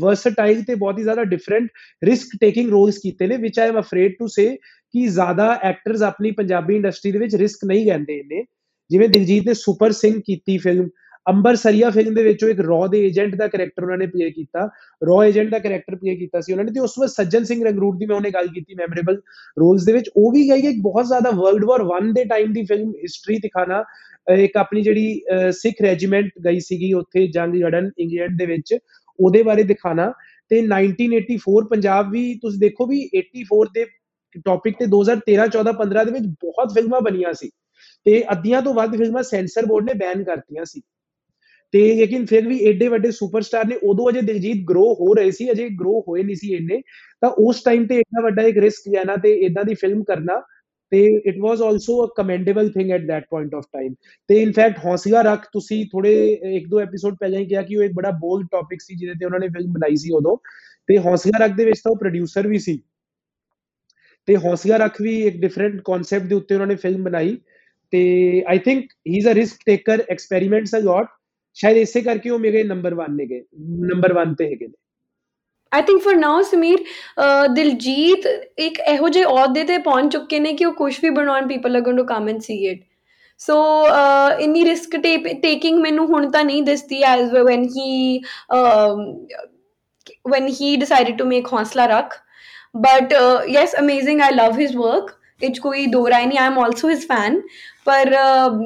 ਵਰਸਟਾਈਲ 0.01 0.62
ਤੇ 0.64 0.74
ਬਹੁਤ 0.74 0.99
ਹੀ 0.99 1.03
ਜ਼ਿਆਦਾ 1.03 1.24
ਡਿਫਰੈਂਟ 1.24 1.68
ਰਿਸਕ 2.05 2.37
ਟੇਕਿੰਗ 2.41 2.70
ਰੋਲਸ 2.70 2.99
ਕੀਤੇ 2.99 3.27
ਨੇ 3.27 3.37
ਵਿਚ 3.37 3.59
I 3.59 3.68
am 3.68 3.79
afraid 3.81 4.12
to 4.18 4.27
say 4.27 4.47
ਕਿ 4.97 5.07
ਜ਼ਿਆਦਾ 5.07 5.61
ਐਕਟਰਸ 5.62 6.03
ਆਪਣੀ 6.03 6.30
ਪੰਜਾਬੀ 6.30 6.76
ਇੰਡਸਟਰੀ 6.76 7.12
ਦੇ 7.12 7.18
ਵਿੱਚ 7.18 7.34
ਰਿਸਕ 7.34 7.64
ਨਹੀਂ 7.64 7.86
ਲੈਂਦੇ 7.86 8.22
ਨੇ 8.22 8.44
ਜਿਵੇਂ 8.90 9.09
ਦਿਲਜੀਤ 9.09 9.47
ਨੇ 9.47 9.55
ਸੁਪਰ 9.55 9.92
ਸਿੰਘ 9.92 10.20
ਕੀਤੀ 10.26 10.59
ਫਿਲਮ 10.59 10.88
ਅੰਬਰ 11.28 11.57
ਸਰੀਆ 11.57 11.90
ਫਿਲਮ 11.90 12.14
ਦੇ 12.14 12.22
ਵਿੱਚ 12.22 12.44
ਉਹ 12.44 12.49
ਇੱਕ 12.49 12.61
ਰॉ 12.61 12.86
ਦੇ 12.88 13.07
ਏਜੰਟ 13.07 13.34
ਦਾ 13.34 13.49
ਕੈਰੈਕਟਰ 13.49 13.82
ਉਹਨਾਂ 13.82 13.99
ਨੇ 13.99 14.07
ਪਲੇ 14.07 14.30
ਕੀਤਾ। 14.30 14.70
ਰॉ 15.07 15.24
ਏਜੰਟ 15.24 15.51
ਦਾ 15.51 15.59
ਕੈਰੈਕਟਰ 15.59 15.97
ਪਲੇ 15.97 16.16
ਕੀਤਾ 16.16 16.40
ਸੀ 16.40 16.53
ਉਹਨਾਂ 16.53 16.64
ਨੇ 16.64 16.72
ਤੇ 16.72 16.80
ਉਸ 16.80 16.92
ਵਕਤ 16.99 17.11
ਸੱਜਣ 17.11 17.44
ਸਿੰਘ 17.44 17.64
ਰੰਗਰੂਟ 17.64 17.99
ਦੀ 17.99 18.07
ਮੈਂ 18.07 18.16
ਉਹਨੇ 18.16 18.30
ਗੱਲ 18.30 18.47
ਕੀਤੀ 18.49 18.74
ਮੈਮੋਰੇਬਲ 18.74 19.20
ਰੋਲਸ 19.61 19.84
ਦੇ 19.84 19.92
ਵਿੱਚ। 19.92 20.11
ਉਹ 20.16 20.32
ਵੀ 20.32 20.51
ਗਈ 20.51 20.68
ਇੱਕ 20.68 20.78
ਬਹੁਤ 20.82 21.07
ਜ਼ਿਆਦਾ 21.07 21.30
ਵਰਲਡ 21.30 21.64
ਵਾਰ 21.64 21.80
1 21.80 22.12
ਦੇ 22.12 22.24
ਟਾਈਮ 22.24 22.53
ਦੀ 22.53 22.62
ਫਿਲਮ 22.62 22.90
ਹਿਸਟਰੀ 22.90 23.38
ਦਿਖਾਣਾ 23.38 23.84
ਇੱਕ 24.34 24.57
ਆਪਣੀ 24.57 24.82
ਜਿਹੜੀ 24.82 25.20
ਸਿੱਖ 25.53 25.82
ਰੈਜੀਮੈਂਟ 25.82 26.30
ਗਈ 26.44 26.61
ਸੀਗੀ 26.61 26.92
ਉੱਥੇ 26.92 27.26
ਜੰਗ 27.26 27.55
ਲੜਨ 27.55 27.90
ਇੰਗਲੈਂਡ 27.99 28.38
ਦੇ 28.38 28.47
ਵਿੱਚ, 28.47 28.78
ਉਹਦੇ 29.20 29.42
ਬਾਰੇ 29.42 29.62
ਦਿਖਾਣਾ। 29.62 30.12
ਤੇ 30.49 30.61
1984 30.62 31.66
ਪੰਜਾਬ 31.70 32.11
ਵੀ 32.11 32.34
ਤੁਸੀਂ 32.42 32.59
ਦੇਖੋ 32.61 32.86
ਵੀ 32.86 33.09
84 33.16 33.64
ਦੇ 33.74 33.84
ਟੌਪਿਕ 34.45 34.74
ਤੇ 34.78 34.87
2013 34.87 35.47
14 35.47 35.72
15 35.72 36.05
ਦੇ 36.05 36.11
ਵਿੱਚ 36.11 36.24
ਬਹੁਤ 36.24 36.74
ਫਿਲਮਾਂ 36.74 37.01
ਬਣੀਆਂ 37.01 37.32
ਸੀ। 37.32 37.51
ਤੇ 38.05 38.24
ਅੱਧੀਆਂ 38.32 38.62
ਤੋਂ 38.62 38.74
ਵੱਧ 38.74 38.97
ਫਿਲਮਾਂ 38.97 39.22
ਸੈਂਸਰ 39.22 39.66
ਬੋਰਡ 39.66 39.84
ਨੇ 39.84 39.95
ਬੈਨ 39.95 40.24
ਕਰਤੀਆਂ 40.24 40.64
ਸੀ। 40.64 40.80
ਤੇ 41.72 41.95
ਲੇਕਿਨ 41.95 42.26
ਫਿਰ 42.26 42.49
ਵੀ 42.49 42.66
ਐਡੇ 42.66 42.89
ਵੱਡੇ 42.89 43.11
ਸੁਪਰਸਟਾਰ 43.11 43.66
ਨੇ, 43.66 43.76
ਉਦੋਂ 43.82 44.11
ਅਜੇ 44.11 44.20
ਦਿਲਜੀਤ 44.20 44.66
ਗਰੋ 44.68 44.97
ਹੋ 45.01 45.14
ਰਹੇ 45.14 45.30
ਸੀ, 45.30 45.51
ਅਜੇ 45.51 45.68
ਗਰੋ 45.68 46.05
ਹੋਏ 46.09 46.22
ਨਹੀਂ 46.22 46.37
ਸੀ 46.37 46.55
ਇੰਨੇ। 46.55 46.82
ਤਾਂ 47.20 47.30
ਉਸ 47.30 47.62
ਟਾਈਮ 47.62 47.87
ਤੇ 47.87 47.95
ਇੰਨਾ 47.95 48.20
ਵੱਡਾ 48.20 48.43
ਇੱਕ 48.43 48.59
ਰਿਸਕ 48.59 48.89
ਲੈਣਾ 48.89 49.16
ਤੇ 49.16 49.32
ਇਦਾਂ 49.32 49.64
ਦੀ 49.64 49.74
ਫਿਲਮ 49.74 50.05
ਕਰਨਾ। 50.05 50.43
ਤੇ 50.91 51.22
it 51.26 51.34
was 51.41 51.62
also 51.62 52.07
a 52.07 52.09
commendable 52.16 52.68
thing 52.68 52.91
at 52.91 53.07
that 53.07 53.24
point 53.30 53.55
of 53.55 53.64
time 53.72 53.95
ਤੇ 54.28 54.43
ਇਨਫੈਕਟ 54.43 54.78
ਹੌਸਲਾ 54.84 55.22
ਰੱਖ, 55.22 55.47
ਤੁਸੀਂ 55.53 55.87
ਥੋੜੇ 55.93 56.39
ਇੱਕ 56.43 56.68
ਦੋ 56.68 56.80
ਐਪੀਸੋਡ 56.80 57.16
ਪਹਿਲਾਂ 57.20 57.41
ਹੀ 57.41 57.47
ਕਿਹਾ 57.47 57.62
ਕਿ 57.62 57.76
ਉਹ 57.76 57.82
ਇੱਕ 57.82 57.93
ਬੜਾ 57.93 58.11
ਬੋਲਡ 58.11 58.47
ਟੌਪਿਕ 58.53 58.78
ਸੀ, 58.82 58.97
ਜਿਹਦੇ 58.97 59.14
ਤੇ 59.20 59.26
ਉਹਨਾਂ 59.26 59.39
ਨੇ 59.39 59.49
ਫਿਲਮ 59.49 59.72
ਬਣਾਈ 59.72 59.97
ਸੀ 59.97 60.12
ਉਦੋਂ। 60.12 60.37
ਤੇ 60.87 60.99
ਹੌਸਲਾ 60.99 61.45
ਰੱਖ 61.45 61.53
ਦੇ 61.53 61.64
ਵਿੱਚ 61.64 61.78
ਤਾਂ 61.78 61.93
ਉਹ 61.93 61.97
ਪ੍ਰੋਡਿਊਸਰ 61.97 62.49
ਵੀ 62.49 62.59
ਸੀ। 62.59 62.82
ਤੇ 64.29 64.37
ਹੌਸਲਾ 64.37 64.77
ਰੱਖ 64.77 65.01
ਵੀ 65.01 65.20
ਇੱਕ 65.27 65.37
ਡਿਫਰੈਂਟ 65.37 65.81
ਕਨਸੈਪਟ 65.85 66.27
ਦੇ 66.27 66.35
ਉੱਤੇ 66.35 66.55
ਉਹਨਾਂ 66.55 66.66
ਨੇ 66.66 66.74
ਫਿਲਮ 66.74 67.05
ਬਣਾਈ 67.05 67.37
ਤੇ 67.93 68.01
I 68.49 68.59
think 68.59 68.91
he 69.09 69.16
is 69.18 69.29
a 69.29 69.35
risk 69.35 69.57
taker 69.66 70.03
experiments 70.11 70.74
a 70.74 70.81
lot 70.81 71.07
ਸ਼ਾਇਦ 71.57 71.77
ਇਸੇ 71.77 72.01
ਕਰਕੇ 72.01 72.31
ਉਹ 72.31 72.39
ਮੇਰੇ 72.39 72.62
ਨੰਬਰ 72.62 72.95
1 73.05 73.14
ਨੇ 73.16 73.27
ਗਏ 73.27 73.43
ਨੰਬਰ 73.93 74.14
1 74.24 74.35
ਤੇ 74.39 74.45
ਹੈਗੇ 74.45 74.66
ਨੇ। 74.66 74.74
I 75.72 75.83
think 75.83 76.03
for 76.03 76.16
now 76.16 76.43
Sameer 76.43 76.85
Diljit 77.55 78.27
ਇੱਕ 78.59 78.81
ਇਹੋ 78.89 79.09
ਜਿਹੇ 79.09 79.24
ਅਹੁਦੇ 79.24 79.64
ਤੇ 79.64 79.79
ਪਹੁੰਚ 79.79 80.12
ਚੁੱਕੇ 80.12 80.39
ਨੇ 80.41 80.53
ਕਿ 80.53 80.64
ਉਹ 80.64 80.72
ਕੁਝ 80.72 80.95
ਵੀ 81.03 81.11
ਬਣਾਉਣ 81.11 81.49
people 81.49 81.77
are 81.77 81.83
going 81.83 81.97
to 81.97 82.05
come 82.05 82.29
and 82.29 82.41
see 82.41 82.57
it 82.66 82.85
so 83.39 83.57
ਇਨੀ 84.41 84.64
ਰਿਸਕ 84.64 84.97
ਟੇਕਿੰਗ 85.43 85.79
ਮੈਨੂੰ 85.79 86.07
ਹੁਣ 86.07 86.31
ਤਾਂ 86.31 86.45
ਨਹੀਂ 86.45 86.62
ਦਿਸਦੀ 86.62 87.03
as 87.03 87.35
when 87.35 87.64
he 87.77 88.20
when 90.31 90.47
he 90.49 90.68
decided 90.77 91.16
to 91.18 91.24
make 91.24 91.49
Honsla 91.49 91.85
Rakh. 91.89 92.14
But 92.79 93.12
uh, 93.12 93.43
yes, 93.49 93.74
amazing. 93.74 94.20
I 94.20 94.31
love 94.33 94.57
his 94.57 94.74
work. 94.77 95.14
it's 95.41 95.61
ਕੋਈ 95.61 95.87
ਦੋ 95.87 96.09
ਰਾਏ 96.11 96.27
ਨਹੀਂ 96.27 96.39
I 96.39 96.47
am 96.47 96.59
also 96.59 96.89
his 96.89 97.07
fan 97.07 97.41
ਪਰ 97.87 98.11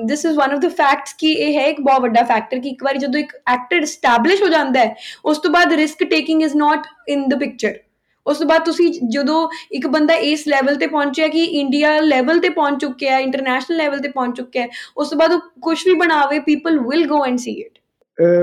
this 0.07 0.25
is 0.27 0.37
one 0.37 0.53
of 0.53 0.61
the 0.61 0.69
facts 0.73 1.15
ਕਿ 1.19 1.31
ਇਹ 1.33 1.59
ਹੈ 1.59 1.67
ਇੱਕ 1.67 1.81
ਬਹੁਤ 1.81 2.03
ਵੱਡਾ 2.03 2.23
ਫੈਕਟਰ 2.25 2.59
ਕਿ 2.59 2.69
ਇੱਕ 2.69 2.85
ਵਾਰੀ 2.85 2.99
ਜਦੋਂ 2.99 3.21
ਇੱਕ 3.21 3.33
ਐਕਟਰ 3.49 3.77
ਐਸਟੈਬਲਿਸ਼ 3.79 4.43
ਹੋ 4.43 4.49
ਜਾਂਦਾ 4.49 4.81
ਹੈ 4.81 4.95
ਉਸ 5.25 5.39
ਤੋਂ 5.39 5.51
ਬਾਅਦ 5.51 5.73
risk 5.75 6.05
taking 6.11 6.43
is 6.43 6.57
not 6.57 6.87
in 7.09 7.27
the 7.29 7.39
picture 7.39 7.79
ਉਸ 8.27 8.39
ਤੋਂ 8.39 8.47
ਬਾਅਦ 8.47 8.65
ਤੁਸੀਂ 8.65 8.93
ਜਦੋਂ 9.09 9.49
ਇੱਕ 9.73 9.87
ਬੰਦਾ 9.89 10.15
ਇਸ 10.25 10.47
ਲੈਵਲ 10.49 10.77
ਤੇ 10.77 10.87
ਪਹੁੰਚਿਆ 10.87 11.29
ਕਿ 11.29 11.45
ਇੰਡੀਆ 11.61 11.99
ਲੈਵਲ 12.01 12.41
ਤੇ 12.41 12.49
ਪਹੁੰਚ 12.51 12.81
ਚੁੱਕਿਆ 12.81 13.13
ਹੈ 13.13 13.21
ਇੰਟਰਨੈਸ਼ਨਲ 13.21 13.77
ਲੈਵਲ 13.77 13.99
ਤੇ 13.99 14.09
ਪਹੁੰਚ 14.09 14.37
ਚੁੱਕਿਆ 14.37 14.63
ਹੈ 14.63 14.69
ਉਸ 14.97 15.11
ਤੋਂ 15.11 15.19
ਬਾਅਦ 15.19 15.33
ਉਹ 15.33 15.41
ਕੁਝ 15.63 15.79
ਵੀ 15.87 15.95
ਬਣਾਵੇ 15.97 16.39
people 16.41 16.79
will 16.81 17.07
go 17.07 17.25
and 17.27 17.39
see 17.39 17.53
it 17.61 17.79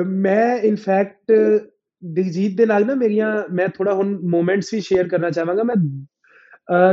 ਮੈਂ 0.06 0.58
ਇਨਫੈਕਟ 0.60 1.32
ਦਿਲਜੀਤ 2.04 2.58
ਦੇ 2.58 2.66
ਨਾਲ 2.66 2.86
ਨਾ 2.86 2.96
ਮੇਰੀਆਂ, 2.96 3.32
ਮੈਂ 3.52 3.68
ਥੋੜਾ 3.68 3.94
ਹੁਣ 3.94 4.18
ਮੂਮੈਂਟਸ 4.32 4.74
ਵੀ 4.74 4.80
ਸ਼ੇਅਰ 4.82 5.08
ਕਰਨਾ 5.08 5.30
ਚਾਹਾਂਗਾ। 5.30 5.64
ਮੈਂ 5.64 5.76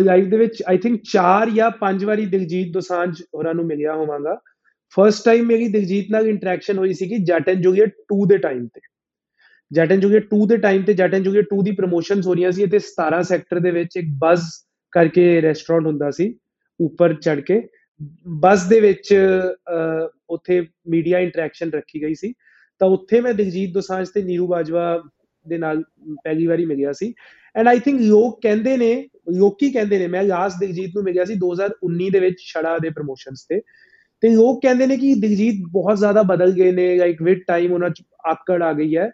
ਲਾਈਫ 0.01 0.27
ਦੇ 0.29 0.37
ਵਿੱਚ 0.37 0.63
ਆਈ 0.69 0.79
ਥਿੰਕ 0.79 1.01
4 1.13 1.51
ਜਾਂ 1.51 1.71
5 1.81 2.05
ਵਾਰੀ 2.05 2.27
ਦਿਲਜੀਤ 2.27 2.73
ਦੋਸਾਂਝ 2.73 3.11
ਹੋਰਾਂ 3.23 3.55
ਨੂੰ 3.55 3.65
ਮਿਲਿਆ 3.67 3.95
ਹੋਵਾਂਗਾ। 3.95 4.35
ਫਰਸਟ 4.97 5.25
ਟਾਈਮ 5.25 5.47
ਮੇਰੀ 5.47 5.69
ਦਿਲਜੀਤ 5.69 6.11
ਨਾਲ 6.11 6.27
ਇੰਟਰੈਕਸ਼ਨ 6.29 6.79
ਹੋਈ 6.79 6.93
ਸੀ 6.93 7.09
ਕਿ 7.09 7.19
ਜੱਟ 7.25 7.49
ਐਂਡ 7.49 7.61
ਜੋਗੀਆ 7.63 7.87
2 8.13 8.27
ਦੇ 8.29 8.37
ਟਾਈਮ 8.39 8.67
ਤੇ। 8.67 8.81
ਜੱਟ 9.71 9.93
ਐਂਡ 9.93 10.01
ਜੋਗੀਆ 10.01 10.21
2 10.35 10.47
ਦੇ 10.49 10.57
ਟਾਈਮ 10.57 10.83
ਤੇ 10.83 10.95
ਜੱਟ 10.95 11.15
ਐਂਡ 11.15 11.25
ਜੋਗੀਆ 11.25 11.43
2 11.55 11.63
ਦੀ 11.65 11.71
ਪ੍ਰੋਮੋਸ਼ਨਸ 11.73 12.27
ਹੋ 12.27 12.35
ਰਹੀਆਂ 12.35 12.51
ਸੀ 12.53 12.67
ਤੇ 12.67 12.79
17 12.89 13.23
ਸੈਕਟਰ 13.23 13.61
ਦੇ 13.61 13.71
ਵਿੱਚ 13.71 13.97
ਇੱਕ 13.97 14.09
ਬਜ਼ 14.19 14.43
ਕਰਕੇ 14.93 15.25
ਰੈਸਟੋਰੈਂਟ 15.43 15.87
ਹੁੰਦਾ 15.87 16.11
ਸੀ, 16.11 16.35
ਉੱਪਰ 16.81 17.15
ਚੜ 17.15 17.39
ਕੇ। 17.41 17.61
ਬਸ 18.41 18.67
ਦੇ 18.69 18.81
ਵਿੱਚ 18.81 19.15
ਉੱਥੇ 20.31 20.61
ਮੀਡੀਆ 20.89 21.19
ਇੰਟਰੈਕਸ਼ਨ 21.19 21.71
ਰੱਖੀ 21.71 22.03
ਗਈ 22.03 22.15
ਸੀ। 22.15 22.33
ਤਾਂ 22.85 22.91
ਉੱਥੇ 22.91 23.21
ਮੈਂ 23.21 23.35
ਦਿਲਜੀਤ 23.35 23.75
ਦੋਸਾਂਝ 23.75 24.09
ਤੇ 24.09 24.23
ਨੀਰੂ 24.23 24.47
ਬਾਜਵਾ 24.47 25.03
ਦੇ 25.49 25.59
ਨਾਲ 25.59 25.83
ਪਹਿਲੀ 26.25 26.47
ਵਾਰੀ 26.47 26.65
ਮਿਲਿਆ 26.65 26.93
ਸੀ। 26.93 27.15
ਐਂਡ 27.57 27.69
ਆਈ 27.69 27.79
ਥਿੰਕ 27.79 28.01
ਲੋਕ 28.01 28.43
ਕਹਿੰਦੇ 28.43 28.77
ਨੇ, 28.77 29.09
ਲੋਕੀ 29.33 29.71
ਕਹਿੰਦੇ 29.71 29.99
ਨੇ, 29.99 30.07
ਮੈਂ 30.07 30.23
ਲਾਸਟ 30.23 30.57
ਦਿਲਜੀਤ 30.61 30.91
ਨੂੰ 30.95 31.05
ਮਿਲਿਆ 31.05 31.25
ਸੀ 31.25 31.35
2019 31.35 32.11
ਦੇ 32.11 32.21
ਵਿੱਚ 32.21 32.37
ਛੜਾ 32.39 32.79
ਦੇ 32.79 32.91
ਪ੍ਰੋਮੋਸ਼ਨਸ 32.91 33.47
ਤੇ। 33.49 33.61
ਤੇ 34.21 34.29
ਲੋਕ 34.29 34.63
ਕਹਿੰਦੇ 34.63 34.87
ਨੇ 34.87 34.97
ਕਿ 34.97 35.15
ਦਿਲਜੀਤ 35.15 35.55
ਬਹੁਤ 35.71 35.99
ਜ਼ਿਆਦਾ 35.99 36.23
ਬਦਲ 36.23 36.51
ਗਏ 36.51 36.73
ਨੇ 36.73 36.97
ਲਾਈਕ 36.97 37.23
ਵਿਦ 37.23 37.39
ਟਾਈਮ 37.47 37.73
ਉਹਨਾਂ 37.73 37.91
ਚ 37.91 38.03
ਆਕੜ 38.27 38.63
ਆ 38.63 38.73
ਗਈ 38.73 38.97
ਹੈ। 38.97 39.11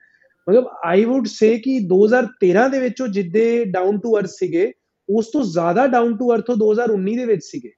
ਮਤਲਬ 0.50 0.64
ਆਈ 0.84 1.04
ਊਡ 1.04 1.26
ਸੇ 1.26 1.58
ਕਿ 1.58 1.78
2013 1.78 2.68
ਦੇ 2.68 2.80
ਵਿੱਚ 2.80 3.02
ਉਹ 3.02 3.08
ਜਿੱਦੇ 3.08 3.64
ਡਾਊਨ 3.64 3.98
ਟੂ 3.98 4.18
ਅਰਥ 4.18 4.30
ਸੀਗੇ, 4.30 4.72
ਉਸ 5.08 5.26
ਤੋਂ 5.26 5.42
ਜ਼ਿਆਦਾ 5.42 5.86
ਡਾਊਨ 5.86 6.16
ਟੂ 6.16 6.34
ਅਰਥ 6.34 6.50
ਉਹ 6.50 6.56
2019 6.56 7.16
ਦੇ 7.16 7.24
ਵਿੱਚ 7.24 7.40
ਸੀਗੇ। 7.44 7.70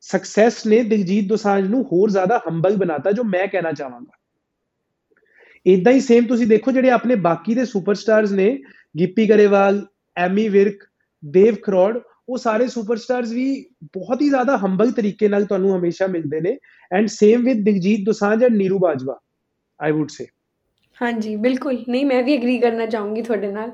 ਸਕਸੈਸ 0.00 0.66
ਨੇ 0.66 0.82
ਦਿਲਜੀਤ 0.82 1.28
ਦੋਸਾਂਝ 1.28 1.66
ਨੂੰ 1.68 1.84
ਹੋਰ 1.84 2.10
ਜ਼ਿਆਦਾ 2.10 2.40
ਹੰਬਲ 2.48 2.76
ਬਣਾਤਾ, 2.76 3.12
ਜੋ 3.12 3.24
ਮੈਂ 3.24 3.46
ਕਹਿਣਾ 3.46 3.72
ਚਾਹਾਂਗਾ। 3.72 4.19
ਇਦਾਂ 5.66 5.92
ਹੀ 5.92 6.00
ਸੇਮ 6.00 6.26
ਤੁਸੀਂ 6.26 6.46
ਦੇਖੋ 6.46 6.72
ਜਿਹੜੇ 6.72 6.90
ਆਪਣੇ 6.90 7.14
ਬਾਕੀ 7.14 7.54
ਦੇ 7.54 7.64
ਸੁਪਰਸਟਾਰਸ 7.64 8.32
ਨੇ, 8.32 8.58
ਗਿੱਪੀ 8.98 9.28
ਗਰੇਵਾਲ, 9.28 9.86
ਐਮੀ 10.16 10.48
ਵਿਰਕ, 10.48 10.84
ਦੇਵ 11.24 11.54
ਖਰੋੜ, 11.62 11.98
ਉਹ 12.28 12.38
ਸਾਰੇ 12.38 12.66
ਸੁਪਰਸਟਾਰਸ 12.66 13.30
ਵੀ 13.32 13.64
ਬਹੁਤ 13.94 14.22
ਹੀ 14.22 14.28
ਜ਼ਿਆਦਾ 14.28 14.56
ਹੰਬਲ 14.56 14.90
ਤਰੀਕੇ 14.90 15.28
ਨਾਲ 15.28 15.44
ਤੁਹਾਨੂੰ 15.44 15.76
ਹਮੇਸ਼ਾ 15.78 16.06
ਮਿਲਦੇ 16.06 16.40
ਨੇ 16.40 16.56
and 16.92 17.06
same 17.08 17.44
with 17.44 17.64
Diljit 17.64 18.04
Dosanjh 18.04 18.42
and 18.44 18.56
Neeru 18.56 18.78
Bajwa 18.78 19.18
I 19.80 19.92
would 19.92 20.08
say 20.08 20.26
ਹਾਂਜੀ, 21.02 21.36
ਬਿਲਕੁਲ। 21.36 21.84
ਨਹੀਂ, 21.88 22.06
ਮੈਂ 22.06 22.22
ਵੀ 22.22 22.36
ਐਗਰੀ 22.36 22.58
ਕਰਨਾ 22.58 22.86
ਚਾਹੂੰਗੀ 22.86 23.22
ਤੁਹਾਡੇ 23.22 23.52
ਨਾਲ। 23.52 23.70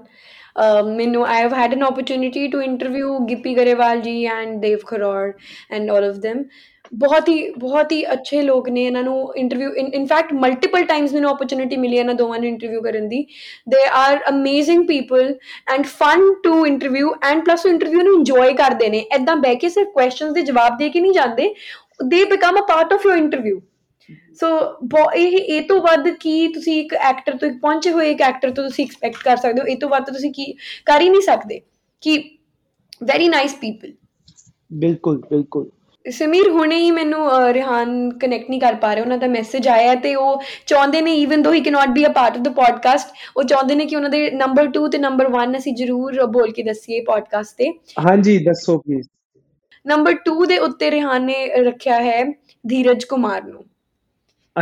ਮੈਨੂੰ 0.97 1.26
I 1.26 1.43
have 1.43 1.55
had 1.55 1.72
an 1.72 1.82
opportunity 1.82 2.51
to 2.53 2.61
interview 2.61 3.18
Gippy 3.18 3.55
Grewal 3.55 4.01
ji 4.01 4.24
and 4.24 4.61
Dev 4.61 4.78
Kharoud 4.87 5.32
and 5.70 5.91
all 5.91 6.05
of 6.05 6.16
them 6.16 6.39
ਬਹੁਤ 6.95 7.28
ਹੀ 7.28 7.49
ਬਹੁਤ 7.59 7.93
ਹੀ 7.93 8.03
ਅੱਛੇ 8.12 8.41
ਲੋਕ 8.43 8.68
ਨੇ 8.68 8.84
ਇਹਨਾਂ 8.84 9.03
ਨੂੰ 9.03 9.32
interview 9.37 9.70
in fact 9.74 10.32
multiple 10.34 10.84
times 10.87 11.12
ਮੈਨੂੰ 11.14 11.30
ਓਪਰਚ्युनिटी 11.30 11.78
ਮਿਲੀ 11.80 11.97
ਇਹਨਾਂ 11.97 12.14
ਦੋਵਾਂ 12.14 12.39
ਨੂੰ 12.39 12.49
ਇੰਟਰਵਿਊ 12.49 12.80
ਕਰਨ 12.82 13.09
ਦੀ। 13.09 13.22
They 13.68 13.84
are 13.95 14.18
amazing 14.28 14.87
people 14.89 15.34
and 15.74 15.87
fun 15.89 16.32
to 16.45 16.64
interview 16.66 17.11
and 17.30 17.45
plus 17.45 17.66
ਉਹ 17.66 17.70
ਇੰਟਰਵਿਊ 17.70 18.03
ਨੂੰ 18.03 18.14
ਇੰਜੋਏ 18.14 18.53
ਕਰਦੇ 18.55 18.89
ਨੇ। 18.89 19.05
ਐਦਾਂ 19.12 19.37
ਬਹਿ 19.37 19.57
ਕੇ 19.57 19.68
ਸਿਰਫ 19.68 19.89
ਕੁਐਸਚਨਸ 19.95 20.32
ਦੇ 20.34 20.43
ਜਵਾਬ 20.43 20.76
ਦੇ 20.78 20.89
ਕੇ 20.91 21.01
ਨਹੀਂ 21.01 21.12
ਜਾਂਦੇ। 21.12 21.55
They 22.05 22.24
become 22.24 22.59
a 22.59 22.62
part 22.68 22.93
of 22.93 23.07
your 23.07 23.16
interview 23.16 23.61
so 24.41 24.49
ਇਹ 25.16 25.37
ਇਹ 25.39 25.62
ਤੋਂ 25.68 25.80
ਵੱਧ 25.80 26.09
ਕੀ 26.20 26.47
ਤੁਸੀਂ 26.55 26.80
ਇੱਕ 26.80 26.95
ਐਕਟਰ 26.95 27.37
ਤੋਂ 27.37 27.49
ਪਹੁੰਚੇ 27.61 27.91
ਹੋਏ 27.93 28.11
ਇੱਕ 28.11 28.22
ਐਕਟਰ 28.22 28.51
ਤੋਂ 28.51 28.64
ਤੁਸੀਂ 28.64 28.84
ਐਕਸਪੈਕਟ 28.84 29.22
ਕਰ 29.24 29.37
ਸਕਦੇ 29.37 29.61
ਹੋ? 29.61 29.66
ਇਹ 29.66 29.76
ਤੋਂ 29.76 29.89
ਵੱਧ 29.89 30.11
ਤੁਸੀਂ 30.12 30.32
ਕੀ 30.32 30.53
ਕਰ 30.87 31.01
ਹੀ 31.01 31.09
ਨਹੀਂ 31.09 31.20
ਸਕਦੇ। 31.22 31.61
ਕਿ 32.03 32.18
ਵੈਰੀ 33.05 33.28
ਨਾਈਸ 33.28 33.55
ਪੀਪਲ 33.55 33.93
ਬਿਲਕੁਲ 34.74 35.20
ਬਿਲਕੁਲ। 35.30 35.68
ਸਮੀਰ 36.11 36.48
ਹੁਣੇ 36.48 36.76
ਹੀ 36.76 36.90
ਮੈਨੂੰ 36.90 37.52
ਰਿਹਾਨ 37.52 38.11
ਕਨੈਕਟ 38.11 38.50
ਨਹੀਂ 38.50 38.61
ਕਰ 38.61 38.74
ਪਾ 38.74 38.94
ਰਹੇ 38.94 39.02
ਉਹਨਾਂ 39.02 39.18
ਦਾ 39.18 39.26
ਮੈਸੇਜ 39.26 39.68
ਆਇਆ 39.68 39.94
ਤੇ 39.94 40.14
ਉਹ 40.14 40.42
ਚਾਹੁੰਦੇ 40.66 41.00
ਨੇ 41.00 41.14
even 41.14 41.42
though 41.42 41.52
he 41.52 41.61
can 41.61 41.72
not 41.72 41.88
be 41.88 42.07
a 42.07 42.09
part 42.09 42.36
of 42.36 42.42
the 42.42 42.48
podcast 42.48 43.09
ਉਹ 43.36 43.42
ਚਾਹੁੰਦੇ 43.42 43.74
ਨੇ 43.74 43.86
ਕਿ 43.86 43.96
ਉਹਨਾਂ 43.96 44.11
ਦੇ 44.11 44.30
ਨੰਬਰ 44.30 44.68
2 44.78 44.88
ਤੇ 44.92 44.98
ਨੰਬਰ 44.98 45.26
1 45.28 45.57
ਅਸੀਂ 45.57 45.74
ਜ਼ਰੂਰ 45.74 46.26
ਬੋਲ 46.26 46.52
ਕੇ 46.52 46.62
ਦਸੀਏ 46.62 47.00
ਪੋਡਕਾਸਟ 47.00 47.57
ਤੇ। 47.57 47.70
ਹਾਂਜੀ 47.98 48.38
ਦੱਸੋ 48.38 48.78
ਪਲੀਜ਼ 48.78 49.09
ਨੰਬਰ 49.86 50.12
2 50.12 50.46
ਦੇ 50.46 50.59
ਉੱਤੇ 50.59 50.90
ਰਿਹਾਨ 50.90 51.24
ਨੇ 51.24 51.48
ਰੱਖਿਆ 51.57 52.00
ਹੈ 52.00 52.24
ਧੀਰਜ 52.68 53.04
ਕੁਮਾਰ 53.04 53.44
ਨੂੰ। 53.44 53.64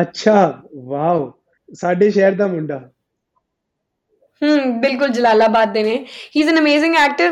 ਅੱਛਾ 0.00 0.62
ਵਾਓ। 0.84 1.32
ਸਾਡੇ 1.74 2.10
ਸ਼ਹਿਰ 2.10 2.32
ਦਾ 2.32 2.46
ਮੁੰਡਾ। 2.46 2.90
ਹਮ, 4.42 4.80
ਬਿਲਕੁਲ 4.80 5.08
ਜਲਾਲਾਬਾਦ 5.08 5.72
ਦੇ 5.72 5.82
ਨੇ। 5.82 5.94
He 6.36 6.40
is 6.40 6.48
an 6.48 6.58
amazing 6.58 6.94
actor 6.96 7.30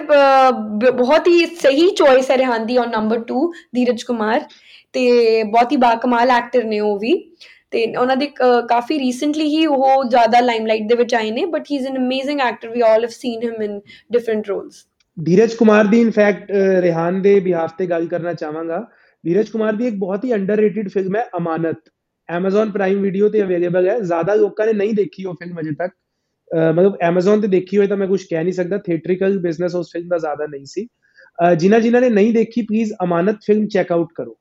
ਬਹੁਤ 0.92 1.28
ਹੀ 1.28 1.44
ਸਹੀ 1.62 1.88
ਚੋਇਸ 1.96 2.30
ਹੈ 2.30 2.36
ਰਿਹਾਨ 2.38 2.66
ਦੀ 2.66 2.76
ਔਨ 2.78 2.90
ਨੰਬਰ 2.90 3.18
2 3.32 3.46
ਧੀਰਜ 3.74 4.03
ਕੁਮਾਰ। 4.03 4.40
ਤੇ 4.94 5.42
ਬਹੁਤ 5.42 5.72
ਹੀ 5.72 5.76
ਬਾਕਮਾਲ 5.82 6.30
ਐਕਟਰ 6.30 6.64
ਨੇ 6.64 6.80
ਉਹ 6.80 6.98
ਵੀ। 6.98 7.12
ਤੇ 7.72 7.84
ਉਹਨਾਂ 7.96 8.16
ਦੇ 8.16 8.26
ਕਾਫੀ 8.68 8.98
ਰੀਸੈਂਟਲੀ 8.98 9.44
ਹੀ 9.48 9.64
ਉਹ 9.66 10.05
ਜ਼ਿਆਦਾ 10.05 10.40
ਲਾਈਮਲਾਈਟ 10.40 10.82
ਦੇ 10.88 10.94
ਵਿੱਚ 10.94 11.14
ਆਏ 11.14 11.30
ਨੇ 11.30 11.44
but 11.53 11.70
he 11.70 11.76
is 11.76 11.86
an 11.86 11.96
amazing 11.98 12.40
actor 12.40 12.68
we 12.68 12.80
all 12.88 13.03
have 13.05 13.11
seen 13.11 13.42
him 13.42 13.62
in 13.62 13.80
different 14.12 14.48
roles 14.48 14.84
Dheeraj 15.16 15.55
Kumar 15.55 15.84
the 15.86 16.00
in fact 16.00 16.50
Rihan 16.82 17.20
ਦੇ 17.22 17.38
ਬਿਹਾਫ 17.40 17.72
ਤੇ 17.78 17.86
ਗੱਲ 17.86 18.07
ਕਰਨਾ 18.09 18.32
ਚਾਹਾਂਗਾ। 18.34 18.78
ਧੀਰਜ 19.24 19.48
ਕੁਮਾਰ 19.50 19.72
ਦੀ 19.72 19.86
ਇੱਕ 19.86 19.96
ਬਹੁਤ 19.96 20.24
ਹੀ 20.24 20.32
ਅੰਡਰਰੇਟਡ 20.34 20.88
ਫਿਲਮ 20.88 21.16
ਹੈ 21.16 21.24
ਅਮਾਨਤ। 21.38 21.78
Amazon 22.28 22.72
ਪ੍ਰਾਈਮ 22.72 23.03
ਵੀਡੀਓ 23.03 23.28
ਤੇ 23.28 23.42
ਅਵੇਲੇਬਲ 23.42 23.88
ਹੈ। 23.88 23.98
ਜ਼ਿਆਦਾ 24.00 24.34
ਲੋਕਾਂ 24.34 24.66
ਨੇ 24.66 24.72
ਨਹੀਂ 24.72 24.94
ਦੇਖੀ 24.94 25.24
ਉਹ 25.24 25.34
ਫਿਲਮ 25.42 25.61
ਅਜੇ 25.61 25.74
ਤੱਕ। 25.78 25.92
ਮਤਲਬ 26.53 26.96
Amazon 27.09 27.40
ਤੇ 27.42 27.48
ਦੇਖੀ 27.48 27.76
ਹੋਏ 27.78 27.86
ਤਾਂ 27.86 27.96
ਮੈਂ 27.96 28.07
ਕੁਝ 28.09 28.22
ਕਹਿ 28.22 28.42
ਨਹੀਂ 28.42 28.53
ਸਕਦਾ 28.53 28.78
ਥੀਏਟ੍ਰਿਕਲ 28.78 29.38
ਬਿਜ਼ਨਸ 29.38 29.74
ਉਸ 29.74 29.92
ਫਿਲਮ 29.92 30.09
ਦਾ 30.09 30.18
ਜ਼ਿਆਦਾ 30.18 30.46
ਨਹੀਂ 30.46 30.64
ਸੀ। 30.64 30.86
ਜਿਨ੍ਹਾਂ 31.59 31.80
ਜਿਨ੍ਹਾਂ 31.80 32.00
ਨੇ 32.03 32.09
ਨਹੀਂ 32.11 32.32
ਦੇਖੀ 32.32 32.62
please 32.62 32.92
Amanat 33.05 33.38
film 33.46 33.66
check 33.68 33.92
out 33.92 34.09
ਕਰੋ। 34.14 34.36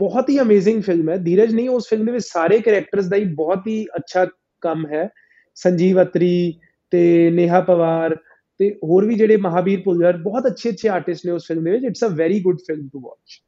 ਬਹੁਤ 0.00 0.28
ਹੀ 0.30 0.38
ਅਮੇਜ਼ਿੰਗ 0.40 0.82
ਫਿਲਮ 0.82 1.08
ਹੈ। 1.10 1.16
ਧੀਰਜ 1.16 1.54
ਨਹੀਂ, 1.54 1.68
ਉਸ 1.68 1.88
ਫਿਲਮ 1.88 2.06
ਦੇ 2.06 2.12
ਵਿੱਚ 2.12 2.24
ਸਾਰੇ 2.24 2.58
ਕੈਰੈਕਟਰਸ 2.60 3.06
ਦਾ 3.06 3.16
ਹੀ 3.16 3.24
ਬਹੁਤ 3.34 3.66
ਹੀ 3.66 3.84
ਅੱਛਾ 3.96 4.26
ਕੰਮ 4.60 4.86
ਹੈ। 4.86 5.08
ਸੰਜੀਵ 5.54 6.02
ਅਤਰੀ 6.02 6.54
ਤੇ 6.90 7.30
ਨੇਹਾ 7.30 7.60
ਪਵਾਰ 7.60 8.16
ਤੇ 8.58 8.70
ਹੋਰ 8.84 9.06
ਵੀ 9.06 9.14
ਜਿਹੜੇ 9.14 9.36
ਮਹਾਬੀਰ 9.36 9.80
ਪੁੱਲਰ 9.80 10.16
ਬਹੁਤ 10.16 10.46
ਅੱਛੇ 10.46 10.70
ਅੱਛੇ 10.70 10.88
ਆਰਟਿਸਟ 10.88 11.26
ਨੇ 11.26 11.32
ਉਸ 11.32 11.46
ਫਿਲਮ 11.48 11.64
ਦੇ 11.64 11.70
ਵਿੱਚ। 11.70 11.84
It's 11.84 12.04
a 12.04 12.14
very 12.16 12.40
good 12.40 12.58
film 12.66 12.88
to 12.92 13.00
watch 13.00 13.42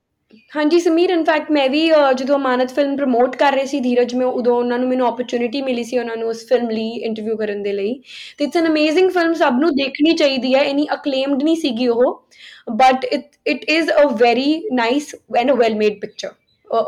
ਹਾਂਜੀ 0.57 0.79
ਸਮੀਰ 0.81 1.11
ਇਨਫੈਕਟ 1.11 1.51
ਮੈਂ 1.53 1.69
ਵੀ 1.69 1.81
ਜਦੋਂ 2.17 2.37
ਅਮਾਨਤ 2.37 2.71
ਫਿਲਮ 2.75 2.97
ਪ੍ਰਮੋਟ 2.97 3.37
ਕਰ 3.37 3.53
ਰਹੀ 3.53 3.67
ਸੀ 3.67 3.81
ਧੀਰਜ 3.81 4.15
ਮੈਂ 4.15 4.27
ਉਦੋਂ 4.27 4.55
ਉਹਨਾਂ 4.57 4.79
ਨੂੰ 4.79 4.89
ਮੈਨੂੰ 4.89 5.07
ਓਪਰਚ्युनिटी 5.09 5.63
ਮਿਲੀ 5.65 5.85
ਸੀ 5.85 5.99
ਉਹਨਾਂ 5.99 6.17
ਨੂੰ 6.17 6.29
ਉਸ 6.29 6.45
ਫਿਲਮ 6.49 6.71
ਲਈ 6.71 6.89
ਇੰਟਰਵਿਊ 7.01 7.37
ਕਰਨ 7.37 7.63
ਦੇ 7.63 7.73
ਲਈ। 7.73 7.93
ਤੇ 8.39 8.45
ਇਟਸ 8.45 8.57
ਐਨ 8.57 8.67
ਅਮੇਜ਼ਿੰਗ 8.67 9.11
ਫਿਲਮ 9.11 9.33
ਸਭ 9.35 9.59
ਨੂੰ 9.61 9.71
ਦੇਖਣੀ 9.77 10.15
ਚਾਹੀਦੀ 10.17 10.55
ਹੈ 10.55 10.63
ਇਨੀ 10.65 10.87
ਅਕਲੇਮਡ 10.95 11.43
ਨਹੀਂ 11.43 11.57
ਸੀਗੀ 11.57 11.89
ਉਹ 11.89 12.27
but 12.73 13.05
it 13.05 13.25
it 13.47 13.65
is 13.71 13.91
a 13.93 14.07
very 14.21 14.63
nice 14.73 15.15
and 15.39 15.51
a 15.53 15.55
well 15.55 15.75
made 15.77 16.01
picture 16.01 16.31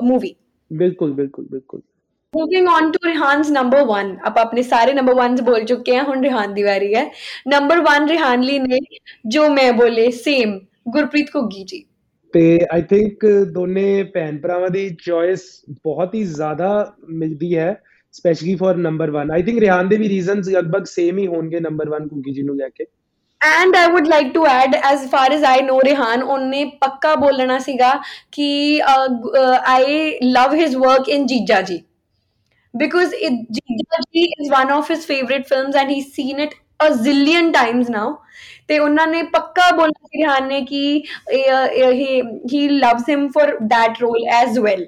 movie 0.02 0.34
ਬਿਲਕੁਲ 0.70 1.12
ਬਿਲਕੁਲ 1.12 1.46
ਬਿਲਕੁਲ। 1.50 1.80
Moving 2.34 2.68
on 2.68 2.90
to 2.92 3.06
Rihan's 3.06 3.50
number 3.50 3.82
1 3.90 4.14
ਆਪਾਂ 4.26 4.42
ਆਪਣੇ 4.42 4.62
ਸਾਰੇ 4.62 4.92
ਨੰਬਰ 4.92 5.14
1s 5.16 5.42
ਬੋਲ 5.44 5.64
ਚੁੱਕੇ 5.64 5.96
ਹਾਂ 5.96 6.04
ਹੁਣ 6.04 6.22
ਰਿਹਾਨ 6.22 6.54
ਦੀ 6.54 6.62
ਵਾਰੀ 6.62 6.94
ਹੈ। 6.94 7.04
ਨੰਬਰ 7.48 7.80
1 7.88 8.08
ਰਿਹਾਨ 8.08 8.42
ਲਈ 8.42 8.58
ਨੇ 8.58 8.78
ਜੋ 9.26 9.48
ਮੈਂ 9.50 9.72
ਬੋਲੇ 9.72 10.10
ਸੇਮ 10.12 10.58
ਗੁਰਪ੍ਰੀਤ 10.88 11.30
ਕੋ 11.30 11.42
ਗੀਜੀ 11.48 11.84
ਤੇ 12.34 12.58
ਆਈ 12.72 12.82
ਥਿੰਕ 12.82 13.26
ਦੋਨੇ 13.52 14.02
ਭੈਣ 14.02 14.38
ਭਰਾਵਾਂ 14.40 14.70
ਦੀ 14.70 14.96
ਚੋਇਸ 15.02 15.42
ਬਹੁਤ 15.70 16.14
ਹੀ 16.14 16.24
ਜ਼ਿਆਦਾ 16.24 16.70
ਮਿਲਦੀ 17.08 17.56
ਹੈ 17.56 17.82
specially 18.12 18.54
for 18.54 18.76
number 18.76 19.12
1 19.12 19.32
I 19.32 19.42
think 19.42 19.58
Rihan 19.58 19.88
ਦੇ 19.88 19.96
ਵੀ 19.96 20.08
ਰੀਜ਼ਨਸ 20.08 20.48
ਲਗਭਗ 20.48 20.84
ਸੇਮ 20.84 21.18
ਹੀ 21.18 21.26
ਹੋਣਗੇ 21.26 21.60
ਨੰਬਰ 21.60 21.90
1 21.96 22.08
ਕੁਕੀ 22.08 22.32
ਜੀ 22.32 22.42
ਨੂੰ 22.42 22.56
ਲੈ 22.56 22.68
ਕੇ। 22.68 22.84
And 23.40 23.76
I 23.76 23.92
would 23.92 24.08
like 24.08 24.32
to 24.34 24.46
add 24.46 24.74
as 24.74 25.08
far 25.10 25.32
as 25.32 25.44
I 25.44 25.62
know 25.62 25.80
Rihan 25.84 26.22
ਉਹਨੇ 26.22 26.64
ਪੱਕਾ 26.80 27.14
ਬੋਲਣਾ 27.14 27.58
ਸੀਗਾ 27.58 27.92
ਕਿ 28.32 28.80
I 29.64 30.18
love 30.24 30.54
his 30.54 30.76
work 30.76 31.08
in 31.08 31.26
Jija 31.26 31.60
ji 31.62 31.82
because 32.74 33.12
it, 33.12 33.34
Jija 33.56 33.98
Ji 34.14 34.22
is 34.40 34.48
one 34.50 34.70
of 34.70 34.88
his 34.88 35.04
favorite 35.06 35.44
films 35.46 35.76
and 35.76 35.90
he's 35.90 36.06
seen 36.14 36.40
it 36.40 36.54
a 36.80 36.86
zillion 37.02 37.52
times 37.52 37.88
now. 37.88 38.06
ਤੇ 38.68 38.78
ਉਹਨਾਂ 38.78 39.06
ਨੇ 39.06 39.22
ਪੱਕਾ 39.22 39.70
ਬੋਲਿਆ 39.76 40.06
ਸੀ 40.06 40.18
ਰਿਹਾਨ 40.18 40.48
ਨੇ 40.48 40.60
ਕਿ 40.60 41.02
he 41.92 42.20
he 42.54 42.68
loves 42.68 43.08
him 43.10 43.28
for 43.28 43.54
that 43.72 44.02
role 44.02 44.28
as 44.40 44.60
well 44.66 44.84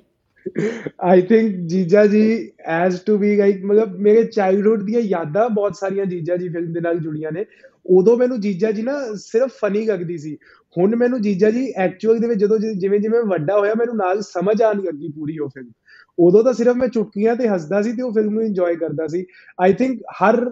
I 1.00 1.22
think 1.22 1.54
Jija 1.68 2.06
ji 2.06 2.50
as 2.64 3.00
to 3.06 3.16
be 3.18 3.36
like 3.36 3.64
ਮਤਲਬ 3.64 3.96
ਮੇਰੇ 3.98 4.22
childhood 4.24 4.82
ਦੀਆਂ 4.82 5.00
ਯਾਦਾਂ 5.00 5.48
ਬਹੁਤ 5.48 5.76
ਸਾਰੀਆਂ 5.76 6.04
ਜੀਜਾ 6.06 6.36
ਜੀ 6.36 6.48
ਫਿਲਮ 6.48 6.72
ਦੇ 6.72 6.80
ਨਾਲ 6.80 6.98
ਜੁੜੀਆਂ 6.98 7.32
ਨੇ। 7.32 7.44
ਉਦੋਂ 7.86 8.16
ਮੈਨੂੰ 8.16 8.40
ਜੀਜਾ 8.40 8.70
ਜੀ 8.72 8.82
ਨਾ 8.82 8.92
ਸਿਰਫ 9.14 9.50
ਫਨੀ 9.60 9.84
ਲੱਗਦੀ 9.86 10.18
ਸੀ। 10.18 10.36
ਹੁਣ 10.76 10.96
ਮੈਨੂੰ 10.96 11.20
ਜੀਜਾ 11.22 11.50
ਜੀ 11.50 11.66
ਐਕਚੁਅਲ 11.76 12.18
ਦੇ 12.18 12.28
ਵਿੱਚ 12.28 12.40
ਜਦੋਂ 12.40 12.58
ਜਿਵੇਂ 12.58 13.00
ਜਿਵੇਂ 13.00 13.22
ਵੱਡਾ 13.22 13.58
ਹੋਇਆ, 13.58 13.74
ਮੈਨੂੰ 13.78 13.96
ਨਾਲ 13.96 14.20
ਸਮਝ 14.22 14.62
ਆਣ 14.62 14.82
ਲੱਗੀ 14.82 15.08
ਪੂਰੀ 15.08 15.38
ਉਹ 15.38 15.48
ਫਿਲਮ 15.48 15.70
ਉਦੋਂ 16.18 16.44
ਤਾਂ 16.44 16.52
ਸਿਰਫ 16.52 16.76
ਮੈਂ 16.76 16.88
ਚੁਟਕੀਆਂ 16.88 17.36
ਤੇ 17.36 17.48
ਹੱਸਦਾ 17.48 17.82
ਸੀ 17.82 17.92
ਤੇ 17.92 18.02
ਉਹ 18.02 18.12
ਫਿਲਮ 18.12 18.34
ਨੂੰ 18.34 18.42
ਇੰਜੋਏ 18.42 18.76
ਕਰਦਾ 18.76 19.06
ਸੀ। 19.06 19.24
ਆਈ 19.60 19.72
ਥਿੰਕ 19.72 20.00
ਹਰ 20.22 20.44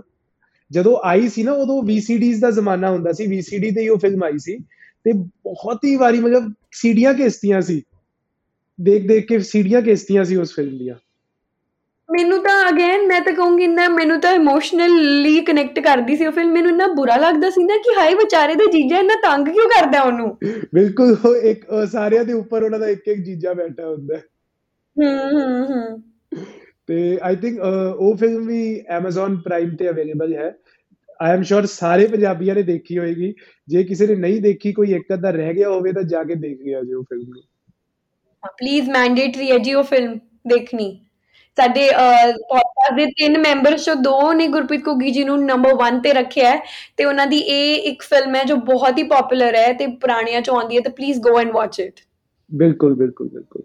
ਜਦੋਂ 0.70 1.00
ਆਈ 1.04 1.28
ਸੀ 1.28 1.42
ਨਾ 1.42 1.52
ਉਦੋਂ 1.52 1.82
VCDs 1.82 2.38
ਦਾ 2.40 2.50
ਜ਼ਮਾਨਾ 2.50 2.90
ਹੁੰਦਾ 2.90 3.12
ਸੀ। 3.12 3.24
VCD 3.24 3.74
ਤੇ 3.74 3.80
ਹੀ 3.80 3.88
ਉਹ 3.88 3.98
ਫਿਲਮ 3.98 4.22
ਆਈ 4.22 4.38
ਸੀ। 4.38 4.58
ਤੇ 5.04 5.12
ਬਹੁਤ 5.12 5.84
ਹੀ 5.84 5.96
ਵਾਰੀ 5.96 6.20
ਮਤਲਬ 6.20 6.52
ਸੀਡੀਆਂ 6.72 7.14
ਘਿਸਤੀਆਂ 7.14 7.60
ਸੀ। 7.60 7.82
ਦੇਖ 8.80 9.08
ਦੇਖ 9.08 9.26
ਕੇ 9.26 9.38
ਸੀਡੀਆਂ 9.38 9.82
ਘਿਸਤੀਆਂ 9.82 10.24
ਸੀ 10.24 10.36
ਉਸ 10.36 10.54
ਫਿਲਮ 10.54 10.78
ਦੀਆਂ। 10.78 10.94
ਮੈਨੂੰ 12.10 12.42
ਤਾਂ 12.42 12.68
ਅਗੇਨ 12.68 13.06
ਮੈਂ 13.06 13.20
ਤਾਂ 13.20 13.32
ਕਹੂੰਗੀ 13.32 13.66
ਨਾ 13.66 13.88
ਮੈਨੂੰ 13.88 14.20
ਤਾਂ 14.20 14.32
ਇਮੋਸ਼ਨਲੀ 14.32 15.40
ਕਨੈਕਟ 15.40 15.80
ਕਰਦੀ 15.80 16.16
ਸੀ 16.16 16.26
ਉਹ 16.26 16.32
ਫਿਲਮ 16.32 16.52
ਮੈਨੂੰ 16.52 16.70
ਇੰਨਾ 16.70 16.86
ਬੁਰਾ 16.86 17.16
ਲੱਗਦਾ 17.16 17.50
ਸੀ 17.50 17.64
ਨਾ 17.64 17.76
ਕਿ 17.76 18.00
ਹਾਏ 18.00 18.14
ਵਿਚਾਰੇ 18.14 18.54
ਦੇ 18.54 18.66
ਜੀਜਾ 18.66 18.98
ਇੰਨਾ 18.98 19.14
ਤੰਗ 19.14 19.48
ਕਿਉਂ 19.48 19.68
ਕਰਦਾ 19.68 20.02
ਉਹਨੂੰ? 20.02 20.38
ਬਿਲਕੁਲ 20.74 21.16
ਉਹ 21.24 21.36
ਇੱਕ 21.36 21.66
ਸਾਰਿਆਂ 21.92 22.24
ਦੇ 22.24 22.32
ਉੱਪਰ 22.32 22.62
ਉਹਨਾਂ 22.62 22.78
ਦਾ 22.78 22.88
ਇੱਕ 22.88 23.08
ਇੱਕ 23.08 23.20
ਜੀਜਾ 23.20 23.52
ਬੈਠਾ 23.52 23.88
ਹੁੰਦਾ। 23.88 24.16
ਹੂੰ 25.00 25.32
ਹੂੰ 25.32 25.66
ਹੂੰ। 25.66 26.02
ਤੇ 26.88 27.18
ਆਈ 27.22 27.36
ਥਿੰਕ 27.36 27.58
ਉਹ 27.98 28.16
ਫਿਲਮ 28.16 28.46
ਵੀ 28.46 28.62
Amazon 28.98 29.40
ਪ੍ਰਾਈਮ 29.42 29.76
ਤੇ 29.76 29.88
ਅਵੇਲੇਬਲ 29.90 30.34
ਹੈ। 30.34 30.52
ਆਈ 31.20 31.32
ਐਮ 31.32 31.42
ਸ਼ੋਰ 31.42 31.66
ਸਾਰੇ 31.66 32.06
ਪੰਜਾਬੀਆਂ 32.06 32.54
ਨੇ 32.54 32.62
ਦੇਖੀ 32.62 32.98
ਹੋਏਗੀ। 32.98 33.34
ਜੇ 33.68 33.82
ਕਿਸੇ 33.84 34.06
ਨੇ 34.06 34.14
ਨਹੀਂ 34.14 34.40
ਦੇਖੀ 34.42 34.72
ਕੋਈ 34.72 34.92
ਇੱਕ 34.92 35.12
ਅੱਧਾ 35.14 35.30
ਰਹਿ 35.30 35.54
ਗਿਆ 35.54 35.70
ਹੋਵੇ 35.70 35.92
ਤਾਂ 35.92 36.02
ਜਾ 36.02 36.22
ਕੇ 36.24 36.34
ਦੇਖ 36.34 36.60
ਲਿਆ 36.62 36.82
ਜੀ 36.82 36.92
ਉਹ 36.92 37.02
ਫਿਲਮ 37.02 37.28
ਨੂੰ। 37.28 37.42
ਪਲੀਜ਼ 38.58 38.90
ਮੈਂਡੇਟਰੀ 38.90 39.50
ਹੈ 39.50 39.58
ਜੀ 39.58 39.74
ਉਹ 39.74 39.82
ਫਿਲਮ 39.82 40.18
ਦੇਖਣੀ। 40.48 40.90
ਸਾਡੇ 41.58 41.88
ਪੋਡਕਾਸਟ 42.48 42.94
ਦੇ 42.94 43.04
ਤਿੰਨ 43.06 43.38
ਮੈਂਬਰਸ 43.38 43.84
ਚੋਂ 43.84 43.94
ਦੋ 43.96 44.32
ਨੇ 44.32 44.46
ਗੁਰਪ੍ਰੀਤ 44.48 44.86
ਘੁੱਗੀ 44.86 45.10
ਜੀ 45.10 45.24
ਨੂੰ 45.24 45.38
ਨੰਬਰ 45.44 45.74
1 45.74 46.00
ਤੇ 46.02 46.12
ਰੱਖਿਆ 46.12 46.50
ਹੈ। 46.50 46.62
ਤੇ 46.96 47.04
ਉਹਨਾਂ 47.04 47.26
ਦੀ 47.26 47.38
ਇਹ 47.38 47.90
ਇੱਕ 47.90 48.02
ਫਿਲਮ 48.02 48.34
ਹੈ 48.34 48.44
ਜੋ 48.44 48.56
ਬਹੁਤ 48.66 48.98
ਹੀ 48.98 49.02
ਪਪੂਲਰ 49.02 49.54
ਹੈ 49.54 49.72
ਤੇ 49.72 49.86
ਪੁਰਾਣੀਆਂ 49.86 50.40
ਚੋਂ 50.40 50.56
ਆਉਂਦੀ 50.56 50.76
ਹੈ 50.76 50.80
ਤੇ 50.80 50.90
please 50.90 51.20
go 51.20 51.38
and 51.40 51.52
watch 51.52 51.80
it 51.80 52.00
ਬਿਲਕੁਲ 52.50 52.94
ਬਿਲਕੁਲ 52.94 53.28
ਬਿਲਕੁਲ। 53.28 53.62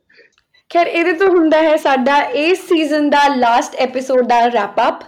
ਖੈਰ 0.71 0.87
ਇਹਦੇ 0.87 1.13
ਤੋਂ 1.13 1.29
ਹੁੰਦਾ 1.29 1.63
ਹੈ 1.63 1.77
ਸਾਡਾ 1.77 2.19
ਇਸ 2.37 2.61
ਸੀਜ਼ਨ 2.69 3.09
ਦਾ 3.11 3.27
ਲਾਸਟ 3.29 3.75
ਐਪੀਸੋਡ 3.75 4.27
ਦਾ 4.29 4.47
ਰੈਪ 4.47 4.81
ਅਪ 4.89 5.03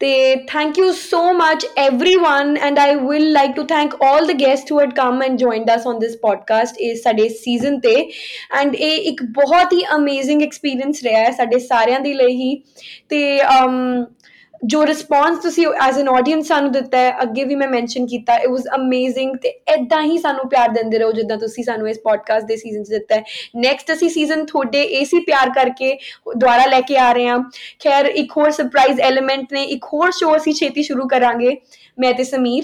ਤੇ 0.00 0.34
thank 0.48 0.78
you 0.78 0.92
so 0.92 1.18
much 1.32 1.66
everyone 1.80 2.56
and 2.60 2.78
I 2.78 2.94
will 2.94 3.30
like 3.32 3.54
to 3.56 3.64
thank 3.64 3.94
올 4.04 4.26
the 4.26 4.32
guest 4.40 4.72
who 4.72 4.80
had 4.80 4.92
come 4.92 5.22
and 5.22 5.38
joined 5.38 5.70
us 5.74 5.86
on 5.86 5.98
this 5.98 6.16
podcast 6.16 6.80
ਇਸ 6.80 7.02
ਸਾਡੇ 7.02 7.28
ਸੀਜ਼ਨ 7.28 7.78
ਤੇ 7.80 7.94
ਐਂਡ 8.52 8.74
ਇਹ 8.74 9.08
ਇੱਕ 9.10 9.22
ਬਹੁਤ 9.34 9.72
ਹੀ 9.72 9.82
ਅਮੇਜ਼ਿੰਗ 9.96 10.42
ਐਕਸਪੀਰੀਅੰਸ 10.42 11.02
ਰਿਹਾ 11.02 11.20
ਹੈ 11.20 11.30
ਸਾਡੇ 11.30 11.58
ਸਾਰਿਆਂ 11.58 12.00
ਦੇ 12.00 12.14
ਲਈ 12.14 12.34
ਹੀ 12.34 12.54
ਤੇ 13.08 13.22
ਅਮ 13.48 14.04
ਜੋ 14.65 14.85
ਰਿਸਪੌਂਸ 14.85 15.37
ਤੁਸੀਂ 15.41 15.65
ਐਜ਼ 15.83 15.97
ਐਨ 15.99 16.07
ਆਡੀਅנס 16.09 16.47
ਸਾਨੂੰ 16.47 16.71
ਦਿੱਤਾ 16.71 16.97
ਹੈ, 16.97 17.11
ਅੱਗੇ 17.21 17.43
ਵੀ 17.43 17.55
ਮੈਂ 17.55 17.67
ਮੈਂਸ਼ਨ 17.67 18.05
ਕੀਤਾ 18.07 18.35
ਇਟ 18.35 18.49
ਵਾਸ 18.49 18.63
ਅਮੇਜ਼ਿੰਗ 18.75 19.35
ਤੇ 19.43 19.49
ਐਦਾਂ 19.67 20.01
ਹੀ 20.03 20.17
ਸਾਨੂੰ 20.17 20.47
ਪਿਆਰ 20.49 20.69
ਦਿੰਦੇ 20.69 20.99
ਰਹੋ 20.99 21.11
ਜਿੱਦਾਂ 21.11 21.37
ਤੁਸੀਂ 21.37 21.63
ਸਾਨੂੰ 21.63 21.89
ਇਸ 21.89 21.99
ਪੋਡਕਾਸਟ 22.03 22.45
ਦੇ 22.47 22.55
ਸੀਜ਼ਨ 22.57 22.83
'ਚ 22.83 22.89
ਦਿੱਤਾ 22.89 23.15
ਹੈ। 23.15 23.23
ਨੈਕਸਟ 23.55 23.91
ਅਸੀਂ 23.93 24.09
ਸੀਜ਼ਨ 24.09 24.45
ਤੁਹਾਡੇ 24.45 24.81
ਏਸੀ 24.99 25.19
ਪਿਆਰ 25.19 25.49
ਕਰਕੇ 25.49 25.97
ਦੁਆਰਾ 26.37 26.65
ਲੈ 26.65 26.81
ਕੇ 26.81 26.97
ਆ 26.97 27.11
ਰਹੇ 27.11 27.27
ਹਾਂ। 27.27 27.39
ਖੈਰ, 27.83 28.05
ਇੱਕ 28.05 28.37
ਹੋਰ 28.37 28.51
ਸਰਪ੍ਰਾਈਜ਼ 28.51 29.01
ਐਲੀਮੈਂਟ 29.01 29.53
ਨੇ, 29.53 29.63
ਇੱਕ 29.63 29.85
ਹੋਰ 29.93 30.11
ਸ਼ੋਅ 30.11 30.35
ਅਸੀਂ 30.37 30.53
ਛੇਤੀ 30.53 30.83
ਸ਼ੁਰੂ 30.83 31.07
ਕਰਾਂਗੇ। 31.07 31.55
ਮੈਂ 31.99 32.13
ਤੇ 32.13 32.23
ਸਮੀਰ 32.23 32.63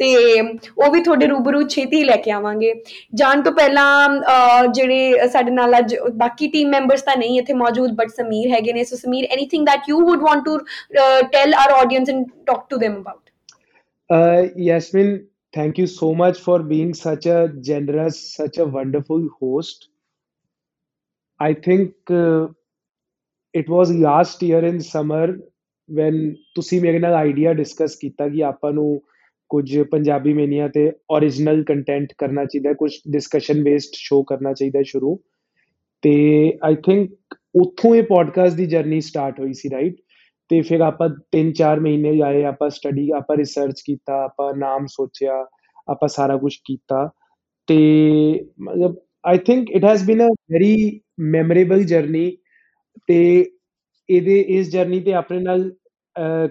ਤੇ 0.00 0.08
ਉਹ 0.40 0.90
ਵੀ 0.92 1.02
ਤੁਹਾਡੇ 1.02 1.26
ਰੂਬਰੂ 1.26 1.62
ਛੇਤੀ 1.68 2.02
ਲੈ 2.04 2.16
ਕੇ 2.24 2.30
ਆਵਾਂਗੇ। 2.32 2.72
ਜਾਣ 3.14 3.42
ਤੋਂ 3.42 3.52
ਪਹਿਲਾਂ 3.52 4.68
ਜਿਹੜੇ 4.74 5.28
ਸਾਡੇ 5.32 5.50
ਨਾਲ 5.50 5.78
ਅੱਜ 5.78 5.94
ਬਾਕੀ 6.16 6.48
ਟੀਮ 6.52 6.68
ਮੈਂਬਰਸ 6.70 7.02
ਤਾਂ 7.02 7.16
ਨਹੀਂ 7.16 7.38
ਇੱਥੇ 7.40 7.54
ਮੌਜੂਦ 7.54 7.94
ਬਟ 7.96 8.10
ਸਮੀਰ 8.16 8.50
ਹੈਗੇ 8.50 8.72
ਨੇ। 8.72 8.84
So 8.84 8.96
Sameer 8.96 9.26
anything 9.32 9.66
that 9.66 9.88
you 9.88 10.00
would 10.06 10.22
want 10.22 10.44
to 10.44 10.58
tell 11.32 11.54
our 11.54 11.72
audience 11.80 12.14
and 12.14 12.24
talk 12.46 12.66
to 12.70 12.76
them 12.84 13.00
about 13.00 13.28
uh 14.10 14.40
yasmin 14.66 15.10
thank 15.56 15.76
you 15.80 15.84
so 15.90 16.08
much 16.20 16.38
for 16.46 16.54
being 16.70 16.88
such 16.96 17.26
a 17.34 17.36
generous 17.66 18.16
such 18.38 18.56
a 18.64 18.66
wonderful 18.76 19.28
host. 19.42 19.86
I 21.40 21.48
think 21.66 22.12
uh, 22.16 22.48
it 23.54 23.70
was 23.74 23.92
last 24.06 24.42
year 24.48 24.62
in 24.70 24.80
summer 24.88 25.26
when 25.88 26.18
ਤੁਸੀਂ 26.54 26.80
ਮੇਰੇ 26.80 26.98
ਨਾਲ 26.98 27.14
idea 27.14 27.52
discuss 27.52 27.96
ਕੀਤਾ 27.96 28.28
ਕਿ 28.28 28.42
ਆਪਾਂ 28.44 28.72
ਨੂੰ 28.72 28.88
ਕੁਝ 29.50 29.78
Punjabi 29.90 30.32
mania 30.34 30.68
ਤੇ 30.68 30.86
origignal 31.14 31.62
content 31.66 32.12
ਕਰਨਾ 32.18 32.44
ਚਾਹੀਦਾ, 32.44 32.72
ਕੁਝ 32.72 32.92
ਡਿਸਕਸ਼ਨ 33.10 33.62
ਬੇਸਡ 33.64 33.94
ਸ਼ੋ 33.94 34.22
ਕਰਨਾ 34.22 34.52
ਚਾਹੀਦਾ 34.52 34.82
ਸ਼ੁਰੂ। 34.86 35.18
ਤੇ 36.02 36.12
ਆਈ 36.64 36.74
ਥਿੰਕ 36.86 37.34
ਉੱਥੋਂ 37.60 37.94
ਇਹ 37.96 38.02
ਪੋਡਕਾਸਟ 38.02 38.56
ਦੀ 38.56 38.66
ਜਰਨੀ 38.66 39.00
ਸਟਾਰਟ 39.00 39.40
ਹੋਈ 39.40 39.52
ਸੀ 39.52 39.70
ਰਾਈਟ 39.70 39.96
ਤੇ 40.50 40.60
ਫਿਰ 40.60 40.80
ਆਪਾਂ 40.80 41.08
3-4 41.32 41.80
ਮਹੀਨੇ 41.80 42.16
ਜਾਏ 42.16 42.44
ਆਪਾਂ 42.44 42.68
ਸਟੱਡੀ 42.70 43.10
ਆਪਾਂ 43.16 43.36
ਰਿਸਰਚ 43.36 43.80
ਕੀਤਾ, 43.80 44.22
ਆਪਾਂ 44.24 44.52
ਨਾਮ 44.56 44.86
ਸੋਚਿਆ, 44.86 45.44
ਆਪਾਂ 45.88 46.08
ਸਾਰਾ 46.08 46.36
ਕੁਝ 46.36 46.54
ਕੀਤਾ। 46.64 47.08
ਤੇ 47.68 47.76
ਮਤਲਬ 48.60 48.96
I 49.24 49.38
think 49.38 49.70
it 49.70 49.84
has 49.84 50.04
been 50.06 50.26
a 50.26 50.28
very 50.52 51.00
memorable 51.20 51.82
journey 51.84 52.30
ਤੇ 53.08 53.18
ਇਹਦੇ, 54.08 54.40
ਇਸ 54.40 54.70
ਜਰਨੀ 54.70 55.00
ਤੇ 55.00 55.12
ਆਪਣੇ 55.14 55.40
ਨਾਲ 55.40 55.70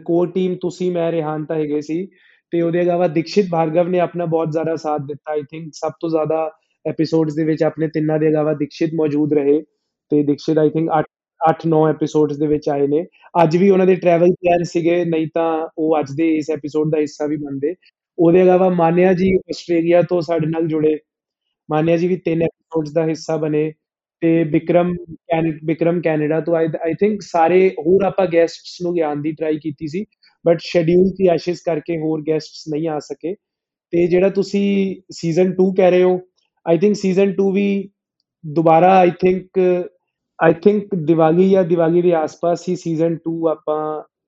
ਕੋਰ 0.05 0.31
ਟੀਮ 0.31 0.55
ਤੁਸੀਂ, 0.55 0.91
ਮੈਂ, 0.91 1.11
ਰਿਹਾਨ 1.11 1.45
ਤਾਂ 1.45 1.55
ਹੈਗੇ 1.55 1.81
ਸੀ। 1.81 2.07
ਤੇ 2.53 2.61
ਉਹਦੇ 2.61 2.79
ਇਲਾਵਾ 2.81 3.07
ਦਿਕਸ਼ਿਤ 3.07 3.45
ਭਾਰਗਵ 3.51 3.87
ਨੇ 3.89 3.99
ਆਪਣਾ 3.99 4.25
ਬਹੁਤ 4.25 4.51
ਜ਼ਿਆਦਾ 4.51 4.75
ਸਾਥ 4.75 5.01
ਦਿੱਤਾ 5.01 5.31
ਆਈ 5.31 5.41
ਥਿੰਕ 5.41 5.69
ਸਭ 5.73 5.91
ਤੋਂ 6.01 6.09
ਜ਼ਿਆਦਾ 6.09 6.49
ਐਪੀਸੋਡਸ 6.85 7.35
ਦੇ 7.35 7.43
ਵਿੱਚ 7.43 7.63
ਆਪਣੇ 7.63 7.87
ਤਿੰਨਾਂ 7.87 8.19
ਦੇ 8.19 8.27
ਇਲਾਵਾ 8.27 8.53
ਦਿਕਸ਼ਿਤ 8.53 8.93
ਮੌਜੂਦ 8.95 9.33
ਰਹੇ 9.33 9.61
ਤੇ 10.11 10.23
ਦਿਕਸ਼ਿਤ 10.23 10.57
ਆਈ 10.57 10.69
ਥਿੰਕ 10.69 10.89
8 10.91 11.03
8-9 11.41 11.85
ਐਪੀਸੋਡਸ 11.89 12.37
ਦੇ 12.37 12.47
ਵਿੱਚ 12.47 12.69
ਆਏ 12.69 12.87
ਨੇ। 12.87 13.05
ਅੱਜ 13.43 13.55
ਵੀ 13.57 13.69
ਉਹਨਾਂ 13.69 13.85
ਦੇ 13.87 13.95
ਟਰੈਵਲ 13.95 14.31
ਪਲਾਨ 14.41 14.63
ਸੀਗੇ, 14.63 15.03
ਨਹੀਂ 15.05 15.27
ਤਾਂ 15.33 15.67
ਉਹ 15.77 15.99
ਅੱਜ 15.99 16.11
ਦੇ 16.17 16.29
ਇਸ 16.37 16.49
ਐਪੀਸੋਡ 16.51 16.91
ਦਾ 16.91 16.99
ਹਿੱਸਾ 16.99 17.25
ਵੀ 17.27 17.35
ਬਣਦੇ। 17.37 17.75
ਉਹਦੇ 18.17 18.41
ਇਲਾਵਾ 18.41 18.69
ਮਾਨਿਆ 18.69 19.13
ਜੀ 19.13 19.33
ਆਸਟ੍ਰੇਲੀਆ 19.49 20.01
ਤੋਂ 20.01 20.21
ਸਾਡੇ 20.21 20.47
ਨਾਲ 20.47 20.67
ਜੁੜੇ। 20.67 20.97
ਮਾਨਿਆ 21.69 21.97
ਜੀ 21.97 22.07
ਵੀ 22.07 22.15
ਤਿੰਨ 22.17 22.41
ਐਪੀਸੋਡਸ 22.43 22.91
ਦਾ 22.93 23.05
ਹਿੱਸਾ 23.07 23.37
ਬਣੇ 23.37 23.71
ਤੇ 24.21 24.43
ਵਿਕਰਮ 24.43 24.93
ਵਿਕਰਮ 25.65 26.01
ਕੈਨੇਡਾ 26.01 26.39
ਤੋਂ 26.41 26.55
ਆਈ 26.55 26.93
ਥਿੰਕ 26.99 27.21
ਸਾਰੇ 27.21 27.67
ਹੋਰ 27.79 28.03
ਆਪਾਂ 28.05 28.25
ਗੈਸਟਸ 28.33 28.77
ਨੂੰ 28.81 28.93
ਗਿਆਨ 28.95 29.21
ਦੀ 29.21 29.31
ਟਰਾਈ 29.31 29.57
ਕੀਤੀ 29.59 29.87
ਸੀ। 29.87 30.05
ਬਟ 30.45 30.59
ਸ਼ੈਡਿਊਲ 30.63 31.09
ਦੀ 31.17 31.27
ਆਸ਼ਿਸ਼ 31.27 31.61
ਕਰਕੇ 31.65 31.97
ਹੋਰ 31.99 32.21
ਗੈਸਟਸ 32.27 32.63
ਨਹੀਂ 32.71 32.87
ਆ 32.89 32.97
ਸਕੇ 33.01 33.33
ਤੇ 33.93 34.05
ਜਿਹੜਾ 34.07 34.29
ਤੁਸੀਂ 34.29 34.65
ਸੀਜ਼ਨ 35.13 35.51
2 35.53 35.71
ਕਹਿ 35.77 35.91
ਰਹੇ 35.91 36.03
ਹੋ 36.03 36.19
ਆਈ 36.65 36.77
ਥਿੰਕ 36.77 36.95
ਸੀਜ਼ਨ 36.95 37.33
2 37.35 37.51
ਵੀ 37.53 37.67
ਦੁਬਾਰਾ 38.43 38.93
I 38.99 39.11
think 39.21 39.59
I 40.39 40.53
think 40.63 40.95
Diwali 41.05 41.49
ਜਾਂ 41.49 41.63
ਦੀਵਾਲੀ 41.65 42.01
ਦੇ 42.01 42.13
ਆਸ-ਪਾਸ 42.15 42.67
ਹੀ 42.69 42.75
ਸੀਜ਼ਨ 42.77 43.15
2 43.25 43.33
ਆਪਾਂ 43.51 43.79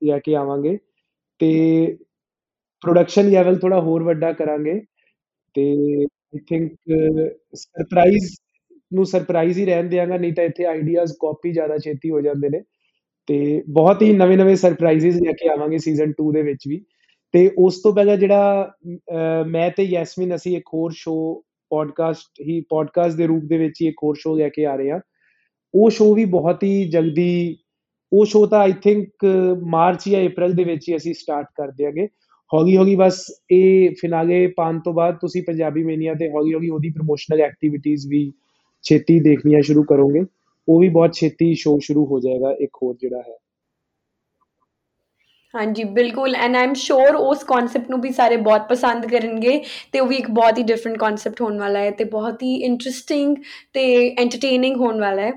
ਲੈ 0.03 0.17
ਕੇ 0.19 0.35
ਆਵਾਂਗੇ। 0.35 0.77
ਤੇ 1.39 1.97
ਪ੍ਰੋਡਕਸ਼ਨ 2.81 3.29
ਲੈਵਲ 3.31 3.57
ਥੋੜਾ 3.59 3.79
ਹੋਰ 3.81 4.03
ਵੱਡਾ 4.03 4.31
ਕਰਾਂਗੇ। 4.33 4.79
ਤੇ 5.55 5.65
ਆਈ 6.33 6.39
ਥਿੰਕ 6.49 6.73
ਸਰਪ੍ਰਾਈਜ਼ 7.55 8.25
ਨੂੰ 8.91 9.05
ਸਰਪ੍ਰਾਈਜ਼ 9.05 9.59
ਹੀ 9.59 9.65
ਰਹਿਣ 9.65 9.89
ਦਿਆਂਗਾ, 9.89 10.17
ਨਹੀਂ 10.17 10.33
ਤਾਂ 10.33 10.43
ਇੱਥੇ 10.45 10.65
ਆਈਡੀਆਜ਼ 10.67 11.13
ਕਾਪੀ 11.21 11.51
ਜ਼ਿਆਦਾ 11.53 11.77
ਛੇਤੀ 11.77 12.11
ਹੋ 12.11 12.21
ਜਾਂਦੇ 12.21 12.49
ਨੇ। 12.49 12.61
ਤੇ 13.27 13.63
ਬਹੁਤ 13.69 14.01
ਹੀ 14.01 14.13
ਨਵੇਂ-ਨਵੇਂ 14.13 14.55
ਸਰਪ੍ਰਾਈਜ਼ਸ 14.55 15.21
ਲੈ 15.21 15.31
ਕੇ 15.31 15.49
ਆਵਾਂਗੇ 15.49 15.77
ਸੀਜ਼ਨ 15.77 16.13
2 16.21 16.31
ਦੇ 16.33 16.41
ਵਿੱਚ 16.41 16.67
ਵੀ। 16.67 16.81
ਤੇ 17.33 17.49
ਉਸ 17.57 17.81
ਤੋਂ 17.81 17.93
ਪਹਿਲਾਂ 17.93 18.17
ਜਿਹੜਾ 18.17 18.71
ਮੈਂ 19.47 19.69
ਤੇ 19.77 19.83
ਯੈਸਮਿਨ 19.83 20.35
ਅਸੀਂ 20.35 20.57
ਇੱਕ 20.57 20.69
ਹੋਰ 20.73 20.91
ਸ਼ੋ 20.95 21.13
ਪੋਡਕਾਸਟ 21.71 22.41
ਹੀ 22.47 22.59
ਪੋਡਕਾਸਟ 22.69 23.17
ਦੇ 23.17 23.27
ਰੂਪ 23.27 23.43
ਦੇ 23.43 23.57
ਵਿੱਚ 23.57 23.81
ਹੀ 23.81 23.87
ਇੱਕ 23.87 23.97
ਹੋਰ 24.03 24.15
ਸ਼ੋ 24.15 24.35
ਲੈ 24.37 24.49
ਕੇ 24.49 24.65
ਆ 24.65 24.75
ਰਹੇ 24.75 24.91
ਹਾਂ। 24.91 24.99
ਉਹ 25.73 25.89
ਸ਼ੋ 25.89 26.13
ਵੀ 26.13 26.25
ਬਹੁਤ 26.25 26.63
ਹੀ 26.63 26.83
ਜਲਦੀ, 26.89 27.57
ਉਹ 28.11 28.25
ਸ਼ੋ 28.25 28.45
ਤਾਂ 28.45 28.59
ਆਈ 28.59 28.73
ਥਿੰਕ 28.83 29.25
ਮਾਰਚ 29.67 30.09
ਜਾਂ 30.09 30.25
ਅਪ੍ਰੈਲ 30.27 30.53
ਦੇ 30.53 30.63
ਵਿੱਚ 30.63 30.89
ਹੀ 30.89 30.95
ਅਸੀਂ 30.95 31.13
ਸਟਾਰਟ 31.13 31.47
ਕਰ 31.55 31.71
ਦਿਆਂਗੇ। 31.71 32.07
ਹੌਲੀ 32.51 32.77
ਹੌਲੀ 32.77 32.95
ਬਸ 32.95 33.25
ਇਹ 33.51 33.89
ਫਿਨਾਲੇ 34.01 34.47
ਪਾਣ 34.47 34.79
ਤੋਂ 34.79 34.93
ਬਾਅਦ 34.93 35.17
ਤੁਸੀਂ 35.21 35.43
ਪੰਜਾਬੀ 35.43 35.83
ਮੇਨੀਆ 35.83 36.13
ਤੇ 36.13 36.29
ਹੌਲੀ 36.29 36.53
ਹੌਲੀ 36.53 36.69
ਉਹਦੀ 36.69 36.89
ਪ੍ਰੋਮੋਸ਼ਨਲ 36.89 37.41
ਐਕਟੀਵਿਟੀਜ਼ 37.41 38.07
ਵੀ 38.07 38.31
ਛੇਤੀ 38.83 39.19
ਦੇਖਣੀਆਂ 39.19 39.61
ਸ਼ੁਰੂ 39.61 39.83
ਕਰੋਗੇ। 39.83 40.21
ਉਹ 40.71 40.79
ਵੀ 40.79 40.89
ਬਹੁਤ 40.89 41.13
ਛੇਤੀ 41.13 41.53
ਸ਼ੋ 41.55 41.79
ਸ਼ੁਰੂ 41.79 42.05
ਹੋ 42.05 42.19
ਜਾਏਗਾ, 42.19 42.51
ਇੱਕ 42.61 42.77
ਹੋਰ 42.83 42.95
ਜਿਹੜਾ 43.01 43.21
ਹੈ। 43.21 43.37
ਹਾਂਜੀ, 45.53 45.83
ਬਿਲਕੁਲ 45.83 46.35
ਐਂਡ 46.35 46.55
ਆਮ 46.55 46.73
ਸ਼ੋਰ 46.73 47.15
ਉਸ 47.15 47.43
ਕਨਸੈਪਟ 47.43 47.89
ਨੂੰ 47.89 48.01
ਵੀ 48.01 48.09
ਸਾਰੇ 48.09 48.37
ਬਹੁਤ 48.37 48.61
ਪਸੰਦ 48.69 49.05
ਕਰਨਗੇ, 49.05 49.63
ਤੇ 49.91 49.99
ਉਹ 49.99 50.07
ਵੀ 50.07 50.15
ਇੱਕ 50.15 50.29
ਬਹੁਤ 50.31 50.57
ਹੀ 50.57 50.63
ਡਿਫਰੈਂਟ 50.63 50.97
ਕਨਸੈਪਟ 50.97 51.41
ਹੋਣ 51.41 51.59
ਵਾਲਾ 51.59 51.79
ਹੈ, 51.79 51.91
ਤੇ 51.91 52.03
ਬਹੁਤ 52.03 52.43
ਹੀ 52.43 52.55
ਇੰਟਰਸਟਿੰਗ 52.55 53.35
ਤੇ 53.73 54.15
ਐਂਟਰਟੇਨਿੰਗ 54.19 54.75
ਹੋਣ 54.75 54.99
ਵਾਲਾ 54.99 55.21
ਹੈ। 55.21 55.31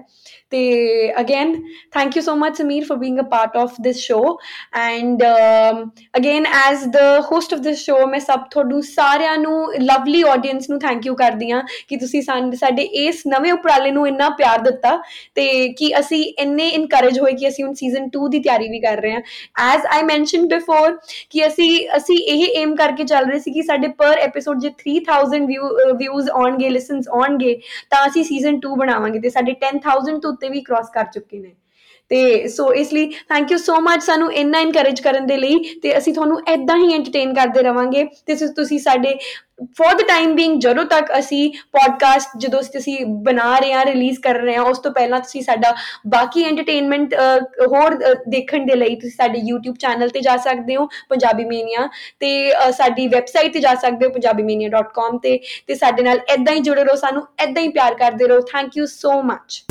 ਤੇ 0.55 1.12
again 1.20 1.55
thank 1.92 2.16
you 2.16 2.22
so 2.22 2.34
much 2.36 2.57
Sameer 2.57 2.84
for 2.84 2.98
being 2.98 3.18
a 3.20 3.22
part 3.30 3.57
of 3.57 3.74
this 3.82 3.96
show 3.98 4.18
and 4.78 5.22
again 6.14 6.44
as 6.48 6.84
the 6.88 6.98
host 7.30 7.55
of 7.55 7.61
this 7.61 7.78
show 7.78 7.96
ਮੈਂ 8.07 8.20
ਸਭ 8.20 8.40
ਤੁਹਾਨੂੰ 8.50 8.82
ਸਾਰਿਆਂ 8.82 9.36
ਨੂੰ 9.38 9.55
ਲਵਲੀ 9.80 10.22
ਆਡੀਅנס 10.24 10.70
ਨੂੰ 10.70 10.78
ਥੈਂਕ 10.80 11.07
ਯੂ 11.07 11.14
ਕਰਦੀ 11.14 11.50
ਆ 11.50 11.62
ਕਿ 11.88 11.96
ਤੁਸੀਂ 11.96 12.22
ਸਾਡੇ 12.22 12.82
ਇਸ 13.00 13.22
ਨਵੇਂ 13.26 13.52
ਉਪਰਾਲੇ 13.52 13.90
ਨੂੰ 13.90 14.07
ਇੰਨਾ 14.09 14.28
ਪਿਆਰ 14.34 14.61
ਦਿੱਤਾ 14.61 14.96
ਤੇ 15.36 15.46
ਕਿ 15.78 15.90
ਅਸੀਂ 15.98 16.22
ਇੰਨੇ 16.38 16.68
ਇਨਕਰੇਜ 16.70 17.18
ਹੋਏ 17.20 17.32
ਕਿ 17.32 17.48
ਅਸੀਂ 17.48 17.64
ਹੁਣ 17.64 17.74
ਸੀਜ਼ਨ 17.74 18.09
2 18.16 18.28
ਦੀ 18.30 18.40
ਤਿਆਰੀ 18.40 18.68
ਵੀ 18.68 18.80
ਕਰ 18.80 19.02
ਰਹੇ 19.02 19.12
ਹਾਂ 19.12 19.20
ਐਜ਼ 19.64 19.86
ਆਈ 19.88 20.02
ਮੈਂਸ਼ਨਡ 20.05 20.48
ਬਿਫੋਰ 20.48 20.96
ਕਿ 21.30 21.46
ਅਸੀਂ 21.46 21.68
ਅਸੀਂ 21.96 22.18
ਇਹ 22.28 22.46
ਏਮ 22.55 22.76
ਕਰਕੇ 22.76 23.05
ਚੱਲ 23.07 23.26
ਰਹੇ 23.26 23.38
ਸੀ 23.38 23.52
ਕਿ 23.52 23.62
ਸਾਡੇ 23.62 23.88
ਪਰ 23.98 24.18
ਐਪੀਸੋਡ 24.20 24.61
ਜੇ 24.61 24.70
3000 24.84 25.50
ਵਿਊਜ਼ 25.96 26.30
ਆਉਣਗੇ 26.32 26.70
ਲਿਸਨਸ 26.70 27.09
ਆਉਣਗੇ 27.12 27.59
ਤਾਂ 27.90 28.07
ਅਸੀਂ 28.07 28.24
ਸੀਜ਼ਨ 28.24 28.61
2 28.62 28.76
ਬਣਾਵਾਂਗੇ 28.76 29.18
ਤੇ 29.20 29.30
ਸਾਡੇ 29.30 29.57
10000 29.64 30.18
ਤੋਂ 30.20 30.32
ਉੱਤੇ 30.45 30.53
ਵੀ 30.53 30.61
ਕ੍ਰਾਸ 30.62 30.90
ਕਰ 30.95 31.05
ਚੁੱਕੇ 31.14 31.38
ਨੇ। 31.38 31.55
ਤੇ 32.11 32.49
ਸੋ 32.49 32.72
ਇਸ 32.74 32.92
ਲਈ 32.92 33.07
ਥੈਂਕ 33.28 33.53
ਯੂ 33.53 33.57
ਸੋ 33.59 33.80
ਮੱਚ 33.80 34.03
ਸਾਨੂੰ 34.03 34.32
ਇੰਨਾ 34.32 34.59
ਇਨਕਰੇਜ 34.61 35.01
ਕਰਨ 35.01 35.26
ਦੇ 35.26 35.36
ਲਈ 35.36 35.59
ਤੇ 35.82 35.97
ਅਸੀਂ 35.99 36.12
ਤੁਹਾਨੂੰ 36.14 36.40
ਐਦਾਂ 36.49 36.76
ਹੀ 36.76 36.92
ਐਂਟਰਟੇਨ 36.95 37.32
ਕਰਦੇ 37.34 37.62
ਰਵਾਂਗੇ। 37.62 38.05
ਤੇ 38.26 38.34
ਤੁਸੀਂ 38.57 38.78
ਸਾਡੇ 38.78 39.14
ਫॉर 39.78 39.95
द 39.95 40.07
ਟਾਈਮ 40.09 40.34
ਬੀਇੰਗ 40.34 40.61
ਜਦੋਂ 40.61 40.84
ਤੱਕ 40.84 41.12
ਅਸੀਂ 41.18 41.51
ਪੋਡਕਾਸਟ 41.72 42.36
ਜਦੋਂ 42.38 42.61
ਅਸੀਂ 42.78 42.97
ਬਣਾ 43.24 43.59
ਰਹੇ 43.59 43.72
ਹਾਂ 43.72 43.84
ਰਿਲੀਜ਼ 43.86 44.18
ਕਰ 44.20 44.38
ਰਹੇ 44.40 44.57
ਹਾਂ, 44.57 44.62
ਉਸ 44.62 44.78
ਤੋਂ 44.78 44.92
ਪਹਿਲਾਂ 44.92 45.20
ਤੁਸੀਂ 45.20 45.42
ਸਾਡਾ 45.42 45.74
ਬਾਕੀ 46.07 46.45
ਐਂਟਰਟੇਨਮੈਂਟ 46.45 47.14
ਹੋਰ 47.72 47.97
ਦੇਖਣ 48.28 48.66
ਦੇ 48.66 48.76
ਲਈ 48.76 48.97
ਤੁਸੀਂ 48.97 49.16
ਸਾਡੇ 49.16 49.40
YouTube 49.51 49.76
ਚੈਨਲ 49.80 50.09
ਤੇ 50.09 50.20
ਜਾ 50.20 50.36
ਸਕਦੇ 50.47 50.76
ਹੋ, 50.76 50.86
ਪੰਜਾਬੀ 51.09 51.45
ਮੀਨੀਆ 51.45 51.88
ਤੇ 52.20 52.53
ਸਾਡੀ 52.76 53.07
ਵੈਬਸਾਈਟ 53.09 53.53
ਤੇ 53.53 53.61
ਜਾ 53.61 53.74
ਸਕਦੇ 53.76 54.07
ਹੋ 54.07 54.11
punjabimania.com 54.11 55.18
ਤੇ 55.22 55.38
ਤੇ 55.66 55.74
ਸਾਡੇ 55.74 56.03
ਨਾਲ 56.03 56.20
ਐਦਾਂ 56.28 56.55
ਹੀ 56.55 56.61
ਜੁੜੇ 56.61 56.84
ਰਹੋ, 56.84 56.97
ਸਾਨੂੰ 56.97 57.26
ਐਦਾਂ 57.38 57.62
ਹੀ 57.62 57.68
ਪਿਆਰ 57.68 57.95
ਕਰਦੇ 57.95 58.28
ਰਹੋ। 58.28 58.40
Thank 58.53 58.76
you 58.76 58.86
so 58.86 59.20
much 59.22 59.64